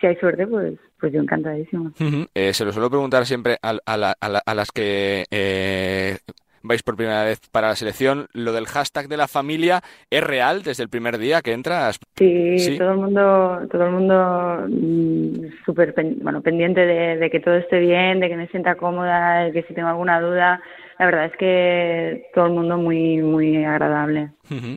si 0.00 0.06
hay 0.06 0.16
suerte 0.16 0.46
pues 0.46 0.74
pues 0.98 1.12
yo 1.12 1.20
encantadísimo. 1.20 1.92
Eh, 2.34 2.54
se 2.54 2.64
lo 2.64 2.72
suelo 2.72 2.88
preguntar 2.88 3.26
siempre 3.26 3.58
a, 3.62 3.76
a, 3.84 4.54
las 4.54 4.72
que 4.72 5.26
eh, 5.30 6.16
vais 6.64 6.82
por 6.82 6.96
primera 6.96 7.22
vez 7.24 7.40
para 7.52 7.68
la 7.68 7.76
selección. 7.76 8.26
¿Lo 8.32 8.52
del 8.52 8.66
hashtag 8.66 9.06
de 9.06 9.16
la 9.16 9.28
familia 9.28 9.82
es 10.10 10.24
real 10.24 10.62
desde 10.62 10.82
el 10.82 10.88
primer 10.88 11.18
día 11.18 11.42
que 11.42 11.52
entras? 11.52 12.00
Sí, 12.16 12.76
todo 12.78 12.92
el 12.92 12.96
mundo, 12.96 13.60
todo 13.70 13.84
el 13.86 13.92
mundo 13.92 14.64
mm, 14.68 15.64
súper 15.64 15.94
bueno, 16.22 16.40
pendiente 16.42 16.80
de, 16.80 17.30
que 17.30 17.40
todo 17.40 17.54
esté 17.54 17.78
bien, 17.78 18.18
de 18.18 18.28
que 18.28 18.36
me 18.36 18.48
sienta 18.48 18.74
cómoda, 18.74 19.44
de 19.44 19.52
que 19.52 19.62
si 19.62 19.74
tengo 19.74 19.88
alguna 19.88 20.20
duda. 20.20 20.60
La 20.98 21.06
verdad 21.06 21.26
es 21.26 21.36
que 21.36 22.30
todo 22.34 22.46
el 22.46 22.52
mundo 22.52 22.76
muy 22.78 23.18
muy 23.18 23.64
agradable. 23.64 24.30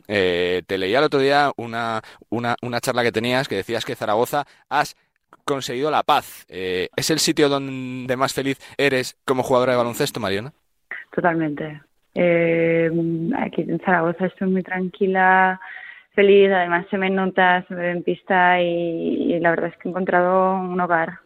Eh, 0.08 0.62
te 0.66 0.76
leía 0.76 0.98
el 0.98 1.04
otro 1.04 1.20
día 1.20 1.52
una, 1.56 2.02
una, 2.28 2.56
una 2.60 2.80
charla 2.80 3.04
que 3.04 3.12
tenías 3.12 3.48
que 3.48 3.54
decías 3.54 3.84
que 3.84 3.94
Zaragoza 3.94 4.44
has 4.68 4.96
conseguido 5.44 5.90
la 5.90 6.02
paz. 6.02 6.44
Eh, 6.48 6.88
¿Es 6.96 7.10
el 7.10 7.20
sitio 7.20 7.48
donde 7.48 8.16
más 8.16 8.34
feliz 8.34 8.58
eres 8.76 9.16
como 9.24 9.42
jugadora 9.42 9.72
de 9.72 9.78
baloncesto, 9.78 10.20
Mariana? 10.20 10.52
Totalmente. 11.18 11.82
Eh, 12.14 12.88
aquí 13.38 13.62
en 13.62 13.80
Zaragoza 13.80 14.26
estoy 14.26 14.48
muy 14.48 14.62
tranquila, 14.62 15.60
feliz, 16.14 16.48
además 16.48 16.86
se 16.92 16.96
me 16.96 17.10
nota, 17.10 17.64
se 17.66 17.74
me 17.74 17.80
ve 17.80 17.90
en 17.90 18.02
pista 18.04 18.62
y, 18.62 19.36
la 19.40 19.50
verdad 19.50 19.70
es 19.70 19.76
que 19.78 19.88
he 19.88 19.90
encontrado 19.90 20.54
un 20.54 20.80
hogar. 20.80 21.18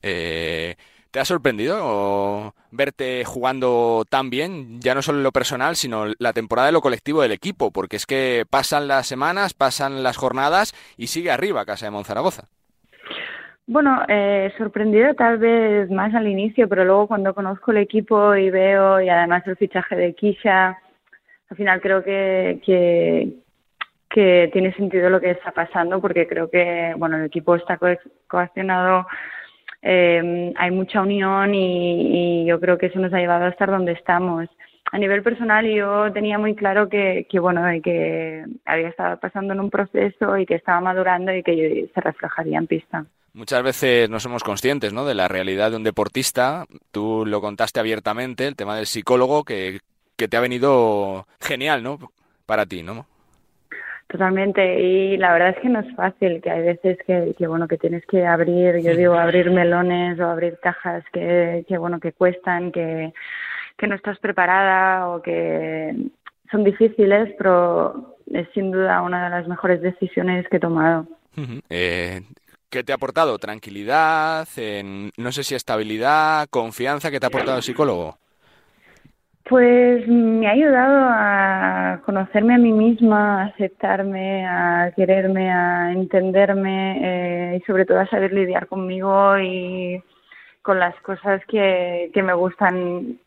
Eh, 0.00 0.76
¿Te 1.10 1.20
ha 1.20 1.26
sorprendido 1.26 2.54
verte 2.70 3.22
jugando 3.26 4.06
tan 4.08 4.30
bien, 4.30 4.80
ya 4.80 4.94
no 4.94 5.02
solo 5.02 5.18
en 5.18 5.24
lo 5.24 5.32
personal, 5.32 5.76
sino 5.76 6.06
la 6.18 6.32
temporada 6.32 6.68
de 6.68 6.72
lo 6.72 6.80
colectivo 6.80 7.20
del 7.20 7.32
equipo? 7.32 7.70
Porque 7.70 7.96
es 7.96 8.06
que 8.06 8.46
pasan 8.48 8.88
las 8.88 9.06
semanas, 9.06 9.52
pasan 9.52 10.02
las 10.02 10.16
jornadas 10.16 10.74
y 10.96 11.08
sigue 11.08 11.30
arriba 11.30 11.66
Casa 11.66 11.84
de 11.84 11.90
Monzaragoza. 11.90 12.48
Bueno, 13.68 14.02
eh, 14.08 14.52
sorprendido 14.58 15.14
tal 15.14 15.38
vez 15.38 15.90
más 15.90 16.14
al 16.14 16.28
inicio, 16.28 16.68
pero 16.68 16.84
luego 16.84 17.08
cuando 17.08 17.34
conozco 17.34 17.72
el 17.72 17.78
equipo 17.78 18.36
y 18.36 18.48
veo, 18.48 19.00
y 19.00 19.08
además 19.08 19.42
el 19.46 19.56
fichaje 19.56 19.96
de 19.96 20.14
Kisha, 20.14 20.78
al 21.50 21.56
final 21.56 21.80
creo 21.80 22.04
que, 22.04 22.60
que, 22.64 24.50
tiene 24.52 24.72
sentido 24.74 25.10
lo 25.10 25.20
que 25.20 25.32
está 25.32 25.50
pasando, 25.52 26.00
porque 26.00 26.26
creo 26.26 26.48
que 26.48 26.94
bueno 26.96 27.16
el 27.18 27.24
equipo 27.26 27.56
está 27.56 27.78
coaccionado, 28.28 29.06
eh, 29.82 30.52
hay 30.56 30.70
mucha 30.70 31.02
unión 31.02 31.54
y, 31.54 32.42
y 32.44 32.46
yo 32.46 32.60
creo 32.60 32.78
que 32.78 32.86
eso 32.86 32.98
nos 33.00 33.12
ha 33.12 33.18
llevado 33.18 33.44
a 33.46 33.50
estar 33.50 33.68
donde 33.70 33.92
estamos 33.92 34.48
a 34.92 34.98
nivel 34.98 35.22
personal 35.22 35.66
yo 35.66 36.12
tenía 36.12 36.38
muy 36.38 36.54
claro 36.54 36.88
que, 36.88 37.26
que 37.28 37.38
bueno 37.38 37.62
que 37.82 38.44
había 38.64 38.88
estado 38.88 39.18
pasando 39.18 39.52
en 39.52 39.60
un 39.60 39.70
proceso 39.70 40.36
y 40.36 40.46
que 40.46 40.54
estaba 40.54 40.80
madurando 40.80 41.34
y 41.34 41.42
que 41.42 41.90
se 41.92 42.00
reflejaría 42.00 42.58
en 42.58 42.66
pista. 42.66 43.04
Muchas 43.34 43.62
veces 43.62 44.08
no 44.08 44.18
somos 44.18 44.42
conscientes 44.42 44.92
¿no? 44.92 45.04
de 45.04 45.14
la 45.14 45.28
realidad 45.28 45.70
de 45.70 45.76
un 45.76 45.84
deportista. 45.84 46.64
Tú 46.90 47.24
lo 47.26 47.42
contaste 47.42 47.80
abiertamente, 47.80 48.46
el 48.46 48.56
tema 48.56 48.76
del 48.76 48.86
psicólogo, 48.86 49.44
que, 49.44 49.80
que 50.16 50.28
te 50.28 50.38
ha 50.38 50.40
venido 50.40 51.26
genial 51.40 51.82
¿no? 51.82 51.98
para 52.46 52.64
ti, 52.64 52.82
¿no? 52.82 53.06
Totalmente, 54.08 54.80
y 54.80 55.16
la 55.16 55.32
verdad 55.32 55.50
es 55.50 55.58
que 55.58 55.68
no 55.68 55.80
es 55.80 55.96
fácil, 55.96 56.40
que 56.40 56.48
hay 56.48 56.62
veces 56.62 56.96
que, 57.04 57.34
que 57.36 57.46
bueno 57.48 57.66
que 57.66 57.76
tienes 57.76 58.06
que 58.06 58.24
abrir, 58.24 58.78
yo 58.78 58.94
digo 58.96 59.14
abrir 59.14 59.50
melones 59.50 60.20
o 60.20 60.26
abrir 60.26 60.58
cajas 60.62 61.02
que, 61.12 61.64
que 61.66 61.76
bueno 61.76 61.98
que 61.98 62.12
cuestan, 62.12 62.70
que 62.70 63.12
que 63.76 63.86
no 63.86 63.94
estás 63.94 64.18
preparada 64.18 65.08
o 65.08 65.22
que 65.22 65.94
son 66.50 66.64
difíciles, 66.64 67.34
pero 67.38 68.16
es 68.32 68.48
sin 68.54 68.70
duda 68.70 69.02
una 69.02 69.24
de 69.24 69.30
las 69.30 69.48
mejores 69.48 69.80
decisiones 69.82 70.46
que 70.48 70.56
he 70.56 70.60
tomado. 70.60 71.06
eh, 71.68 72.22
¿Qué 72.70 72.82
te 72.82 72.92
ha 72.92 72.96
aportado? 72.96 73.38
¿Tranquilidad? 73.38 74.46
no 75.16 75.32
sé 75.32 75.44
si 75.44 75.54
estabilidad, 75.54 76.48
confianza? 76.50 77.10
¿Qué 77.10 77.20
te 77.20 77.26
ha 77.26 77.28
aportado 77.28 77.56
el 77.58 77.62
psicólogo? 77.62 78.18
Pues 79.48 80.08
me 80.08 80.48
ha 80.48 80.50
ayudado 80.50 81.06
a 81.08 82.00
conocerme 82.04 82.54
a 82.54 82.58
mí 82.58 82.72
misma, 82.72 83.42
a 83.42 83.46
aceptarme, 83.46 84.44
a 84.44 84.92
quererme, 84.96 85.52
a 85.52 85.92
entenderme 85.92 86.98
eh, 87.54 87.56
y 87.58 87.60
sobre 87.64 87.84
todo 87.84 88.00
a 88.00 88.08
saber 88.08 88.32
lidiar 88.32 88.66
conmigo 88.66 89.38
y 89.38 90.02
con 90.62 90.80
las 90.80 91.00
cosas 91.02 91.40
que, 91.46 92.10
que 92.12 92.22
me 92.24 92.34
gustan 92.34 93.20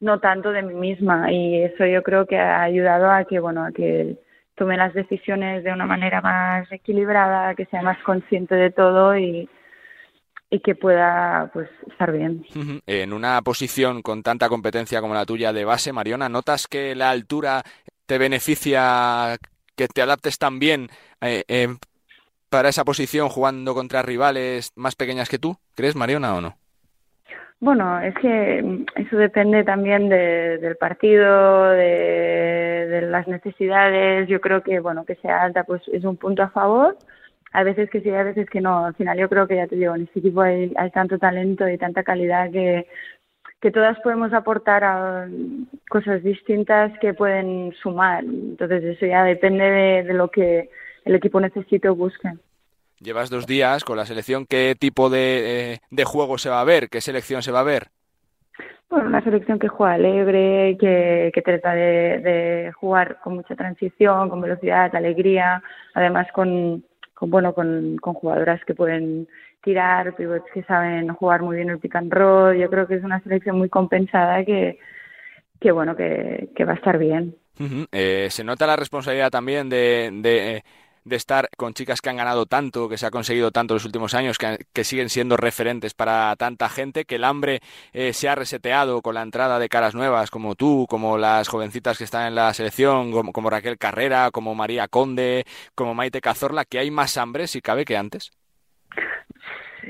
no 0.00 0.18
tanto 0.18 0.50
de 0.50 0.62
mí 0.62 0.74
misma. 0.74 1.30
Y 1.30 1.62
eso 1.62 1.86
yo 1.86 2.02
creo 2.02 2.26
que 2.26 2.38
ha 2.38 2.62
ayudado 2.62 3.10
a 3.10 3.24
que 3.24 3.38
bueno 3.38 3.64
a 3.64 3.72
que 3.72 4.16
tome 4.56 4.76
las 4.76 4.92
decisiones 4.92 5.64
de 5.64 5.72
una 5.72 5.86
manera 5.86 6.20
más 6.20 6.70
equilibrada 6.70 7.54
que 7.54 7.66
sea 7.66 7.82
más 7.82 7.98
consciente 8.02 8.54
de 8.54 8.70
todo 8.70 9.16
y, 9.16 9.48
y 10.50 10.60
que 10.60 10.74
pueda 10.74 11.50
pues 11.52 11.68
estar 11.90 12.12
bien. 12.12 12.44
En 12.86 13.12
una 13.12 13.40
posición 13.42 14.02
con 14.02 14.22
tanta 14.22 14.48
competencia 14.48 15.00
como 15.00 15.14
la 15.14 15.24
tuya 15.24 15.52
de 15.52 15.64
base 15.64 15.92
Mariona 15.92 16.28
notas 16.28 16.66
que 16.66 16.94
la 16.94 17.10
altura 17.10 17.62
te 18.04 18.18
beneficia 18.18 19.38
que 19.76 19.88
te 19.88 20.02
adaptes 20.02 20.36
tan 20.36 20.58
bien 20.58 20.88
eh, 21.22 21.44
eh, 21.48 21.68
para 22.50 22.68
esa 22.68 22.84
posición 22.84 23.28
jugando 23.28 23.74
contra 23.74 24.02
rivales 24.02 24.72
más 24.74 24.96
pequeñas 24.96 25.28
que 25.28 25.38
tú 25.38 25.56
crees 25.74 25.94
Mariona 25.94 26.34
o 26.34 26.40
no 26.40 26.58
bueno, 27.60 28.00
es 28.00 28.14
que 28.14 28.84
eso 28.96 29.16
depende 29.18 29.64
también 29.64 30.08
del 30.08 30.76
partido, 30.76 31.70
de, 31.70 33.06
las 33.10 33.28
necesidades. 33.28 34.28
Yo 34.28 34.40
creo 34.40 34.62
que, 34.62 34.80
bueno, 34.80 35.04
que 35.04 35.16
sea 35.16 35.42
alta 35.42 35.64
pues 35.64 35.82
es 35.88 36.04
un 36.04 36.16
punto 36.16 36.42
a 36.42 36.50
favor. 36.50 36.96
Hay 37.52 37.64
veces 37.64 37.90
que 37.90 38.00
sí, 38.00 38.10
hay 38.10 38.24
veces 38.24 38.48
que 38.48 38.60
no. 38.62 38.86
Al 38.86 38.94
final 38.94 39.18
yo 39.18 39.28
creo 39.28 39.46
que 39.46 39.56
ya 39.56 39.66
te 39.66 39.76
digo, 39.76 39.94
en 39.94 40.02
este 40.04 40.20
equipo 40.20 40.40
hay, 40.42 40.72
hay 40.76 40.90
tanto 40.90 41.18
talento 41.18 41.68
y 41.68 41.76
tanta 41.78 42.02
calidad 42.02 42.50
que, 42.50 42.86
que 43.60 43.70
todas 43.70 43.98
podemos 44.00 44.32
aportar 44.32 44.84
a 44.84 45.28
cosas 45.90 46.22
distintas 46.22 46.98
que 47.00 47.14
pueden 47.14 47.72
sumar. 47.82 48.24
Entonces 48.24 48.84
eso 48.84 49.06
ya 49.06 49.24
depende 49.24 49.64
de, 49.64 50.02
de 50.04 50.14
lo 50.14 50.30
que 50.30 50.70
el 51.04 51.14
equipo 51.14 51.40
necesite 51.40 51.88
o 51.88 51.94
busque. 51.96 52.30
Llevas 53.00 53.30
dos 53.30 53.46
días 53.46 53.82
con 53.82 53.96
la 53.96 54.04
selección. 54.04 54.44
¿Qué 54.44 54.76
tipo 54.78 55.08
de, 55.08 55.72
eh, 55.72 55.80
de 55.90 56.04
juego 56.04 56.36
se 56.36 56.50
va 56.50 56.60
a 56.60 56.64
ver? 56.64 56.90
¿Qué 56.90 57.00
selección 57.00 57.42
se 57.42 57.50
va 57.50 57.60
a 57.60 57.64
ver? 57.64 57.88
Bueno, 58.90 59.06
una 59.06 59.24
selección 59.24 59.58
que 59.58 59.68
juega 59.68 59.94
alegre, 59.94 60.76
que, 60.78 61.30
que 61.32 61.42
trata 61.42 61.72
de, 61.74 62.72
jugar 62.74 63.18
con 63.22 63.36
mucha 63.36 63.54
transición, 63.54 64.28
con 64.28 64.42
velocidad, 64.42 64.94
alegría, 64.94 65.62
además 65.94 66.26
con, 66.34 66.84
con 67.14 67.30
bueno, 67.30 67.54
con, 67.54 67.96
con, 67.98 68.14
jugadoras 68.14 68.62
que 68.66 68.74
pueden 68.74 69.28
tirar, 69.62 70.14
pivots 70.16 70.50
que 70.52 70.64
saben 70.64 71.08
jugar 71.14 71.40
muy 71.40 71.56
bien 71.56 71.70
el 71.70 71.78
pick 71.78 71.96
and 71.96 72.12
roll. 72.12 72.54
Yo 72.58 72.68
creo 72.68 72.86
que 72.86 72.96
es 72.96 73.04
una 73.04 73.22
selección 73.22 73.56
muy 73.56 73.70
compensada 73.70 74.44
que, 74.44 74.78
que 75.58 75.70
bueno, 75.72 75.96
que, 75.96 76.50
que 76.54 76.64
va 76.66 76.72
a 76.72 76.76
estar 76.76 76.98
bien. 76.98 77.36
eh, 77.92 78.26
se 78.28 78.44
nota 78.44 78.66
la 78.66 78.76
responsabilidad 78.76 79.30
también 79.30 79.70
de, 79.70 80.10
de 80.20 80.64
de 81.04 81.16
estar 81.16 81.48
con 81.56 81.74
chicas 81.74 82.00
que 82.00 82.10
han 82.10 82.16
ganado 82.16 82.46
tanto, 82.46 82.88
que 82.88 82.98
se 82.98 83.06
ha 83.06 83.10
conseguido 83.10 83.50
tanto 83.50 83.74
en 83.74 83.76
los 83.76 83.84
últimos 83.84 84.14
años, 84.14 84.38
que, 84.38 84.84
siguen 84.84 85.08
siendo 85.08 85.36
referentes 85.36 85.94
para 85.94 86.34
tanta 86.36 86.68
gente, 86.68 87.04
que 87.04 87.16
el 87.16 87.24
hambre 87.24 87.60
eh, 87.92 88.12
se 88.12 88.28
ha 88.28 88.34
reseteado 88.34 89.02
con 89.02 89.14
la 89.14 89.22
entrada 89.22 89.58
de 89.58 89.68
caras 89.68 89.94
nuevas 89.94 90.30
como 90.30 90.54
tú, 90.54 90.86
como 90.88 91.18
las 91.18 91.48
jovencitas 91.48 91.98
que 91.98 92.04
están 92.04 92.26
en 92.26 92.34
la 92.34 92.52
selección, 92.54 93.12
como, 93.12 93.50
Raquel 93.50 93.78
Carrera, 93.78 94.30
como 94.30 94.54
María 94.54 94.88
Conde, 94.88 95.44
como 95.74 95.94
Maite 95.94 96.20
Cazorla, 96.20 96.64
que 96.64 96.78
hay 96.78 96.90
más 96.90 97.16
hambre, 97.16 97.46
si 97.46 97.60
cabe, 97.60 97.84
que 97.84 97.96
antes? 97.96 98.30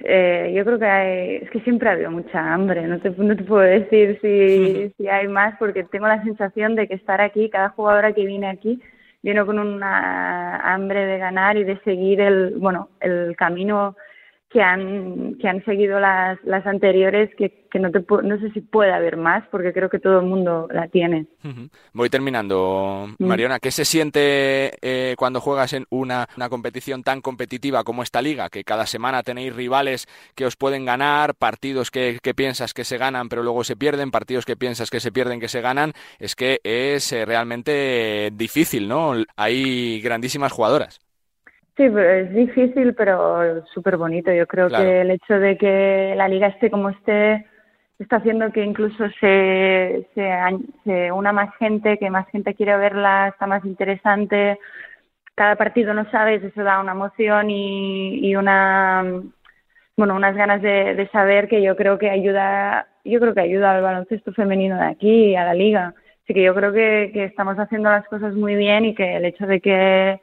Eh, 0.04 0.52
yo 0.56 0.64
creo 0.64 0.78
que 0.78 0.86
hay, 0.86 1.36
es 1.36 1.50
que 1.50 1.61
siempre 1.61 1.88
ha 1.88 1.92
habido 1.92 2.11
mucha 2.11 2.54
hambre, 2.54 2.86
no 2.86 3.00
te, 3.00 3.11
no 3.11 3.36
te 3.36 3.42
puedo 3.42 3.62
decir 3.62 4.18
si, 4.22 4.92
si 4.96 5.08
hay 5.08 5.28
más, 5.28 5.56
porque 5.58 5.84
tengo 5.84 6.06
la 6.06 6.22
sensación 6.22 6.74
de 6.74 6.88
que 6.88 6.94
estar 6.94 7.20
aquí, 7.20 7.50
cada 7.50 7.70
jugadora 7.70 8.12
que 8.12 8.24
viene 8.24 8.48
aquí, 8.48 8.80
viene 9.22 9.44
con 9.44 9.58
una 9.58 10.56
hambre 10.72 11.06
de 11.06 11.18
ganar 11.18 11.56
y 11.56 11.64
de 11.64 11.78
seguir 11.80 12.20
el, 12.20 12.54
bueno, 12.58 12.88
el 13.00 13.36
camino 13.36 13.96
que 14.51 14.61
han, 14.61 15.36
que 15.36 15.48
han 15.48 15.64
seguido 15.64 16.01
las, 16.01 16.38
las 16.42 16.66
anteriores, 16.66 17.30
que, 17.36 17.66
que 17.70 17.78
no, 17.78 17.92
te, 17.92 18.01
no 18.01 18.38
sé 18.40 18.51
si 18.51 18.61
puede 18.61 18.92
haber 18.92 19.16
más, 19.16 19.44
porque 19.51 19.72
creo 19.72 19.88
que 19.88 20.01
todo 20.01 20.18
el 20.18 20.26
mundo 20.26 20.66
la 20.72 20.88
tiene. 20.88 21.26
Voy 21.92 22.11
terminando, 22.11 23.09
mm. 23.16 23.24
Mariona. 23.24 23.61
¿Qué 23.61 23.70
se 23.70 23.84
siente 23.84 24.72
eh, 24.82 25.14
cuando 25.16 25.40
juegas 25.40 25.72
en 25.72 25.86
una, 25.90 26.28
una, 26.36 26.48
competición 26.48 27.05
tan 27.05 27.20
competitiva 27.20 27.84
como 27.84 28.03
esta 28.03 28.20
liga? 28.20 28.51
Que 28.51 28.64
cada 28.64 28.86
semana 28.86 29.22
tenéis 29.22 29.55
rivales 29.55 30.09
que 30.34 30.46
os 30.46 30.57
pueden 30.57 30.84
ganar, 30.84 31.36
partidos 31.36 31.92
que, 31.92 32.18
que 32.20 32.34
piensas 32.34 32.74
que 32.74 32.84
se 32.84 32.98
ganan 32.98 33.28
pero 33.28 33.44
luego 33.44 33.62
se 33.62 33.76
pierden, 33.76 34.11
partidos 34.11 34.44
que 34.44 34.57
piensas 34.57 34.90
que 34.90 35.01
se 35.01 35.12
pierden 35.12 35.38
que 35.38 35.48
se 35.48 35.61
ganan. 35.61 35.92
Es 36.18 36.34
que 36.34 36.61
es 36.64 37.12
eh, 37.12 37.24
realmente 37.24 38.30
difícil, 38.32 38.88
¿no? 38.88 39.14
Hay 39.36 40.01
grandísimas 40.01 40.53
jugadoras. 40.53 41.01
Sí, 41.80 41.86
es 41.86 42.34
difícil, 42.34 42.94
pero 42.94 43.64
súper 43.68 43.96
bonito. 43.96 44.30
Yo 44.30 44.46
creo 44.46 44.68
que 44.68 45.00
el 45.00 45.12
hecho 45.12 45.38
de 45.38 45.56
que 45.56 46.12
la 46.14 46.28
liga 46.28 46.48
esté 46.48 46.70
como 46.70 46.90
esté 46.90 47.46
está 47.98 48.16
haciendo 48.16 48.52
que 48.52 48.62
incluso 48.62 49.08
se, 49.18 50.06
se, 50.14 51.10
una 51.10 51.32
más 51.32 51.56
gente, 51.56 51.96
que 51.96 52.10
más 52.10 52.28
gente 52.28 52.54
quiere 52.54 52.76
verla, 52.76 53.28
está 53.28 53.46
más 53.46 53.64
interesante. 53.64 54.58
Cada 55.34 55.56
partido 55.56 55.94
no 55.94 56.04
sabes, 56.10 56.44
eso 56.44 56.62
da 56.62 56.80
una 56.80 56.92
emoción 56.92 57.48
y, 57.48 58.28
y 58.28 58.36
una 58.36 59.22
bueno 59.96 60.14
unas 60.16 60.36
ganas 60.36 60.60
de, 60.60 60.94
de, 60.94 61.08
saber 61.08 61.48
que 61.48 61.62
yo 61.62 61.76
creo 61.76 61.98
que 61.98 62.10
ayuda 62.10 62.88
yo 63.06 63.20
creo 63.20 63.32
que 63.32 63.40
ayuda 63.40 63.74
al 63.74 63.82
baloncesto 63.82 64.34
femenino 64.34 64.76
de 64.76 64.86
aquí 64.86 65.34
a 65.34 65.44
la 65.44 65.54
liga 65.54 65.94
así 66.24 66.34
que 66.34 66.42
yo 66.42 66.54
creo 66.54 66.72
que, 66.72 67.10
que 67.12 67.24
estamos 67.24 67.58
haciendo 67.58 67.90
las 67.90 68.06
cosas 68.08 68.34
muy 68.34 68.54
bien 68.54 68.84
y 68.84 68.94
que 68.94 69.16
el 69.16 69.24
hecho 69.26 69.46
de 69.46 69.60
que 69.60 70.20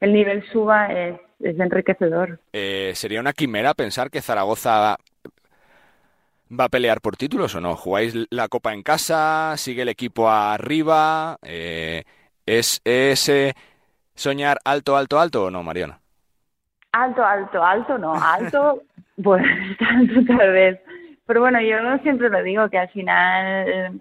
el 0.00 0.12
nivel 0.12 0.44
suba 0.50 0.86
es, 0.92 1.20
enriquecedor. 1.40 2.40
Eh, 2.52 2.92
¿Sería 2.94 3.20
una 3.20 3.32
quimera 3.32 3.74
pensar 3.74 4.10
que 4.10 4.20
Zaragoza 4.20 4.96
va 6.50 6.64
a 6.64 6.68
pelear 6.68 7.00
por 7.00 7.16
títulos 7.16 7.54
o 7.54 7.60
no? 7.60 7.76
¿Jugáis 7.76 8.14
la 8.30 8.48
Copa 8.48 8.72
en 8.72 8.82
casa? 8.82 9.54
¿Sigue 9.56 9.82
el 9.82 9.88
equipo 9.88 10.28
arriba? 10.28 11.38
Eh, 11.42 12.04
¿Es 12.46 12.80
ese 12.84 13.54
soñar 14.14 14.58
alto, 14.64 14.96
alto, 14.96 15.20
alto 15.20 15.44
o 15.44 15.50
no, 15.50 15.62
Mariana? 15.62 16.00
Alto, 16.92 17.24
alto, 17.24 17.62
alto, 17.62 17.98
no. 17.98 18.14
Alto, 18.14 18.82
pues 19.22 19.44
tanto 19.78 20.24
tal 20.36 20.52
vez. 20.52 20.80
Pero 21.26 21.40
bueno, 21.40 21.60
yo 21.60 21.76
siempre 22.02 22.28
lo 22.28 22.42
digo, 22.42 22.68
que 22.68 22.78
al 22.78 22.88
final 22.88 24.00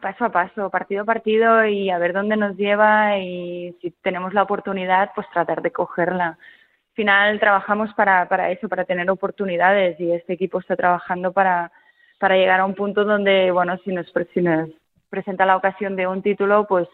paso 0.00 0.24
a 0.24 0.30
paso, 0.30 0.70
partido 0.70 1.02
a 1.02 1.04
partido 1.04 1.64
y 1.64 1.90
a 1.90 1.98
ver 1.98 2.12
dónde 2.12 2.36
nos 2.36 2.56
lleva 2.56 3.18
y 3.18 3.76
si 3.80 3.90
tenemos 4.02 4.34
la 4.34 4.42
oportunidad, 4.42 5.10
pues 5.14 5.26
tratar 5.32 5.62
de 5.62 5.70
cogerla. 5.70 6.26
Al 6.28 6.94
final 6.94 7.40
trabajamos 7.40 7.92
para, 7.94 8.28
para 8.28 8.50
eso, 8.50 8.68
para 8.68 8.84
tener 8.84 9.08
oportunidades 9.10 9.98
y 10.00 10.12
este 10.12 10.34
equipo 10.34 10.60
está 10.60 10.76
trabajando 10.76 11.32
para, 11.32 11.72
para 12.18 12.36
llegar 12.36 12.60
a 12.60 12.64
un 12.64 12.74
punto 12.74 13.04
donde, 13.04 13.50
bueno, 13.50 13.78
si 13.84 13.92
nos, 13.92 14.06
si 14.34 14.42
nos 14.42 14.70
presenta 15.08 15.46
la 15.46 15.56
ocasión 15.56 15.96
de 15.96 16.06
un 16.06 16.22
título, 16.22 16.66
pues 16.66 16.88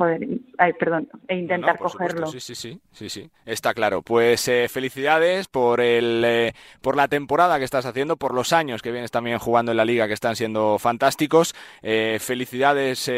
joder, 0.00 0.26
ay, 0.56 0.72
perdón, 0.72 1.10
e 1.28 1.36
intentar 1.36 1.78
cogerlo. 1.78 2.26
sí, 2.26 2.40
sí, 2.40 2.54
sí, 2.54 2.80
sí, 2.90 3.10
sí, 3.10 3.30
está 3.44 3.74
claro. 3.74 4.00
Pues 4.00 4.48
eh, 4.48 4.66
felicidades 4.70 5.46
por 5.46 5.82
el 5.82 6.22
eh, 6.24 6.54
por 6.80 6.96
la 6.96 7.06
temporada 7.06 7.58
que 7.58 7.66
estás 7.66 7.84
haciendo, 7.84 8.16
por 8.16 8.32
los 8.32 8.54
años 8.54 8.80
que 8.80 8.92
vienes 8.92 9.10
también 9.10 9.38
jugando 9.38 9.72
en 9.72 9.76
la 9.76 9.84
liga 9.84 10.08
que 10.08 10.14
están 10.14 10.36
siendo 10.36 10.78
fantásticos. 10.78 11.54
Eh, 11.82 12.16
felicidades 12.18 13.10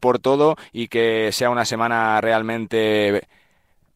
por 0.00 0.18
todo 0.18 0.56
y 0.72 0.88
que 0.88 1.30
sea 1.30 1.50
una 1.50 1.64
semana 1.64 2.20
realmente 2.20 3.22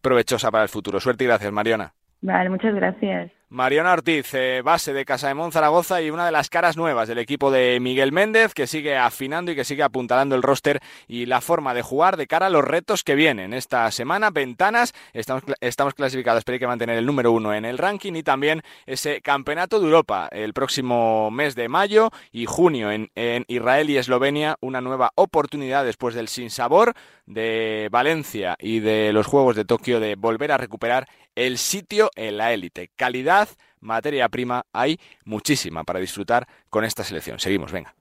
provechosa 0.01 0.53
para 0.53 0.63
el 0.63 0.69
futuro. 0.69 1.01
Suerte 1.01 1.25
y 1.25 1.27
gracias, 1.27 1.51
Mariana. 1.51 1.93
Vale, 2.21 2.51
muchas 2.51 2.75
gracias. 2.75 3.31
Mariana 3.51 3.95
Ortiz, 3.95 4.35
eh, 4.35 4.61
base 4.63 4.93
de 4.93 5.07
Casa 5.07 5.33
de 5.33 5.51
Zaragoza 5.51 6.03
y 6.03 6.11
una 6.11 6.27
de 6.27 6.33
las 6.33 6.51
caras 6.51 6.77
nuevas 6.77 7.09
del 7.09 7.17
equipo 7.17 7.51
de 7.51 7.81
Miguel 7.81 8.13
Méndez, 8.13 8.53
que 8.53 8.67
sigue 8.67 8.99
afinando 8.99 9.51
y 9.51 9.55
que 9.55 9.65
sigue 9.65 9.83
apuntalando 9.83 10.35
el 10.35 10.43
roster 10.43 10.81
y 11.07 11.25
la 11.25 11.41
forma 11.41 11.73
de 11.73 11.81
jugar 11.81 12.19
de 12.19 12.27
cara 12.27 12.47
a 12.47 12.51
los 12.51 12.63
retos 12.63 13.05
que 13.05 13.15
vienen. 13.15 13.55
Esta 13.55 13.91
semana, 13.91 14.29
ventanas, 14.29 14.93
estamos, 15.15 15.45
estamos 15.63 15.95
clasificados, 15.95 16.45
pero 16.45 16.57
hay 16.57 16.61
que 16.61 16.67
mantener 16.67 16.99
el 16.99 17.07
número 17.07 17.33
uno 17.33 17.55
en 17.55 17.65
el 17.65 17.79
ranking 17.79 18.13
y 18.17 18.23
también 18.23 18.61
ese 18.85 19.23
Campeonato 19.23 19.81
de 19.81 19.87
Europa 19.87 20.29
el 20.31 20.53
próximo 20.53 21.31
mes 21.31 21.55
de 21.55 21.71
mayo 21.71 22.11
y 22.31 22.45
junio 22.45 22.91
en, 22.91 23.09
en 23.15 23.47
Israel 23.49 23.89
y 23.89 23.97
Eslovenia, 23.97 24.57
una 24.61 24.83
nueva 24.83 25.13
oportunidad 25.15 25.87
después 25.87 26.15
del 26.15 26.29
sinsabor 26.29 26.93
de 27.25 27.89
Valencia 27.91 28.57
y 28.59 28.81
de 28.81 29.15
los 29.15 29.27
Juegos 29.27 29.57
de 29.57 29.65
Tokio 29.65 30.01
de 30.01 30.17
volver 30.17 30.53
a 30.53 30.59
recuperar 30.59 31.07
el 31.39 31.57
sitio 31.57 32.11
en 32.17 32.37
la 32.37 32.53
élite. 32.53 32.91
Calidad 32.97 33.49
materia 33.81 34.29
prima 34.29 34.67
hay 34.73 34.99
muchísima 35.25 35.85
para 35.85 36.01
disfrutar 36.01 36.49
con 36.69 36.85
esta 36.85 37.05
selección. 37.05 37.39
Seguimos, 37.39 37.71
venga. 37.71 37.98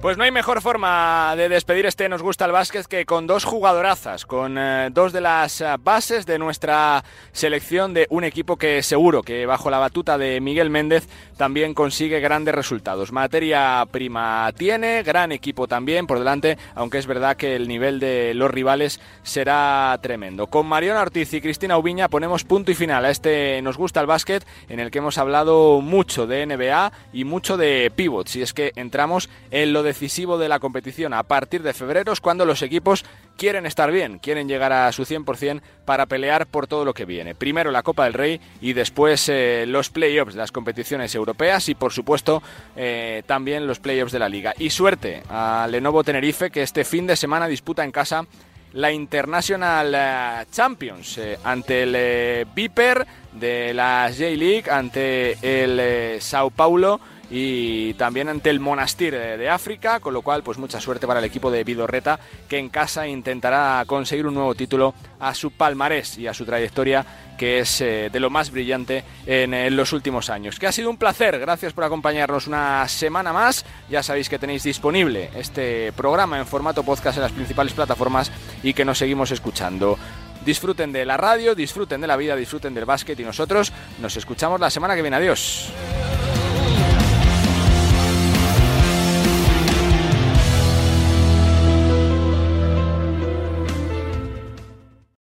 Pues 0.00 0.16
no 0.16 0.22
hay 0.22 0.30
mejor 0.30 0.62
forma 0.62 1.34
de 1.36 1.48
despedir 1.48 1.84
este 1.84 2.08
Nos 2.08 2.22
gusta 2.22 2.44
el 2.44 2.52
básquet 2.52 2.86
que 2.86 3.04
con 3.04 3.26
dos 3.26 3.44
jugadorazas, 3.44 4.26
con 4.26 4.56
eh, 4.56 4.90
dos 4.92 5.12
de 5.12 5.20
las 5.20 5.60
eh, 5.60 5.66
bases 5.80 6.24
de 6.24 6.38
nuestra 6.38 7.02
selección 7.32 7.94
de 7.94 8.06
un 8.08 8.22
equipo 8.22 8.56
que 8.56 8.84
seguro 8.84 9.24
que 9.24 9.44
bajo 9.44 9.70
la 9.70 9.78
batuta 9.78 10.16
de 10.16 10.40
Miguel 10.40 10.70
Méndez 10.70 11.08
también 11.36 11.74
consigue 11.74 12.20
grandes 12.20 12.54
resultados. 12.54 13.10
Materia 13.10 13.84
prima 13.90 14.52
tiene, 14.56 15.02
gran 15.02 15.32
equipo 15.32 15.66
también 15.66 16.06
por 16.06 16.20
delante, 16.20 16.58
aunque 16.76 16.98
es 16.98 17.06
verdad 17.06 17.36
que 17.36 17.56
el 17.56 17.66
nivel 17.66 17.98
de 17.98 18.34
los 18.34 18.52
rivales 18.52 19.00
será 19.24 19.98
tremendo. 20.00 20.46
Con 20.46 20.66
Mariona 20.66 21.02
Ortiz 21.02 21.34
y 21.34 21.40
Cristina 21.40 21.76
Ubiña 21.76 22.08
ponemos 22.08 22.44
punto 22.44 22.70
y 22.70 22.76
final 22.76 23.04
a 23.04 23.10
este 23.10 23.60
Nos 23.62 23.76
gusta 23.76 24.00
el 24.00 24.06
básquet 24.06 24.46
en 24.68 24.78
el 24.78 24.92
que 24.92 24.98
hemos 24.98 25.18
hablado 25.18 25.80
mucho 25.80 26.28
de 26.28 26.46
NBA 26.46 26.92
y 27.12 27.24
mucho 27.24 27.56
de 27.56 27.90
pivots. 27.94 28.36
Y 28.36 28.42
es 28.42 28.54
que 28.54 28.70
entramos 28.76 29.28
en 29.50 29.72
lo 29.72 29.82
de 29.82 29.87
decisivo 29.88 30.36
de 30.36 30.48
la 30.48 30.58
competición. 30.58 31.14
A 31.14 31.22
partir 31.22 31.62
de 31.62 31.72
febrero 31.72 32.12
es 32.12 32.20
cuando 32.20 32.44
los 32.44 32.60
equipos 32.60 33.04
quieren 33.38 33.64
estar 33.64 33.90
bien, 33.90 34.18
quieren 34.18 34.46
llegar 34.46 34.72
a 34.72 34.92
su 34.92 35.04
100% 35.04 35.62
para 35.86 36.04
pelear 36.04 36.46
por 36.46 36.66
todo 36.66 36.84
lo 36.84 36.92
que 36.92 37.06
viene. 37.06 37.34
Primero 37.34 37.70
la 37.70 37.82
Copa 37.82 38.04
del 38.04 38.12
Rey 38.12 38.40
y 38.60 38.74
después 38.74 39.28
eh, 39.30 39.64
los 39.66 39.88
playoffs 39.88 40.34
las 40.34 40.52
competiciones 40.52 41.14
europeas 41.14 41.70
y 41.70 41.74
por 41.74 41.92
supuesto 41.92 42.42
eh, 42.76 43.22
también 43.26 43.66
los 43.66 43.80
playoffs 43.80 44.12
de 44.12 44.18
la 44.18 44.28
liga. 44.28 44.52
Y 44.58 44.68
suerte 44.70 45.22
a 45.30 45.66
Lenovo 45.70 46.04
Tenerife 46.04 46.50
que 46.50 46.62
este 46.62 46.84
fin 46.84 47.06
de 47.06 47.16
semana 47.16 47.48
disputa 47.48 47.82
en 47.82 47.92
casa 47.92 48.26
la 48.74 48.92
International 48.92 49.92
eh, 49.94 50.46
Champions 50.52 51.18
ante 51.42 51.84
el 51.84 52.46
Viper 52.54 53.06
de 53.32 53.72
la 53.72 54.10
J-League, 54.12 54.70
ante 54.70 55.62
el 55.62 56.20
Sao 56.20 56.50
Paulo 56.50 57.00
y 57.30 57.94
también 57.94 58.28
ante 58.28 58.50
el 58.50 58.60
Monastir 58.60 59.14
de 59.14 59.48
África, 59.48 60.00
con 60.00 60.14
lo 60.14 60.22
cual 60.22 60.42
pues 60.42 60.58
mucha 60.58 60.80
suerte 60.80 61.06
para 61.06 61.20
el 61.20 61.26
equipo 61.26 61.50
de 61.50 61.64
Vidorreta 61.64 62.18
que 62.48 62.58
en 62.58 62.68
casa 62.68 63.06
intentará 63.06 63.84
conseguir 63.86 64.26
un 64.26 64.34
nuevo 64.34 64.54
título 64.54 64.94
a 65.20 65.34
su 65.34 65.50
palmarés 65.50 66.18
y 66.18 66.26
a 66.26 66.34
su 66.34 66.44
trayectoria 66.44 67.04
que 67.38 67.60
es 67.60 67.80
eh, 67.80 68.10
de 68.12 68.20
lo 68.20 68.28
más 68.28 68.50
brillante 68.50 69.04
en, 69.24 69.76
los 69.76 69.92
últimos 69.92 70.28
años. 70.28 70.58
Que 70.58 70.66
ha 70.66 70.72
sido 70.72 70.90
un 70.90 70.98
placer, 70.98 71.38
gracias 71.38 71.72
por 71.72 71.84
acompañarnos 71.84 72.48
una 72.48 72.86
semana 72.88 73.32
más. 73.32 73.64
Ya 73.88 74.02
sabéis 74.02 74.28
que 74.28 74.38
tenéis 74.38 74.64
disponible 74.64 75.30
este 75.36 75.92
programa 75.92 76.38
en 76.38 76.46
formato 76.46 76.82
podcast 76.82 77.16
en 77.16 77.22
las 77.22 77.32
principales 77.32 77.72
plataformas 77.72 78.32
y 78.62 78.74
que 78.74 78.84
nos 78.84 78.98
seguimos 78.98 79.30
escuchando. 79.30 79.96
Disfruten 80.44 80.92
de 80.92 81.06
la 81.06 81.16
radio, 81.16 81.54
disfruten 81.54 82.00
de 82.00 82.06
la 82.06 82.16
vida, 82.16 82.34
disfruten 82.34 82.74
del 82.74 82.84
básquet 82.84 83.18
y 83.20 83.22
nosotros 83.22 83.72
nos 84.00 84.16
escuchamos 84.16 84.60
la 84.60 84.70
semana 84.70 84.96
que 84.96 85.02
viene. 85.02 85.16
Adiós. 85.16 85.72